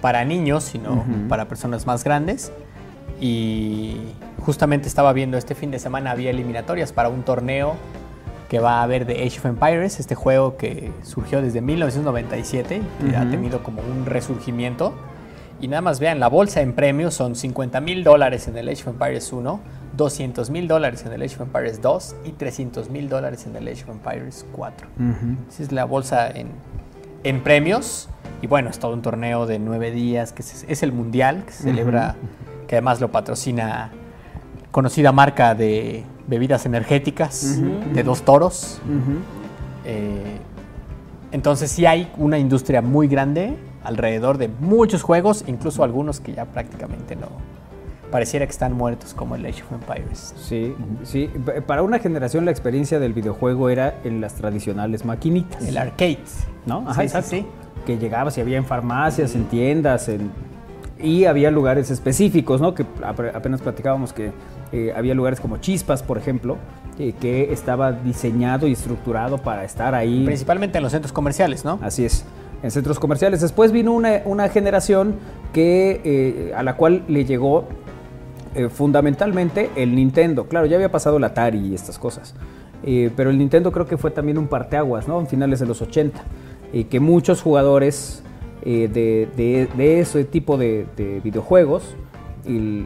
para 0.00 0.24
niños, 0.24 0.64
sino 0.64 1.04
para 1.28 1.46
personas 1.46 1.86
más 1.86 2.04
grandes. 2.04 2.52
Y 3.20 3.96
justamente 4.40 4.88
estaba 4.88 5.12
viendo 5.12 5.36
este 5.36 5.54
fin 5.54 5.70
de 5.70 5.78
semana 5.78 6.10
había 6.10 6.30
eliminatorias 6.30 6.92
para 6.92 7.08
un 7.08 7.22
torneo 7.22 7.76
que 8.48 8.58
va 8.58 8.80
a 8.80 8.82
haber 8.82 9.06
de 9.06 9.24
Age 9.24 9.38
of 9.38 9.46
Empires, 9.46 10.00
este 10.00 10.16
juego 10.16 10.56
que 10.56 10.90
surgió 11.04 11.40
desde 11.40 11.60
1997 11.60 12.82
y 13.08 13.14
ha 13.14 13.30
tenido 13.30 13.62
como 13.62 13.80
un 13.80 14.06
resurgimiento. 14.06 14.92
Y 15.60 15.68
nada 15.68 15.82
más 15.82 16.00
vean, 16.00 16.18
la 16.18 16.28
bolsa 16.28 16.60
en 16.60 16.72
premios 16.72 17.14
son 17.14 17.36
50 17.36 17.80
mil 17.80 18.02
dólares 18.02 18.48
en 18.48 18.56
el 18.56 18.68
Age 18.68 18.82
of 18.82 18.88
Empires 18.88 19.32
1, 19.32 19.60
200 19.96 20.50
mil 20.50 20.66
dólares 20.66 21.04
en 21.06 21.12
el 21.12 21.22
Age 21.22 21.36
of 21.36 21.42
Empires 21.42 21.80
2 21.80 22.16
y 22.24 22.32
300 22.32 22.90
mil 22.90 23.08
dólares 23.08 23.46
en 23.46 23.54
el 23.54 23.68
Age 23.68 23.84
of 23.84 23.90
Empires 23.90 24.44
4. 24.50 24.88
Esa 25.48 25.62
es 25.62 25.70
la 25.70 25.84
bolsa 25.84 26.28
en, 26.28 26.48
en, 27.22 27.42
premios. 27.42 28.08
Y 28.42 28.48
bueno, 28.48 28.70
es 28.70 28.80
todo 28.80 28.94
un 28.94 29.02
torneo 29.02 29.46
de 29.46 29.60
nueve 29.60 29.92
días, 29.92 30.32
que 30.32 30.42
es, 30.42 30.82
el 30.82 30.92
mundial, 30.92 31.44
que 31.44 31.52
se 31.52 31.62
celebra, 31.64 32.16
que 32.70 32.76
además 32.76 33.00
lo 33.00 33.10
patrocina 33.10 33.90
conocida 34.70 35.10
marca 35.10 35.56
de 35.56 36.04
bebidas 36.28 36.66
energéticas, 36.66 37.60
de 37.92 38.02
dos 38.04 38.22
toros. 38.22 38.80
Eh, 39.84 40.38
entonces 41.32 41.72
sí 41.72 41.84
hay 41.84 42.12
una 42.16 42.38
industria 42.38 42.80
muy 42.80 43.08
grande 43.08 43.56
alrededor 43.82 44.38
de 44.38 44.46
muchos 44.46 45.02
juegos, 45.02 45.42
incluso 45.48 45.82
algunos 45.82 46.20
que 46.20 46.32
ya 46.32 46.44
prácticamente 46.44 47.16
no, 47.16 47.26
pareciera 48.12 48.46
que 48.46 48.52
están 48.52 48.72
muertos 48.72 49.14
como 49.14 49.34
el 49.34 49.44
Age 49.46 49.64
of 49.64 49.72
Empires. 49.72 50.32
Sí, 50.38 50.72
sí. 51.02 51.28
Para 51.66 51.82
una 51.82 51.98
generación 51.98 52.44
la 52.44 52.52
experiencia 52.52 53.00
del 53.00 53.14
videojuego 53.14 53.68
era 53.68 53.96
en 54.04 54.20
las 54.20 54.34
tradicionales 54.34 55.04
maquinitas. 55.04 55.66
El 55.66 55.76
arcade. 55.76 56.20
¿No? 56.66 56.84
Ajá, 56.86 57.20
sí, 57.20 57.44
Que 57.84 57.98
llegabas 57.98 58.38
y 58.38 58.42
había 58.42 58.58
en 58.58 58.64
farmacias, 58.64 59.34
en 59.34 59.46
tiendas, 59.46 60.08
en... 60.08 60.30
y 61.02 61.24
había 61.24 61.50
lugares 61.50 61.90
específicos, 61.90 62.60
¿no? 62.60 62.74
Que 62.74 62.84
apenas 63.34 63.60
platicábamos 63.60 64.12
que 64.12 64.32
eh, 64.72 64.92
había 64.94 65.14
lugares 65.14 65.40
como 65.40 65.58
Chispas, 65.58 66.02
por 66.02 66.18
ejemplo, 66.18 66.56
eh, 66.98 67.14
que 67.20 67.52
estaba 67.52 67.92
diseñado 67.92 68.66
y 68.66 68.72
estructurado 68.72 69.38
para 69.38 69.64
estar 69.64 69.94
ahí. 69.94 70.24
Principalmente 70.24 70.78
en 70.78 70.84
los 70.84 70.92
centros 70.92 71.12
comerciales, 71.12 71.64
¿no? 71.64 71.78
Así 71.82 72.04
es, 72.04 72.24
en 72.62 72.70
centros 72.70 72.98
comerciales. 72.98 73.40
Después 73.40 73.72
vino 73.72 73.92
una, 73.92 74.48
generación 74.48 75.16
que, 75.52 76.00
eh, 76.04 76.52
a 76.54 76.62
la 76.62 76.76
cual 76.76 77.04
le 77.08 77.24
llegó 77.24 77.66
fundamentalmente 78.72 79.70
el 79.76 79.94
Nintendo. 79.94 80.46
Claro, 80.46 80.66
ya 80.66 80.74
había 80.74 80.90
pasado 80.90 81.18
el 81.18 81.24
Atari 81.24 81.68
y 81.68 81.74
estas 81.74 82.00
cosas. 82.00 82.34
pero 82.82 83.30
el 83.30 83.38
Nintendo 83.38 83.70
creo 83.70 83.86
que 83.86 83.96
fue 83.96 84.10
también 84.10 84.38
un 84.38 84.48
parteaguas, 84.48 85.06
¿no? 85.06 85.20
En 85.20 85.28
finales 85.28 85.60
de 85.60 85.66
los 85.66 85.80
80. 85.80 86.20
que 86.90 86.98
muchos 86.98 87.42
jugadores 87.42 88.24
de, 88.64 90.00
ese 90.00 90.24
tipo 90.24 90.56
de, 90.56 90.86
de 90.96 91.20
videojuegos 91.20 91.94
y 92.46 92.84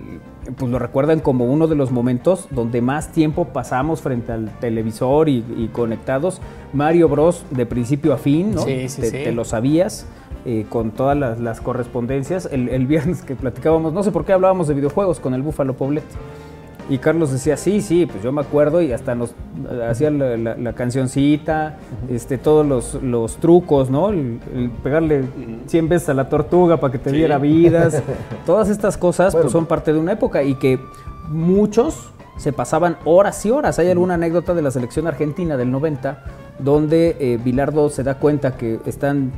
pues 0.57 0.71
lo 0.71 0.79
recuerdan 0.79 1.21
como 1.21 1.47
uno 1.47 1.67
de 1.67 1.75
los 1.75 1.91
momentos 1.91 2.49
donde 2.51 2.83
más 2.83 3.13
tiempo 3.13 3.47
pasamos 3.47 4.03
frente 4.03 4.33
al 4.33 4.51
televisor 4.59 5.29
y, 5.29 5.71
conectados. 5.73 6.41
Mario 6.73 7.09
Bros. 7.09 7.45
de 7.51 7.67
principio 7.67 8.13
a 8.13 8.19
fin, 8.19 8.55
¿no? 8.55 8.63
Sí, 8.63 8.89
sí, 8.89 9.03
te, 9.03 9.33
lo 9.33 9.45
sabías. 9.45 10.07
Eh, 10.47 10.67
con 10.69 10.91
todas 10.91 11.17
las, 11.41 11.61
correspondencias. 11.63 12.47
El, 12.51 12.69
el, 12.69 12.87
viernes 12.87 13.23
que 13.23 13.35
platicábamos, 13.35 13.95
no 13.95 14.03
sé 14.03 14.13
por 14.13 14.27
qué 14.27 14.35
hablábamos 14.35 14.69
de 14.69 14.75
videojuegos 14.75 15.19
con 15.19 15.33
el 15.33 15.41
Búfalo 15.41 15.75
Poblet. 15.75 16.05
Y 16.89 16.99
Carlos 16.99 17.33
decía, 17.33 17.57
sí, 17.57 17.81
sí, 17.81 18.05
pues 18.07 18.23
yo 18.23 18.31
me 18.31 18.43
acuerdo 18.43 18.83
y 18.83 18.93
hasta 18.93 19.15
nos 19.15 19.35
hacía 19.89 20.11
la, 20.11 20.73
cancioncita, 20.75 21.79
este, 22.11 22.37
todos 22.37 23.01
los, 23.03 23.37
trucos, 23.39 23.91
¿no? 23.91 24.11
El, 24.11 24.41
pegarle 24.83 25.25
100 25.67 25.89
veces 25.89 26.09
a 26.11 26.15
la 26.15 26.29
tortuga 26.29 26.79
para 26.79 26.93
que 26.93 26.99
te 26.99 27.11
diera 27.11 27.39
vidas. 27.39 28.03
Todas 28.47 28.69
estas 28.69 28.99
cosas 28.99 29.35
pues, 29.35 29.51
son 29.51 29.67
parte 29.67 29.93
de 29.93 29.99
una 29.99 30.13
época 30.13 30.43
y 30.43 30.57
que 30.57 30.79
muchos 31.29 32.11
se 32.37 32.53
pasaban 32.53 32.97
horas 33.05 33.45
y 33.47 33.51
horas. 33.51 33.79
Hay 33.79 33.91
alguna 33.91 34.15
anécdota 34.15 34.53
de 34.53 34.63
la 34.63 34.71
selección 34.71 35.07
argentina 35.07 35.57
del 35.57 35.71
90 35.71 36.23
donde 36.59 37.17
eh, 37.19 37.39
Bilardo 37.43 37.89
se 37.91 38.03
da 38.03 38.19
cuenta 38.19 38.57
que 38.57 38.81
están 38.87 39.33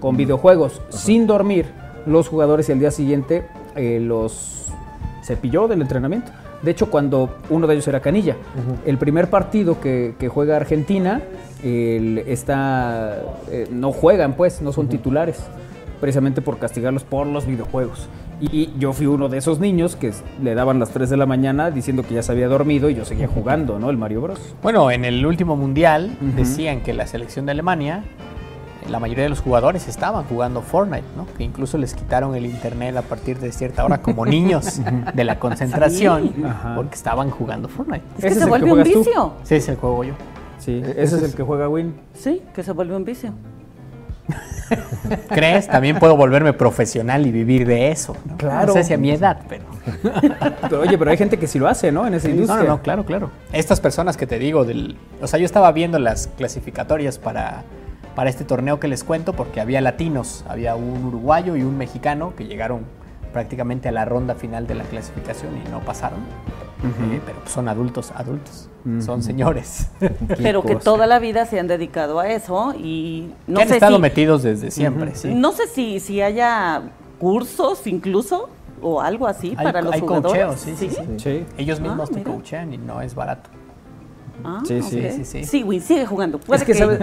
con 0.00 0.16
videojuegos 0.16 0.80
sin 0.90 1.26
dormir 1.26 1.66
los 2.06 2.28
jugadores 2.28 2.68
y 2.68 2.72
al 2.72 2.78
día 2.78 2.90
siguiente 2.90 3.46
eh, 3.74 3.98
los 4.00 4.68
cepilló 5.24 5.68
del 5.68 5.82
entrenamiento. 5.82 6.30
De 6.62 6.70
hecho, 6.70 6.90
cuando 6.90 7.36
uno 7.48 7.66
de 7.66 7.74
ellos 7.74 7.88
era 7.88 8.00
Canilla, 8.00 8.36
el 8.84 8.98
primer 8.98 9.30
partido 9.30 9.80
que, 9.80 10.14
juega 10.28 10.56
Argentina, 10.56 11.22
está, 11.62 13.22
eh, 13.50 13.68
no 13.70 13.92
juegan, 13.92 14.34
pues, 14.34 14.60
no 14.60 14.72
son 14.72 14.88
titulares, 14.88 15.42
precisamente 16.00 16.42
por 16.42 16.58
castigarlos 16.58 17.04
por 17.04 17.26
los 17.26 17.46
videojuegos. 17.46 18.08
Y 18.40 18.70
yo 18.78 18.94
fui 18.94 19.06
uno 19.06 19.28
de 19.28 19.38
esos 19.38 19.60
niños 19.60 19.96
que 19.96 20.12
le 20.42 20.54
daban 20.54 20.78
las 20.78 20.90
3 20.90 21.10
de 21.10 21.16
la 21.18 21.26
mañana 21.26 21.70
diciendo 21.70 22.02
que 22.02 22.14
ya 22.14 22.22
se 22.22 22.32
había 22.32 22.48
dormido 22.48 22.88
y 22.88 22.94
yo 22.94 23.04
seguía 23.04 23.28
jugando, 23.28 23.78
¿no? 23.78 23.90
El 23.90 23.98
Mario 23.98 24.22
Bros. 24.22 24.54
Bueno, 24.62 24.90
en 24.90 25.04
el 25.04 25.26
último 25.26 25.56
mundial 25.56 26.16
decían 26.36 26.80
que 26.80 26.94
la 26.94 27.06
selección 27.06 27.44
de 27.44 27.52
Alemania 27.52 28.02
la 28.88 28.98
mayoría 28.98 29.24
de 29.24 29.30
los 29.30 29.40
jugadores 29.40 29.88
estaban 29.88 30.24
jugando 30.24 30.62
Fortnite, 30.62 31.04
¿no? 31.16 31.26
Que 31.36 31.44
incluso 31.44 31.78
les 31.78 31.94
quitaron 31.94 32.34
el 32.34 32.46
internet 32.46 32.96
a 32.96 33.02
partir 33.02 33.38
de 33.38 33.52
cierta 33.52 33.84
hora 33.84 33.98
como 33.98 34.26
niños 34.26 34.80
de 35.14 35.24
la 35.24 35.38
concentración 35.38 36.32
porque 36.74 36.94
estaban 36.94 37.30
jugando 37.30 37.68
Fortnite. 37.68 38.04
Es 38.18 38.24
que 38.24 38.34
se 38.34 38.46
vuelve 38.46 38.72
un 38.72 38.82
vicio. 38.82 39.34
Sí, 39.42 39.56
es 39.56 39.68
el 39.68 39.76
juego 39.76 40.04
yo. 40.04 40.14
Sí, 40.58 40.82
ese 40.84 41.16
es 41.16 41.22
el 41.22 41.34
que 41.34 41.42
juega 41.42 41.68
Win. 41.68 41.94
Sí, 42.14 42.42
que 42.54 42.62
se 42.62 42.72
vuelve 42.72 42.94
un 42.94 43.04
vicio. 43.04 43.32
¿Crees? 45.28 45.66
También 45.66 45.98
puedo 45.98 46.16
volverme 46.16 46.52
profesional 46.52 47.26
y 47.26 47.32
vivir 47.32 47.66
de 47.66 47.90
eso. 47.90 48.16
Claro. 48.36 48.68
No 48.68 48.72
sé 48.74 48.84
si 48.84 48.94
a 48.94 48.98
mi 48.98 49.10
edad, 49.10 49.40
pero... 49.48 49.64
Oye, 50.80 50.98
pero 50.98 51.10
hay 51.10 51.16
gente 51.16 51.38
que 51.38 51.46
sí 51.46 51.58
lo 51.58 51.66
hace, 51.68 51.90
¿no? 51.90 52.06
En 52.06 52.14
esa 52.14 52.28
industria. 52.28 52.62
No, 52.62 52.68
no, 52.68 52.82
claro, 52.82 53.04
claro. 53.04 53.30
Estas 53.52 53.80
personas 53.80 54.16
que 54.16 54.26
te 54.26 54.38
digo, 54.38 54.64
del... 54.64 54.96
o 55.20 55.26
sea, 55.26 55.38
yo 55.38 55.46
estaba 55.46 55.72
viendo 55.72 55.98
las 55.98 56.28
clasificatorias 56.36 57.18
para 57.18 57.64
para 58.20 58.28
este 58.28 58.44
torneo 58.44 58.78
que 58.78 58.86
les 58.86 59.02
cuento 59.02 59.32
porque 59.32 59.62
había 59.62 59.80
latinos, 59.80 60.44
había 60.46 60.76
un 60.76 61.06
uruguayo 61.06 61.56
y 61.56 61.62
un 61.62 61.78
mexicano 61.78 62.34
que 62.36 62.44
llegaron 62.44 62.80
prácticamente 63.32 63.88
a 63.88 63.92
la 63.92 64.04
ronda 64.04 64.34
final 64.34 64.66
de 64.66 64.74
la 64.74 64.84
clasificación 64.84 65.54
y 65.56 65.66
no 65.70 65.80
pasaron. 65.80 66.18
Eh, 67.14 67.20
pero 67.24 67.38
son 67.46 67.66
adultos, 67.66 68.12
adultos, 68.14 68.68
son 69.00 69.22
señores. 69.22 69.88
pero 70.36 70.62
que 70.62 70.76
toda 70.76 71.06
la 71.06 71.18
vida 71.18 71.46
se 71.46 71.58
han 71.58 71.66
dedicado 71.66 72.20
a 72.20 72.28
eso 72.28 72.74
y 72.76 73.32
no 73.46 73.56
que 73.56 73.62
han 73.62 73.72
estado 73.72 73.98
metidos 73.98 74.42
desde 74.42 74.70
siempre. 74.70 75.14
No 75.34 75.52
sé 75.52 75.66
si, 75.66 75.98
si 75.98 76.20
haya 76.20 76.82
cursos 77.18 77.86
incluso 77.86 78.50
o 78.82 79.00
algo 79.00 79.28
así 79.28 79.56
para 79.56 79.80
los 79.80 79.94
hay 79.94 80.00
jugadores. 80.00 80.60
sí, 80.60 80.74
sí, 80.76 80.90
sí, 81.16 81.46
Ellos 81.56 81.80
mismos 81.80 82.10
ah, 82.12 82.16
te 82.16 82.22
coachean 82.22 82.74
y 82.74 82.76
no 82.76 83.00
es 83.00 83.14
barato. 83.14 83.48
Ah, 84.44 84.62
sí, 84.64 84.82
sí, 84.82 85.24
sí, 85.24 85.44
sí, 85.44 85.62
Win, 85.62 85.80
sigue 85.80 86.06
jugando. 86.06 86.40
es 86.52 86.64
que, 86.64 86.74
sabes, 86.74 86.98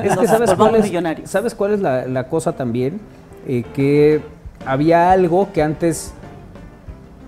cuál 0.56 0.76
es, 0.76 1.30
¿sabes 1.30 1.56
cuál 1.56 1.74
es 1.74 1.82
la, 1.82 2.28
cosa 2.30 2.54
también? 2.54 3.00
Eh, 3.48 3.64
que 3.74 4.22
había 4.66 5.12
algo 5.12 5.52
que 5.54 5.62
antes 5.62 6.14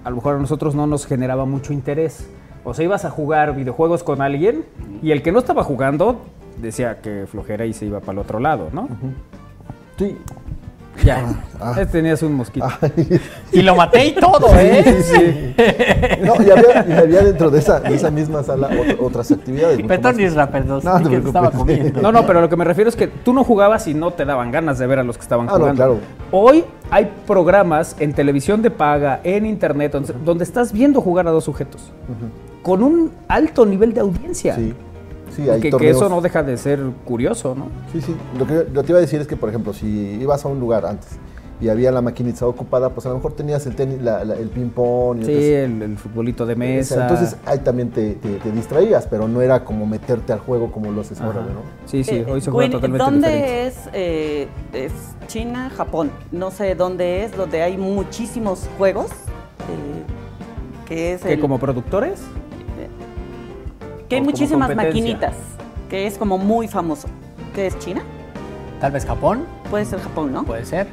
a 0.04 0.10
lo 0.10 0.18
mejor 0.18 0.36
a 0.36 0.40
nosotros 0.40 0.76
no 0.76 0.88
nos 0.88 1.06
generaba 1.06 1.46
mucho 1.46 1.74
interés. 1.74 2.28
O 2.64 2.74
sea, 2.74 2.84
ibas 2.84 3.06
a 3.06 3.10
jugar 3.10 3.56
videojuegos 3.56 4.04
con 4.04 4.22
alguien 4.22 4.66
y 5.02 5.12
el 5.12 5.22
que 5.22 5.32
no 5.32 5.40
estaba 5.40 5.64
jugando 5.64 6.20
decía 6.62 7.00
que 7.02 7.26
flojera 7.28 7.66
y 7.66 7.74
se 7.74 7.86
iba 7.86 8.00
para 8.00 8.14
el 8.14 8.20
otro 8.20 8.40
lado, 8.40 8.70
¿no? 8.74 8.90
Sí. 9.98 10.18
Ya. 11.04 11.36
Ah, 11.60 11.76
ah. 11.76 11.86
Tenías 11.86 12.22
un 12.24 12.34
mosquito. 12.34 12.68
y 13.52 13.62
lo 13.62 13.76
maté 13.76 14.08
y 14.08 14.16
todo, 14.16 14.48
¿eh? 14.56 14.84
Sí, 15.04 15.16
sí. 15.16 15.56
No, 16.24 16.36
y 16.42 16.50
había, 16.50 16.86
y 16.88 16.92
había 16.92 17.24
dentro 17.24 17.50
de 17.50 17.60
esa, 17.60 17.80
de 17.80 17.96
esa, 17.96 18.12
misma 18.12 18.44
sala 18.44 18.70
otras 19.00 19.32
actividades. 19.32 19.82
Perdón, 19.84 20.20
Isra, 20.20 20.50
perdón. 20.50 20.82
No, 20.84 21.00
no, 21.00 21.10
estaba 21.10 21.52
comiendo. 21.52 22.02
no, 22.02 22.12
no, 22.12 22.26
pero 22.26 22.42
lo 22.42 22.50
que 22.50 22.56
me 22.56 22.66
refiero 22.66 22.90
es 22.90 22.96
que 22.96 23.08
tú 23.08 23.34
no 23.34 23.44
jugabas 23.44 23.88
y 23.88 23.94
no 23.94 24.12
te 24.12 24.26
daban 24.26 24.52
ganas 24.52 24.80
de 24.80 24.88
ver 24.88 25.00
a 25.00 25.04
los 25.04 25.18
que 25.18 25.24
estaban 25.24 25.48
ah, 25.48 25.52
jugando. 25.52 25.68
No, 25.68 25.76
claro. 25.76 26.00
Hoy 26.32 26.66
hay 26.92 27.12
programas 27.26 27.96
en 28.00 28.14
televisión 28.14 28.62
de 28.62 28.72
paga, 28.72 29.22
en 29.24 29.46
internet, 29.46 29.92
donde, 29.92 30.14
donde 30.26 30.44
estás 30.44 30.72
viendo 30.72 31.02
jugar 31.02 31.28
a 31.28 31.32
dos 31.32 31.44
sujetos. 31.44 31.92
Con 32.64 32.84
un 32.84 33.12
alto 33.28 33.66
nivel 33.66 33.94
de 33.94 34.02
audiencia. 34.02 34.56
Sí 34.56 34.74
que, 35.30 35.90
eso 35.90 36.10
no 36.10 36.22
deja 36.22 36.44
de 36.44 36.58
ser 36.58 36.80
curioso, 37.06 37.56
¿no? 37.56 37.68
Sí, 37.92 38.02
sí. 38.02 38.16
Lo 38.38 38.46
que 38.46 38.68
yo 38.74 38.84
te 38.84 38.92
iba 38.92 38.98
a 38.98 39.02
decir 39.02 39.22
es 39.22 39.28
que, 39.28 39.36
por 39.36 39.50
ejemplo, 39.50 39.74
si 39.74 39.88
ibas 40.22 40.46
a 40.46 40.48
un 40.48 40.60
lugar 40.60 40.86
antes 40.86 41.18
y 41.62 41.68
había 41.68 41.92
la 41.92 42.02
maquinita 42.02 42.48
ocupada, 42.48 42.90
pues 42.90 43.06
a 43.06 43.10
lo 43.10 43.16
mejor 43.16 43.34
tenías 43.34 43.66
el 43.66 43.76
tenis, 43.76 44.00
el 44.00 44.50
ping-pong. 44.50 45.24
Sí, 45.26 45.54
el, 45.54 45.98
futbolito 45.98 46.46
de 46.46 46.56
mesa. 46.56 47.02
Entonces 47.02 47.36
ahí 47.46 47.60
también 47.60 47.90
te, 47.90 48.18
distraías, 48.54 49.08
pero 49.08 49.28
no 49.28 49.42
era 49.42 49.66
como 49.66 49.86
meterte 49.86 50.32
al 50.32 50.40
juego 50.40 50.72
como 50.72 50.92
lo 50.92 51.02
haces 51.02 51.20
ahora, 51.20 51.42
¿no? 51.42 51.62
Sí, 51.86 52.04
sí, 52.04 52.24
hoy 52.28 52.40
se 52.40 52.50
juega 52.50 52.72
totalmente 52.72 53.04
¿Dónde 53.04 53.68
es, 53.68 53.76
eh, 53.94 54.48
es 54.74 54.94
China, 55.28 55.70
Japón? 55.70 56.12
No 56.32 56.52
sé 56.52 56.76
dónde 56.76 57.26
es, 57.26 57.36
donde 57.36 57.62
hay 57.62 57.78
muchísimos 57.78 58.70
juegos. 58.78 59.12
Eh, 59.12 60.86
que 60.88 61.14
es 61.14 61.22
¿Que 61.22 61.40
como 61.40 61.60
productores? 61.60 62.22
Que 64.10 64.16
hay 64.16 64.22
muchísimas 64.22 64.76
maquinitas, 64.76 65.36
que 65.88 66.08
es 66.08 66.18
como 66.18 66.40
muy 66.40 66.68
famoso. 66.68 67.08
¿Qué 67.54 67.68
es 67.68 67.78
China? 67.78 68.02
Tal 68.82 68.92
vez 68.92 69.06
Japón. 69.06 69.46
Puede 69.70 69.86
ser 69.86 70.00
Japón, 70.00 70.34
¿no? 70.34 70.46
Puede 70.46 70.66
ser. 70.66 70.88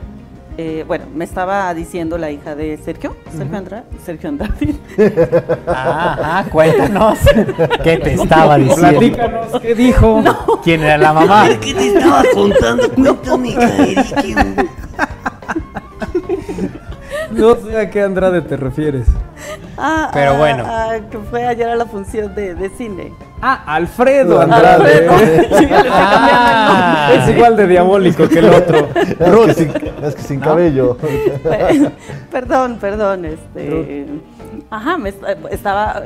Eh, 0.59 0.85
bueno, 0.87 1.07
me 1.15 1.25
estaba 1.25 1.73
diciendo 1.75 2.19
la 2.19 2.31
hija 2.31 2.55
de 2.55 2.77
Sergio, 2.79 3.17
Sergio 3.37 3.59
Andrade, 3.59 3.85
Sergio 4.05 4.29
Andrade. 4.29 4.75
Ah, 5.67 6.45
cuéntanos. 6.51 7.19
¿Qué 7.83 7.99
te 7.99 8.15
estaba 8.15 8.57
diciendo? 8.57 8.99
Platícanos, 8.99 9.61
¿qué 9.61 9.75
dijo? 9.75 10.23
¿Quién 10.63 10.83
era 10.83 10.99
la 10.99 11.13
mamá? 11.13 11.49
¿Qué 11.61 11.75
te 11.75 11.89
estaba 11.89 12.23
contando? 12.35 12.91
Cuéntame, 12.95 13.55
no. 13.55 13.61
No 17.31 17.55
sé 17.57 17.79
a 17.79 17.91
qué 17.91 18.03
Andrade 18.03 18.41
te 18.41 18.57
refieres. 18.57 19.09
Ah, 19.79 20.11
Pero 20.13 20.33
ah, 20.33 20.39
bueno. 20.39 20.65
Ah, 20.67 20.97
que 21.11 21.19
fue 21.19 21.47
ayer 21.47 21.69
a 21.69 21.77
la 21.77 21.87
función 21.87 22.35
de, 22.35 22.55
de 22.55 22.69
cine. 22.71 23.13
Ah, 23.43 23.63
Alfredo 23.67 24.41
Andrade. 24.41 25.07
Ah. 25.89 27.13
es 27.13 27.29
igual 27.29 27.57
de 27.57 27.67
diabólico 27.67 28.29
que 28.29 28.39
el 28.39 28.49
otro. 28.49 28.89
Ruth. 29.21 29.49
Es 29.57 29.57
que 29.57 29.65
sin, 29.65 30.05
es 30.05 30.15
que 30.15 30.23
sin 30.23 30.41
cabello. 30.41 30.97
perdón, 32.31 32.79
perdón. 32.81 33.25
Este, 33.25 34.07
ajá, 34.71 34.99
me 34.99 35.13
estaba 35.51 36.03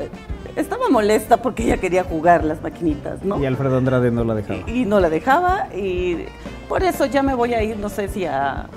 estaba 0.55 0.89
molesta 0.89 1.37
porque 1.37 1.63
ella 1.63 1.77
quería 1.77 2.03
jugar 2.03 2.43
las 2.43 2.61
maquinitas, 2.61 3.23
¿no? 3.23 3.39
Y 3.39 3.45
Alfredo 3.45 3.77
Andrade 3.77 4.11
no 4.11 4.23
la 4.23 4.35
dejaba. 4.35 4.69
Y, 4.69 4.85
no 4.85 4.99
la 4.99 5.09
dejaba 5.09 5.67
y 5.75 6.25
por 6.67 6.83
eso 6.83 7.05
ya 7.05 7.23
me 7.23 7.33
voy 7.33 7.53
a 7.53 7.63
ir, 7.63 7.77
no 7.77 7.89
sé 7.89 8.07
si 8.07 8.25
a 8.25 8.67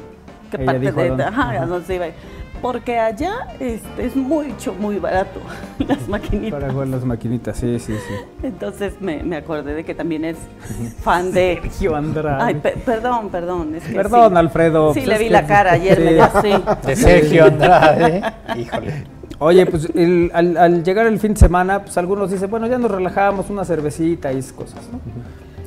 qué 0.50 0.58
parte 0.58 0.92
de, 0.92 1.22
ajá, 1.22 1.50
a 1.62 1.66
dónde 1.66 1.86
se 1.86 1.94
iba 1.96 2.06
porque 2.64 2.98
allá 2.98 3.46
este, 3.60 4.06
es 4.06 4.16
mucho, 4.16 4.72
muy 4.72 4.98
barato 4.98 5.38
las 5.86 6.08
maquinitas. 6.08 6.58
Para 6.58 6.72
jugar 6.72 6.88
las 6.88 7.04
maquinitas, 7.04 7.58
sí, 7.58 7.78
sí, 7.78 7.92
sí. 7.92 8.14
Entonces 8.42 8.94
me, 9.02 9.22
me 9.22 9.36
acordé 9.36 9.74
de 9.74 9.84
que 9.84 9.94
también 9.94 10.24
es 10.24 10.38
fan 11.02 11.30
de... 11.30 11.60
Sergio 11.60 11.94
Andrade. 11.94 12.42
Ay, 12.42 12.54
perdón, 12.54 13.28
perdón. 13.28 13.76
perdón, 13.92 14.38
Alfredo. 14.38 14.94
Sí, 14.94 15.00
pues 15.00 15.08
le 15.08 15.24
vi 15.24 15.28
la 15.28 15.46
cara 15.46 15.72
ayer, 15.72 16.00
me 16.00 16.14
dio 16.14 16.24
así. 16.24 16.52
De 16.86 16.96
Sergio 16.96 17.44
Andrade. 17.44 18.22
Híjole. 18.56 19.04
Oye, 19.40 19.66
pues 19.66 19.86
al, 20.32 20.82
llegar 20.82 21.06
el 21.06 21.18
fin 21.18 21.34
de 21.34 21.40
semana, 21.40 21.82
pues 21.82 21.98
algunos 21.98 22.30
dicen, 22.30 22.48
bueno, 22.48 22.66
ya 22.66 22.78
nos 22.78 22.90
relajamos, 22.90 23.50
una 23.50 23.66
cervecita 23.66 24.32
y 24.32 24.38
esas 24.38 24.54
cosas, 24.54 24.88
¿no? 24.90 25.00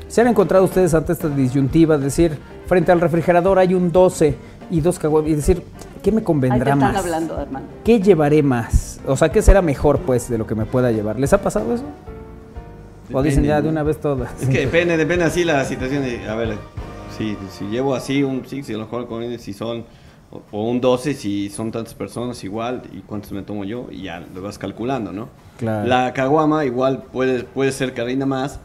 ¿Se 0.08 0.22
han 0.22 0.28
encontrado 0.28 0.66
ustedes 0.66 0.96
ante 0.96 1.14
esta 1.14 1.30
disyuntiva? 1.30 1.94
Es 1.94 2.02
decir, 2.02 2.40
frente 2.66 2.92
al 2.92 3.02
refrigerador 3.02 3.60
hay 3.60 3.76
un 3.76 3.92
12 3.92 4.57
y 4.70 4.82
dos 4.82 5.00
caguamas, 5.00 5.30
y 5.32 5.36
decir, 5.36 5.64
¿qué 6.02 6.12
me 6.12 6.24
convendrá 6.24 6.76
más? 6.76 6.96
hablando, 6.96 7.40
hermano. 7.40 7.66
¿Qué 7.84 8.00
llevaré 8.00 8.44
más? 8.44 9.00
O 9.06 9.16
sea, 9.16 9.30
¿qué 9.30 9.42
será 9.42 9.62
mejor, 9.62 10.00
pues, 10.00 10.30
de 10.30 10.38
lo 10.38 10.48
que 10.48 10.56
me 10.56 10.66
pueda 10.66 10.92
llevar? 10.92 11.20
¿Les 11.20 11.32
ha 11.34 11.42
pasado 11.42 11.74
eso? 11.74 11.84
o 13.14 13.22
dicen 13.22 13.44
ya 13.44 13.62
de 13.62 13.70
una 13.70 13.84
vez 13.84 14.00
todas. 14.00 14.30
Es 14.42 14.50
que 14.50 14.60
depende, 14.60 14.98
depende 14.98 15.26
así 15.26 15.44
la 15.44 15.64
situación. 15.66 16.04
De, 16.04 16.28
a 16.28 16.36
ver, 16.36 16.58
si, 17.18 17.38
si 17.52 17.66
llevo 17.66 17.96
así 17.96 18.24
un 18.24 18.46
sí, 18.46 18.64
si 18.64 18.74
a 18.74 18.78
lo 18.78 18.84
mejor 18.84 19.08
con 19.08 19.40
si 19.40 19.54
son 19.54 19.86
o, 20.52 20.64
un 20.64 20.82
12 20.82 21.14
si 21.14 21.50
son 21.50 21.72
tantas 21.72 21.94
personas 21.94 22.44
igual 22.44 22.84
y 22.92 23.00
cuántos 23.00 23.32
me 23.32 23.44
tomo 23.44 23.64
yo 23.64 23.88
y 23.92 24.04
ya 24.04 24.20
lo 24.20 24.42
vas 24.42 24.58
calculando, 24.58 25.12
¿no? 25.12 25.30
Claro. 25.58 25.88
La 25.88 26.14
caguama 26.14 26.66
igual 26.66 27.04
puede, 27.12 27.44
puede 27.44 27.72
ser 27.72 27.94
que 27.94 28.16
más, 28.26 28.60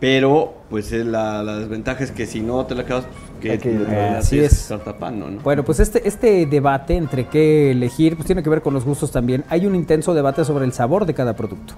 pero 0.00 0.54
pues 0.70 0.92
la, 0.92 1.42
la 1.42 1.56
desventaja 1.56 2.04
es 2.04 2.10
que 2.10 2.26
si 2.26 2.40
no 2.40 2.66
te 2.66 2.74
la 2.74 2.82
acabas, 2.82 3.06
que, 3.40 3.86
así 4.18 4.40
es. 4.40 4.72
tapando, 4.84 5.30
¿no? 5.30 5.40
Bueno, 5.40 5.64
pues 5.64 5.80
este, 5.80 6.06
este 6.06 6.46
debate 6.46 6.96
entre 6.96 7.26
qué 7.26 7.70
elegir, 7.70 8.16
pues 8.16 8.26
tiene 8.26 8.42
que 8.42 8.50
ver 8.50 8.62
con 8.62 8.74
los 8.74 8.84
gustos 8.84 9.10
también. 9.10 9.44
Hay 9.48 9.66
un 9.66 9.74
intenso 9.74 10.14
debate 10.14 10.44
sobre 10.44 10.64
el 10.64 10.72
sabor 10.72 11.06
de 11.06 11.14
cada 11.14 11.34
producto. 11.34 11.74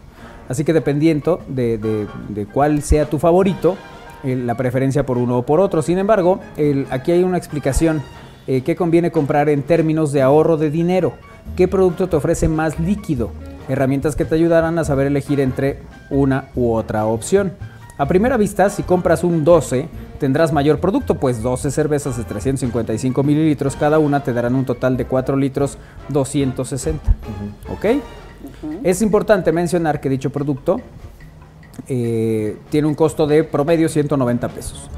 Así 0.49 0.65
que 0.65 0.73
dependiendo 0.73 1.41
de, 1.49 1.79
de, 1.79 2.47
cuál 2.47 2.83
sea 2.83 3.07
tu 3.07 3.19
favorito, 3.19 3.77
la 4.23 4.57
preferencia 4.57 5.05
por 5.05 5.19
uno 5.19 5.39
o 5.39 5.43
por 5.43 5.61
otro. 5.61 5.83
Sin 5.83 5.99
embargo, 5.99 6.41
el, 6.57 6.87
aquí 6.91 7.13
hay 7.13 7.23
una 7.23 7.39
explicación. 7.39 8.03
Eh, 8.47 8.63
¿Qué 8.63 8.77
conviene 8.77 9.11
comprar 9.11 9.49
en 9.49 9.63
términos 9.63 10.13
de 10.13 10.23
ahorro 10.23 10.57
de 10.57 10.71
dinero? 10.71 11.15
¿Qué 11.57 11.67
producto 11.67 12.09
te 12.09 12.17
ofrece 12.17 12.49
más 12.49 12.79
líquido? 12.79 13.31
Herramientas 13.69 14.15
que 14.15 14.25
te 14.25 14.37
ayudarán 14.37 14.79
a 14.79 14.85
saber 14.85 15.09
elegir 15.09 15.41
entre 15.41 15.81
una 16.11 16.49
u 16.55 16.73
otra 16.73 17.07
opción. 17.07 17.53
A 17.99 18.07
primera 18.07 18.37
vista, 18.37 18.71
si 18.71 18.83
compras 18.83 19.25
un 19.25 19.43
12, 19.43 19.89
tendrás 20.19 20.53
mayor 20.53 20.81
producto, 20.81 21.17
pues 21.17 21.43
12 21.43 21.71
cervezas 21.71 22.17
de 22.17 22.25
355 22.25 23.23
mililitros 23.23 23.77
cada 23.77 23.99
una 23.99 24.23
te 24.23 24.33
darán 24.33 24.55
un 24.55 24.65
total 24.65 24.97
de 24.97 25.07
4 25.07 25.37
litros 25.37 25.79
260. 26.09 27.15
¿Ok? 27.71 27.87
Es 28.83 29.03
importante 29.03 29.53
mencionar 29.53 30.01
que 30.01 30.09
dicho 30.09 30.31
producto 30.31 30.81
eh, 31.89 32.57
tiene 32.71 32.89
un 32.89 32.95
costo 32.95 33.27
de 33.27 33.45
promedio 33.45 33.89
190 33.89 34.49
pesos. 34.49 34.91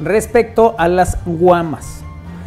Respecto 0.00 0.74
a 0.78 0.88
las 0.88 1.18
guamas, 1.24 2.02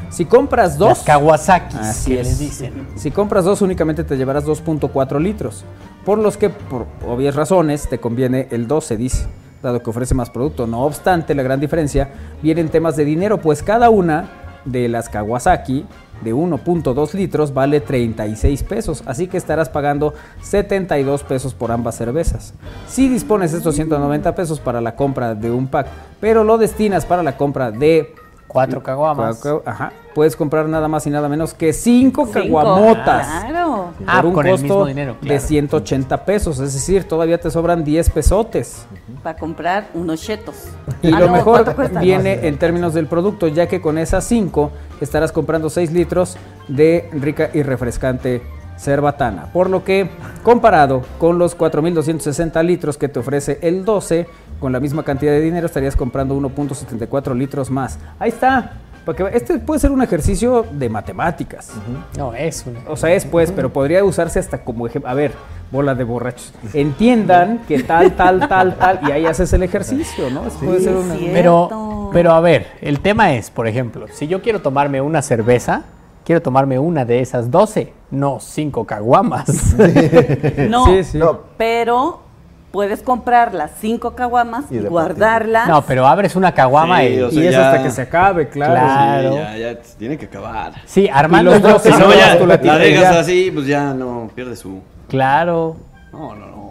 si 0.10 0.26
compras 0.26 0.78
dos. 0.78 0.90
Las 0.90 1.04
Kawasaki, 1.04 1.78
así 1.78 2.14
les 2.14 2.40
dicen. 2.40 2.88
Si 2.96 3.12
compras 3.12 3.46
dos, 3.46 3.62
únicamente 3.62 4.04
te 4.04 4.18
llevarás 4.18 4.46
2.4 4.46 5.22
litros. 5.22 5.64
Por 6.06 6.18
los 6.18 6.38
que, 6.38 6.50
por 6.50 6.88
obvias 7.08 7.36
razones, 7.36 7.88
te 7.90 8.00
conviene 8.00 8.48
el 8.52 8.68
12, 8.68 8.98
dice 8.98 9.28
dado 9.62 9.82
que 9.82 9.90
ofrece 9.90 10.14
más 10.14 10.30
producto. 10.30 10.68
No 10.68 10.84
obstante, 10.84 11.36
la 11.36 11.44
gran 11.44 11.60
diferencia 11.60 12.10
viene 12.42 12.62
en 12.62 12.70
temas 12.70 12.96
de 12.96 13.06
dinero, 13.06 13.40
pues 13.40 13.64
cada 13.64 13.90
una 13.90 14.30
de 14.66 14.88
las 14.90 15.10
Kawasaki 15.10 15.86
de 16.24 16.34
1.2 16.34 17.14
litros 17.14 17.54
vale 17.54 17.80
36 17.80 18.64
pesos, 18.64 19.04
así 19.06 19.28
que 19.28 19.38
estarás 19.38 19.70
pagando 19.70 20.14
72 20.42 21.24
pesos 21.24 21.54
por 21.54 21.72
ambas 21.72 21.96
cervezas. 21.96 22.54
Si 22.88 23.08
dispones 23.08 23.52
de 23.52 23.60
estos 23.60 23.76
190 23.76 24.34
pesos 24.36 24.60
para 24.60 24.82
la 24.82 24.96
compra 24.96 25.36
de 25.36 25.52
un 25.52 25.68
pack, 25.68 25.88
pero 26.20 26.44
lo 26.44 26.58
destinas 26.58 27.06
para 27.06 27.24
la 27.24 27.38
compra 27.38 27.72
de 27.72 28.16
Cuatro 28.58 28.82
caguamas. 28.82 29.40
Ajá. 29.66 29.92
Puedes 30.16 30.36
comprar 30.36 30.68
nada 30.68 30.88
más 30.88 31.06
y 31.06 31.12
nada 31.12 31.30
menos 31.30 31.54
que 31.54 31.74
cinco, 31.74 32.28
caguamotas. 32.32 33.28
Claro. 33.28 33.92
Por 34.00 34.08
ah, 34.08 34.22
un 34.24 34.34
costo 34.34 34.86
de 35.22 35.40
180 35.40 36.26
pesos. 36.26 36.60
Es 36.60 36.74
decir, 36.74 37.04
todavía 37.04 37.40
te 37.40 37.52
sobran 37.52 37.84
10 37.84 38.10
pesotes. 38.10 38.88
Para 39.22 39.38
comprar 39.38 39.90
unos 39.94 40.20
chetos. 40.24 40.56
Y 41.04 41.14
ah, 41.14 41.20
lo 41.20 41.30
mejor 41.30 41.76
viene 42.02 42.48
en 42.48 42.58
términos 42.58 42.96
del 42.96 43.06
producto, 43.06 43.48
ya 43.48 43.68
que 43.68 43.80
con 43.80 44.00
esas 44.00 44.24
cinco 44.24 44.72
estarás 45.02 45.32
comprando 45.32 45.70
6 45.70 45.92
litros 45.92 46.36
de 46.68 47.08
rica 47.14 47.52
y 47.54 47.62
refrescante 47.62 48.42
cerbatana. 48.78 49.52
Por 49.52 49.70
lo 49.70 49.84
que, 49.84 50.10
comparado 50.44 51.04
con 51.20 51.38
los 51.38 51.58
4.260 51.58 52.64
litros 52.64 52.98
que 52.98 53.08
te 53.08 53.20
ofrece 53.20 53.60
el 53.62 53.86
12, 53.86 54.28
con 54.60 54.72
la 54.72 54.80
misma 54.80 55.04
cantidad 55.04 55.32
de 55.32 55.42
dinero 55.42 55.66
estarías 55.68 55.96
comprando 55.96 56.36
1.74 56.36 57.36
litros 57.36 57.70
más. 57.70 58.00
Ahí 58.20 58.30
está. 58.30 58.74
Porque 59.06 59.26
este 59.34 59.58
puede 59.60 59.80
ser 59.80 59.92
un 59.92 60.02
ejercicio 60.02 60.66
de 60.70 60.90
matemáticas. 60.90 61.72
No, 62.18 62.34
es 62.34 62.66
un... 62.68 62.78
O 62.90 62.98
sea, 62.98 63.14
es 63.14 63.24
pues, 63.24 63.54
pero 63.54 63.72
podría 63.72 64.04
usarse 64.04 64.38
hasta 64.38 64.66
como 64.66 64.86
ejemplo. 64.86 65.10
A 65.10 65.14
ver, 65.14 65.32
bola 65.72 65.96
de 65.96 66.04
borrachos. 66.04 66.54
Entiendan 66.74 67.62
que 67.70 67.84
tal, 67.84 68.18
tal, 68.18 68.50
tal, 68.50 68.76
tal, 68.76 69.00
y 69.08 69.12
ahí 69.12 69.26
haces 69.26 69.54
el 69.54 69.64
ejercicio, 69.64 70.30
¿no? 70.30 70.42
puede 70.42 70.82
ser 70.82 70.96
una... 70.96 71.16
Pero, 71.32 72.10
pero 72.12 72.34
a 72.34 72.42
ver, 72.42 72.68
el 72.82 73.00
tema 73.00 73.34
es, 73.34 73.50
por 73.50 73.68
ejemplo, 73.68 74.08
si 74.12 74.28
yo 74.28 74.42
quiero 74.42 74.62
tomarme 74.62 75.00
una 75.00 75.22
cerveza, 75.22 75.84
quiero 76.26 76.42
tomarme 76.42 76.78
una 76.78 77.06
de 77.06 77.22
esas 77.22 77.50
12 77.50 77.94
No, 78.12 78.40
cinco 78.42 78.84
caguamas. 78.84 79.74
no, 80.70 80.86
no, 81.14 81.40
pero 81.58 82.27
puedes 82.72 83.02
comprar 83.02 83.54
las 83.54 83.72
cinco 83.80 84.16
caguamas 84.16 84.66
y, 84.72 84.80
guardarlas. 84.80 85.68
No, 85.68 85.82
pero 85.84 86.08
abres 86.08 86.36
una 86.36 86.54
caguama 86.54 87.04
y, 87.04 87.20
y 87.20 87.48
es 87.48 87.56
hasta 87.56 87.84
que 87.84 87.92
se 87.92 88.02
acabe, 88.04 88.50
claro. 88.50 88.74
claro. 88.74 89.36
ya, 89.36 89.58
ya 89.58 89.80
tiene 89.98 90.18
que 90.18 90.26
acabar. 90.26 90.74
Sí, 90.86 91.10
armando 91.12 91.52
los 91.52 91.62
dos. 91.62 91.82
Si 91.82 91.90
no, 91.90 92.14
ya 92.14 92.36
la, 92.36 92.58
la 92.58 92.78
dejas 92.78 93.16
así, 93.18 93.52
pues 93.54 93.68
ya 93.68 93.94
no 93.94 94.30
pierde 94.34 94.56
su. 94.56 94.82
Claro. 95.08 95.78
No, 96.12 96.36
no, 96.36 96.48
no. 96.48 96.67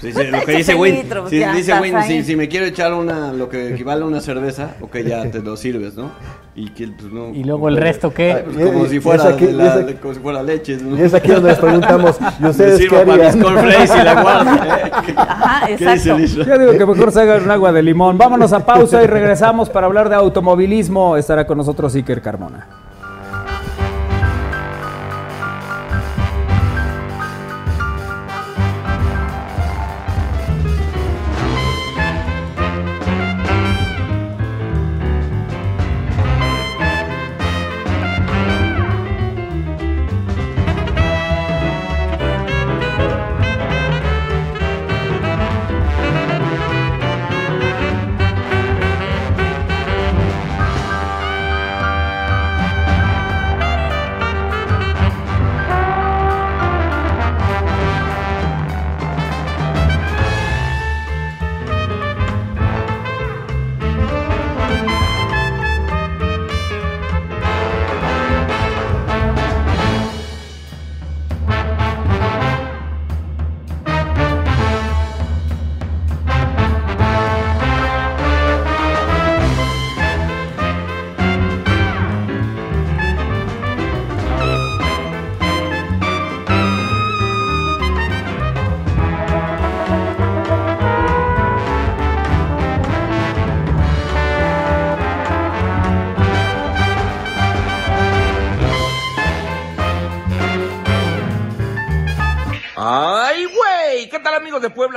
Sí, 0.00 0.12
sí, 0.12 0.24
lo 0.24 0.40
que 0.42 0.52
dice 0.52 0.74
Win, 0.74 1.04
si, 1.30 1.38
dice 1.38 1.80
Win 1.80 2.02
si, 2.02 2.22
si, 2.22 2.36
me 2.36 2.48
quiero 2.48 2.66
echar 2.66 2.92
una, 2.92 3.32
lo 3.32 3.48
que 3.48 3.72
equivale 3.72 4.02
a 4.02 4.06
una 4.06 4.20
cerveza, 4.20 4.74
ok, 4.82 4.98
ya 4.98 5.30
te 5.30 5.40
lo 5.40 5.56
sirves, 5.56 5.94
¿no? 5.94 6.10
Y, 6.54 6.70
que, 6.70 6.88
pues, 6.88 7.12
no, 7.12 7.34
¿Y 7.34 7.44
luego 7.44 7.68
el 7.68 7.76
resto 7.76 8.12
qué? 8.12 8.44
Pues, 8.44 8.70
como, 8.70 8.86
si 8.86 9.00
fuera 9.00 9.28
aquí, 9.28 9.46
la, 9.46 9.74
aquí, 9.74 9.94
como 9.94 10.14
si 10.14 10.20
fuera 10.20 10.42
leche. 10.42 10.76
¿no? 10.78 10.98
Y 10.98 11.02
es 11.02 11.12
aquí 11.12 11.28
donde 11.28 11.50
les 11.50 11.58
preguntamos, 11.58 12.16
¿y 12.40 12.46
ustedes 12.46 12.88
qué 12.88 12.96
harían? 12.96 13.18
Para 13.18 13.32
mis 13.32 13.44
cornflakes 13.44 14.00
y 14.00 14.04
la 14.04 14.22
guarda. 14.22 14.78
¿eh? 14.78 14.90
Ajá, 15.16 15.70
exacto. 15.70 16.18
Yo 16.18 16.58
digo 16.58 16.72
que 16.72 16.86
mejor 16.86 17.12
se 17.12 17.20
hagan 17.20 17.44
un 17.44 17.50
agua 17.50 17.72
de 17.72 17.82
limón. 17.82 18.16
Vámonos 18.16 18.52
a 18.52 18.64
pausa 18.64 19.02
y 19.02 19.06
regresamos 19.06 19.68
para 19.68 19.86
hablar 19.86 20.08
de 20.08 20.14
automovilismo. 20.14 21.16
Estará 21.16 21.46
con 21.46 21.58
nosotros 21.58 21.94
Iker 21.94 22.22
Carmona. 22.22 22.85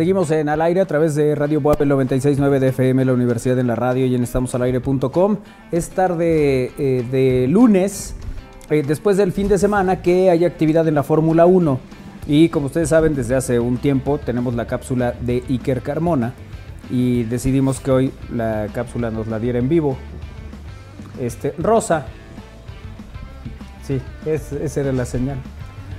Seguimos 0.00 0.30
en 0.30 0.48
al 0.48 0.62
aire 0.62 0.80
a 0.80 0.86
través 0.86 1.14
de 1.14 1.34
Radio 1.34 1.60
Buap 1.60 1.82
969 1.82 2.58
de 2.58 2.68
FM, 2.68 3.04
la 3.04 3.12
Universidad 3.12 3.58
en 3.58 3.66
la 3.66 3.74
Radio 3.74 4.06
y 4.06 4.14
en 4.14 4.22
estamosalaire.com. 4.22 5.36
Es 5.70 5.90
tarde 5.90 6.72
eh, 6.78 7.04
de 7.10 7.46
lunes, 7.46 8.14
eh, 8.70 8.82
después 8.82 9.18
del 9.18 9.30
fin 9.30 9.46
de 9.48 9.58
semana, 9.58 10.00
que 10.00 10.30
hay 10.30 10.46
actividad 10.46 10.88
en 10.88 10.94
la 10.94 11.02
Fórmula 11.02 11.44
1. 11.44 11.78
Y 12.26 12.48
como 12.48 12.68
ustedes 12.68 12.88
saben, 12.88 13.14
desde 13.14 13.34
hace 13.34 13.60
un 13.60 13.76
tiempo 13.76 14.16
tenemos 14.16 14.54
la 14.54 14.66
cápsula 14.66 15.12
de 15.20 15.44
Iker 15.50 15.82
Carmona 15.82 16.32
y 16.88 17.24
decidimos 17.24 17.78
que 17.80 17.90
hoy 17.90 18.12
la 18.32 18.68
cápsula 18.72 19.10
nos 19.10 19.26
la 19.26 19.38
diera 19.38 19.58
en 19.58 19.68
vivo. 19.68 19.98
Este, 21.20 21.52
Rosa. 21.58 22.06
Sí, 23.82 24.00
esa 24.24 24.80
era 24.80 24.92
la 24.92 25.04
señal. 25.04 25.36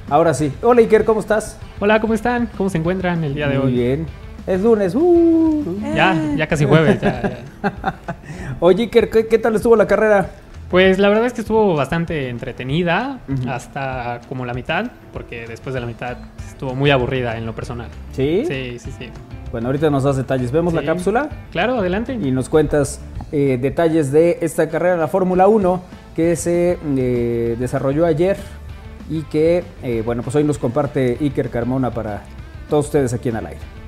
Ahora 0.10 0.34
sí. 0.34 0.52
Hola 0.64 0.82
Iker, 0.82 1.06
¿cómo 1.06 1.20
estás? 1.20 1.60
Hola, 1.84 2.00
¿cómo 2.00 2.14
están? 2.14 2.48
¿Cómo 2.58 2.70
se 2.70 2.78
encuentran 2.78 3.24
el 3.24 3.34
día 3.34 3.48
de 3.48 3.58
hoy? 3.58 3.64
Muy 3.64 3.74
bien. 3.74 4.06
Es 4.46 4.62
lunes. 4.62 4.94
Uh. 4.94 5.80
Ya, 5.96 6.16
ya 6.38 6.46
casi 6.46 6.64
jueves. 6.64 7.00
Oye, 8.60 8.84
Iker, 8.84 9.10
¿qué, 9.10 9.40
tal 9.40 9.56
estuvo 9.56 9.76
la 9.76 9.88
carrera? 9.88 10.30
Pues 10.70 11.00
la 11.00 11.10
verdad 11.10 11.26
es 11.26 11.34
que 11.34 11.42
estuvo 11.42 11.76
bastante 11.76 12.30
entretenida 12.30 13.22
hasta 13.48 14.22
como 14.30 14.46
la 14.46 14.54
mitad, 14.54 14.92
porque 15.12 15.48
después 15.48 15.74
de 15.74 15.82
la 15.82 15.88
mitad 15.88 16.18
estuvo 16.48 16.76
muy 16.76 16.92
aburrida 16.92 17.36
en 17.36 17.48
lo 17.48 17.56
personal. 17.56 17.88
¿Sí? 18.12 18.44
Sí, 18.48 18.78
sí, 18.78 18.92
sí. 19.00 19.10
Bueno, 19.52 19.70
ahorita 19.70 19.90
nos 19.90 20.04
das 20.04 20.18
detalles. 20.18 20.52
¿Vemos 20.52 20.76
la 20.76 20.84
cápsula? 20.84 21.30
Claro, 21.52 21.80
adelante. 21.80 22.14
Y 22.14 22.30
nos 22.30 22.48
cuentas 22.48 23.02
eh, 23.32 23.58
detalles 23.60 24.12
de 24.12 24.38
esta 24.42 24.70
carrera, 24.70 24.98
la 24.98 25.08
Fórmula 25.08 25.48
1, 25.48 25.82
que 26.16 26.36
se 26.36 26.78
eh, 26.96 27.56
desarrolló 27.58 28.06
ayer 28.06 28.38
y 29.10 29.24
que, 29.24 29.64
eh, 29.84 30.02
bueno, 30.06 30.24
pues 30.24 30.36
hoy 30.36 30.44
nos 30.44 30.58
comparte 30.58 31.18
Iker 31.20 31.50
Carmona 31.50 31.92
para 31.92 32.24
todos 32.70 32.86
ustedes 32.86 33.14
aquí 33.14 33.30
en 33.30 33.36
Al 33.38 33.48
Aire. 33.48 33.82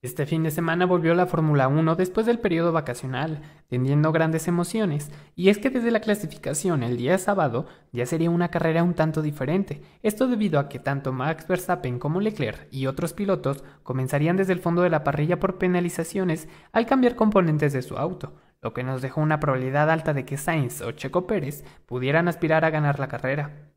Este 0.00 0.26
fin 0.26 0.44
de 0.44 0.52
semana 0.52 0.86
volvió 0.86 1.12
la 1.16 1.26
Fórmula 1.26 1.66
1 1.66 1.96
después 1.96 2.24
del 2.24 2.38
periodo 2.38 2.70
vacacional, 2.70 3.42
tendiendo 3.66 4.12
grandes 4.12 4.46
emociones, 4.46 5.10
y 5.34 5.48
es 5.48 5.58
que 5.58 5.70
desde 5.70 5.90
la 5.90 5.98
clasificación 5.98 6.84
el 6.84 6.96
día 6.96 7.18
sábado 7.18 7.66
ya 7.90 8.06
sería 8.06 8.30
una 8.30 8.48
carrera 8.48 8.84
un 8.84 8.94
tanto 8.94 9.22
diferente, 9.22 9.82
esto 10.04 10.28
debido 10.28 10.60
a 10.60 10.68
que 10.68 10.78
tanto 10.78 11.12
Max 11.12 11.48
Verstappen 11.48 11.98
como 11.98 12.20
Leclerc 12.20 12.68
y 12.70 12.86
otros 12.86 13.12
pilotos 13.12 13.64
comenzarían 13.82 14.36
desde 14.36 14.52
el 14.52 14.60
fondo 14.60 14.82
de 14.82 14.90
la 14.90 15.02
parrilla 15.02 15.40
por 15.40 15.58
penalizaciones 15.58 16.48
al 16.70 16.86
cambiar 16.86 17.16
componentes 17.16 17.72
de 17.72 17.82
su 17.82 17.98
auto, 17.98 18.36
lo 18.62 18.72
que 18.72 18.84
nos 18.84 19.02
dejó 19.02 19.20
una 19.20 19.40
probabilidad 19.40 19.90
alta 19.90 20.14
de 20.14 20.24
que 20.24 20.36
Sainz 20.36 20.80
o 20.80 20.92
Checo 20.92 21.26
Pérez 21.26 21.64
pudieran 21.86 22.28
aspirar 22.28 22.64
a 22.64 22.70
ganar 22.70 23.00
la 23.00 23.08
carrera. 23.08 23.68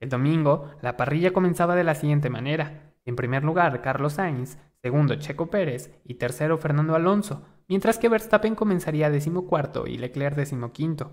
El 0.00 0.08
domingo, 0.08 0.70
la 0.80 0.96
parrilla 0.96 1.32
comenzaba 1.32 1.76
de 1.76 1.84
la 1.84 1.94
siguiente 1.94 2.30
manera. 2.30 2.94
En 3.04 3.16
primer 3.16 3.44
lugar, 3.44 3.82
Carlos 3.82 4.14
Sainz, 4.14 4.56
segundo, 4.82 5.16
Checo 5.16 5.50
Pérez 5.50 5.90
y 6.04 6.14
tercero, 6.14 6.56
Fernando 6.56 6.94
Alonso, 6.94 7.46
mientras 7.68 7.98
que 7.98 8.08
Verstappen 8.08 8.54
comenzaría 8.54 9.10
decimocuarto 9.10 9.86
y 9.86 9.98
Leclerc 9.98 10.36
decimoquinto. 10.36 11.12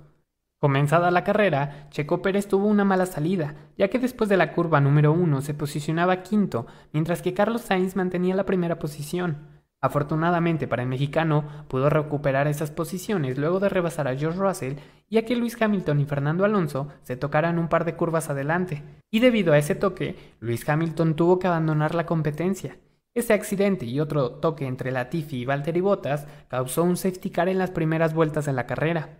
Comenzada 0.60 1.12
la 1.12 1.24
carrera, 1.24 1.88
Checo 1.92 2.22
Pérez 2.22 2.48
tuvo 2.48 2.66
una 2.66 2.86
mala 2.86 3.06
salida, 3.06 3.56
ya 3.78 3.90
que 3.90 4.00
después 4.00 4.30
de 4.30 4.38
la 4.38 4.54
curva 4.54 4.82
número 4.82 5.12
uno 5.12 5.42
se 5.42 5.54
posicionaba 5.54 6.24
quinto, 6.24 6.66
mientras 6.94 7.22
que 7.22 7.34
Carlos 7.34 7.62
Sainz 7.62 7.96
mantenía 7.96 8.36
la 8.36 8.46
primera 8.46 8.80
posición. 8.80 9.57
Afortunadamente 9.80 10.68
para 10.68 10.82
el 10.82 10.90
mexicano, 10.90 11.46
pudo 11.68 11.90
recuperar 11.90 12.48
esas 12.48 12.72
posiciones 12.72 13.38
luego 13.38 13.60
de 13.60 13.70
rebasar 13.70 14.08
a 14.08 14.16
George 14.16 14.40
Russell, 14.40 14.74
ya 15.08 15.24
que 15.24 15.36
Luis 15.36 15.62
Hamilton 15.62 16.00
y 16.00 16.06
Fernando 16.06 16.46
Alonso 16.46 16.88
se 17.04 17.16
tocaran 17.16 17.60
un 17.60 17.68
par 17.68 17.86
de 17.86 17.96
curvas 17.96 18.30
adelante, 18.32 18.84
y 19.12 19.20
debido 19.20 19.54
a 19.54 19.60
ese 19.60 19.76
toque, 19.76 20.16
Luis 20.40 20.68
Hamilton 20.68 21.16
tuvo 21.16 21.38
que 21.38 21.46
abandonar 21.46 21.94
la 21.94 22.08
competencia. 22.08 22.78
Ese 23.14 23.34
accidente 23.34 23.86
y 23.86 24.00
otro 24.00 24.32
toque 24.32 24.66
entre 24.66 24.92
Latifi 24.92 25.38
y 25.38 25.46
Valtteri 25.46 25.82
Bottas 25.82 26.28
causó 26.48 26.84
un 26.84 26.98
safety 26.98 27.30
car 27.30 27.48
en 27.48 27.60
las 27.60 27.72
primeras 27.72 28.16
vueltas 28.16 28.46
de 28.46 28.54
la 28.54 28.66
carrera. 28.66 29.20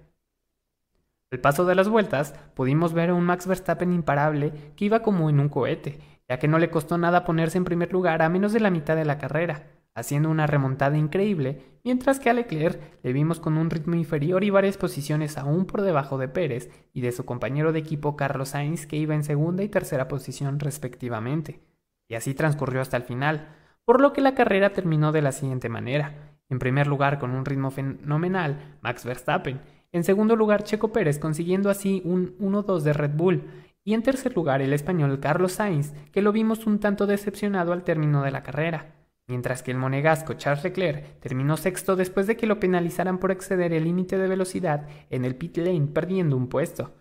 Al 1.32 1.40
paso 1.40 1.66
de 1.66 1.76
las 1.76 1.90
vueltas, 1.90 2.34
pudimos 2.56 2.94
ver 2.94 3.12
a 3.12 3.14
un 3.14 3.24
Max 3.24 3.46
Verstappen 3.46 3.94
imparable 3.94 4.74
que 4.76 4.86
iba 4.86 5.02
como 5.02 5.30
en 5.30 5.40
un 5.40 5.50
cohete, 5.50 6.00
ya 6.28 6.40
que 6.40 6.48
no 6.48 6.58
le 6.58 6.72
costó 6.72 6.98
nada 6.98 7.26
ponerse 7.26 7.58
en 7.58 7.64
primer 7.64 7.92
lugar 7.92 8.22
a 8.22 8.30
menos 8.30 8.54
de 8.54 8.60
la 8.60 8.72
mitad 8.72 8.96
de 8.96 9.06
la 9.06 9.18
carrera 9.18 9.77
haciendo 9.98 10.30
una 10.30 10.46
remontada 10.46 10.96
increíble, 10.96 11.80
mientras 11.84 12.20
que 12.20 12.30
a 12.30 12.34
Leclerc 12.34 12.80
le 13.02 13.14
vimos 13.14 13.40
con 13.40 13.58
un 13.58 13.72
ritmo 13.72 13.96
inferior 13.96 14.44
y 14.44 14.52
varias 14.52 14.78
posiciones 14.78 15.40
aún 15.40 15.66
por 15.66 15.82
debajo 15.82 16.20
de 16.20 16.28
Pérez 16.28 16.70
y 16.94 17.02
de 17.02 17.12
su 17.12 17.26
compañero 17.26 17.74
de 17.74 17.80
equipo 17.80 18.16
Carlos 18.16 18.50
Sainz 18.50 18.86
que 18.86 18.96
iba 18.96 19.16
en 19.16 19.24
segunda 19.24 19.64
y 19.64 19.70
tercera 19.70 20.08
posición 20.08 20.60
respectivamente. 20.60 21.62
Y 22.08 22.14
así 22.14 22.36
transcurrió 22.36 22.80
hasta 22.80 22.96
el 22.96 23.04
final, 23.04 23.48
por 23.86 24.00
lo 24.00 24.14
que 24.14 24.22
la 24.22 24.36
carrera 24.36 24.72
terminó 24.72 25.12
de 25.12 25.24
la 25.24 25.32
siguiente 25.32 25.68
manera. 25.68 26.38
En 26.48 26.60
primer 26.60 26.86
lugar 26.86 27.18
con 27.18 27.32
un 27.32 27.44
ritmo 27.44 27.72
fenomenal, 27.72 28.78
Max 28.82 29.04
Verstappen. 29.04 29.62
En 29.92 30.04
segundo 30.04 30.36
lugar, 30.36 30.64
Checo 30.64 30.92
Pérez 30.92 31.18
consiguiendo 31.18 31.72
así 31.72 32.04
un 32.06 32.38
1-2 32.38 32.82
de 32.82 32.94
Red 32.94 33.16
Bull. 33.16 33.46
Y 33.84 33.96
en 33.96 34.04
tercer 34.04 34.36
lugar, 34.36 34.62
el 34.62 34.74
español 34.74 35.20
Carlos 35.20 35.54
Sainz, 35.54 35.94
que 36.12 36.22
lo 36.22 36.32
vimos 36.32 36.68
un 36.68 36.80
tanto 36.80 37.08
decepcionado 37.08 37.74
al 37.74 37.84
término 37.84 38.22
de 38.22 38.30
la 38.30 38.44
carrera 38.44 38.97
mientras 39.28 39.62
que 39.62 39.72
el 39.72 39.78
monegasco 39.78 40.34
Charles 40.34 40.64
Leclerc 40.64 41.20
terminó 41.20 41.58
sexto 41.58 41.96
después 41.96 42.28
de 42.28 42.38
que 42.38 42.48
lo 42.48 42.60
penalizaran 42.60 43.20
por 43.20 43.32
exceder 43.32 43.74
el 43.74 43.84
límite 43.84 44.18
de 44.18 44.28
velocidad 44.28 44.88
en 45.10 45.26
el 45.26 45.36
pit 45.36 45.58
lane 45.58 45.88
perdiendo 45.94 46.38
un 46.38 46.48
puesto. 46.48 46.92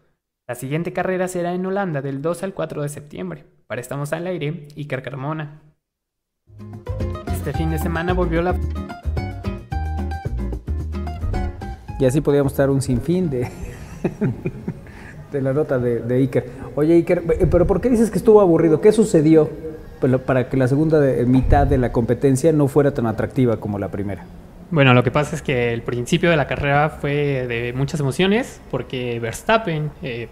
La 0.49 0.57
siguiente 0.57 0.93
carrera 0.93 1.29
será 1.29 1.55
en 1.55 1.65
Holanda 1.67 2.03
del 2.03 2.23
2 2.23 2.43
al 2.43 2.55
4 2.55 2.83
de 2.83 2.89
septiembre. 2.89 3.45
Para 3.67 3.81
Estamos 3.81 4.13
al 4.13 4.27
Aire, 4.27 4.69
Iker 4.77 5.03
Carmona. 5.03 5.63
Este 7.33 7.53
fin 7.53 7.71
de 7.71 7.79
semana 7.79 8.13
volvió 8.13 8.43
la... 8.43 8.59
Y 11.99 12.05
así 12.05 12.21
podíamos 12.21 12.53
estar 12.53 12.71
un 12.71 12.83
sinfín 12.83 13.31
de, 13.31 13.49
de 15.33 15.43
la 15.43 15.53
nota 15.53 15.79
de, 15.79 16.01
de 16.01 16.17
Iker. 16.17 16.51
Oye 16.75 16.95
Iker, 16.95 17.23
pero 17.51 17.67
¿por 17.67 17.81
qué 17.81 17.89
dices 17.89 18.11
que 18.11 18.19
estuvo 18.19 18.41
aburrido? 18.41 18.81
¿Qué 18.81 18.93
sucedió? 18.93 19.66
Para 20.25 20.49
que 20.49 20.57
la 20.57 20.69
segunda 20.69 21.01
mitad 21.27 21.67
de 21.67 21.79
la 21.79 21.93
competencia 21.93 22.53
no 22.53 22.69
fuera 22.69 22.93
tan 22.93 23.07
atractiva 23.07 23.59
como 23.59 23.79
la 23.79 23.89
primera? 23.89 24.25
Bueno, 24.71 24.95
lo 24.95 25.05
que 25.05 25.11
pasa 25.11 25.37
es 25.37 25.43
que 25.43 25.73
el 25.73 25.83
principio 25.83 26.29
de 26.29 26.37
la 26.37 26.47
carrera 26.47 26.91
fue 26.91 27.47
de 27.47 27.73
muchas 27.75 28.01
emociones 28.01 28.61
porque 28.71 29.21
Verstappen, 29.21 29.91
eh, 30.03 30.29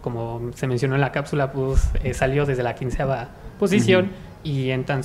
como 0.00 0.50
se 0.54 0.66
mencionó 0.66 0.94
en 0.94 1.02
la 1.02 1.12
cápsula, 1.12 1.52
pues, 1.52 1.90
eh, 2.02 2.14
salió 2.14 2.46
desde 2.46 2.62
la 2.62 2.74
quinceava 2.74 3.28
posición 3.58 4.10
y 4.42 4.70
en 4.70 4.84
tan, 4.84 5.02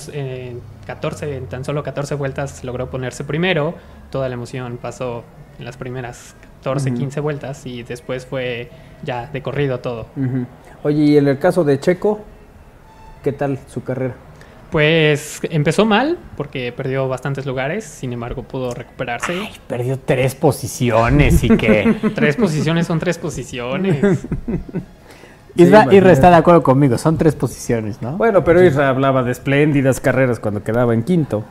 14, 0.86 1.36
en 1.36 1.46
tan 1.46 1.64
solo 1.64 1.82
14 1.82 2.14
vueltas 2.14 2.64
logró 2.64 2.88
ponerse 2.88 3.24
primero. 3.24 3.74
Toda 4.10 4.28
la 4.28 4.34
emoción 4.34 4.78
pasó 4.80 5.24
en 5.58 5.66
las 5.66 5.76
primeras 5.76 6.34
14, 6.62 6.94
15 6.94 7.20
vueltas 7.20 7.66
y 7.66 7.82
después 7.82 8.24
fue 8.24 8.70
ya 9.02 9.26
de 9.26 9.42
corrido 9.42 9.80
todo. 9.80 10.06
Oye, 10.82 11.02
y 11.02 11.16
en 11.18 11.28
el 11.28 11.38
caso 11.38 11.62
de 11.62 11.78
Checo, 11.78 12.22
¿Qué 13.26 13.32
tal 13.32 13.58
su 13.66 13.82
carrera? 13.82 14.14
Pues 14.70 15.40
empezó 15.50 15.84
mal 15.84 16.16
porque 16.36 16.70
perdió 16.70 17.08
bastantes 17.08 17.44
lugares, 17.44 17.82
sin 17.82 18.12
embargo 18.12 18.44
pudo 18.44 18.72
recuperarse. 18.72 19.32
Ay, 19.32 19.50
perdió 19.66 19.98
tres 19.98 20.36
posiciones 20.36 21.42
y 21.42 21.48
que... 21.48 21.92
tres 22.14 22.36
posiciones 22.36 22.86
son 22.86 23.00
tres 23.00 23.18
posiciones. 23.18 24.00
Isra, 25.56 25.88
está 26.12 26.30
de 26.30 26.36
acuerdo 26.36 26.62
conmigo, 26.62 26.98
son 26.98 27.18
tres 27.18 27.34
posiciones, 27.34 28.00
¿no? 28.00 28.16
Bueno, 28.16 28.44
pero 28.44 28.62
Isra 28.62 28.90
hablaba 28.90 29.24
de 29.24 29.32
espléndidas 29.32 29.98
carreras 29.98 30.38
cuando 30.38 30.62
quedaba 30.62 30.94
en 30.94 31.02
quinto. 31.02 31.42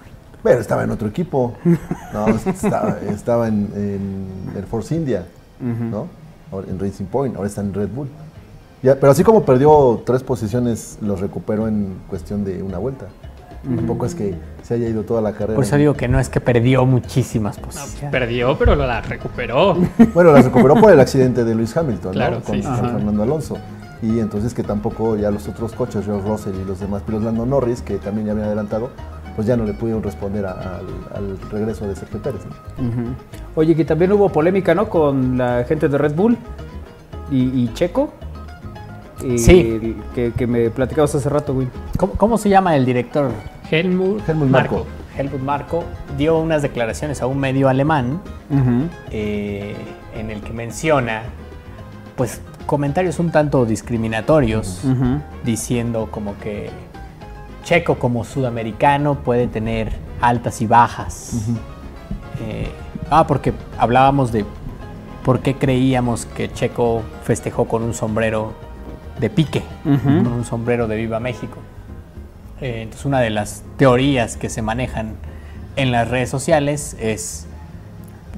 Pero 0.43 0.61
estaba 0.61 0.85
en 0.85 0.91
otro 0.91 1.09
equipo, 1.09 1.57
no, 2.13 2.27
estaba, 2.29 3.47
en, 3.49 4.29
el 4.55 4.63
Force 4.63 4.95
India, 4.95 5.25
¿no? 5.59 6.07
En 6.69 6.79
Racing 6.79 7.07
Point, 7.07 7.35
ahora 7.35 7.49
está 7.49 7.59
en 7.59 7.73
Red 7.73 7.89
Bull 7.89 8.07
pero 8.93 9.11
así 9.11 9.23
como 9.23 9.43
perdió 9.43 10.03
tres 10.05 10.21
posiciones, 10.21 10.99
los 11.01 11.19
recuperó 11.19 11.67
en 11.67 11.95
cuestión 12.07 12.43
de 12.43 12.61
una 12.61 12.77
vuelta. 12.77 13.07
Tampoco 13.63 14.05
es 14.05 14.13
que 14.13 14.35
se 14.61 14.75
haya 14.75 14.87
ido 14.87 15.03
toda 15.03 15.21
la 15.21 15.31
carrera. 15.31 15.55
Por 15.55 15.63
eso 15.63 15.75
digo 15.77 15.95
que 15.95 16.07
no 16.07 16.19
es 16.19 16.29
que 16.29 16.39
perdió 16.39 16.85
muchísimas 16.85 17.57
posiciones. 17.57 18.11
perdió, 18.11 18.55
pero 18.59 18.75
la 18.75 19.01
recuperó. 19.01 19.75
Bueno, 20.13 20.31
la 20.31 20.43
recuperó 20.43 20.75
por 20.75 20.91
el 20.91 20.99
accidente 20.99 21.43
de 21.43 21.55
Luis 21.55 21.75
Hamilton, 21.75 22.15
¿no? 22.15 22.41
Con, 22.41 22.61
Fernando 22.61 23.23
Alonso. 23.23 23.57
Y 24.03 24.19
entonces 24.19 24.53
que 24.53 24.61
tampoco 24.61 25.15
ya 25.15 25.31
los 25.31 25.47
otros 25.47 25.71
coches, 25.73 26.05
George 26.05 26.27
Russell 26.27 26.53
y 26.61 26.63
los 26.63 26.79
demás 26.79 27.01
pilotos, 27.01 27.25
Lando 27.25 27.45
Norris, 27.45 27.81
que 27.81 27.97
también 27.97 28.27
ya 28.27 28.33
habían 28.33 28.47
adelantado, 28.47 28.91
pues 29.35 29.47
ya 29.47 29.57
no 29.57 29.65
le 29.65 29.73
pudieron 29.73 30.03
responder 30.03 30.45
al 30.45 31.39
regreso 31.51 31.87
de 31.87 31.95
Sergio 31.95 32.21
Pérez. 32.21 32.41
Oye, 33.55 33.75
que 33.75 33.83
también 33.83 34.11
hubo 34.11 34.29
polémica, 34.29 34.75
¿no? 34.75 34.89
Con 34.89 35.39
la 35.39 35.63
gente 35.63 35.89
de 35.89 35.97
Red 35.97 36.13
Bull 36.13 36.37
y 37.31 37.67
Checo 37.73 38.13
sí. 39.37 39.95
Que, 40.13 40.47
me 40.47 40.69
platicabas 40.69 41.15
hace 41.15 41.29
rato, 41.29 41.53
güey. 41.53 41.67
¿Cómo, 42.17 42.37
se 42.37 42.49
llama 42.49 42.75
el 42.75 42.85
director? 42.85 43.31
Helmut, 43.69 44.27
Helmut 44.27 44.49
Marco. 44.49 44.85
Helmut 45.17 45.41
Marco 45.41 45.83
dio 46.17 46.37
unas 46.39 46.61
declaraciones 46.61 47.21
a 47.21 47.27
un 47.27 47.39
medio 47.39 47.69
alemán 47.69 48.21
eh, 49.11 49.75
en 50.13 50.29
el 50.29 50.41
que 50.41 50.53
menciona, 50.53 51.23
pues, 52.15 52.41
comentarios 52.65 53.19
un 53.19 53.31
tanto 53.31 53.65
discriminatorios, 53.65 54.81
diciendo 55.43 56.09
como 56.11 56.37
que 56.39 56.69
Checo 57.63 57.95
como 57.95 58.23
sudamericano 58.23 59.15
puede 59.15 59.47
tener 59.47 59.91
altas 60.21 60.61
y 60.61 60.67
bajas. 60.67 61.49
Eh, 62.41 62.69
ah, 63.09 63.25
porque 63.27 63.53
hablábamos 63.77 64.31
de 64.31 64.45
por 65.23 65.39
qué 65.39 65.55
creíamos 65.55 66.25
que 66.25 66.51
Checo 66.51 67.01
festejó 67.23 67.65
con 67.65 67.81
un 67.81 67.93
sombrero 67.93 68.53
de 69.19 69.29
pique, 69.29 69.63
con 69.83 70.27
un 70.27 70.45
sombrero 70.45 70.87
de 70.87 70.97
Viva 70.97 71.19
México. 71.19 71.57
Eh, 72.61 72.83
entonces 72.83 73.05
una 73.05 73.19
de 73.19 73.29
las 73.29 73.63
teorías 73.77 74.37
que 74.37 74.49
se 74.49 74.61
manejan 74.61 75.15
en 75.75 75.91
las 75.91 76.09
redes 76.09 76.29
sociales 76.29 76.95
es 76.99 77.47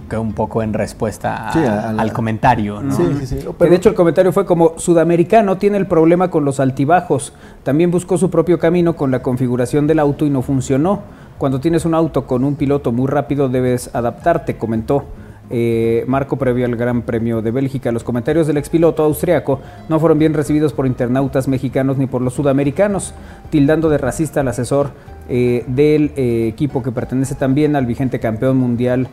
que 0.09 0.17
un 0.17 0.33
poco 0.33 0.63
en 0.63 0.73
respuesta 0.73 1.49
al 1.49 2.13
comentario. 2.13 2.81
¿no? 2.81 2.95
Sí, 2.95 3.03
sí, 3.19 3.27
sí. 3.27 3.47
Pero 3.57 3.69
de 3.69 3.75
hecho 3.75 3.89
el 3.89 3.95
comentario 3.95 4.31
fue 4.31 4.45
como 4.45 4.79
sudamericano 4.79 5.57
tiene 5.57 5.77
el 5.77 5.85
problema 5.85 6.29
con 6.29 6.45
los 6.45 6.59
altibajos. 6.59 7.33
También 7.63 7.91
buscó 7.91 8.17
su 8.17 8.29
propio 8.29 8.57
camino 8.57 8.95
con 8.95 9.11
la 9.11 9.21
configuración 9.21 9.85
del 9.85 9.99
auto 9.99 10.25
y 10.25 10.29
no 10.29 10.41
funcionó. 10.41 11.01
Cuando 11.37 11.59
tienes 11.59 11.85
un 11.85 11.93
auto 11.93 12.25
con 12.25 12.43
un 12.43 12.55
piloto 12.55 12.91
muy 12.91 13.07
rápido 13.07 13.49
debes 13.49 13.93
adaptarte, 13.93 14.57
comentó. 14.57 15.05
Eh, 15.49 16.03
Marco 16.07 16.37
previo 16.37 16.65
al 16.65 16.75
Gran 16.75 17.03
Premio 17.03 17.41
de 17.41 17.51
Bélgica. 17.51 17.91
Los 17.91 18.03
comentarios 18.03 18.47
del 18.47 18.57
expiloto 18.57 19.03
austriaco 19.03 19.61
no 19.87 19.99
fueron 19.99 20.19
bien 20.19 20.33
recibidos 20.33 20.73
por 20.73 20.85
internautas 20.87 21.47
mexicanos 21.47 21.97
ni 21.97 22.07
por 22.07 22.21
los 22.21 22.33
sudamericanos, 22.33 23.13
tildando 23.49 23.89
de 23.89 23.97
racista 23.97 24.41
al 24.41 24.49
asesor 24.49 24.91
eh, 25.29 25.63
del 25.67 26.11
eh, 26.15 26.47
equipo 26.47 26.83
que 26.83 26.91
pertenece 26.91 27.35
también 27.35 27.75
al 27.75 27.85
vigente 27.85 28.19
campeón 28.19 28.57
mundial 28.57 29.07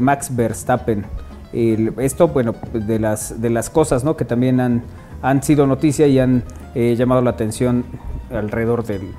Max 0.00 0.34
Verstappen. 0.34 1.04
esto, 1.52 2.28
bueno, 2.28 2.54
de 2.74 2.98
las, 2.98 3.40
de 3.40 3.48
las 3.48 3.70
cosas 3.70 4.04
¿no? 4.04 4.16
que 4.16 4.24
también 4.24 4.60
han, 4.60 4.82
han 5.22 5.42
sido 5.42 5.66
noticia 5.66 6.06
y 6.06 6.18
han 6.18 6.42
llamado 6.74 7.22
la 7.22 7.30
atención 7.30 7.84
alrededor 8.30 8.84
del, 8.84 9.14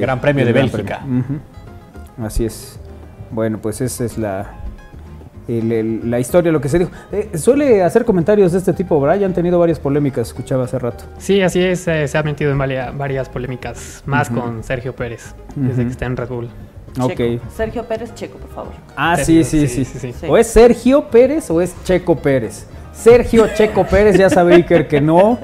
Gran 0.00 0.20
Premio 0.20 0.44
de 0.44 0.52
Bélgica. 0.52 1.00
Así 2.18 2.44
es. 2.44 2.78
Bueno, 3.30 3.58
pues 3.58 3.80
esa 3.80 4.04
es 4.04 4.18
la, 4.18 4.63
la 5.46 6.20
historia, 6.20 6.50
lo 6.52 6.60
que 6.60 6.68
se 6.68 6.78
dijo. 6.78 6.90
Eh, 7.12 7.30
suele 7.36 7.82
hacer 7.82 8.04
comentarios 8.04 8.52
de 8.52 8.58
este 8.58 8.72
tipo, 8.72 9.00
Brian. 9.00 9.24
Han 9.24 9.34
tenido 9.34 9.58
varias 9.58 9.78
polémicas, 9.78 10.28
escuchaba 10.28 10.64
hace 10.64 10.78
rato. 10.78 11.04
Sí, 11.18 11.40
así 11.42 11.60
es. 11.60 11.86
Eh, 11.88 12.08
se 12.08 12.18
ha 12.18 12.22
metido 12.22 12.50
en 12.50 12.58
varias 12.58 13.28
polémicas, 13.28 14.02
más 14.06 14.30
con 14.30 14.62
Sergio 14.64 14.94
Pérez, 14.94 15.34
desde 15.56 15.84
que 15.84 15.90
está 15.90 16.06
en 16.06 16.16
Red 16.16 16.28
Bull. 16.28 16.48
Ok. 17.00 17.20
Sergio 17.54 17.84
Pérez, 17.84 18.14
Checo, 18.14 18.38
por 18.38 18.50
favor. 18.50 18.72
Ah, 18.96 19.16
sí 19.16 19.42
sí 19.44 19.66
sí, 19.66 19.84
sí, 19.84 20.12
sí, 20.12 20.26
O 20.28 20.36
es 20.36 20.46
Sergio 20.46 21.08
Pérez 21.08 21.50
o 21.50 21.60
es 21.60 21.74
Checo 21.84 22.16
Pérez. 22.16 22.66
Sergio 22.94 23.48
Checo 23.54 23.84
Pérez, 23.84 24.16
ya 24.16 24.30
sabe 24.30 24.54
Iker 24.54 24.88
que 24.88 25.00
no. 25.00 25.38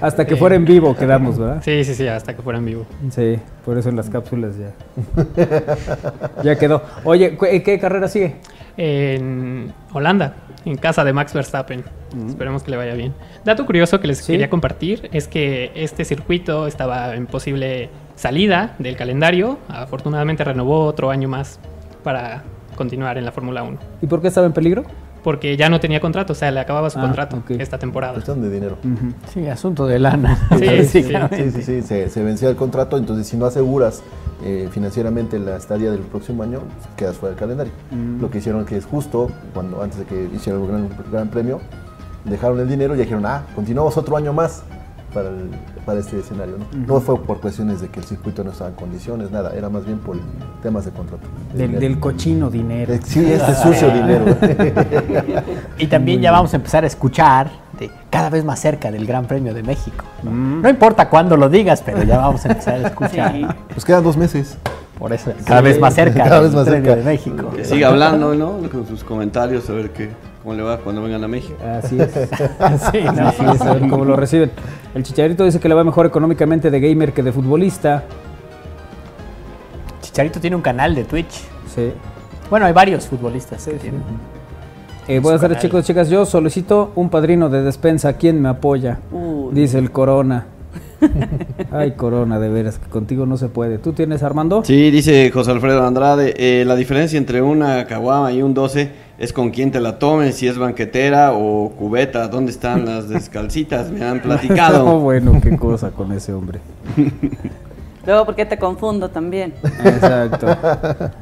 hasta 0.00 0.24
que 0.24 0.36
fuera 0.36 0.54
en 0.54 0.64
vivo 0.64 0.96
quedamos, 0.96 1.38
¿verdad? 1.38 1.62
Sí, 1.62 1.84
sí, 1.84 1.94
sí, 1.94 2.06
hasta 2.06 2.34
que 2.34 2.42
fuera 2.42 2.58
en 2.58 2.64
vivo. 2.64 2.86
Sí, 3.10 3.38
por 3.64 3.76
eso 3.76 3.88
en 3.88 3.96
las 3.96 4.08
cápsulas 4.08 4.54
ya. 4.56 4.72
ya 6.42 6.56
quedó. 6.56 6.82
Oye, 7.04 7.36
¿qué 7.36 7.78
carrera 7.78 8.08
sigue? 8.08 8.36
En 8.76 9.72
Holanda, 9.92 10.34
en 10.64 10.76
casa 10.76 11.04
de 11.04 11.12
Max 11.12 11.34
Verstappen. 11.34 11.84
Esperemos 12.28 12.62
que 12.62 12.70
le 12.70 12.76
vaya 12.76 12.94
bien. 12.94 13.12
Dato 13.44 13.66
curioso 13.66 14.00
que 14.00 14.06
les 14.06 14.22
quería 14.22 14.48
compartir 14.48 15.10
es 15.12 15.28
que 15.28 15.72
este 15.74 16.04
circuito 16.04 16.66
estaba 16.66 17.14
en 17.14 17.26
posible 17.26 17.90
salida 18.14 18.76
del 18.78 18.96
calendario. 18.96 19.58
Afortunadamente 19.68 20.44
renovó 20.44 20.84
otro 20.84 21.10
año 21.10 21.28
más 21.28 21.58
para 22.02 22.44
continuar 22.76 23.18
en 23.18 23.24
la 23.24 23.32
Fórmula 23.32 23.62
1. 23.62 23.78
¿Y 24.02 24.06
por 24.06 24.22
qué 24.22 24.28
estaba 24.28 24.46
en 24.46 24.52
peligro? 24.52 24.84
Porque 25.26 25.56
ya 25.56 25.68
no 25.68 25.80
tenía 25.80 25.98
contrato, 25.98 26.34
o 26.34 26.36
sea, 26.36 26.52
le 26.52 26.60
acababa 26.60 26.88
su 26.88 27.00
ah, 27.00 27.02
contrato 27.02 27.42
esta 27.48 27.78
temporada. 27.78 28.12
Cuestión 28.12 28.40
de 28.42 28.48
dinero. 28.48 28.78
Sí, 29.34 29.44
asunto 29.48 29.84
de 29.84 29.98
lana. 29.98 30.38
Sí, 30.56 30.84
sí, 30.84 31.02
sí, 31.02 31.62
sí, 31.62 31.82
se, 31.82 32.22
vencía 32.22 32.48
el 32.48 32.54
contrato, 32.54 32.96
entonces 32.96 33.26
si 33.26 33.36
no 33.36 33.46
aseguras 33.46 34.04
eh, 34.44 34.68
financieramente 34.70 35.40
la 35.40 35.56
estadía 35.56 35.90
del 35.90 36.02
próximo 36.02 36.44
año, 36.44 36.60
quedas 36.96 37.16
fuera 37.16 37.30
del 37.34 37.40
calendario. 37.40 37.72
Mm. 37.90 38.20
Lo 38.20 38.30
que 38.30 38.38
hicieron 38.38 38.64
que 38.64 38.76
es 38.76 38.86
justo, 38.86 39.28
cuando 39.52 39.82
antes 39.82 39.98
de 39.98 40.04
que 40.04 40.30
hicieran 40.32 40.62
el 40.62 40.68
gran, 40.68 40.90
gran 41.10 41.28
premio, 41.28 41.60
dejaron 42.24 42.60
el 42.60 42.68
dinero 42.68 42.94
y 42.94 42.98
dijeron, 42.98 43.26
ah, 43.26 43.42
continuamos 43.56 43.96
otro 43.96 44.16
año 44.16 44.32
más 44.32 44.62
para, 45.12 45.30
para 45.86 46.00
este 46.00 46.18
escenario. 46.18 46.56
¿no? 46.58 46.94
no 46.94 47.00
fue 47.00 47.18
por 47.22 47.40
cuestiones 47.40 47.80
de 47.80 47.88
que 47.88 48.00
el 48.00 48.06
circuito 48.06 48.42
no 48.42 48.50
estaba 48.50 48.70
en 48.70 48.76
condiciones, 48.76 49.30
nada, 49.30 49.54
era 49.54 49.70
más 49.70 49.86
bien 49.86 49.98
por 49.98 50.18
temas 50.62 50.84
de 50.84 50.90
contrato. 50.90 51.26
Del, 51.54 51.98
cochino 52.00 52.50
dinero. 52.50 52.92
Eh, 52.92 53.00
sí, 53.02 53.24
este 53.24 53.54
sucio 53.54 53.88
dinero. 53.90 54.24
y 55.78 55.86
también 55.86 56.20
ya 56.20 56.32
vamos 56.32 56.52
a 56.52 56.56
empezar 56.56 56.82
a 56.84 56.88
escuchar 56.88 57.50
de 57.78 57.90
cada 58.10 58.28
vez 58.30 58.44
más 58.44 58.58
cerca 58.58 58.90
del 58.90 59.06
Gran 59.06 59.26
Premio 59.26 59.54
de 59.54 59.62
México. 59.62 60.04
No, 60.24 60.30
mm. 60.30 60.66
importa 60.66 61.08
cuándo 61.08 61.36
lo 61.36 61.48
digas, 61.48 61.82
pero 61.86 62.02
ya 62.02 62.18
vamos 62.18 62.44
a 62.44 62.48
empezar 62.48 62.84
a 62.84 62.88
escuchar. 62.88 63.56
Pues 63.68 63.84
quedan 63.84 64.02
dos 64.02 64.16
meses. 64.16 64.58
Por 64.98 65.12
eso, 65.12 65.30
cada 65.44 65.60
vez 65.60 65.78
más 65.78 65.94
cerca 65.94 66.24
cada 66.24 66.40
vez 66.40 66.52
más 66.52 66.64
cerca. 66.64 66.96
de 66.96 67.02
México. 67.02 67.50
Que 67.54 67.64
siga 67.64 67.88
hablando, 67.88 68.34
¿no? 68.34 68.58
Con 68.70 68.86
sus 68.88 69.04
comentarios, 69.04 69.68
a 69.68 69.74
ver 69.74 69.90
qué, 69.90 70.10
cómo 70.46 70.56
le 70.56 70.62
va 70.62 70.78
cuando 70.78 71.02
vengan 71.02 71.24
a 71.24 71.26
México. 71.26 71.56
Así 71.60 72.00
es. 72.00 72.12
sí, 72.92 72.98
Así 73.00 73.44
es, 73.52 73.60
a 73.62 73.74
ver 73.74 73.88
cómo 73.88 74.04
lo 74.04 74.14
reciben. 74.14 74.52
El 74.94 75.02
Chicharito 75.02 75.44
dice 75.44 75.58
que 75.58 75.68
le 75.68 75.74
va 75.74 75.82
mejor 75.82 76.06
económicamente 76.06 76.70
de 76.70 76.78
gamer 76.78 77.12
que 77.12 77.24
de 77.24 77.32
futbolista. 77.32 78.04
Chicharito 80.02 80.38
tiene 80.38 80.54
un 80.54 80.62
canal 80.62 80.94
de 80.94 81.02
Twitch. 81.02 81.32
Sí. 81.74 81.90
Bueno, 82.48 82.66
hay 82.66 82.72
varios 82.72 83.08
futbolistas 83.08 83.60
sí, 83.60 83.72
que 83.72 85.16
eh, 85.16 85.18
buenas 85.18 85.40
tardes, 85.40 85.58
chicos, 85.58 85.84
chicas. 85.84 86.08
Yo 86.08 86.24
solicito 86.24 86.92
un 86.94 87.10
padrino 87.10 87.48
de 87.48 87.62
despensa. 87.62 88.12
¿Quién 88.12 88.40
me 88.40 88.48
apoya? 88.48 89.00
Dice 89.50 89.78
el 89.78 89.90
Corona. 89.90 90.46
Ay, 91.72 91.92
Corona, 91.92 92.38
de 92.38 92.48
veras, 92.48 92.78
que 92.78 92.88
contigo 92.88 93.26
no 93.26 93.36
se 93.36 93.48
puede. 93.48 93.78
¿Tú 93.78 93.94
tienes, 93.94 94.22
Armando? 94.22 94.62
Sí, 94.64 94.92
dice 94.92 95.28
José 95.32 95.50
Alfredo 95.50 95.84
Andrade. 95.84 96.34
Eh, 96.36 96.64
la 96.64 96.76
diferencia 96.76 97.18
entre 97.18 97.42
una 97.42 97.84
caguama 97.86 98.32
y 98.32 98.42
un 98.42 98.54
12 98.54 99.05
es 99.18 99.32
con 99.32 99.50
quién 99.50 99.70
te 99.70 99.80
la 99.80 99.98
tomes, 99.98 100.36
si 100.36 100.46
es 100.46 100.58
banquetera 100.58 101.32
o 101.32 101.70
cubeta. 101.70 102.28
¿Dónde 102.28 102.52
están 102.52 102.84
las 102.84 103.08
descalcitas? 103.08 103.90
Me 103.90 104.04
han 104.04 104.20
platicado. 104.20 104.84
oh, 104.84 104.98
bueno, 105.00 105.40
qué 105.42 105.56
cosa 105.56 105.90
con 105.90 106.12
ese 106.12 106.32
hombre. 106.32 106.60
Luego, 108.06 108.24
porque 108.24 108.46
te 108.46 108.56
confundo 108.56 109.08
también. 109.08 109.52
Exacto. 109.84 110.46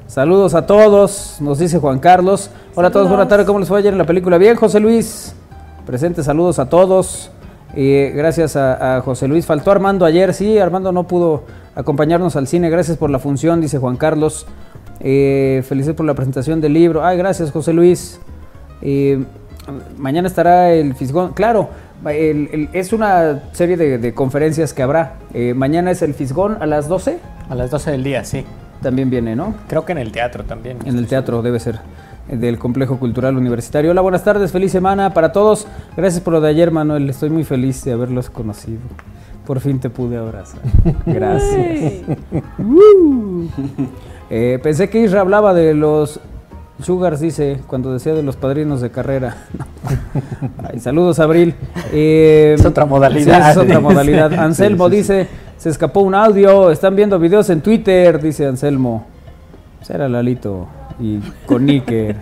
Saludos 0.07 0.55
a 0.55 0.67
todos, 0.67 1.39
nos 1.41 1.59
dice 1.59 1.79
Juan 1.79 1.99
Carlos. 1.99 2.51
Hola 2.75 2.89
a 2.89 2.91
todos, 2.91 3.09
buenas 3.09 3.27
tardes. 3.27 3.47
¿Cómo 3.47 3.59
les 3.59 3.69
fue 3.69 3.79
ayer 3.79 3.93
en 3.93 3.99
la 3.99 4.05
película? 4.05 4.37
Bien, 4.37 4.55
José 4.55 4.81
Luis. 4.81 5.35
Presente, 5.87 6.23
saludos 6.23 6.59
a 6.59 6.69
todos. 6.69 7.31
Eh, 7.75 8.13
gracias 8.15 8.55
a, 8.57 9.01
José 9.03 9.29
Luis. 9.29 9.47
Faltó 9.47 9.71
Armando 9.71 10.05
ayer, 10.05 10.35
sí, 10.35 10.59
Armando 10.59 10.93
no 10.93 11.05
pudo 11.05 11.45
acompañarnos 11.75 12.37
al 12.37 12.47
cine. 12.47 12.69
Gracias 12.69 12.99
por 12.99 13.09
la 13.09 13.19
función, 13.19 13.63
dice 13.63 13.79
Juan 13.79 13.97
Carlos. 13.97 14.47
Eh, 15.01 15.63
felices 15.67 15.95
por 15.95 16.07
la 16.07 16.15
presentación 16.15 16.61
del 16.61 16.73
libro. 16.73 17.05
Ay, 17.05 17.19
gracias, 17.19 17.51
José 17.51 17.73
Luis. 17.73 18.21
Eh, 18.83 19.23
mañana 19.97 20.29
estará 20.29 20.73
el 20.73 20.95
Fisgón. 20.95 21.33
Claro, 21.33 21.71
es 22.07 22.93
una 22.93 23.43
serie 23.53 23.77
de, 23.77 24.15
conferencias 24.15 24.73
que 24.73 24.83
habrá. 24.83 25.15
Eh, 25.33 25.55
mañana 25.55 25.91
es 25.91 26.03
el 26.03 26.15
Fisgón 26.15 26.59
a 26.61 26.67
las 26.67 26.89
12. 26.89 27.19
A 27.49 27.55
las 27.55 27.71
12 27.71 27.93
del 27.93 28.05
día, 28.05 28.25
sí. 28.25 28.45
También 28.83 29.11
viene, 29.11 29.35
¿no? 29.35 29.55
Creo 29.69 29.85
que 29.85 29.93
en 29.93 29.99
el 29.99 30.13
teatro 30.13 30.45
también. 30.45 30.79
En 30.85 30.99
el 30.99 31.07
teatro 31.07 31.43
debe 31.43 31.59
ser 31.61 31.81
del 32.29 32.59
Complejo 32.59 32.99
Cultural 32.99 33.37
Universitario. 33.37 33.91
Hola, 33.91 34.01
buenas 34.01 34.25
tardes, 34.25 34.53
feliz 34.53 34.73
semana 34.73 35.15
para 35.15 35.33
todos. 35.33 35.67
Gracias 35.97 36.23
por 36.23 36.35
lo 36.35 36.41
de 36.41 36.49
ayer, 36.49 36.71
Manuel. 36.71 37.09
Estoy 37.09 37.31
muy 37.31 37.45
feliz 37.45 37.85
de 37.85 37.93
haberlos 37.93 38.31
conocido. 38.31 38.81
Por 39.47 39.61
fin 39.61 39.79
te 39.79 39.91
pude 39.91 40.17
abrazar. 40.17 40.61
Gracias. 41.07 42.03
Eh, 44.31 44.59
pensé 44.63 44.89
que 44.89 45.01
Isra 45.01 45.21
hablaba 45.21 45.55
de 45.55 45.75
los 45.75 46.21
Sugars, 46.83 47.21
dice, 47.21 47.61
cuando 47.67 47.93
decía 47.93 48.15
de 48.15 48.23
los 48.23 48.37
padrinos 48.37 48.81
de 48.81 48.91
carrera. 48.91 49.37
saludos, 50.79 51.21
Abril. 51.21 51.55
Eh, 51.93 52.57
es 52.59 52.65
otra 52.65 52.85
modalidad. 52.85 53.51
es 53.51 53.57
otra 53.57 53.81
modalidad. 53.81 54.33
Anselmo 54.35 54.89
dice, 54.89 55.29
se 55.57 55.71
escapó 55.71 56.01
un 56.01 56.15
audio, 56.15 56.71
están 56.71 56.97
viendo 56.97 57.19
videos 57.19 57.49
en 57.51 57.61
Twitter, 57.61 58.21
dice 58.21 58.47
Anselmo. 58.47 59.07
Será 59.83 60.09
Lalito 60.09 60.67
y 60.99 61.19
con 61.47 61.67
Níker. 61.67 62.17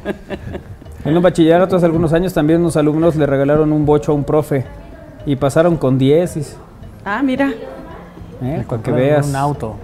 En 1.05 1.16
un 1.16 1.23
bachillerato 1.23 1.77
hace 1.77 1.87
algunos 1.87 2.12
años 2.12 2.33
también 2.33 2.61
unos 2.61 2.77
alumnos 2.77 3.16
le 3.16 3.27
regalaron 3.27 3.73
un 3.73 3.85
bocho 3.87 4.12
a 4.12 4.15
un 4.15 4.24
profe 4.24 4.65
y 5.27 5.37
pasaron 5.37 5.77
con 5.77 5.99
10. 5.99 6.57
Ah, 7.05 7.23
mira. 7.23 7.53
Eh, 8.43 8.65
para 8.69 8.83
que 8.83 8.91
veas. 8.91 9.29
Un 9.29 9.37
auto. 9.37 9.77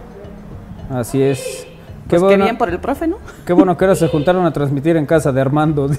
Así 0.90 1.22
es. 1.22 1.67
Qué, 2.08 2.18
pues 2.18 2.36
bien 2.38 2.56
por 2.56 2.70
el 2.70 2.78
profe, 2.78 3.06
¿no? 3.06 3.18
Qué 3.46 3.52
bueno 3.52 3.76
que 3.76 3.84
ahora 3.84 3.94
se 3.94 4.08
juntaron 4.08 4.46
a 4.46 4.52
transmitir 4.52 4.96
en 4.96 5.04
casa 5.04 5.30
de 5.30 5.40
Armando. 5.40 5.90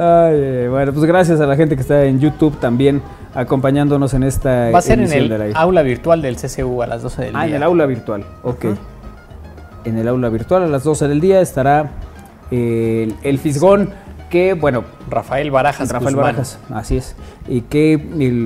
Ay, 0.00 0.68
bueno, 0.68 0.92
pues 0.92 1.04
gracias 1.06 1.40
a 1.40 1.46
la 1.46 1.56
gente 1.56 1.74
que 1.74 1.80
está 1.82 2.04
en 2.04 2.20
YouTube 2.20 2.60
también 2.60 3.02
acompañándonos 3.34 4.12
en 4.14 4.22
esta 4.22 4.70
Va 4.70 4.78
a 4.78 4.82
ser 4.82 5.00
en 5.00 5.10
el 5.12 5.56
aula 5.56 5.82
virtual 5.82 6.20
del 6.22 6.36
CCU 6.36 6.82
a 6.82 6.86
las 6.86 7.02
12 7.02 7.22
del 7.22 7.30
día. 7.32 7.40
Ah, 7.40 7.46
en 7.48 7.54
el 7.54 7.62
aula 7.62 7.86
virtual, 7.86 8.24
ok 8.42 8.66
en 9.88 9.98
el 9.98 10.08
aula 10.08 10.28
virtual 10.28 10.62
a 10.62 10.66
las 10.66 10.84
12 10.84 11.08
del 11.08 11.20
día 11.20 11.40
estará 11.40 11.90
el, 12.50 13.38
Fisgón. 13.40 13.90
Que, 14.28 14.54
bueno... 14.54 14.84
Rafael 15.08 15.50
Barajas. 15.50 15.90
Rafael 15.90 16.16
Barajas, 16.16 16.58
así 16.70 16.96
es. 16.96 17.16
Y 17.48 17.62
que, 17.62 17.96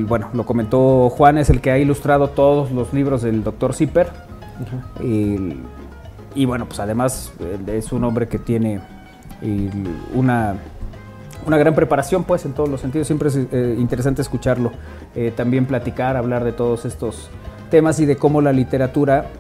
bueno, 0.07 0.31
lo 0.33 0.47
comentó 0.47 1.11
Juan, 1.11 1.39
es 1.39 1.51
el 1.51 1.61
que 1.61 1.71
ha 1.71 1.79
ilustrado 1.79 2.31
todos 2.31 2.71
los 2.73 2.93
libros 2.93 3.23
del 3.23 3.45
doctor 3.45 3.75
Zipper. 3.75 4.09
y, 6.35 6.45
bueno, 6.45 6.67
pues 6.67 6.81
además 6.81 7.33
eh, 7.41 7.79
es 7.79 7.93
un 7.93 8.05
hombre 8.05 8.29
que 8.29 8.39
tiene 8.39 8.81
una, 10.15 10.55
una 11.47 11.59
gran 11.59 11.75
preparación, 11.75 12.25
pues, 12.25 12.45
en 12.45 12.53
todos 12.53 12.69
los 12.69 12.81
sentidos. 12.81 13.07
Siempre 13.07 13.29
es 13.29 13.37
eh, 13.37 13.77
interesante 13.79 14.23
escucharlo. 14.23 14.73
Eh, 15.15 15.33
también 15.37 15.67
platicar, 15.67 16.17
hablar 16.17 16.45
de 16.45 16.53
todos 16.53 16.85
estos 16.85 17.31
temas 17.71 17.99
y 18.01 18.07
de 18.07 18.17
cómo 18.17 18.43
la 18.43 18.53
literatura 18.53 19.31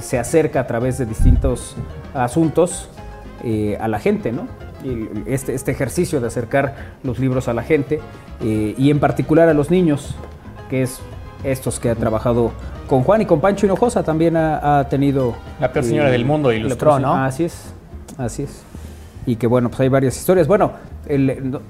se 0.00 0.16
acerca 0.16 0.60
a 0.60 0.66
través 0.68 0.98
de 0.98 1.06
distintos 1.06 1.74
asuntos 2.14 2.88
a 3.80 3.88
la 3.88 3.98
gente, 3.98 4.30
¿no? 4.30 4.46
Este, 5.26 5.54
este 5.54 5.70
ejercicio 5.70 6.20
de 6.20 6.26
acercar 6.26 6.74
los 7.02 7.18
libros 7.18 7.48
a 7.48 7.52
la 7.52 7.62
gente 7.62 8.00
eh, 8.40 8.74
y 8.76 8.90
en 8.90 9.00
particular 9.00 9.48
a 9.48 9.54
los 9.54 9.70
niños, 9.70 10.14
que 10.68 10.82
es 10.82 11.00
estos 11.44 11.80
que 11.80 11.90
ha 11.90 11.94
trabajado 11.94 12.52
con 12.86 13.02
Juan 13.02 13.22
y 13.22 13.26
con 13.26 13.40
Pancho 13.40 13.66
Hinojosa 13.66 14.02
también 14.02 14.36
ha, 14.36 14.86
tenido... 14.88 15.34
La 15.60 15.72
peor 15.72 15.84
señora 15.84 16.10
del 16.10 16.24
mundo 16.24 16.52
ilustró, 16.52 16.98
¿no? 16.98 17.14
Así 17.14 17.44
es, 17.44 17.72
así 18.18 18.42
es. 18.42 18.62
Y 19.24 19.36
que 19.36 19.46
bueno, 19.46 19.68
pues 19.68 19.80
hay 19.80 19.88
varias 19.88 20.16
historias. 20.16 20.46
Bueno, 20.46 20.72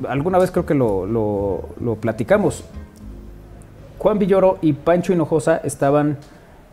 alguna 0.09 0.39
vez 0.39 0.51
creo 0.51 0.67
que 0.67 0.75
lo, 0.75 1.07
lo, 1.07 1.95
platicamos. 1.97 2.65
Juan 3.99 4.19
Villoro 4.19 4.59
y 4.63 4.73
Pancho 4.73 5.13
Hinojosa 5.13 5.59
estaban 5.59 6.17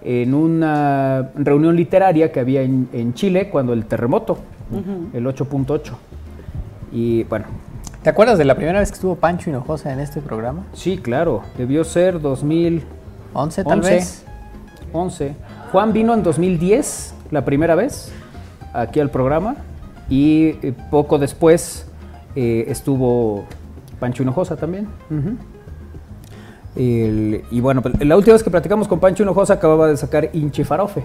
en 0.01 0.33
una 0.33 1.29
reunión 1.35 1.75
literaria 1.75 2.31
que 2.31 2.39
había 2.39 2.61
en, 2.61 3.13
Chile 3.13 3.49
cuando 3.49 3.73
el 3.73 3.85
terremoto, 3.85 4.39
el 5.13 5.25
8.8. 5.25 5.91
Y 6.91 7.23
bueno. 7.23 7.45
¿Te 8.03 8.09
acuerdas 8.09 8.37
de 8.37 8.45
la 8.45 8.55
primera 8.55 8.79
vez 8.79 8.89
que 8.89 8.95
estuvo 8.95 9.15
Pancho 9.15 9.49
Hinojosa 9.49 9.91
en 9.91 9.99
este 9.99 10.21
programa? 10.21 10.65
Sí, 10.73 10.97
claro. 10.97 11.43
Debió 11.57 11.83
ser 11.83 12.21
2011 12.21 13.63
tal 13.63 13.81
vez. 13.81 14.25
11. 14.93 15.35
Juan 15.71 15.93
vino 15.93 16.13
en 16.13 16.23
2010, 16.23 17.13
la 17.31 17.45
primera 17.45 17.75
vez, 17.75 18.11
aquí 18.73 18.99
al 18.99 19.09
programa. 19.09 19.57
Y 20.09 20.55
eh, 20.63 20.73
poco 20.89 21.19
después 21.19 21.85
eh, 22.35 22.65
estuvo 22.67 23.45
Pancho 23.99 24.23
Hinojosa 24.23 24.55
también. 24.55 24.87
y 26.75 27.59
bueno, 27.59 27.81
pues, 27.81 28.03
la 28.03 28.15
última 28.15 28.33
vez 28.33 28.43
que 28.43 28.49
platicamos 28.49 28.87
con 28.87 28.99
Pancho 28.99 29.23
Hinojosa 29.23 29.55
acababa 29.55 29.87
de 29.87 29.97
sacar 29.97 30.29
Inchifarofe 30.33 31.03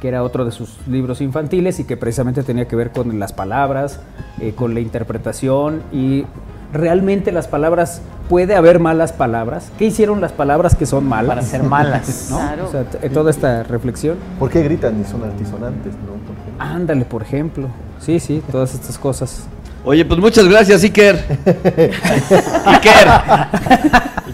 que 0.00 0.08
era 0.08 0.22
otro 0.22 0.44
de 0.44 0.52
sus 0.52 0.76
libros 0.86 1.20
infantiles 1.20 1.80
y 1.80 1.84
que 1.84 1.96
precisamente 1.96 2.42
tenía 2.42 2.68
que 2.68 2.76
ver 2.76 2.90
con 2.92 3.18
las 3.18 3.32
palabras, 3.32 4.00
eh, 4.40 4.52
con 4.54 4.74
la 4.74 4.80
interpretación 4.80 5.82
y 5.92 6.24
realmente 6.72 7.32
las 7.32 7.48
palabras, 7.48 8.02
puede 8.28 8.54
haber 8.54 8.78
malas 8.78 9.12
palabras. 9.12 9.72
¿Qué 9.78 9.86
hicieron 9.86 10.20
las 10.20 10.32
palabras 10.32 10.76
que 10.76 10.86
son 10.86 11.08
malas? 11.08 11.28
Para 11.28 11.42
ser 11.42 11.62
malas. 11.62 12.30
O 12.68 12.70
sea, 12.70 12.84
toda 13.12 13.30
esta 13.30 13.62
reflexión. 13.62 14.16
¿Por 14.38 14.50
qué 14.50 14.62
gritan 14.62 15.00
y 15.00 15.04
son 15.04 15.22
altisonantes? 15.24 15.94
¿no? 15.94 16.62
Ándale, 16.62 17.04
por 17.04 17.22
ejemplo. 17.22 17.68
Sí, 17.98 18.20
sí, 18.20 18.42
todas 18.50 18.74
estas 18.74 18.98
cosas. 18.98 19.46
Oye, 19.88 20.04
pues 20.04 20.20
muchas 20.20 20.46
gracias, 20.46 20.82
Iker. 20.84 21.16
Iker. 22.66 23.08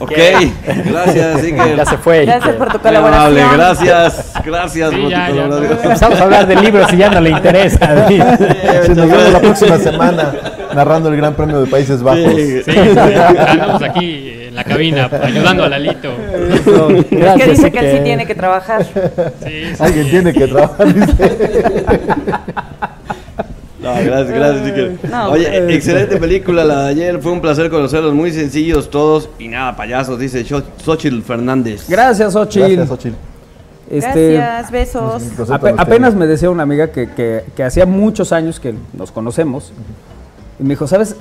ok, 0.01 0.11
gracias, 0.85 1.43
Iker. 1.45 1.77
Ya 1.77 1.87
se 1.87 1.97
fue. 1.97 2.25
Gracias 2.25 2.57
por 2.57 2.73
tu 2.73 2.81
colaboración. 2.81 3.49
gracias, 3.53 4.33
gracias 4.45 4.91
por 4.91 5.01
tu 5.01 5.11
colaboración. 5.11 5.79
Empezamos 5.81 6.19
a 6.19 6.23
hablar 6.25 6.49
de 6.49 6.57
libros 6.57 6.93
y 6.93 6.97
ya 6.97 7.09
no 7.09 7.21
le 7.21 7.31
interesa. 7.31 8.09
Sí, 8.85 8.89
nos 8.95 9.09
vemos 9.09 9.33
la 9.33 9.41
próxima 9.41 9.79
semana 9.79 10.33
narrando 10.75 11.09
el 11.09 11.17
Gran 11.17 11.35
Premio 11.35 11.61
de 11.61 11.71
Países 11.71 12.03
Bajos. 12.03 12.35
Sí, 12.35 12.63
sí, 12.65 12.71
estamos 12.71 13.83
aquí 13.83 14.47
en 14.49 14.55
la 14.57 14.65
cabina 14.65 15.09
ayudando 15.23 15.63
a 15.63 15.69
Lalito. 15.69 16.17
Es 17.11 17.35
que 17.37 17.51
dice 17.51 17.71
que 17.71 17.79
él 17.79 17.97
sí 17.99 18.03
tiene 18.03 18.27
que 18.27 18.35
trabajar. 18.35 18.85
Sí, 18.85 19.73
Alguien 19.79 20.11
tiene 20.11 20.33
que 20.33 20.49
trabajar, 20.49 20.93
dice. 20.93 21.85
No, 23.85 23.93
gracias, 24.03 24.31
gracias, 24.31 25.29
Oye, 25.29 25.75
excelente 25.75 26.17
película 26.17 26.65
la 26.65 26.85
de 26.85 26.89
ayer. 26.89 27.21
Fue 27.21 27.33
un 27.33 27.43
placer 27.43 27.69
conocerlos, 27.71 28.15
muy 28.15 28.33
sencillos 28.33 28.91
todos. 28.91 29.29
Y 29.39 29.49
nada, 29.49 29.77
payasos, 29.77 30.19
dice 30.19 30.43
Xochitl 30.45 31.21
Fernández. 31.21 31.87
Gracias, 31.89 32.33
Xochitl. 32.33 32.77
Gracias, 32.77 32.89
Xochitl. 32.89 33.17
Este, 33.91 34.33
Gracias, 34.35 34.71
besos. 34.71 35.23
apenas 35.77 36.15
me 36.15 36.27
decía 36.27 36.49
una 36.49 36.63
amiga 36.63 36.91
que, 36.91 37.45
hacía 37.65 37.85
muchos 37.85 38.33
años 38.33 38.59
que 38.59 38.75
nos 38.95 39.13
conocemos. 39.13 39.73
Y 40.59 40.63
me 40.63 40.71
dijo, 40.71 40.87
¿sabes? 40.87 41.17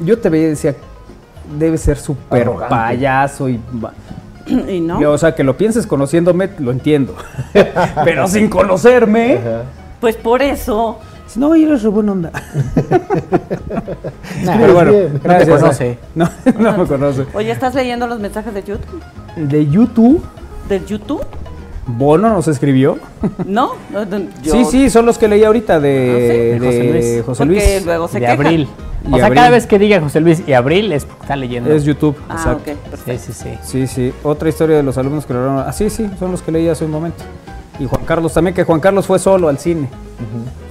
Yo 0.00 0.18
te 0.18 0.30
veía 0.30 0.46
y 0.46 0.50
decía, 0.50 0.74
debe 1.58 1.76
ser 1.76 1.98
súper 1.98 2.50
payaso 2.68 3.48
y... 3.48 3.60
Y 4.46 4.78
no. 4.78 4.98
o 5.10 5.16
sea, 5.16 5.34
que 5.34 5.42
lo 5.42 5.56
pienses 5.56 5.86
conociéndome, 5.86 6.50
lo 6.58 6.70
entiendo. 6.70 7.16
Pero 8.04 8.28
sin 8.28 8.50
conocerme... 8.50 9.40
Pues 10.00 10.16
por 10.16 10.42
eso. 10.42 10.98
No, 11.36 11.56
yo 11.56 11.66
eres 11.66 11.82
re 11.82 11.88
buena 11.88 12.12
onda. 12.12 12.30
pero 14.44 14.74
bueno, 14.74 14.92
no 15.22 15.36
te 15.38 15.48
conoce. 15.48 15.98
No, 16.14 16.28
no 16.58 16.78
me 16.78 16.86
conoce. 16.86 17.26
Oye, 17.34 17.50
¿estás 17.50 17.74
leyendo 17.74 18.06
los 18.06 18.20
mensajes 18.20 18.54
de 18.54 18.62
YouTube? 18.62 19.02
¿De 19.36 19.66
YouTube? 19.68 20.24
¿Del 20.68 20.86
YouTube? 20.86 21.24
Bono 21.86 22.30
nos 22.30 22.48
escribió. 22.48 22.98
¿No? 23.46 23.72
Sí, 24.42 24.64
sí, 24.64 24.90
son 24.90 25.06
los 25.06 25.18
que 25.18 25.28
leí 25.28 25.44
ahorita 25.44 25.80
de, 25.80 26.58
ah, 26.60 26.64
José 26.64 26.84
Luis. 26.84 27.22
José 27.26 27.44
Luis. 27.44 27.84
luego 27.84 28.08
se 28.08 28.20
de 28.20 28.26
Abril. 28.26 28.68
o 29.10 29.16
sea, 29.16 29.30
cada 29.30 29.50
vez 29.50 29.66
que 29.66 29.78
diga 29.78 30.00
José 30.00 30.20
Luis 30.20 30.42
y 30.46 30.52
Abril 30.52 30.92
es 30.92 31.06
está 31.20 31.36
leyendo. 31.36 31.70
Es 31.72 31.84
YouTube, 31.84 32.16
ah, 32.28 32.34
exacto. 32.34 32.72
sí, 33.04 33.18
sí, 33.18 33.32
sí. 33.32 33.48
Sí, 33.62 33.86
sí. 33.86 34.14
Otra 34.22 34.48
historia 34.48 34.76
de 34.76 34.82
los 34.82 34.96
alumnos 34.96 35.26
que 35.26 35.34
lograron. 35.34 35.64
Ah, 35.66 35.72
sí, 35.72 35.90
sí, 35.90 36.08
son 36.18 36.30
los 36.30 36.40
que 36.42 36.52
leí 36.52 36.68
hace 36.68 36.84
un 36.84 36.90
momento. 36.90 37.22
Y 37.78 37.86
Juan 37.86 38.04
Carlos 38.04 38.32
también, 38.32 38.54
que 38.54 38.64
Juan 38.64 38.80
Carlos 38.80 39.06
fue 39.06 39.18
solo 39.18 39.48
al 39.48 39.58
cine. 39.58 39.88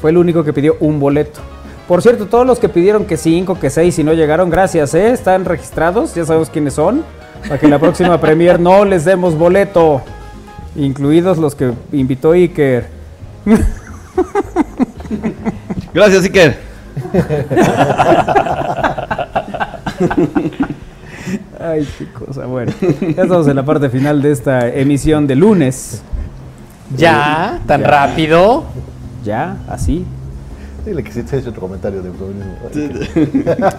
Fue 0.01 0.11
el 0.11 0.17
único 0.17 0.43
que 0.43 0.53
pidió 0.53 0.77
un 0.79 0.99
boleto. 0.99 1.39
Por 1.87 2.01
cierto, 2.01 2.27
todos 2.27 2.47
los 2.47 2.59
que 2.59 2.69
pidieron 2.69 3.05
que 3.05 3.17
cinco, 3.17 3.59
que 3.59 3.69
seis 3.69 3.99
y 3.99 4.03
no 4.03 4.13
llegaron, 4.13 4.49
gracias, 4.49 4.93
¿eh? 4.93 5.11
Están 5.11 5.43
registrados, 5.43 6.15
ya 6.15 6.25
sabemos 6.25 6.49
quiénes 6.49 6.75
son. 6.75 7.03
Para 7.41 7.59
que 7.59 7.65
en 7.65 7.71
la 7.71 7.79
próxima 7.79 8.21
premier 8.21 8.59
no 8.59 8.85
les 8.85 9.03
demos 9.03 9.37
boleto. 9.37 10.01
Incluidos 10.75 11.37
los 11.37 11.55
que 11.55 11.73
invitó 11.91 12.31
Iker. 12.31 12.87
Gracias, 15.93 16.23
Iker. 16.23 16.57
Ay, 21.59 21.87
qué 21.97 22.07
cosa. 22.11 22.45
Bueno, 22.45 22.71
ya 23.01 23.23
estamos 23.23 23.47
en 23.47 23.55
la 23.57 23.65
parte 23.65 23.89
final 23.89 24.21
de 24.21 24.31
esta 24.31 24.69
emisión 24.69 25.27
de 25.27 25.35
lunes. 25.35 26.01
¿Ya? 26.95 27.59
¿Tan 27.65 27.83
rápido? 27.83 28.65
¿Ya? 29.23 29.57
¿Así? 29.67 30.05
Dile 30.85 31.01
que 31.01 31.11
si 31.13 31.23
te 31.23 31.37
otro 31.37 31.61
comentario 31.61 32.01
de 32.01 32.11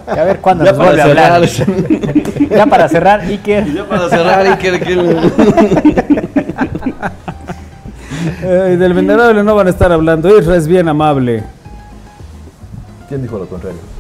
A 0.07 0.25
ver 0.25 0.41
cuándo 0.41 0.65
nos 0.65 0.77
vuelve 0.77 1.03
a 1.03 1.05
hablar. 1.05 1.43
ya 2.51 2.67
para 2.67 2.89
cerrar, 2.89 3.21
Iker. 3.21 3.75
Ya 3.75 3.87
para 3.87 4.09
cerrar, 4.09 4.47
Iker. 4.47 4.81
del 8.79 8.95
venerable 8.95 9.43
no 9.43 9.55
van 9.55 9.67
a 9.67 9.71
estar 9.71 9.93
hablando. 9.93 10.39
Isra 10.39 10.57
es 10.57 10.67
bien 10.67 10.89
amable. 10.89 11.45
¿Quién 13.09 13.21
dijo 13.21 13.39
lo 13.39 13.47
contrario? 13.47 13.94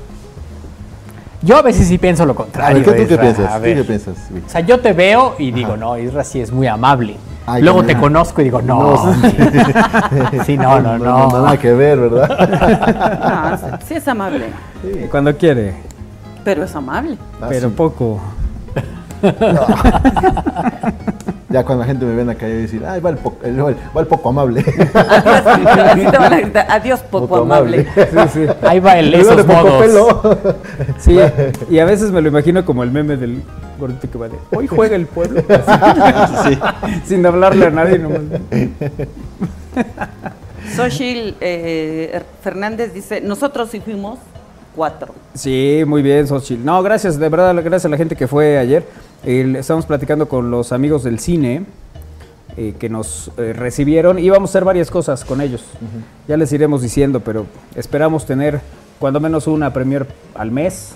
Yo 1.44 1.56
a 1.56 1.62
veces 1.62 1.88
sí 1.88 1.98
pienso 1.98 2.24
lo 2.24 2.34
contrario. 2.34 2.82
¿qué, 2.82 2.92
tú 2.92 3.08
qué 3.08 3.18
piensas? 3.18 3.60
¿Qué 3.60 3.84
piensas? 3.84 4.16
O 4.46 4.48
sea, 4.48 4.60
yo 4.62 4.80
te 4.80 4.92
veo 4.92 5.34
y 5.38 5.50
digo, 5.50 5.76
no, 5.76 5.98
Isra 5.98 6.24
sí 6.24 6.40
es 6.40 6.50
muy 6.50 6.66
amable. 6.66 7.16
Luego 7.60 7.84
te 7.84 7.96
conozco 7.96 8.40
y 8.40 8.44
digo, 8.44 8.62
no. 8.62 9.14
sí, 10.46 10.56
no, 10.56 10.80
no, 10.80 10.98
no. 10.98 11.28
No, 11.28 11.42
nada 11.42 11.58
que 11.58 11.72
ver, 11.72 12.00
¿verdad? 12.00 13.60
No, 13.70 13.78
sí 13.86 13.94
es 13.94 14.08
amable. 14.08 14.46
Cuando 15.10 15.36
quiere. 15.36 15.74
Pero 16.42 16.64
es 16.64 16.74
amable. 16.74 17.18
Ah, 17.40 17.46
pero 17.48 17.70
poco. 17.70 18.20
ya 21.54 21.64
cuando 21.64 21.82
la 21.82 21.86
gente 21.86 22.04
me 22.04 22.16
ven 22.16 22.28
a 22.28 22.34
calle 22.34 22.58
y 22.58 22.62
decir, 22.62 22.84
ay, 22.84 23.00
va 23.00 23.10
el, 23.10 23.16
va 23.16 24.00
el 24.00 24.06
poco 24.08 24.28
amable. 24.28 24.60
Adiós, 26.68 27.00
poco, 27.02 27.36
amable. 27.36 27.86
Sí, 27.94 28.02
sí. 28.32 28.46
Ahí 28.62 28.80
va 28.80 28.98
el 28.98 29.14
esos 29.14 29.46
modos. 29.46 30.56
Sí, 30.98 31.16
y 31.70 31.78
a 31.78 31.84
veces 31.84 32.10
me 32.10 32.20
lo 32.20 32.28
imagino 32.28 32.64
como 32.64 32.82
el 32.82 32.90
meme 32.90 33.16
del 33.16 33.40
gordito 33.78 34.10
que 34.10 34.18
va 34.18 34.28
de, 34.28 34.36
hoy 34.50 34.66
juega 34.66 34.96
el 34.96 35.06
pueblo. 35.06 35.44
Sin 37.04 37.24
hablarle 37.24 37.66
a 37.66 37.70
nadie 37.70 38.00
nomás. 38.00 38.22
Sochil 40.74 41.36
eh, 41.40 42.20
Fernández 42.42 42.92
dice, 42.92 43.20
nosotros 43.20 43.70
sí 43.70 43.78
fuimos 43.78 44.18
cuatro. 44.74 45.14
Sí, 45.34 45.84
muy 45.86 46.02
bien, 46.02 46.26
Sochil. 46.26 46.64
No, 46.64 46.82
gracias, 46.82 47.16
de 47.16 47.28
verdad, 47.28 47.54
gracias 47.54 47.84
a 47.84 47.90
la 47.90 47.96
gente 47.96 48.16
que 48.16 48.26
fue 48.26 48.58
ayer. 48.58 48.84
Estamos 49.24 49.86
platicando 49.86 50.28
con 50.28 50.50
los 50.50 50.72
amigos 50.72 51.04
del 51.04 51.18
cine. 51.18 51.64
Eh, 52.56 52.74
que 52.78 52.88
nos 52.88 53.32
eh, 53.36 53.52
recibieron 53.52 54.16
y 54.20 54.30
vamos 54.30 54.50
a 54.50 54.52
hacer 54.52 54.64
varias 54.64 54.88
cosas 54.88 55.24
con 55.24 55.40
ellos. 55.40 55.64
Ya 56.28 56.36
les 56.36 56.52
iremos 56.52 56.82
diciendo, 56.82 57.18
pero 57.18 57.46
esperamos 57.74 58.26
tener 58.26 58.60
cuando 59.00 59.18
menos 59.18 59.48
una 59.48 59.72
premier 59.72 60.06
al 60.36 60.52
mes 60.52 60.94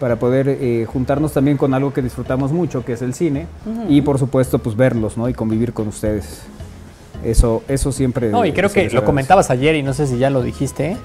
para 0.00 0.16
poder 0.16 0.48
eh, 0.48 0.86
juntarnos 0.90 1.32
también 1.32 1.58
con 1.58 1.74
algo 1.74 1.92
que 1.92 2.02
disfrutamos 2.02 2.50
mucho, 2.50 2.84
que 2.84 2.94
es 2.94 3.02
el 3.02 3.14
cine, 3.14 3.46
y 3.88 4.00
por 4.00 4.18
supuesto, 4.18 4.58
pues 4.58 4.74
verlos, 4.74 5.16
¿no? 5.16 5.28
Y 5.28 5.34
convivir 5.34 5.72
con 5.72 5.86
ustedes. 5.86 6.42
Eso, 7.22 7.62
eso 7.68 7.92
siempre. 7.92 8.30
No, 8.30 8.44
y 8.44 8.52
creo 8.52 8.72
que 8.72 8.90
lo 8.90 9.04
comentabas 9.04 9.50
ayer 9.50 9.76
y 9.76 9.84
no 9.84 9.92
sé 9.92 10.08
si 10.08 10.18
ya 10.18 10.30
lo 10.30 10.42
dijiste, 10.42 10.96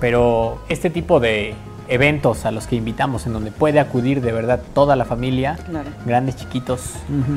pero 0.00 0.58
este 0.68 0.90
tipo 0.90 1.20
de 1.20 1.54
eventos 1.90 2.46
a 2.46 2.52
los 2.52 2.66
que 2.66 2.76
invitamos, 2.76 3.26
en 3.26 3.32
donde 3.32 3.50
puede 3.50 3.80
acudir 3.80 4.22
de 4.22 4.32
verdad 4.32 4.60
toda 4.74 4.94
la 4.96 5.04
familia, 5.04 5.58
grandes, 6.06 6.36
chiquitos, 6.36 6.92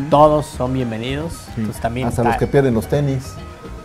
todos 0.09 0.45
son 0.45 0.73
bienvenidos. 0.73 1.33
también 1.81 2.07
Hasta 2.07 2.23
los 2.23 2.37
que 2.37 2.47
pierden 2.47 2.75
los 2.75 2.87
tenis 2.87 3.33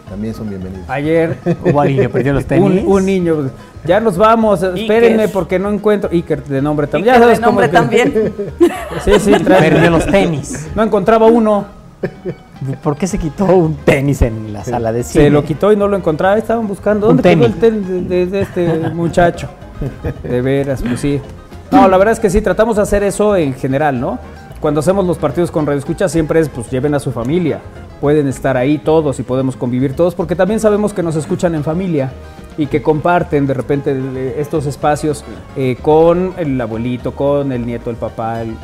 también 0.09 0.35
son 0.35 0.49
bienvenidos. 0.49 0.89
Ayer 0.89 1.39
hubo 1.65 1.81
alguien 1.81 2.03
que 2.03 2.09
perdió 2.11 2.35
los 2.35 2.45
tenis. 2.47 2.83
Un, 2.87 3.07
niño, 3.07 3.51
ya 3.85 3.99
nos 3.99 4.19
vamos, 4.19 4.63
espérenme 4.63 5.29
porque 5.29 5.59
no 5.59 5.71
encuentro. 5.71 6.11
Iker 6.11 6.45
de 6.45 6.61
nombre 6.63 6.87
también. 6.87 7.15
ya 7.15 7.21
sabes 7.21 7.41
de 7.41 7.47
nombre 7.47 7.69
también. 7.69 8.35
sí, 9.05 9.13
sí, 9.19 9.33
perdió 9.43 9.91
los 9.91 10.07
tenis. 10.07 10.69
No 10.75 10.83
encontraba 10.83 11.27
uno. 11.27 11.79
¿Por 12.83 12.97
qué 12.97 13.07
se 13.07 13.19
quitó 13.19 13.47
un 13.47 13.75
tenis 13.77 14.23
en 14.23 14.53
la 14.53 14.65
sala 14.65 14.93
de 14.93 15.03
cine? 15.03 15.25
Se 15.25 15.31
lo 15.31 15.45
quitó 15.45 15.73
y 15.73 15.77
no 15.77 15.89
lo 15.89 15.97
encontraba. 15.97 16.37
Estaban 16.37 16.69
buscando. 16.69 17.07
¿Dónde 17.07 17.23
quedó 17.23 17.47
el 17.47 17.55
tenis 17.55 18.09
de 18.09 18.41
este 18.41 18.91
muchacho? 18.95 19.49
De 20.23 20.41
veras, 20.41 20.83
pues 20.83 21.01
sí. 21.01 21.21
No, 21.71 21.89
la 21.89 21.99
verdad 21.99 22.13
es 22.13 22.21
que 22.21 22.31
sí, 22.31 22.41
tratamos 22.41 22.77
de 22.77 22.83
hacer 22.83 23.03
eso 23.03 23.37
en 23.37 23.55
general, 23.55 24.01
¿no? 24.01 24.19
Cuando 24.61 24.81
hacemos 24.81 25.07
los 25.07 25.19
partidos 25.19 25.51
con 25.51 25.67
Radio 25.67 25.79
Escucha 25.79 26.09
siempre 26.09 26.41
es, 26.41 26.49
pues 26.49 26.71
lleven 26.71 26.95
a 26.95 26.99
su 26.99 27.13
familia. 27.13 27.61
Pueden 28.01 28.27
estar 28.27 28.57
ahí 28.57 28.79
todos 28.79 29.19
y 29.21 29.23
podemos 29.23 29.57
convivir 29.57 29.95
todos, 29.95 30.15
porque 30.15 30.35
también 30.35 30.61
sabemos 30.61 30.93
que 30.93 31.03
nos 31.03 31.17
escuchan 31.17 31.55
en 31.55 31.65
familia 31.65 32.13
y 32.57 32.67
que 32.67 32.83
comparten 32.83 33.47
de 33.47 33.55
repente 33.55 34.35
estos 34.39 34.67
espacios 34.67 35.25
eh, 35.57 35.77
con 35.81 36.35
el 36.39 36.61
abuelito, 36.61 37.13
con 37.13 37.53
el 37.53 37.65
nieto, 37.65 37.91
el 37.91 37.97
papá, 37.97 38.43
el, 38.43 38.57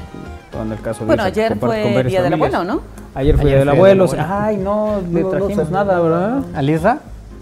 en 0.60 0.72
el 0.72 0.80
caso 0.80 1.00
de 1.00 1.06
Bueno, 1.06 1.22
ayer 1.22 1.56
fue 1.58 2.04
Día 2.04 2.22
del 2.22 2.34
Abuelo, 2.34 2.64
¿no? 2.64 2.80
Ayer 3.14 3.36
fue 3.36 3.50
Día 3.50 3.58
del 3.60 3.68
Abuelo. 3.68 4.06
Ay, 4.18 4.56
no, 4.56 5.00
le 5.12 5.24
trajimos 5.24 5.70
nada, 5.70 6.00
¿verdad? 6.00 6.42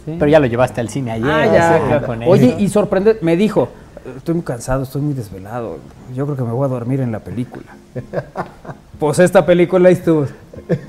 ¿Al 0.06 0.18
Pero 0.18 0.26
ya 0.26 0.40
lo 0.40 0.46
llevaste 0.46 0.80
al 0.80 0.88
cine 0.88 1.12
ayer. 1.12 1.30
Ah, 1.30 1.46
ya, 1.46 2.02
Oye, 2.26 2.56
y 2.58 2.68
sorprende, 2.68 3.18
me 3.22 3.36
dijo, 3.36 3.68
estoy 4.16 4.34
muy 4.34 4.44
cansado, 4.44 4.82
estoy 4.82 5.02
muy 5.02 5.14
desvelado. 5.14 5.78
Yo 6.14 6.24
creo 6.24 6.36
que 6.36 6.42
me 6.42 6.52
voy 6.52 6.64
a 6.64 6.68
dormir 6.68 7.00
en 7.00 7.12
la 7.12 7.20
película. 7.20 7.66
Pues 8.98 9.18
esta 9.18 9.44
película 9.44 9.90
estuvo 9.90 10.26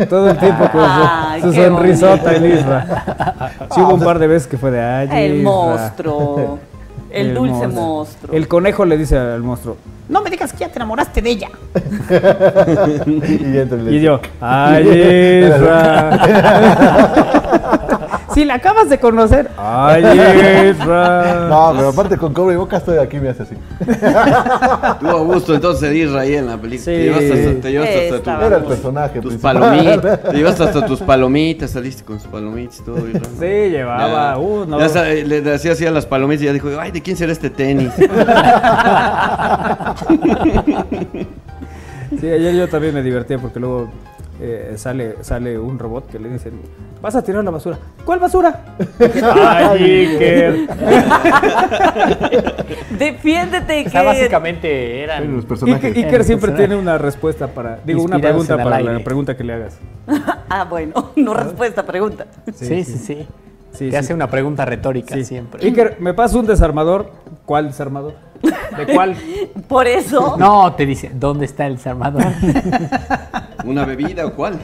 todo 0.08 0.30
el 0.30 0.38
tiempo 0.38 0.70
con 0.72 0.88
su, 1.42 1.52
sonrisota 1.52 2.36
en 2.36 2.46
Isra. 2.46 3.68
Sí 3.74 3.82
hubo 3.82 3.96
un 3.96 4.02
par 4.02 4.20
de 4.20 4.28
veces 4.28 4.48
que 4.48 4.56
fue 4.56 4.70
de 4.70 4.80
ay, 4.80 5.32
El 5.32 5.42
monstruo. 5.42 6.60
El, 7.10 7.34
dulce 7.34 7.68
monstruo. 7.68 8.36
El 8.36 8.48
conejo 8.48 8.86
le 8.86 9.00
dice 9.00 9.18
al 9.18 9.42
monstruo, 9.42 9.78
no 10.10 10.22
me 10.22 10.30
digas 10.30 10.54
que 10.54 10.60
ya 10.60 10.70
te 10.70 10.76
enamoraste 10.76 11.24
de 11.24 11.30
ella. 11.32 11.50
y, 13.90 14.00
yo, 14.00 14.20
ay, 14.42 15.50
si 18.34 18.46
la 18.46 18.56
acabas 18.56 18.90
de 18.90 19.00
conocer. 19.00 19.50
Ay, 19.58 20.04
Isra. 20.72 21.48
No, 21.50 21.74
pero 21.76 21.90
aparte 21.90 22.18
con 22.18 22.34
cobre 22.34 22.56
y 22.56 22.58
boca 22.58 22.78
estoy 22.78 22.98
aquí 22.98 23.20
me 23.20 23.30
hace 23.30 23.44
así. 23.44 23.56
Tuvo 25.00 25.26
gusto 25.26 25.54
entonces 25.56 25.94
Isra 25.96 26.22
ahí 26.22 26.36
en 26.36 26.48
la 26.48 26.58
película. 26.58 26.86
Te 26.86 27.04
llevaste 27.04 27.34
hasta, 27.34 27.62
te 27.62 27.72
llevaste 27.72 28.10
hasta 28.10 28.24
tu, 28.24 28.46
Era 28.46 28.58
el 28.58 28.64
personaje 28.64 29.22
tus 29.22 29.36
palomitas. 29.36 30.24
Te 30.32 30.34
llevaste 30.34 30.64
hasta 30.64 30.86
tus 30.86 31.00
palomitas, 31.02 31.72
saliste 31.72 32.04
con 32.04 32.20
sus 32.20 32.30
palomitas 32.30 32.80
y 32.80 32.84
todo. 32.84 33.08
Isra. 33.08 33.30
Sí, 33.40 33.70
llevaba. 33.70 34.38
Uh, 34.38 34.66
no. 34.66 34.80
ya, 34.80 35.04
le 35.04 35.42
decía 35.42 35.74
así 35.74 35.86
a 35.86 35.92
las 35.92 36.06
palomitas 36.06 36.44
y 36.44 36.46
ya 36.46 36.54
dijo, 36.54 36.70
ay, 36.80 36.92
¿de 36.92 37.02
quién 37.02 37.18
será 37.18 37.32
este 37.32 37.50
tenis? 37.50 37.92
sí, 42.20 42.30
ayer 42.30 42.56
yo 42.56 42.68
también 42.70 42.94
me 42.94 43.02
divertía 43.02 43.38
porque 43.40 43.60
luego 43.60 43.90
eh, 44.46 44.74
sale, 44.76 45.16
sale 45.22 45.58
un 45.58 45.80
robot 45.80 46.12
que 46.12 46.20
le 46.20 46.28
dicen, 46.28 46.60
vas 47.02 47.16
a 47.16 47.24
tirar 47.24 47.46
la 47.46 47.52
basura. 47.52 47.80
¿Cuál 48.04 48.20
basura? 48.20 48.76
Ay, 49.34 49.84
Iker. 50.10 50.68
Defiéndete, 53.00 53.74
Iker. 53.74 53.88
O 53.88 53.92
sea, 53.92 54.04
básicamente 54.04 55.02
eran 55.02 55.34
los 55.34 55.46
personajes. 55.46 55.96
Iker, 55.96 56.26
siempre 56.26 56.52
tiene 56.52 56.76
una 56.76 56.98
respuesta 56.98 57.48
para, 57.48 57.80
digo, 57.86 58.04
una 58.04 58.20
pregunta 58.20 58.62
para 58.62 58.82
la 58.82 59.00
pregunta 59.02 59.38
que 59.38 59.46
le 59.46 59.54
hagas. 59.54 59.78
ah, 60.50 60.66
bueno, 60.66 61.12
no 61.16 61.34
respuesta, 61.34 61.86
pregunta. 61.86 62.26
Sí, 62.54 62.84
sí, 62.84 62.98
sí. 62.98 63.26
sí. 63.72 63.90
Te 63.90 63.98
hace 63.98 64.14
una 64.14 64.30
pregunta 64.30 64.66
retórica 64.66 65.16
siempre. 65.24 65.66
Iker, 65.66 66.02
¿me 66.02 66.14
pasa 66.14 66.38
un 66.38 66.48
desarmador? 66.48 67.12
¿Cuál 67.46 67.68
desarmador? 67.68 68.16
¿De 68.78 68.94
cuál? 68.94 69.16
Por 69.68 69.88
eso. 69.88 70.36
No, 70.38 70.74
te 70.74 70.86
dice, 70.86 71.12
¿dónde 71.14 71.46
está 71.46 71.66
el 71.66 71.76
desarmador? 71.76 72.24
¿Una 73.66 73.86
bebida 73.86 74.26
o 74.26 74.34
cuál? 74.34 74.60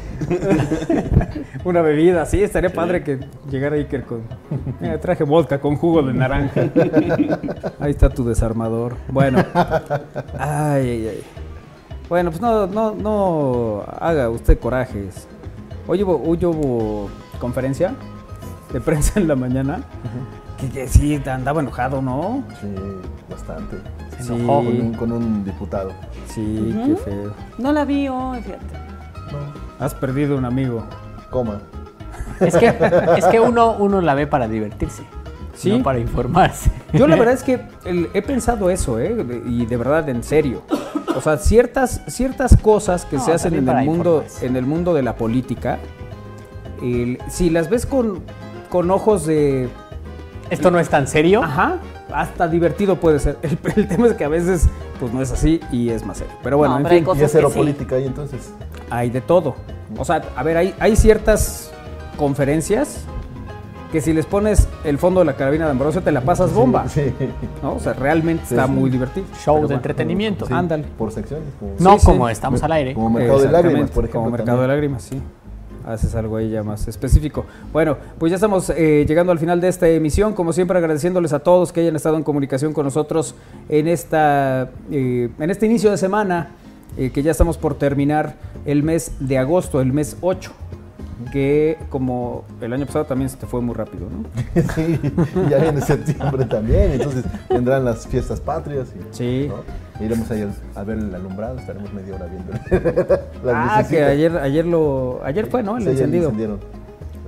Una 1.64 1.81
bebida, 1.81 2.26
sí, 2.26 2.43
estaría 2.43 2.72
padre 2.72 3.03
que 3.03 3.19
llegara 3.49 3.77
Iker 3.77 4.03
con. 4.03 4.23
Mira, 4.80 4.99
traje 4.99 5.23
vodka 5.23 5.60
con 5.60 5.77
jugo 5.77 6.01
de 6.01 6.14
naranja. 6.14 6.61
Ahí 7.80 7.91
está 7.91 8.10
tu 8.10 8.26
desarmador. 8.26 8.97
Bueno. 9.07 9.43
Ay, 10.38 10.89
ay, 10.89 11.07
ay. 11.07 11.23
Bueno, 12.10 12.31
pues 12.31 12.41
no, 12.41 12.68
no, 12.68 12.91
no 12.95 13.84
haga 13.99 14.30
usted 14.30 14.60
corajes. 14.60 15.27
Hoy 15.88 16.03
hubo, 16.03 16.22
hoy 16.26 16.43
hubo 16.43 17.10
conferencia 17.39 17.93
de 18.73 18.81
prensa 18.81 19.19
en 19.19 19.27
la 19.27 19.35
mañana. 19.35 19.81
Que, 20.73 20.88
sí, 20.88 21.22
andaba 21.26 21.61
enojado, 21.61 22.02
¿no? 22.02 22.44
Sí, 22.60 22.68
bastante. 23.30 23.77
Se 24.19 24.34
enojó 24.34 24.64
con, 24.98 25.11
un, 25.11 25.45
diputado. 25.45 25.91
Sí, 26.27 26.76
qué 26.86 26.95
feo. 26.98 27.34
No 27.57 27.72
la 27.72 27.86
vi 27.86 28.10
hoy, 28.10 28.41
fíjate. 28.41 28.65
Has 29.80 29.95
perdido 29.95 30.38
un 30.38 30.44
amigo. 30.44 30.84
Coma. 31.30 31.61
Es 32.41 32.57
que, 32.57 32.68
es 33.18 33.26
que 33.26 33.40
uno, 33.40 33.77
uno 33.80 34.02
la 34.02 34.15
ve 34.15 34.27
para 34.27 34.48
divertirse. 34.48 35.03
¿Sí? 35.56 35.72
No 35.72 35.84
para 35.84 35.99
informarse. 35.99 36.72
Yo 36.94 37.07
la 37.07 37.15
verdad 37.15 37.34
es 37.34 37.44
que 37.44 37.61
he 38.14 38.22
pensado 38.22 38.69
eso, 38.69 38.99
¿eh? 38.99 39.44
Y 39.45 39.65
de 39.65 39.77
verdad, 39.77 40.07
en 40.10 40.23
serio. 40.23 40.64
O 41.15 41.22
sea, 41.22 41.38
ciertas, 41.38 42.02
ciertas 42.07 42.56
cosas 42.57 43.06
que 43.06 43.19
se 43.19 43.34
hacen 43.34 43.53
en 43.56 43.68
el, 43.68 43.86
mundo, 43.86 44.23
en 44.41 44.56
el 44.56 44.65
mundo 44.65 44.94
de 44.94 45.03
la 45.03 45.15
política, 45.15 45.80
si 47.30 47.49
las 47.49 47.69
ves 47.69 47.86
con, 47.86 48.22
con 48.69 48.90
ojos 48.91 49.26
de 49.26 49.69
¿Esto 50.49 50.71
no 50.71 50.80
es 50.80 50.89
tan 50.89 51.07
serio? 51.07 51.43
Ajá, 51.43 51.77
hasta 52.11 52.47
divertido 52.47 52.95
puede 52.95 53.19
ser. 53.19 53.38
El, 53.41 53.88
tema 53.88 54.07
es 54.07 54.13
que 54.13 54.23
a 54.23 54.30
veces 54.30 54.67
pues 54.99 55.13
no 55.13 55.21
es 55.21 55.31
así 55.31 55.59
y 55.71 55.89
es 55.89 56.05
más 56.05 56.17
serio. 56.17 56.34
Pero 56.43 56.57
bueno, 56.57 56.77
en 56.80 56.88
fin. 56.88 57.05
¿Y 57.15 57.21
es 57.21 57.31
cero 57.31 57.49
política 57.49 57.95
ahí 57.95 58.05
entonces? 58.05 58.51
Hay 58.89 59.09
de 59.09 59.21
todo. 59.21 59.55
O 59.97 60.05
sea, 60.05 60.21
a 60.35 60.43
ver, 60.43 60.57
hay, 60.57 60.73
hay 60.80 60.95
ciertas 60.95 61.71
conferencias 62.17 63.03
que 63.91 64.01
si 64.01 64.13
les 64.13 64.26
pones 64.26 64.67
el 64.84 64.99
fondo 64.99 65.21
de 65.21 65.26
la 65.26 65.34
carabina 65.34 65.65
de 65.65 65.71
Ambrosio 65.71 66.01
te 66.01 66.11
la 66.11 66.21
pasas 66.21 66.53
bomba. 66.53 66.88
Sí, 66.88 67.13
¿no? 67.63 67.73
O 67.76 67.80
sea, 67.80 67.93
realmente 67.93 68.43
está 68.43 68.67
muy 68.67 68.89
divertido. 68.89 69.26
Show 69.43 69.67
de 69.67 69.76
entretenimiento. 69.76 70.45
Ándale. 70.49 70.85
Por 70.97 71.11
secciones. 71.11 71.47
no 71.80 71.97
como 71.97 72.30
estamos 72.30 72.61
al 72.63 72.71
aire. 72.71 72.93
Como 72.93 73.09
Mercado 73.09 73.39
de 73.39 73.51
Lágrimas, 73.51 73.91
por 73.91 74.03
ejemplo. 74.05 74.21
Como 74.21 74.31
Mercado 74.31 74.61
de 74.61 74.67
Lágrimas, 74.67 75.03
sí 75.03 75.21
haces 75.85 76.15
algo 76.15 76.38
ahí 76.38 76.49
ya 76.49 76.64
más 76.64 76.88
específico. 76.88 77.45
Bueno, 77.72 77.97
pues 78.18 78.31
ya 78.31 78.35
estamos 78.35 78.69
eh, 78.69 79.06
llegando 79.07 79.31
al 79.31 79.39
final 79.39 79.61
de 79.61 79.68
esta 79.68 79.88
emisión, 79.88 80.34
como 80.34 80.53
siempre 80.53 80.77
agradeciéndoles 80.77 81.34
a 81.34 81.39
todos 81.39 81.72
que 81.72 81.81
hayan 81.81 81.95
estado 81.95 82.18
en 82.18 82.23
comunicación 82.23 82.73
con 82.73 82.85
nosotros 82.85 83.35
en, 83.69 83.88
esta, 83.88 84.69
eh, 84.91 85.30
en 85.39 85.49
este 85.49 85.65
inicio 85.65 85.91
de 85.91 85.97
semana, 85.97 86.51
eh, 86.97 87.11
que 87.11 87.23
ya 87.23 87.31
estamos 87.31 87.57
por 87.57 87.76
terminar 87.76 88.35
el 88.65 88.84
mes 88.84 89.14
de 89.19 89.38
agosto, 89.38 89.81
el 89.81 89.93
mes 89.93 90.18
8 90.22 90.51
que 91.34 91.77
como 91.89 92.45
el 92.61 92.72
año 92.72 92.85
pasado 92.85 93.06
también 93.06 93.30
se 93.30 93.38
te 93.38 93.45
fue 93.45 93.61
muy 93.61 93.76
rápido, 93.76 94.07
¿no? 94.10 94.61
sí, 94.76 94.99
ya 95.49 95.57
viene 95.57 95.81
septiembre 95.81 96.45
también, 96.45 96.93
entonces 96.93 97.26
vendrán 97.49 97.84
las 97.84 98.07
fiestas 98.07 98.39
patrias. 98.39 98.88
Y, 98.95 99.15
sí. 99.15 99.51
Iremos 99.99 100.30
a, 100.31 100.84
ver 100.84 100.97
el 100.97 101.13
alumbrado, 101.13 101.59
estaremos 101.59 101.91
media 101.93 102.15
hora 102.15 102.27
viendo. 102.27 103.19
ah, 103.53 103.84
que 103.89 104.03
ayer, 104.03 104.38
ayer 104.38 104.65
lo, 104.65 105.19
ayer 105.23 105.47
fue, 105.47 105.61
¿no? 105.61 105.77
El 105.77 105.88
encendido. 105.88 106.31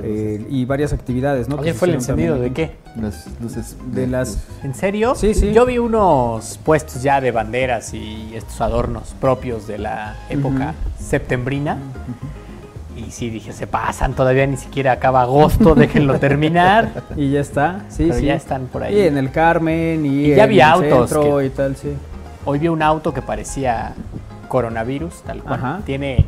Eh, 0.03 0.45
y 0.49 0.65
varias 0.65 0.93
actividades, 0.93 1.48
¿no? 1.48 1.60
Ayer 1.60 1.76
fue 1.76 1.89
el 1.89 1.95
encendido 1.95 2.39
de 2.39 2.52
qué? 2.52 2.72
Las 2.99 3.27
luces 3.41 3.76
de, 3.91 4.07
las. 4.07 4.39
¿En 4.64 4.73
serio? 4.73 5.15
Sí, 5.15 5.34
sí. 5.34 5.53
Yo 5.53 5.65
vi 5.65 5.77
unos 5.77 6.60
puestos 6.64 7.03
ya 7.03 7.22
de 7.22 7.31
banderas 7.31 7.93
y 7.93 8.31
estos 8.34 8.61
adornos 8.61 9.14
propios 9.19 9.68
de 9.68 9.77
la 9.77 10.15
época 10.30 10.73
septembrina. 10.99 11.77
Y 12.95 13.11
sí, 13.11 13.30
dije, 13.30 13.52
se 13.52 13.68
pasan, 13.68 14.14
todavía 14.14 14.45
ni 14.48 14.57
siquiera 14.57 14.93
acaba 14.93 15.22
agosto, 15.22 15.76
déjenlo 15.76 16.19
terminar. 16.19 17.03
y 17.15 17.31
ya 17.31 17.41
está, 17.41 17.85
sí, 17.89 18.11
sí. 18.14 18.26
ya 18.26 18.35
están 18.35 18.68
por 18.68 18.84
ahí. 18.84 18.95
Y 18.95 19.02
en 19.02 19.18
el 19.18 19.31
Carmen 19.31 20.06
y, 20.06 20.35
ya 20.35 20.43
había 20.43 20.72
autos 20.72 21.11
y 21.43 21.49
tal, 21.49 21.76
sí. 21.76 21.89
Hoy 22.45 22.59
vi 22.59 22.68
un 22.68 22.81
auto 22.81 23.13
que 23.13 23.22
parecía 23.22 23.93
coronavirus, 24.47 25.22
tal 25.23 25.43
cual. 25.43 25.84
Tiene 25.85 26.26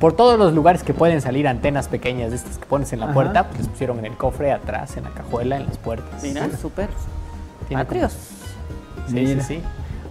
por 0.00 0.12
todos 0.14 0.38
los 0.38 0.52
lugares 0.52 0.82
que 0.82 0.92
pueden 0.92 1.20
salir 1.20 1.46
antenas 1.48 1.88
pequeñas 1.88 2.30
de 2.30 2.36
estas 2.36 2.58
que 2.58 2.66
pones 2.66 2.92
en 2.92 3.00
la 3.00 3.12
puerta, 3.14 3.44
pues 3.48 3.60
les 3.60 3.68
pusieron 3.68 3.98
en 4.00 4.06
el 4.06 4.16
cofre, 4.16 4.52
atrás, 4.52 4.96
en 4.96 5.04
la 5.04 5.10
cajuela, 5.10 5.56
en 5.56 5.66
las 5.66 5.78
puertas. 5.78 6.22
Mira, 6.22 6.48
súper. 6.60 6.88
Patrios. 7.72 8.12
Sí, 9.08 9.26
sí, 9.26 9.40
sí. 9.40 9.60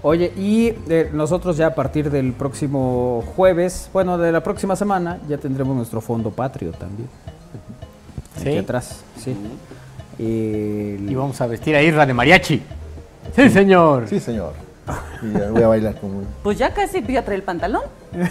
Oye, 0.01 0.33
y 0.35 0.73
eh, 0.89 1.09
nosotros 1.13 1.55
ya 1.57 1.67
a 1.67 1.75
partir 1.75 2.09
del 2.09 2.33
próximo 2.33 3.23
jueves, 3.35 3.89
bueno, 3.93 4.17
de 4.17 4.31
la 4.31 4.41
próxima 4.43 4.75
semana, 4.75 5.19
ya 5.29 5.37
tendremos 5.37 5.75
nuestro 5.75 6.01
fondo 6.01 6.29
patrio 6.31 6.71
también. 6.71 7.07
Sí. 8.41 8.49
Aquí 8.49 8.57
atrás, 8.57 9.01
sí. 9.17 9.35
El- 10.19 11.07
Y 11.09 11.15
vamos 11.15 11.39
a 11.39 11.47
vestir 11.47 11.75
a 11.75 11.81
Irra 11.81 12.05
de 12.05 12.13
mariachi. 12.13 12.61
Sí, 13.35 13.49
señor. 13.49 14.07
Sí, 14.07 14.19
señor. 14.19 14.53
Y 15.21 15.31
ya 15.37 15.49
voy 15.51 15.63
a 15.63 15.67
bailar 15.67 15.95
como... 15.99 16.21
Pues 16.43 16.57
ya 16.57 16.73
casi 16.73 17.01
ya 17.07 17.23
trae 17.23 17.37
el 17.37 17.43
pantalón. 17.43 17.83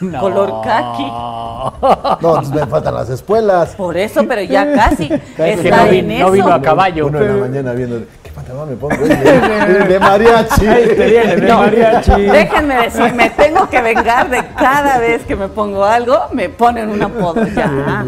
No. 0.00 0.18
Color 0.18 0.62
kaki. 0.64 1.04
No, 1.04 2.14
entonces 2.14 2.52
me 2.52 2.66
faltan 2.66 2.92
las 2.94 3.08
espuelas. 3.08 3.76
Por 3.76 3.96
eso, 3.96 4.24
pero 4.26 4.42
ya 4.42 4.74
casi. 4.74 5.04
Es 5.38 5.60
que 5.60 5.68
está 5.68 5.84
no, 5.84 5.90
vi- 5.92 5.98
en 6.00 6.08
no 6.08 6.14
eso. 6.14 6.30
vino 6.32 6.52
a 6.52 6.60
caballo. 6.60 7.06
Uno 7.06 7.20
de 7.20 7.28
la 7.28 7.34
mañana 7.34 7.72
viendo, 7.72 8.02
De, 8.46 9.72
de- 9.72 9.84
de 9.88 9.98
mariachi. 10.00 10.60
Te 10.96 11.06
viene 11.06 11.36
de 11.36 11.52
mariachi. 11.52 12.22
Déjenme 12.22 12.74
decir, 12.82 13.14
me 13.14 13.30
tengo 13.30 13.68
que 13.68 13.80
vengar 13.80 14.28
de 14.30 14.42
cada 14.58 14.98
vez 14.98 15.22
que 15.24 15.36
me 15.36 15.48
pongo 15.48 15.84
algo, 15.84 16.16
me 16.32 16.48
ponen 16.48 16.88
un 16.90 17.02
apodo. 17.02 17.44
Ya. 17.54 18.04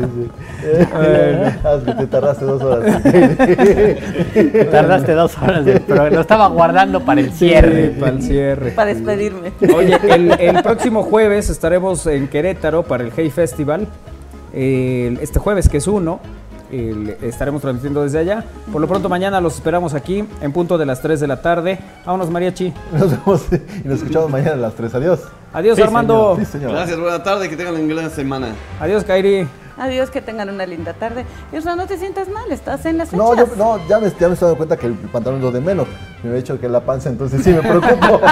Ah, 0.95 1.77
es 1.77 1.85
que 1.85 1.93
te 1.95 2.07
tardaste 2.07 2.45
dos 2.45 2.63
horas. 2.63 3.03
Tardaste 4.71 5.13
dos 5.13 5.37
horas, 5.43 5.65
pero 5.87 6.11
lo 6.11 6.21
estaba 6.21 6.49
guardando 6.49 7.05
para 7.05 7.21
el 7.21 7.33
cierre. 7.33 7.93
Sí, 7.95 8.01
para 8.01 8.13
el 8.13 8.23
cierre. 8.23 8.71
Para 8.73 8.95
despedirme. 8.95 9.53
Oye, 9.75 9.99
el, 10.09 10.33
el 10.41 10.63
próximo 10.63 11.03
jueves 11.03 11.51
estaremos 11.51 12.07
en 12.07 12.29
Querétaro 12.29 12.83
para 12.83 13.05
el 13.05 13.13
Hey 13.15 13.31
Festival. 13.31 13.87
El- 14.53 15.19
este 15.21 15.39
jueves, 15.39 15.69
que 15.69 15.79
es 15.79 15.87
uno, 15.87 16.21
el- 16.71 17.17
estaremos 17.23 17.63
transmitiendo 17.63 18.03
desde 18.03 18.19
allá. 18.19 18.45
Por 18.73 18.81
lo 18.81 18.87
pronto, 18.89 19.09
mañana 19.09 19.41
los 19.41 19.55
esperamos 19.55 19.95
aquí 19.95 20.25
en 20.41 20.53
punto 20.53 20.77
de 20.79 20.87
las 20.87 21.01
3 21.01 21.21
de 21.21 21.27
la 21.27 21.41
tarde. 21.43 21.79
Vámonos, 22.05 22.31
Mariachi. 22.31 22.73
Nos 22.93 23.11
vemos 23.11 23.45
y 23.85 23.89
nos 23.89 23.99
escuchamos 23.99 24.31
mañana 24.31 24.53
a 24.53 24.57
las 24.57 24.75
3. 24.75 24.95
Adiós. 24.95 25.21
Adiós, 25.53 25.77
Sí, 25.77 25.83
Armando. 25.83 26.37
Sí, 26.39 26.45
señor. 26.47 26.73
Gracias, 26.73 26.99
buena 26.99 27.23
tarde, 27.23 27.49
que 27.49 27.57
tengan 27.57 27.75
una 27.77 27.95
gran 27.95 28.11
semana. 28.11 28.49
Adiós, 28.81 29.05
Kairi. 29.05 29.47
Adiós, 29.77 30.09
que 30.09 30.21
tengan 30.23 30.49
una 30.51 30.67
linda 30.67 30.93
tarde. 30.93 31.25
Isra, 31.53 31.75
no 31.75 31.87
te 31.89 31.99
sientas 31.99 32.29
mal, 32.29 32.45
estás 32.53 32.87
en 32.87 32.97
las 32.97 33.09
fechas. 33.11 33.27
No, 33.27 33.35
yo, 33.37 33.47
no 33.57 33.79
ya, 33.89 33.99
me, 33.99 34.09
ya 34.09 34.29
me 34.29 34.35
estoy 34.35 34.47
dando 34.47 34.57
cuenta 34.57 34.77
que 34.77 34.87
el 34.87 34.93
pantalón 34.95 35.41
es 35.41 35.45
lo 35.45 35.51
de 35.51 35.61
menos. 35.61 35.89
Me 36.23 36.29
había 36.31 36.43
dicho 36.43 36.61
que 36.61 36.69
la 36.69 36.81
panza, 36.81 37.09
entonces 37.09 37.43
sí 37.43 37.51
me 37.51 37.61
preocupo. 37.61 38.21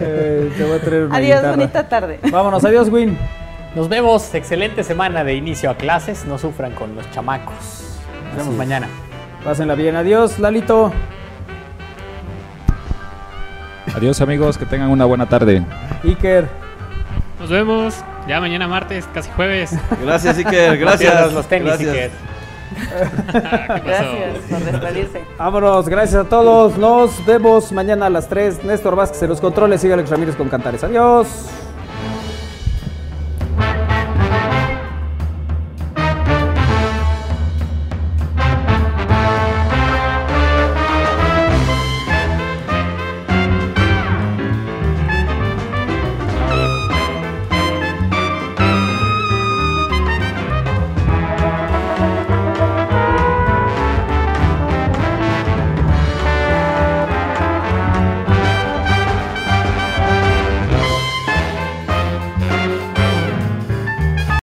Eh, 0.00 0.52
te 0.56 0.64
voy 0.64 0.72
a 0.78 0.80
traer 0.80 1.04
una 1.06 1.16
Adiós, 1.16 1.36
guitarra. 1.38 1.56
bonita 1.56 1.88
tarde. 1.88 2.20
Vámonos, 2.30 2.64
adiós, 2.64 2.88
Win. 2.90 3.18
Nos 3.74 3.88
vemos. 3.88 4.34
Excelente 4.34 4.84
semana 4.84 5.24
de 5.24 5.34
inicio 5.34 5.70
a 5.70 5.76
clases. 5.76 6.24
No 6.24 6.38
sufran 6.38 6.72
con 6.72 6.94
los 6.94 7.10
chamacos. 7.10 7.98
Nos 8.28 8.36
vemos 8.36 8.54
mañana. 8.54 8.88
Pásenla 9.44 9.74
bien. 9.74 9.96
Adiós, 9.96 10.38
Lalito. 10.38 10.92
Adiós 13.94 14.20
amigos, 14.20 14.58
que 14.58 14.66
tengan 14.66 14.90
una 14.90 15.04
buena 15.04 15.28
tarde. 15.28 15.64
Iker. 16.02 16.48
Nos 17.38 17.50
vemos 17.50 17.96
ya 18.26 18.40
mañana 18.40 18.66
martes, 18.66 19.06
casi 19.12 19.30
jueves. 19.30 19.72
Gracias, 20.02 20.38
Iker, 20.38 20.78
gracias. 20.78 21.32
los 21.32 21.46
tenis, 21.46 21.68
gracias. 21.68 21.90
Iker. 21.94 22.10
¿Qué 22.74 23.40
pasó? 23.40 23.84
Gracias 23.84 24.44
por 24.50 24.58
despedirse. 24.60 25.24
Vámonos, 25.38 25.88
gracias 25.88 26.24
a 26.26 26.28
todos. 26.28 26.76
Nos 26.76 27.24
vemos 27.24 27.70
mañana 27.70 28.06
a 28.06 28.10
las 28.10 28.28
3. 28.28 28.64
Néstor 28.64 28.96
Vázquez 28.96 29.22
en 29.22 29.28
los 29.28 29.40
controles. 29.40 29.80
Sigue 29.80 29.94
Alex 29.94 30.10
Ramírez 30.10 30.34
con 30.34 30.48
Cantares. 30.48 30.82
Adiós. 30.82 31.28